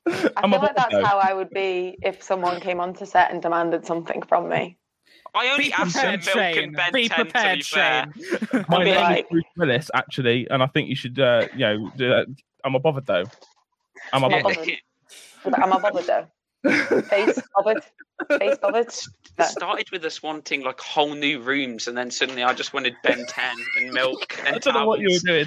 I 0.06 0.30
I'm 0.36 0.50
feel 0.50 0.60
like 0.60 0.76
that's 0.76 0.92
bother. 0.92 1.04
how 1.06 1.18
I 1.18 1.32
would 1.34 1.50
be 1.50 1.96
if 2.02 2.22
someone 2.22 2.60
came 2.60 2.80
onto 2.80 3.06
set 3.06 3.30
and 3.32 3.40
demanded 3.40 3.86
something 3.86 4.22
from 4.22 4.48
me. 4.48 4.76
I 5.34 5.48
only 5.50 5.64
Be 5.66 5.72
asked 5.72 5.92
for 5.92 6.00
prepared, 6.00 6.20
milk 6.24 6.34
Shane. 6.36 6.58
and 6.64 6.76
Ben 6.76 6.92
Be 6.92 7.08
10 7.08 7.18
to 7.18 7.24
be 7.24 7.30
fair. 7.30 7.56
Shane. 7.62 8.12
My 8.68 8.76
I'd 8.78 8.84
be 8.84 8.84
name 8.90 8.94
like- 8.96 9.18
is 9.24 9.30
Bruce 9.30 9.44
Willis, 9.56 9.90
actually, 9.94 10.48
and 10.50 10.62
I 10.62 10.66
think 10.66 10.88
you 10.88 10.96
should, 10.96 11.18
uh, 11.20 11.46
you 11.52 11.60
know, 11.60 11.90
do 11.96 12.08
that. 12.08 12.26
I'm 12.64 12.74
a 12.74 12.80
bothered 12.80 13.06
though. 13.06 13.24
I'm 14.12 14.22
a 14.22 14.26
I'm 14.30 14.42
bothered. 14.42 14.56
bothered. 14.56 14.78
But 15.44 15.58
Am 15.62 15.72
I 15.72 15.78
bothered 15.78 16.04
though? 16.06 16.26
Face 16.64 17.40
bothered? 17.56 17.82
Face 18.38 18.58
bothered? 18.60 18.88
It 19.38 19.44
started 19.46 19.90
with 19.90 20.04
us 20.04 20.22
wanting 20.22 20.62
like 20.64 20.78
whole 20.80 21.14
new 21.14 21.40
rooms, 21.40 21.88
and 21.88 21.96
then 21.96 22.10
suddenly 22.10 22.42
I 22.42 22.52
just 22.52 22.74
wanted 22.74 22.94
Ben 23.02 23.24
10 23.26 23.56
and 23.78 23.92
milk 23.92 24.38
and 24.44 24.56
I 24.56 24.58
don't 24.58 24.74
know 24.74 24.84
what 24.86 25.00
you 25.00 25.08
were 25.14 25.44
doing. 25.44 25.46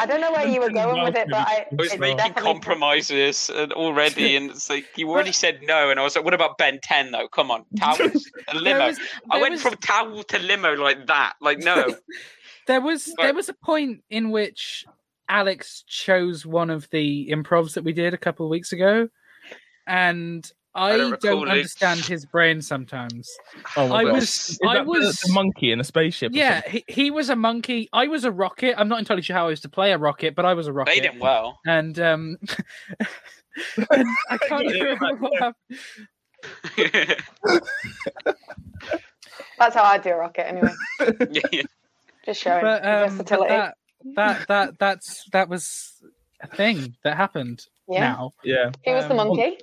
I 0.00 0.06
don't 0.06 0.20
know 0.20 0.30
where 0.30 0.46
you 0.46 0.60
were 0.60 0.70
going 0.70 1.02
with 1.02 1.16
it, 1.16 1.26
but 1.28 1.38
I, 1.40 1.66
I 1.72 1.74
was 1.74 1.98
making 1.98 2.18
definitely 2.18 2.42
compromises 2.52 3.50
and 3.52 3.72
already, 3.72 4.36
and 4.36 4.50
it's 4.50 4.70
like 4.70 4.86
you 4.96 5.10
already 5.10 5.32
said 5.32 5.60
no, 5.62 5.90
and 5.90 5.98
I 5.98 6.04
was 6.04 6.14
like, 6.14 6.24
"What 6.24 6.34
about 6.34 6.56
Ben 6.56 6.78
10 6.80 7.10
though? 7.10 7.26
Come 7.26 7.50
on, 7.50 7.64
towels 7.76 8.00
and 8.46 8.64
There 8.64 8.74
limo." 8.74 8.86
was, 8.86 9.00
I 9.28 9.40
went 9.40 9.52
was- 9.54 9.62
from 9.62 9.74
towel 9.78 10.22
to 10.22 10.38
limo 10.38 10.74
like 10.76 11.08
that. 11.08 11.32
Like 11.40 11.58
no, 11.58 11.96
There 12.68 12.80
was 12.80 13.12
But- 13.16 13.24
there 13.24 13.34
was 13.34 13.48
a 13.48 13.54
point 13.54 14.04
in 14.08 14.30
which 14.30 14.84
Alex 15.28 15.82
chose 15.88 16.46
one 16.46 16.70
of 16.70 16.88
the 16.90 17.28
improvs 17.32 17.74
that 17.74 17.82
we 17.82 17.92
did 17.92 18.14
a 18.14 18.18
couple 18.18 18.46
of 18.46 18.50
weeks 18.50 18.70
ago, 18.72 19.08
and 19.86 20.50
I, 20.74 20.96
don't 20.96 21.20
don't, 21.20 21.48
understand 21.48 22.00
his 22.00 22.24
brain 22.26 22.62
sometimes. 22.62 23.28
Oh 23.76 23.92
I 23.92 24.04
was, 24.04 24.22
Is 24.50 24.58
I 24.66 24.80
was, 24.82 25.20
the, 25.20 25.32
monkey 25.32 25.72
in 25.72 25.80
a 25.80 25.84
spaceship. 25.84 26.30
yeah, 26.32 26.62
he, 26.68 26.84
he 26.86 27.10
was 27.10 27.28
a 27.28 27.34
monkey. 27.36 27.88
I 27.92 28.06
was 28.06 28.24
a 28.24 28.30
rocket. 28.30 28.74
I'm 28.78 28.88
not 28.88 29.00
entirely 29.00 29.22
sure 29.22 29.34
how 29.34 29.46
I 29.46 29.48
was 29.50 29.60
to 29.62 29.68
play 29.68 29.92
a 29.92 29.98
rocket, 29.98 30.34
but 30.36 30.44
I 30.44 30.54
was 30.54 30.68
a 30.68 30.72
rocket. 30.72 30.92
Played 30.92 31.04
him 31.12 31.18
well. 31.18 31.58
And 31.66 31.98
um, 31.98 32.36
and 33.90 34.06
I 34.30 34.38
can't 34.42 34.74
Yeah, 34.74 34.82
remember 34.84 35.16
what 35.16 35.54
happened. 36.78 37.16
That's 39.58 39.74
how 39.74 39.82
I 39.84 39.98
do 39.98 40.10
a 40.10 40.16
rocket 40.16 40.48
anyway. 40.48 40.72
yeah, 41.30 41.40
yeah. 41.52 41.62
Just 42.24 42.40
showing 42.42 42.62
But, 42.62 42.84
um, 42.84 43.00
but 43.02 43.10
versatility. 43.10 43.48
that, 43.48 43.74
that 44.14 44.48
that 44.48 44.78
that's 44.78 45.24
that 45.32 45.48
was 45.48 46.02
a 46.40 46.46
thing 46.46 46.96
that 47.02 47.16
happened. 47.16 47.66
yeah. 47.88 48.00
Now, 48.00 48.32
yeah. 48.44 48.70
Who 48.84 48.92
was 48.92 49.04
the 49.06 49.10
um, 49.18 49.28
monkey? 49.28 49.58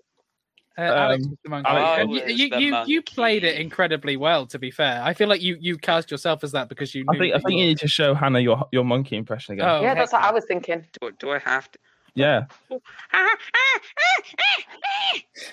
Uh, 0.77 0.81
Alex 0.81 1.25
Um, 1.25 1.37
was. 1.51 1.63
Alex 1.65 2.01
And 2.01 2.11
you, 2.11 2.47
you, 2.47 2.57
you, 2.57 2.83
you 2.85 3.01
played 3.01 3.43
it 3.43 3.59
incredibly 3.59 4.17
well. 4.17 4.45
To 4.47 4.59
be 4.59 4.71
fair, 4.71 5.01
I 5.03 5.13
feel 5.13 5.27
like 5.27 5.41
you 5.41 5.57
you 5.59 5.77
cast 5.77 6.11
yourself 6.11 6.43
as 6.43 6.51
that 6.51 6.69
because 6.69 6.93
you. 6.93 7.03
Knew 7.03 7.15
I 7.15 7.17
think 7.17 7.35
I 7.35 7.39
think 7.39 7.51
you 7.51 7.63
you 7.63 7.65
need 7.69 7.79
to 7.79 7.87
show 7.87 8.13
Hannah 8.13 8.39
your 8.39 8.67
your 8.71 8.83
monkey 8.83 9.17
impression 9.17 9.53
again. 9.53 9.67
Oh, 9.67 9.81
yeah, 9.81 9.93
that's 9.95 10.13
what 10.13 10.23
I 10.23 10.31
was 10.31 10.45
thinking. 10.45 10.85
Do, 11.01 11.11
do 11.17 11.31
I 11.31 11.39
have 11.39 11.71
to? 11.71 11.79
Yeah. 12.13 12.45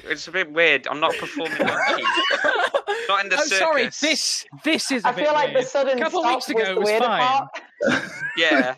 It's 0.05 0.29
a 0.29 0.31
bit 0.31 0.51
weird. 0.53 0.87
I'm 0.89 1.01
not 1.01 1.15
performing 1.17 1.59
monkey. 1.59 2.03
Not 3.09 3.25
in 3.25 3.31
the 3.31 3.37
I'm 3.39 3.49
sorry. 3.49 3.85
This 4.01 4.47
this 4.65 4.91
is. 4.91 5.05
I 5.05 5.11
I 5.11 5.13
feel 5.13 5.33
like 5.33 5.53
the 5.53 5.63
sudden 5.63 5.99
Couple 5.99 6.21
stop 6.21 6.35
weeks 6.35 6.49
was 6.49 6.63
ago 6.63 6.75
the 6.75 6.91
it 6.95 7.01
was 7.01 8.01
fine. 8.01 8.11
Yeah. 8.37 8.75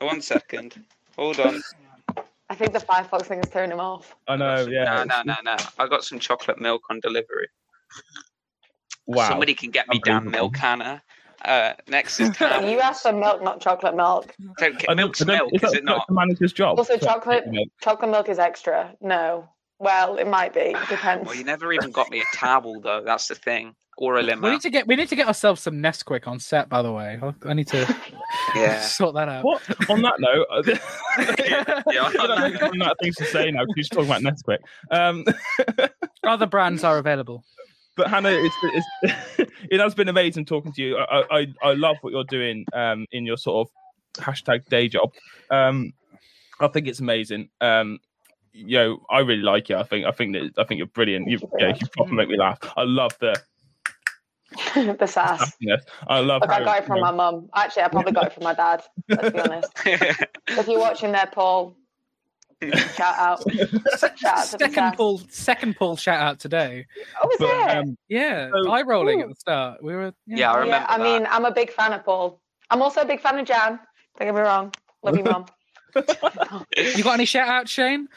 One 0.00 0.20
second. 0.20 0.84
Hold 1.16 1.40
on. 1.40 1.62
I 2.50 2.54
think 2.56 2.72
the 2.72 2.80
Firefox 2.80 3.26
thing 3.26 3.38
is 3.38 3.46
throwing 3.48 3.70
him 3.70 3.78
off. 3.80 4.14
I 4.28 4.34
know. 4.36 4.66
Yeah. 4.66 5.04
No, 5.04 5.04
no, 5.04 5.22
no, 5.24 5.34
no. 5.44 5.56
I 5.78 5.86
got 5.86 6.02
some 6.04 6.18
chocolate 6.18 6.60
milk 6.60 6.82
on 6.90 6.98
delivery. 7.00 7.48
Wow. 9.06 9.28
Somebody 9.28 9.54
can 9.54 9.70
get 9.70 9.88
me 9.88 10.00
damn 10.04 10.30
milk, 10.30 10.56
Hannah. 10.56 11.02
Uh, 11.44 11.72
next 11.88 12.20
is 12.20 12.30
Tam. 12.36 12.68
You 12.68 12.80
asked 12.80 13.02
for 13.02 13.12
milk, 13.12 13.42
not 13.42 13.60
chocolate 13.60 13.96
milk. 13.96 14.34
Don't 14.58 14.72
get 14.78 14.82
I 14.90 14.94
don't- 14.94 14.96
milk's 14.96 15.24
milk, 15.24 15.50
is 15.54 15.62
is 15.62 15.72
it 15.74 15.84
not? 15.84 16.06
the 16.08 16.14
manager's 16.14 16.52
job? 16.52 16.78
Also, 16.78 16.98
chocolate 16.98 17.46
milk? 17.46 17.68
chocolate 17.82 18.10
milk 18.10 18.28
is 18.28 18.38
extra. 18.38 18.94
No. 19.00 19.48
Well, 19.78 20.16
it 20.18 20.26
might 20.26 20.52
be. 20.52 20.60
It 20.76 20.88
depends. 20.88 21.26
Well, 21.26 21.34
you 21.36 21.44
never 21.44 21.72
even 21.72 21.92
got 21.92 22.10
me 22.10 22.20
a 22.20 22.36
towel 22.36 22.80
though. 22.80 23.02
That's 23.04 23.28
the 23.28 23.36
thing, 23.36 23.74
or 24.00 24.18
a 24.18 24.22
We 24.22 24.50
need 24.50 24.60
to 24.62 24.70
get 24.70 24.86
we 24.86 24.96
need 24.96 25.08
to 25.10 25.14
get 25.16 25.26
ourselves 25.28 25.60
some 25.62 25.74
Nesquik 25.74 26.26
on 26.26 26.40
set. 26.40 26.68
By 26.70 26.80
the 26.82 26.90
way, 26.90 27.18
I- 27.22 27.34
I 27.48 27.52
need 27.52 27.68
to 27.68 27.96
Yeah. 28.56 28.80
sort 28.98 29.14
that 29.14 29.28
out. 29.28 29.44
What? 29.44 29.62
On 29.90 30.00
that 30.02 30.14
note, 30.18 30.46
Yeah, 31.92 32.04
I 32.06 32.26
don't 32.26 32.52
know, 32.52 32.66
I'm 32.68 32.78
not 32.78 32.96
things 33.02 33.16
to 33.16 33.26
say 33.26 33.50
now 33.50 33.64
because 33.66 33.88
you're 33.92 34.02
talking 34.04 34.10
about 34.10 34.22
Nesquik. 34.22 34.58
Um, 34.90 35.24
Other 36.24 36.46
brands 36.46 36.82
are 36.82 36.96
available. 36.98 37.44
but 37.96 38.08
Hannah, 38.08 38.30
it's, 38.30 38.54
it's 38.62 39.50
it 39.70 39.80
has 39.80 39.94
been 39.94 40.08
amazing 40.08 40.46
talking 40.46 40.72
to 40.72 40.82
you. 40.82 40.96
I 40.96 41.22
I, 41.30 41.46
I 41.62 41.72
love 41.74 41.96
what 42.00 42.12
you're 42.12 42.24
doing 42.24 42.64
um, 42.72 43.06
in 43.12 43.26
your 43.26 43.36
sort 43.36 43.68
of 43.68 44.24
hashtag 44.24 44.64
day 44.68 44.88
job. 44.88 45.12
Um, 45.50 45.92
I 46.58 46.68
think 46.68 46.88
it's 46.88 47.00
amazing. 47.00 47.50
Um, 47.60 47.98
you 48.52 48.78
know, 48.78 49.02
I 49.10 49.18
really 49.20 49.42
like 49.42 49.68
it. 49.70 49.76
I 49.76 49.82
think 49.82 50.06
I 50.06 50.10
think 50.12 50.32
that 50.34 50.52
I 50.58 50.64
think 50.64 50.78
you're 50.78 50.86
brilliant. 50.86 51.28
You, 51.28 51.38
Thank 51.38 51.52
yeah, 51.60 51.74
you 51.80 51.86
proper 51.88 52.14
make 52.14 52.28
me 52.28 52.38
laugh. 52.38 52.58
I 52.76 52.82
love 52.84 53.12
the 53.20 53.36
the 54.74 55.06
sass. 55.06 55.38
happiness. 55.40 55.84
I 56.06 56.18
love. 56.20 56.42
Look, 56.42 56.50
I 56.50 56.64
got 56.64 56.78
it 56.78 56.86
from 56.86 56.96
you 56.96 57.02
my 57.02 57.10
mum. 57.12 57.48
Actually, 57.54 57.82
I 57.84 57.88
probably 57.88 58.12
got 58.12 58.26
it 58.26 58.32
from 58.32 58.44
my 58.44 58.54
dad. 58.54 58.82
Let's 59.08 59.30
be 59.30 59.40
honest. 59.40 59.72
If 60.48 60.66
you're 60.68 60.80
watching 60.80 61.12
there, 61.12 61.28
Paul, 61.32 61.76
shout 62.94 63.16
out. 63.18 63.42
Shout 63.52 64.24
out 64.24 64.46
to 64.48 64.58
the 64.58 64.58
Second 64.58 64.74
sass. 64.74 64.96
pull, 64.96 65.20
second 65.30 65.76
Paul 65.76 65.96
shout 65.96 66.20
out 66.20 66.38
today. 66.40 66.86
Oh, 67.22 67.28
is 67.30 67.36
but, 67.38 67.48
it? 67.70 67.76
um, 67.78 67.96
Yeah, 68.08 68.50
So- 68.50 68.70
eye 68.70 68.82
rolling 68.82 69.20
Ooh. 69.20 69.22
at 69.24 69.28
the 69.30 69.34
start. 69.36 69.82
We 69.82 69.94
were. 69.94 70.12
Yeah, 70.26 70.50
I 70.52 70.54
yeah, 70.54 70.60
remember 70.60 70.86
I 70.90 70.98
that. 70.98 71.04
mean, 71.04 71.26
I'm 71.30 71.44
a 71.44 71.52
big 71.52 71.70
fan 71.72 71.92
of 71.92 72.04
Paul. 72.04 72.40
I'm 72.68 72.82
also 72.82 73.00
a 73.02 73.04
big 73.06 73.20
fan 73.20 73.38
of 73.38 73.46
Jan. 73.46 73.78
Don't 74.18 74.26
get 74.28 74.34
me 74.34 74.40
wrong. 74.40 74.72
Love 75.02 75.16
you, 75.16 75.24
mum. 75.24 75.46
You 76.76 77.02
got 77.02 77.14
any 77.14 77.24
shout 77.24 77.48
outs, 77.48 77.70
Shane? 77.70 78.08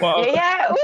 well, 0.00 0.24
yeah, 0.26 0.68
yeah. 0.68 0.74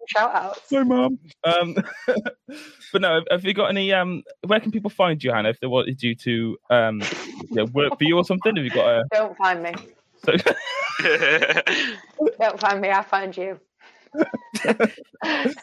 Ooh, 0.00 0.04
shout 0.08 0.34
outs. 0.34 0.68
Sorry, 0.68 0.84
mum. 0.84 1.18
Um, 1.44 1.76
but 2.92 3.02
no, 3.02 3.20
have 3.30 3.44
you 3.44 3.54
got 3.54 3.66
any? 3.66 3.92
Um, 3.92 4.22
where 4.46 4.60
can 4.60 4.70
people 4.72 4.90
find 4.90 5.22
you, 5.22 5.32
Hannah? 5.32 5.50
If 5.50 5.60
they 5.60 5.66
wanted 5.66 6.02
you 6.02 6.14
to, 6.16 6.56
um, 6.70 7.02
yeah, 7.50 7.64
work 7.64 7.98
for 7.98 8.04
you 8.04 8.16
or 8.16 8.24
something? 8.24 8.56
Have 8.56 8.64
you 8.64 8.70
got 8.70 8.88
a? 8.88 9.04
Don't 9.12 9.36
find 9.36 9.62
me. 9.62 9.72
So, 10.24 10.32
Don't 12.40 12.60
find 12.60 12.80
me. 12.80 12.90
I 12.90 13.02
find 13.02 13.36
you. 13.36 13.58
Yeah, 14.64 14.72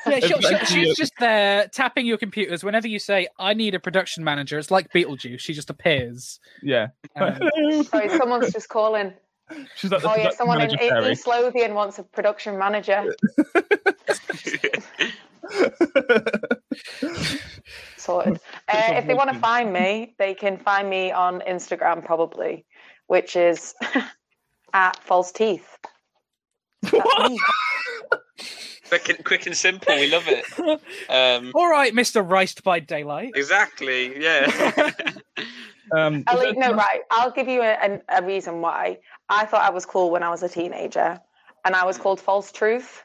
she, 0.05 0.27
she- 0.27 0.33
Thank 0.41 0.65
she's 0.67 0.95
just 0.95 1.11
there 1.19 1.67
tapping 1.67 2.05
your 2.05 2.17
computers 2.17 2.63
whenever 2.63 2.87
you 2.87 2.97
say, 2.97 3.27
"I 3.37 3.53
need 3.53 3.75
a 3.75 3.79
production 3.79 4.23
manager." 4.23 4.57
It's 4.57 4.71
like 4.71 4.91
Beetlejuice; 4.93 5.39
she 5.39 5.53
just 5.53 5.69
appears. 5.69 6.39
yeah. 6.63 6.87
Um, 7.15 7.83
Sorry, 7.83 8.09
someone's 8.09 8.53
just 8.53 8.69
calling. 8.69 9.13
She's 9.75 9.91
like 9.91 10.03
Oh 10.03 10.15
yeah, 10.15 10.31
someone 10.31 10.61
in 10.61 10.71
manager, 10.75 11.07
E- 11.07 11.11
East 11.11 11.27
Lothian 11.27 11.73
wants 11.73 11.99
a 11.99 12.03
production 12.03 12.57
manager. 12.57 13.15
Sorted. 17.97 18.39
Uh, 18.67 18.93
if 18.95 19.07
they 19.07 19.13
want 19.13 19.31
to 19.31 19.39
find 19.39 19.71
me, 19.71 20.15
they 20.19 20.33
can 20.33 20.57
find 20.57 20.89
me 20.89 21.11
on 21.11 21.41
Instagram 21.41 22.03
probably, 22.03 22.65
which 23.07 23.35
is 23.35 23.73
at 24.73 25.01
false 25.03 25.31
teeth. 25.31 25.77
Quick, 28.89 29.09
and, 29.09 29.25
quick 29.25 29.45
and 29.47 29.55
simple. 29.57 29.93
We 29.95 30.09
love 30.09 30.27
it. 30.27 30.45
Um, 31.09 31.51
All 31.55 31.69
right, 31.69 31.93
Mister 31.93 32.21
Riced 32.21 32.63
by 32.63 32.79
Daylight. 32.79 33.31
exactly. 33.35 34.21
Yeah. 34.21 34.45
um, 35.91 36.23
Ellie, 36.27 36.49
is 36.49 36.57
no, 36.57 36.73
right. 36.73 37.01
I'll 37.11 37.31
give 37.31 37.47
you 37.47 37.61
a, 37.61 37.99
a, 38.09 38.21
a 38.21 38.25
reason 38.25 38.61
why. 38.61 38.99
I 39.29 39.45
thought 39.45 39.61
I 39.61 39.69
was 39.71 39.85
cool 39.85 40.09
when 40.11 40.23
I 40.23 40.29
was 40.29 40.43
a 40.43 40.49
teenager, 40.49 41.19
and 41.65 41.75
I 41.75 41.85
was 41.85 41.97
called 41.97 42.19
False 42.21 42.51
Truth. 42.51 43.03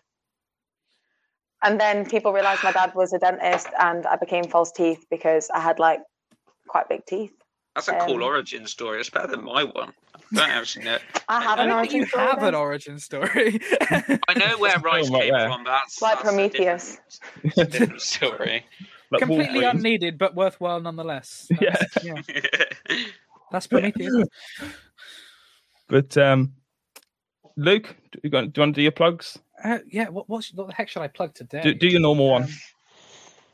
And 1.65 1.81
then 1.81 2.05
people 2.09 2.33
realized 2.33 2.65
my 2.65 2.73
dad 2.73 2.93
was 2.95 3.13
a 3.13 3.19
dentist, 3.19 3.69
and 3.79 4.07
I 4.07 4.17
became 4.17 4.45
false 4.45 4.73
teeth 4.73 5.05
because 5.11 5.49
I 5.51 5.61
had 5.61 5.79
like 5.79 6.01
quite 6.69 6.89
big 6.89 7.07
teeth. 7.07 7.33
That's 7.75 7.89
a 7.89 7.99
cool 8.01 8.17
Um, 8.17 8.23
origin 8.23 8.67
story. 8.67 9.01
It's 9.01 9.11
better 9.11 9.29
than 9.29 9.45
my 9.45 9.65
one. 9.65 9.93
I 10.15 10.37
don't 10.37 10.51
actually 10.51 10.85
know. 10.87 10.99
I 11.29 11.41
have 11.43 11.59
I 11.59 11.65
an 11.65 11.71
origin 11.71 12.01
you 12.01 12.07
story. 12.07 12.25
have 12.27 12.41
then. 12.41 12.49
an 12.49 12.55
origin 12.55 12.99
story. 12.99 13.61
I 13.81 14.35
know 14.37 14.59
where 14.59 14.79
rice 14.81 15.09
came 15.09 15.33
there. 15.33 15.49
from, 15.49 15.65
that's 15.65 16.01
Like 16.03 16.17
that's 16.17 16.29
a 16.29 16.33
Prometheus. 16.33 16.99
different- 17.43 17.59
a 17.77 17.79
different 17.79 18.03
story. 18.03 18.67
like 19.11 19.21
Completely 19.21 19.61
Wolverine? 19.61 19.77
unneeded, 19.77 20.19
but 20.19 20.35
worthwhile 20.35 20.81
nonetheless. 20.81 21.49
Yeah. 21.61 21.75
Yeah, 22.03 22.21
that's 23.51 23.67
Prometheus. 23.67 24.27
But 25.93 26.17
um, 26.17 26.55
Luke, 27.59 27.95
do 28.13 28.21
you, 28.23 28.31
got, 28.31 28.51
do 28.51 28.59
you 28.59 28.63
want 28.63 28.75
to 28.75 28.79
do 28.79 28.83
your 28.83 28.93
plugs? 28.93 29.39
Uh, 29.63 29.81
yeah, 29.91 30.09
what, 30.09 30.27
what's, 30.27 30.51
what 30.55 30.67
the 30.69 30.73
heck 30.73 30.89
should 30.89 31.03
I 31.03 31.09
plug 31.09 31.35
today? 31.35 31.61
Do, 31.61 31.75
do 31.75 31.87
your 31.87 32.01
normal 32.01 32.31
one. 32.31 32.45
Um, 32.45 32.49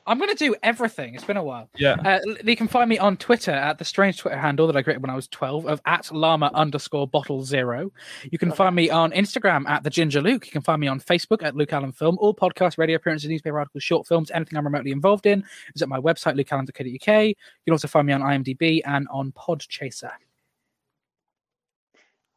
I'm 0.06 0.18
going 0.18 0.30
to 0.30 0.36
do 0.36 0.54
everything. 0.62 1.16
It's 1.16 1.24
been 1.24 1.36
a 1.36 1.42
while. 1.42 1.68
Yeah. 1.76 1.96
Uh, 2.02 2.20
you 2.44 2.54
can 2.54 2.68
find 2.68 2.88
me 2.88 2.96
on 2.96 3.16
Twitter 3.16 3.50
at 3.50 3.78
the 3.78 3.84
strange 3.84 4.18
Twitter 4.18 4.38
handle 4.38 4.68
that 4.68 4.76
I 4.76 4.82
created 4.82 5.02
when 5.02 5.10
I 5.10 5.16
was 5.16 5.26
12 5.26 5.66
of 5.66 5.82
at 5.84 6.12
llama 6.12 6.52
underscore 6.54 7.08
bottle 7.08 7.42
zero. 7.42 7.90
You 8.30 8.38
can 8.38 8.52
find 8.52 8.76
me 8.76 8.88
on 8.88 9.10
Instagram 9.10 9.68
at 9.68 9.82
the 9.82 9.90
Ginger 9.90 10.22
Luke. 10.22 10.46
You 10.46 10.52
can 10.52 10.62
find 10.62 10.80
me 10.80 10.86
on 10.86 11.00
Facebook 11.00 11.42
at 11.42 11.56
Luke 11.56 11.72
Allen 11.72 11.90
Film. 11.90 12.18
All 12.20 12.34
podcasts, 12.34 12.78
radio 12.78 12.96
appearances, 12.96 13.28
newspaper 13.28 13.58
articles, 13.58 13.82
short 13.82 14.06
films, 14.06 14.30
anything 14.30 14.56
I'm 14.56 14.64
remotely 14.64 14.92
involved 14.92 15.26
in 15.26 15.44
is 15.74 15.82
at 15.82 15.88
my 15.88 15.98
website, 15.98 16.36
lukeallen.co.uk. 16.36 17.26
You 17.26 17.34
can 17.66 17.72
also 17.72 17.88
find 17.88 18.06
me 18.06 18.12
on 18.12 18.20
IMDb 18.20 18.80
and 18.84 19.08
on 19.10 19.32
Podchaser. 19.32 20.12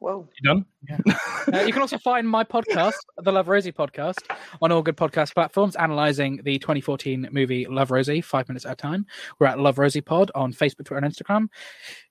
Whoa. 0.02 0.28
You 0.42 0.50
done? 0.50 0.66
Uh, 1.52 1.62
you 1.62 1.74
can 1.74 1.82
also 1.82 1.98
find 1.98 2.30
my 2.30 2.44
podcast, 2.44 2.94
the 3.18 3.32
Love 3.32 3.48
Rosie 3.48 3.72
podcast, 3.72 4.20
on 4.62 4.72
all 4.72 4.84
good 4.84 4.96
podcast 4.96 5.34
platforms, 5.34 5.76
analyzing 5.76 6.40
the 6.44 6.60
2014 6.60 7.30
movie 7.32 7.66
Love 7.66 7.90
Rosie, 7.90 8.22
five 8.22 8.48
minutes 8.48 8.64
at 8.64 8.74
a 8.74 8.76
time. 8.76 9.08
We're 9.40 9.48
at 9.48 9.60
Love 9.60 9.80
Rosie 9.80 10.02
Pod 10.02 10.30
on 10.36 10.54
Facebook, 10.54 10.86
Twitter, 10.86 10.98
and 10.98 11.06
Instagram. 11.06 11.48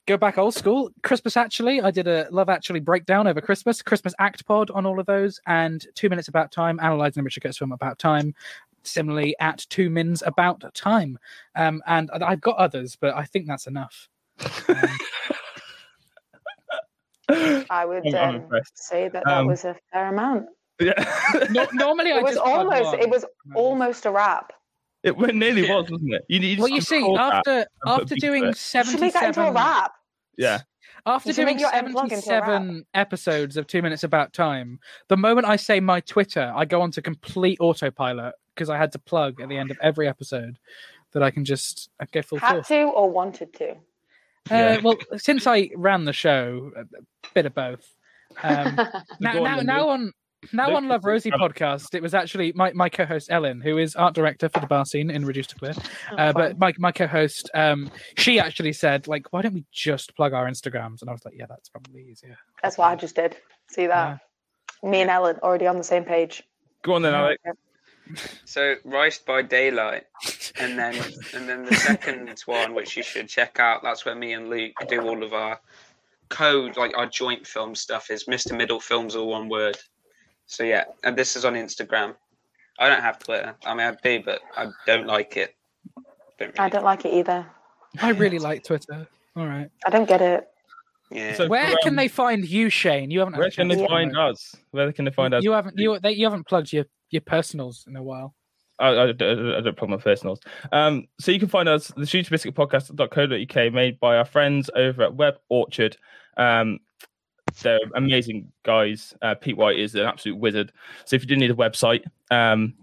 Go 0.06 0.16
back 0.16 0.36
old 0.36 0.54
school. 0.54 0.90
Christmas 1.04 1.36
Actually, 1.36 1.80
I 1.80 1.92
did 1.92 2.08
a 2.08 2.26
Love 2.32 2.48
Actually 2.48 2.80
breakdown 2.80 3.28
over 3.28 3.40
Christmas. 3.40 3.82
Christmas 3.82 4.14
Act 4.18 4.44
Pod 4.46 4.70
on 4.72 4.84
all 4.84 4.98
of 4.98 5.06
those, 5.06 5.40
and 5.46 5.86
Two 5.94 6.08
Minutes 6.08 6.26
About 6.26 6.50
Time, 6.50 6.80
analyzing 6.82 7.20
the 7.20 7.24
Richard 7.24 7.42
Curtis 7.42 7.58
film 7.58 7.70
About 7.70 8.00
Time. 8.00 8.34
Similarly, 8.82 9.36
at 9.38 9.64
Two 9.70 9.90
Mins 9.90 10.24
About 10.26 10.64
Time. 10.74 11.18
Um, 11.54 11.82
and 11.86 12.10
I- 12.12 12.30
I've 12.30 12.40
got 12.40 12.56
others, 12.56 12.96
but 13.00 13.14
I 13.14 13.24
think 13.26 13.46
that's 13.46 13.66
enough. 13.68 14.08
Um, 14.68 14.88
I 17.70 17.84
would 17.84 18.06
I'm- 18.14 18.42
I'm 18.50 18.54
um, 18.54 18.60
say 18.74 19.08
that 19.08 19.24
that 19.24 19.38
Um, 19.38 19.46
was 19.46 19.64
a 19.64 19.76
fair 19.92 20.08
amount. 20.08 20.46
Yeah. 20.80 20.92
no- 21.50 21.68
normally, 21.72 22.12
I 22.12 22.18
It 22.18 22.22
was 22.22 22.34
just 22.36 22.46
almost. 22.46 22.94
It 22.94 23.10
was 23.10 23.24
almost 23.54 24.06
a 24.06 24.10
wrap. 24.10 24.52
it 25.02 25.16
well, 25.16 25.32
nearly 25.32 25.62
was, 25.62 25.90
wasn't 25.90 26.14
it? 26.14 26.22
You, 26.28 26.40
you 26.40 26.58
Well, 26.58 26.68
you 26.68 26.80
see, 26.80 27.04
after 27.18 27.66
after 27.86 28.14
doing 28.16 28.42
to 28.44 28.48
it. 28.50 28.56
You 28.74 28.84
should 28.84 29.00
make 29.00 29.12
that 29.14 29.24
into 29.24 29.40
a 29.40 29.44
77 29.44 29.54
wrap. 29.54 29.92
Yeah. 30.38 30.60
after 31.06 31.32
doing 31.32 31.46
make 31.46 31.60
your 31.60 31.72
end 31.74 31.92
plug 31.92 32.12
into 32.12 32.28
a 32.30 32.40
wrap. 32.40 32.44
77 32.46 32.84
episodes 32.94 33.56
of 33.56 33.66
2 33.66 33.82
minutes 33.82 34.04
about 34.04 34.32
time, 34.32 34.78
the 35.08 35.16
moment 35.16 35.46
I 35.46 35.56
say 35.56 35.80
my 35.80 36.00
Twitter, 36.00 36.52
I 36.54 36.64
go 36.64 36.80
on 36.82 36.90
to 36.92 37.02
complete 37.02 37.58
autopilot 37.60 38.34
because 38.54 38.70
I 38.70 38.76
had 38.78 38.92
to 38.92 38.98
plug 38.98 39.40
at 39.40 39.48
the 39.48 39.56
end 39.58 39.70
of 39.70 39.78
every 39.82 40.08
episode 40.08 40.58
that 41.12 41.22
I 41.22 41.30
can 41.30 41.44
just 41.44 41.90
uh, 42.00 42.06
go 42.12 42.22
full 42.22 42.38
Had 42.38 42.52
force. 42.56 42.68
to 42.68 42.82
or 42.84 43.10
wanted 43.10 43.52
to? 43.54 43.76
Uh, 44.50 44.54
Yeah. 44.54 44.78
well, 44.82 44.96
since 45.16 45.46
I 45.46 45.70
ran 45.76 46.04
the 46.04 46.12
show, 46.12 46.70
a 46.76 46.84
bit 47.34 47.46
of 47.46 47.54
both. 47.54 47.84
Um, 48.42 48.76
now, 49.20 49.36
on 49.38 49.42
now, 49.44 49.56
then, 49.56 49.66
now 49.66 49.88
on 49.88 50.12
now 50.54 50.74
on 50.74 50.88
Love 50.88 51.04
Rosie 51.04 51.30
podcast, 51.30 51.94
it 51.94 52.02
was 52.02 52.14
actually 52.14 52.52
my, 52.54 52.72
my 52.72 52.88
co-host 52.88 53.30
Ellen, 53.30 53.60
who 53.60 53.76
is 53.76 53.94
art 53.94 54.14
director 54.14 54.48
for 54.48 54.58
the 54.60 54.66
bar 54.66 54.86
scene 54.86 55.10
in 55.10 55.26
Reduced 55.26 55.50
to 55.50 55.56
Clear. 55.56 55.74
Oh, 56.12 56.16
Uh, 56.16 56.32
but 56.32 56.58
my 56.58 56.72
my 56.78 56.92
co-host, 56.92 57.50
um, 57.54 57.90
she 58.16 58.40
actually 58.40 58.72
said, 58.72 59.06
like, 59.06 59.30
why 59.32 59.42
don't 59.42 59.52
we 59.52 59.64
just 59.70 60.16
plug 60.16 60.32
our 60.32 60.46
Instagrams? 60.48 61.02
And 61.02 61.10
I 61.10 61.12
was 61.12 61.24
like, 61.24 61.34
yeah, 61.36 61.46
that's 61.46 61.68
probably 61.68 62.06
easier. 62.10 62.38
That's 62.62 62.78
what 62.78 62.86
I 62.86 62.96
just 62.96 63.16
did. 63.16 63.36
See 63.68 63.86
that? 63.86 64.20
Me 64.82 65.02
and 65.02 65.10
Ellen 65.10 65.36
already 65.42 65.66
on 65.66 65.76
the 65.76 65.84
same 65.84 66.04
page. 66.04 66.42
Go 66.82 66.94
on 66.94 67.02
then, 67.02 67.12
Yeah. 67.12 67.18
Alex. 67.20 67.42
So 68.44 68.74
Rice 68.84 69.18
by 69.18 69.42
Daylight, 69.42 70.04
and 70.58 70.78
then 70.78 70.94
and 71.34 71.48
then 71.48 71.64
the 71.64 71.74
second 71.74 72.38
one, 72.46 72.74
which 72.74 72.96
you 72.96 73.02
should 73.02 73.28
check 73.28 73.58
out. 73.58 73.82
That's 73.82 74.04
where 74.04 74.14
me 74.14 74.32
and 74.32 74.50
Luke 74.50 74.72
do 74.88 75.00
all 75.02 75.22
of 75.22 75.32
our 75.32 75.60
code, 76.28 76.76
like 76.76 76.96
our 76.96 77.06
joint 77.06 77.46
film 77.46 77.74
stuff. 77.74 78.10
Is 78.10 78.24
Mr. 78.24 78.56
Middle 78.56 78.80
Films 78.80 79.16
all 79.16 79.28
one 79.28 79.48
word? 79.48 79.76
So 80.46 80.64
yeah, 80.64 80.84
and 81.04 81.16
this 81.16 81.36
is 81.36 81.44
on 81.44 81.54
Instagram. 81.54 82.14
I 82.78 82.88
don't 82.88 83.02
have 83.02 83.18
Twitter. 83.18 83.54
I 83.64 83.74
mean, 83.74 83.86
I 83.86 83.96
do, 84.02 84.22
but 84.24 84.40
I 84.56 84.68
don't 84.86 85.06
like 85.06 85.36
it. 85.36 85.54
Don't 86.38 86.58
I 86.58 86.68
don't 86.68 86.84
like 86.84 87.04
it 87.04 87.12
either. 87.12 87.46
I 88.00 88.10
really 88.10 88.38
like 88.38 88.64
Twitter. 88.64 89.06
All 89.36 89.46
right, 89.46 89.68
I 89.86 89.90
don't 89.90 90.08
get 90.08 90.20
it. 90.20 90.48
Yeah. 91.10 91.34
So- 91.34 91.48
where 91.48 91.66
um, 91.66 91.76
can 91.82 91.96
they 91.96 92.08
find 92.08 92.48
you, 92.48 92.70
Shane? 92.70 93.10
You 93.10 93.20
haven't. 93.20 93.36
Where 93.36 93.50
can 93.50 93.68
they 93.68 93.86
find 93.86 94.16
us? 94.16 94.54
Where 94.70 94.92
can 94.92 95.04
they 95.04 95.10
find 95.10 95.34
us? 95.34 95.42
You 95.44 95.52
haven't. 95.52 95.78
You 95.78 95.98
they, 95.98 96.12
you 96.12 96.24
haven't 96.24 96.46
plugged 96.46 96.72
your 96.72 96.86
your 97.10 97.22
personals 97.22 97.84
in 97.88 97.96
a 97.96 98.02
while. 98.02 98.34
I, 98.78 98.88
I, 98.88 99.08
I 99.08 99.12
don't 99.12 99.76
plug 99.76 99.90
my 99.90 99.98
personals. 99.98 100.40
Um, 100.72 101.06
so 101.18 101.32
you 101.32 101.38
can 101.38 101.48
find 101.48 101.68
us 101.68 101.88
the 101.96 102.06
Shooter 102.06 102.30
Biscuit 102.30 102.54
Podcast.co.uk, 102.54 103.72
made 103.74 104.00
by 104.00 104.16
our 104.16 104.24
friends 104.24 104.70
over 104.74 105.02
at 105.02 105.14
Web 105.14 105.34
Orchard. 105.50 105.96
Um, 106.38 106.78
they're 107.62 107.78
amazing 107.94 108.50
guys. 108.62 109.12
Uh, 109.20 109.34
Pete 109.34 109.56
White 109.56 109.78
is 109.78 109.94
an 109.94 110.02
absolute 110.06 110.38
wizard. 110.38 110.72
So 111.04 111.16
if 111.16 111.22
you 111.22 111.28
do 111.28 111.36
need 111.36 111.50
a 111.50 111.54
website, 111.54 112.04
um, 112.30 112.74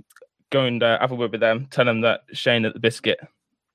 go 0.51 0.65
and 0.65 0.83
uh, 0.83 0.99
have 0.99 1.11
a 1.11 1.15
word 1.15 1.31
with 1.31 1.41
them. 1.41 1.67
Tell 1.71 1.85
them 1.85 2.01
that 2.01 2.21
Shane 2.33 2.65
at 2.65 2.73
the 2.73 2.79
Biscuit 2.79 3.19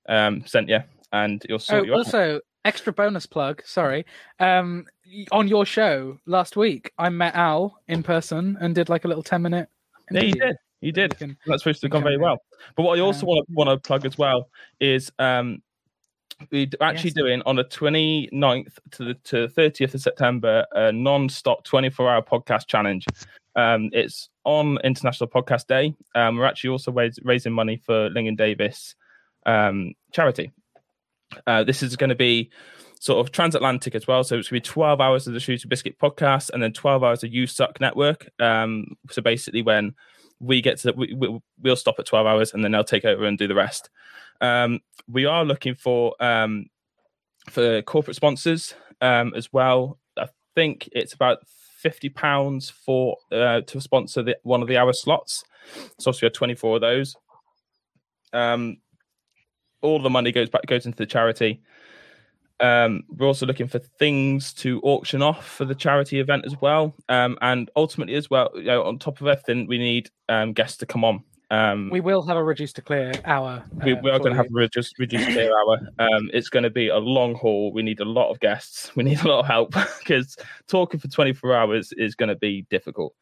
um, 0.09 0.45
sent 0.47 0.69
you, 0.69 0.81
and 1.13 1.45
you'll 1.49 1.57
Oh, 1.57 1.59
sort 1.59 1.87
you 1.87 1.93
out. 1.95 1.99
also 1.99 2.41
extra 2.65 2.93
bonus 2.93 3.27
plug. 3.27 3.63
Sorry, 3.65 4.05
um, 4.39 4.85
on 5.33 5.49
your 5.49 5.65
show 5.67 6.19
last 6.27 6.57
week, 6.57 6.93
I 6.99 7.09
met 7.09 7.35
Al 7.35 7.81
in 7.89 8.03
person 8.03 8.57
and 8.61 8.75
did 8.75 8.89
like 8.89 9.05
a 9.05 9.09
little 9.09 9.23
ten 9.25 9.43
minute. 9.43 9.69
Yeah, 10.15 10.21
interview. 10.23 10.41
did. 10.41 10.57
He 10.81 10.93
did. 10.93 11.17
Can- 11.17 11.37
That's 11.47 11.63
supposed 11.63 11.81
to 11.83 11.87
have 11.87 11.93
gone 11.93 12.03
very 12.03 12.19
well. 12.19 12.39
But 12.77 12.83
what 12.85 12.99
I 12.99 13.03
also 13.03 13.25
want 13.27 13.47
to 13.47 13.55
want 13.55 13.71
to 13.71 13.77
plug 13.79 14.05
as 14.05 14.19
well 14.19 14.49
is 14.81 15.11
um, 15.19 15.63
we're 16.51 16.67
actually 16.81 17.11
Yes. 17.11 17.15
doing 17.15 17.43
on 17.47 17.55
the 17.57 17.65
29th 17.65 18.79
to 18.93 19.05
the 19.05 19.15
to 19.25 19.47
30th 19.49 19.95
of 19.95 20.01
September 20.01 20.67
a 20.73 20.91
non-stop 20.91 21.65
24-hour 21.67 22.23
podcast 22.23 22.67
challenge. 22.67 23.07
Um, 23.55 23.91
it's 23.93 24.29
on 24.45 24.79
International 24.83 25.29
Podcast 25.29 25.67
Day. 25.69 25.95
Um, 26.17 26.37
we're 26.39 26.47
actually 26.47 26.71
also 26.71 26.91
rais- 26.91 27.19
raising 27.23 27.53
money 27.53 27.77
for 27.77 28.09
Lingen 28.11 28.35
Davies 28.35 28.97
um, 29.47 29.93
charity. 30.13 30.51
Uh, 31.47 31.63
this 31.63 31.83
is 31.83 31.95
going 31.97 32.11
to 32.11 32.17
be 32.17 32.51
sort 33.03 33.19
of 33.19 33.33
transatlantic 33.33 33.97
as 33.97 34.07
well. 34.07 34.23
So 34.23 34.39
it's 34.39 34.49
going 34.49 34.61
to 34.61 34.69
be 34.69 34.73
12 34.73 35.01
hours 35.01 35.27
of 35.27 35.35
the 35.35 35.41
Shooter 35.41 35.67
Biscuit 35.67 35.99
podcast 35.99 36.51
and 36.51 36.63
then 36.63 36.73
12 36.73 37.03
hours 37.03 37.25
of 37.25 37.35
You 37.35 37.49
Suck 37.49 37.81
Network. 37.81 38.31
Um, 38.39 38.97
so 39.11 39.21
basically, 39.21 39.61
when 39.61 39.97
we 40.39 40.61
get 40.61 40.79
to, 40.79 40.93
we, 40.93 41.13
we, 41.13 41.41
we'll 41.61 41.75
stop 41.75 41.97
at 41.99 42.07
12 42.07 42.29
hours 42.29 42.55
and 42.55 42.63
then 42.63 42.71
they'll 42.71 42.85
take 42.85 43.05
over 43.05 43.25
and 43.25 43.37
do 43.37 43.49
the 43.49 43.57
rest. 43.57 43.91
Um, 44.41 44.79
we 45.09 45.25
are 45.25 45.45
looking 45.45 45.75
for 45.75 46.15
um, 46.21 46.67
for 47.51 47.83
corporate 47.83 48.15
sponsors 48.15 48.73
um, 49.01 49.33
as 49.35 49.53
well. 49.53 49.99
I 50.17 50.29
think 50.55 50.89
it's 50.93 51.13
about 51.13 51.39
50 51.79 52.09
pounds 52.11 52.71
for 52.71 53.17
uh, 53.33 53.63
to 53.63 53.81
sponsor 53.81 54.23
the, 54.23 54.39
one 54.45 54.63
of 54.63 54.69
the 54.69 54.77
hour 54.77 54.93
slots. 54.93 55.43
So 55.99 56.13
we 56.13 56.19
have 56.23 56.35
24 56.35 56.77
of 56.77 56.81
those. 56.81 57.17
Um, 58.33 58.77
all 59.81 60.01
the 60.01 60.09
money 60.09 60.31
goes 60.31 60.51
back 60.51 60.67
goes 60.67 60.87
into 60.87 60.99
the 60.99 61.07
charity. 61.07 61.63
Um, 62.63 63.03
we're 63.09 63.27
also 63.27 63.45
looking 63.45 63.67
for 63.67 63.81
things 63.81 64.53
to 64.55 64.81
auction 64.83 65.21
off 65.21 65.47
for 65.47 65.65
the 65.65 65.75
charity 65.75 66.21
event 66.21 66.45
as 66.47 66.55
well. 66.61 66.95
Um, 67.09 67.37
and 67.43 67.69
ultimately, 67.75 68.15
as 68.15 68.31
well, 68.31 68.51
you 68.55 68.63
know, 68.63 68.85
on 68.85 68.99
top 68.99 69.21
of 69.21 69.27
everything, 69.27 69.67
we 69.67 69.79
need 69.79 70.11
um, 70.29 70.53
guests 70.53 70.79
to 70.79 70.87
come 70.87 71.05
on. 71.05 71.25
Um, 71.51 71.91
We 71.91 72.01
will 72.01 72.23
have 72.23 72.37
a 72.37 72.43
reduced 72.43 72.77
to 72.77 72.83
clear 72.83 73.13
hour. 73.25 73.63
we, 73.85 73.93
uh, 73.93 74.01
we 74.01 74.11
are 74.11 74.19
going 74.19 74.31
to 74.31 74.37
have 74.37 74.47
a 74.47 74.55
reduced, 74.55 74.99
reduced 74.99 75.27
clear 75.27 75.51
hour. 75.51 75.81
Um, 75.99 76.31
it's 76.33 76.49
going 76.49 76.63
to 76.63 76.71
be 76.71 76.89
a 76.89 76.97
long 76.99 77.35
haul. 77.35 77.73
We 77.73 77.83
need 77.83 78.01
a 78.01 78.07
lot 78.07 78.31
of 78.31 78.41
guests. 78.41 78.91
We 78.97 79.03
need 79.03 79.21
a 79.21 79.29
lot 79.29 79.41
of 79.41 79.47
help 79.47 79.75
because 79.99 80.37
talking 80.69 81.01
for 81.01 81.09
24 81.09 81.55
hours 81.55 81.93
is 81.99 82.15
going 82.15 82.31
to 82.31 82.37
be 82.37 82.63
difficult. 82.71 83.13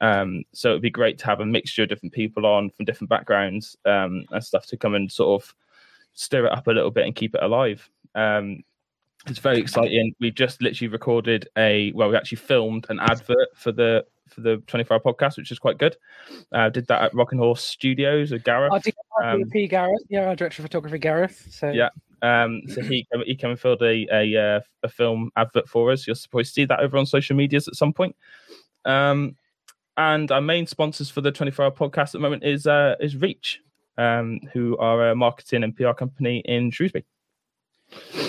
Um, 0.00 0.42
so 0.52 0.70
it'd 0.70 0.82
be 0.82 0.90
great 0.90 1.18
to 1.18 1.26
have 1.26 1.40
a 1.40 1.46
mixture 1.46 1.82
of 1.82 1.88
different 1.88 2.12
people 2.12 2.44
on 2.44 2.70
from 2.70 2.86
different 2.86 3.10
backgrounds 3.10 3.76
um, 3.84 4.24
and 4.30 4.42
stuff 4.42 4.66
to 4.66 4.76
come 4.76 4.94
and 4.94 5.10
sort 5.10 5.42
of 5.42 5.54
stir 6.14 6.46
it 6.46 6.52
up 6.52 6.66
a 6.66 6.72
little 6.72 6.90
bit 6.90 7.06
and 7.06 7.14
keep 7.14 7.34
it 7.34 7.42
alive. 7.42 7.88
It's 9.26 9.38
very 9.38 9.58
exciting. 9.58 10.14
We 10.20 10.30
just 10.30 10.62
literally 10.62 10.88
recorded 10.88 11.48
a 11.56 11.92
well, 11.92 12.08
we 12.08 12.16
actually 12.16 12.38
filmed 12.38 12.86
an 12.88 13.00
advert 13.00 13.48
for 13.54 13.72
the 13.72 14.04
for 14.28 14.40
the 14.40 14.58
24 14.66 14.94
hour 14.94 15.00
podcast, 15.00 15.36
which 15.36 15.50
is 15.50 15.58
quite 15.58 15.78
good. 15.78 15.96
Uh, 16.52 16.68
did 16.68 16.86
that 16.88 17.02
at 17.02 17.14
Rockin' 17.14 17.38
Horse 17.38 17.62
Studios 17.62 18.30
with 18.30 18.44
Gareth. 18.44 18.72
Our 18.72 18.80
D- 18.80 18.92
our 19.16 19.30
um, 19.30 19.44
Gareth, 19.44 20.02
yeah, 20.08 20.28
our 20.28 20.36
director 20.36 20.62
of 20.62 20.66
photography 20.66 20.98
Gareth. 20.98 21.46
So 21.50 21.70
Yeah. 21.70 21.88
Um, 22.22 22.62
so 22.68 22.82
he 22.82 23.06
came, 23.12 23.22
he 23.26 23.34
came 23.34 23.50
and 23.50 23.60
filled 23.60 23.82
a 23.82 24.06
a, 24.12 24.56
uh, 24.56 24.60
a 24.82 24.88
film 24.88 25.30
advert 25.36 25.68
for 25.68 25.90
us. 25.90 26.06
You're 26.06 26.16
supposed 26.16 26.50
to 26.50 26.52
see 26.54 26.64
that 26.64 26.80
over 26.80 26.96
on 26.96 27.06
social 27.06 27.36
medias 27.36 27.68
at 27.68 27.74
some 27.74 27.92
point. 27.92 28.16
Um, 28.84 29.36
and 29.96 30.30
our 30.30 30.40
main 30.40 30.66
sponsors 30.66 31.10
for 31.10 31.20
the 31.20 31.32
24 31.32 31.64
hour 31.64 31.70
podcast 31.70 32.08
at 32.08 32.12
the 32.12 32.18
moment 32.20 32.44
is 32.44 32.66
uh, 32.66 32.96
is 33.00 33.16
Reach, 33.16 33.60
um, 33.98 34.40
who 34.52 34.76
are 34.78 35.10
a 35.10 35.16
marketing 35.16 35.64
and 35.64 35.76
PR 35.76 35.92
company 35.92 36.42
in 36.44 36.70
Shrewsbury. 36.70 37.04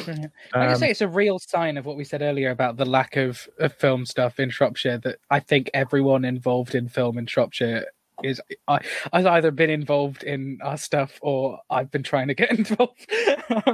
Brilliant. 0.05 0.31
I 0.53 0.59
can 0.65 0.69
Um, 0.73 0.75
say 0.77 0.91
it's 0.91 1.01
a 1.01 1.07
real 1.07 1.39
sign 1.39 1.77
of 1.77 1.85
what 1.85 1.97
we 1.97 2.03
said 2.03 2.21
earlier 2.21 2.51
about 2.51 2.77
the 2.77 2.85
lack 2.85 3.15
of, 3.17 3.47
of 3.59 3.73
film 3.73 4.05
stuff 4.05 4.39
in 4.39 4.49
Shropshire. 4.49 4.99
That 4.99 5.17
I 5.29 5.39
think 5.39 5.69
everyone 5.73 6.25
involved 6.25 6.75
in 6.75 6.87
film 6.89 7.17
in 7.17 7.25
Shropshire 7.25 7.85
is 8.23 8.41
I, 8.67 8.79
I've 9.13 9.25
either 9.27 9.51
been 9.51 9.69
involved 9.69 10.23
in 10.23 10.59
our 10.63 10.77
stuff 10.77 11.19
or 11.21 11.59
I've 11.69 11.91
been 11.91 12.03
trying 12.03 12.27
to 12.29 12.33
get 12.33 12.51
involved. 12.57 13.05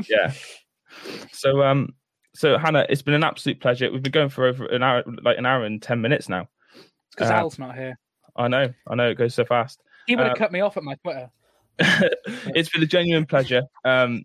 yeah. 0.10 0.34
So 1.32 1.62
um, 1.64 1.90
so 2.36 2.58
Hannah, 2.58 2.86
it's 2.90 3.02
been 3.02 3.14
an 3.14 3.24
absolute 3.24 3.60
pleasure. 3.60 3.92
We've 3.92 4.02
been 4.04 4.12
going 4.12 4.30
for 4.30 4.46
over 4.46 4.66
an 4.68 4.84
hour, 4.84 5.04
like 5.22 5.38
an 5.38 5.46
hour 5.46 5.64
and 5.64 5.82
ten 5.82 6.02
minutes 6.02 6.30
now. 6.30 6.48
because 7.12 7.30
Uh, 7.30 7.34
Al's 7.36 7.60
not 7.60 7.76
here. 7.76 7.98
I 8.36 8.48
know, 8.48 8.74
I 8.88 8.96
know, 8.96 9.10
it 9.10 9.16
goes 9.16 9.36
so 9.36 9.46
fast. 9.46 9.82
He 10.08 10.16
would 10.16 10.26
have 10.26 10.34
uh, 10.36 10.40
cut 10.40 10.52
me 10.52 10.60
off 10.60 10.76
at 10.76 10.84
my 10.84 10.96
Twitter. 10.96 11.30
it's 11.80 12.70
been 12.70 12.82
a 12.84 12.88
genuine 12.88 13.26
pleasure. 13.26 13.62
Um, 13.86 14.24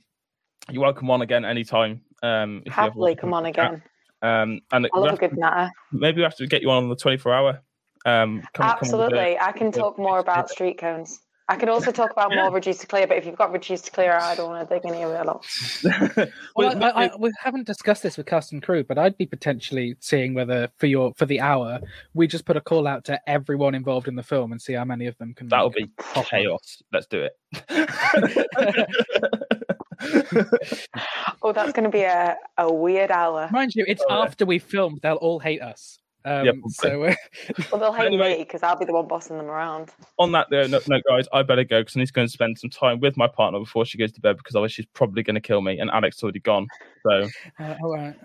you're 0.70 0.82
welcome 0.82 1.10
on 1.10 1.22
again 1.22 1.44
anytime. 1.44 2.00
Um, 2.22 2.62
if 2.66 2.66
you 2.66 2.72
ever 2.72 2.90
Happily 2.90 3.14
to 3.14 3.20
come 3.20 3.34
on 3.34 3.46
again. 3.46 3.82
Um, 4.22 4.60
and 4.72 4.88
I 4.92 4.98
love 4.98 5.14
a 5.14 5.16
good 5.16 5.30
to- 5.30 5.36
natter. 5.40 5.70
maybe 5.92 6.16
we 6.18 6.22
have 6.22 6.36
to 6.36 6.46
get 6.46 6.62
you 6.62 6.70
on 6.70 6.88
the 6.88 6.96
24 6.96 7.32
hour. 7.32 7.60
Um, 8.06 8.40
come, 8.54 8.68
come 8.68 8.76
Absolutely. 8.80 9.38
I 9.38 9.52
can 9.52 9.70
talk 9.72 9.98
more 9.98 10.18
about 10.18 10.50
street 10.50 10.78
cones. 10.78 11.20
I 11.50 11.56
could 11.56 11.70
also 11.70 11.90
talk 11.92 12.10
about 12.12 12.30
Yeah. 12.30 12.42
more 12.42 12.52
reduced 12.54 12.82
to 12.82 12.86
clear, 12.86 13.06
but 13.06 13.16
if 13.16 13.24
you've 13.24 13.36
got 13.38 13.52
reduced 13.52 13.86
to 13.86 13.90
clear, 13.90 14.12
I 14.12 14.34
don't 14.34 14.50
want 14.50 14.68
to 14.68 14.74
dig 14.74 14.84
any 14.84 15.02
of 15.02 15.10
it 15.12 15.20
a 15.20 15.24
lot. 15.24 15.46
Well, 16.56 16.76
Well, 16.76 16.82
I, 16.94 17.06
I, 17.06 17.10
we 17.18 17.30
haven't 17.42 17.66
discussed 17.66 18.02
this 18.02 18.16
with 18.18 18.26
cast 18.26 18.52
and 18.52 18.62
crew, 18.62 18.84
but 18.84 18.98
I'd 18.98 19.16
be 19.16 19.24
potentially 19.26 19.96
seeing 20.00 20.34
whether 20.34 20.68
for 20.78 20.86
your 20.86 21.14
for 21.16 21.24
the 21.24 21.40
hour 21.40 21.80
we 22.12 22.26
just 22.26 22.44
put 22.44 22.56
a 22.56 22.60
call 22.60 22.86
out 22.86 23.04
to 23.06 23.18
everyone 23.28 23.74
involved 23.74 24.08
in 24.08 24.16
the 24.16 24.22
film 24.22 24.52
and 24.52 24.60
see 24.60 24.74
how 24.74 24.84
many 24.84 25.06
of 25.06 25.16
them 25.18 25.32
can. 25.34 25.48
that'll 25.48 25.70
be 25.70 25.86
pop 25.96 26.18
up. 26.18 26.26
chaos. 26.26 26.82
Let's 26.92 27.06
do 27.06 27.26
it. 27.28 28.88
Oh, 31.42 31.52
that's 31.52 31.72
going 31.72 31.84
to 31.84 31.90
be 31.90 32.02
a, 32.02 32.36
a 32.58 32.72
weird 32.72 33.10
hour. 33.10 33.48
Mind 33.52 33.74
you, 33.74 33.84
it's 33.86 34.02
Oh, 34.08 34.16
yeah. 34.18 34.22
after 34.24 34.44
we 34.44 34.58
filmed; 34.58 35.00
they'll 35.02 35.14
all 35.16 35.38
hate 35.38 35.62
us. 35.62 35.98
Um, 36.24 36.44
Yeah, 36.46 36.52
so 36.68 37.04
uh, 37.04 37.14
Well, 37.72 37.80
they'll 37.80 37.92
hate 37.92 38.06
Anyway. 38.06 38.38
me 38.38 38.44
because 38.44 38.62
I'll 38.64 38.76
be 38.78 38.84
the 38.84 38.92
one 38.92 39.06
bossing 39.06 39.38
them 39.38 39.46
around. 39.46 39.90
on 40.18 40.32
that 40.32 40.50
note, 40.50 40.70
no, 40.70 40.80
no, 40.88 41.00
guys, 41.08 41.26
I 41.32 41.42
better 41.42 41.62
go 41.64 41.80
because 41.80 41.96
I 41.96 42.00
need 42.00 42.06
to 42.06 42.12
go 42.12 42.22
and 42.22 42.30
spend 42.30 42.58
some 42.58 42.70
time 42.70 42.98
with 43.00 43.16
my 43.16 43.28
partner 43.28 43.58
before 43.60 43.84
she 43.84 43.98
goes 43.98 44.10
to 44.12 44.20
bed 44.20 44.36
because 44.36 44.54
otherwise 44.56 44.72
she's 44.72 44.86
probably 44.86 45.22
going 45.22 45.36
to 45.36 45.40
kill 45.40 45.60
me. 45.60 45.78
And 45.78 45.90
Alex's 45.90 46.22
already 46.22 46.40
gone. 46.40 46.66
So, 47.06 47.28
uh, 47.60 47.74
all 47.82 47.94
right. 47.96 48.16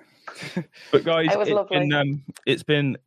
but 0.91 1.03
guys, 1.03 1.31
It 1.31 1.37
was 1.37 1.47
it's 1.47 1.55
lovely. 1.55 1.79
been 1.79 1.93
um, 1.93 2.23
it's 2.47 2.63
been 2.63 2.97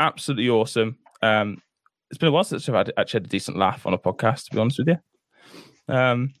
absolutely 0.00 0.48
awesome. 0.50 0.98
Um, 1.22 1.62
it's 2.10 2.18
been 2.18 2.28
a 2.30 2.32
while 2.32 2.44
since 2.44 2.68
I've 2.68 2.74
had, 2.74 2.92
actually 2.96 3.18
had 3.18 3.26
a 3.26 3.30
decent 3.30 3.56
laugh 3.56 3.86
on 3.86 3.94
a 3.94 3.98
podcast. 3.98 4.46
To 4.46 4.56
be 4.56 4.60
honest 4.60 4.78
with 4.80 4.88
you, 4.88 5.94
um, 5.94 6.34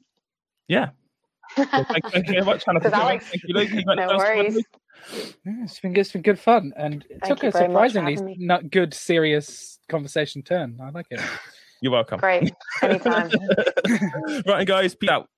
yeah. 0.68 0.90
Well, 1.56 1.66
thank, 1.84 2.10
thank 2.10 2.26
you 2.26 2.32
very 2.34 2.44
much, 2.44 2.64
Hannah. 2.64 2.80
for 2.80 2.88
Because 2.88 2.92
coming. 2.92 3.08
Alex, 3.08 3.28
Thank 3.28 3.42
you, 3.46 3.54
Luke. 3.54 3.68
You 3.72 3.84
no 3.84 3.92
anything 3.92 4.10
else 4.10 4.22
to 4.22 4.28
add, 4.28 4.36
worries. 4.36 4.54
Luke? 4.54 4.66
Yeah, 5.44 5.52
it's 5.64 5.80
been 5.80 5.92
good. 5.92 6.00
It's 6.00 6.12
been 6.12 6.22
good 6.22 6.38
fun, 6.38 6.72
and 6.76 7.04
it 7.10 7.20
Thank 7.22 7.40
took 7.40 7.44
a 7.44 7.50
very 7.50 7.68
much 7.68 7.92
for 7.92 7.98
surprisingly 7.98 8.36
not 8.38 8.70
good, 8.70 8.94
serious 8.94 9.78
conversation 9.88 10.42
turn. 10.42 10.78
I 10.82 10.90
like 10.90 11.06
it. 11.10 11.20
You're 11.80 11.92
welcome. 11.92 12.20
Great. 12.20 12.52
Anytime. 12.82 13.30
right, 14.46 14.66
guys, 14.66 14.94
peace 14.94 15.10
out. 15.10 15.28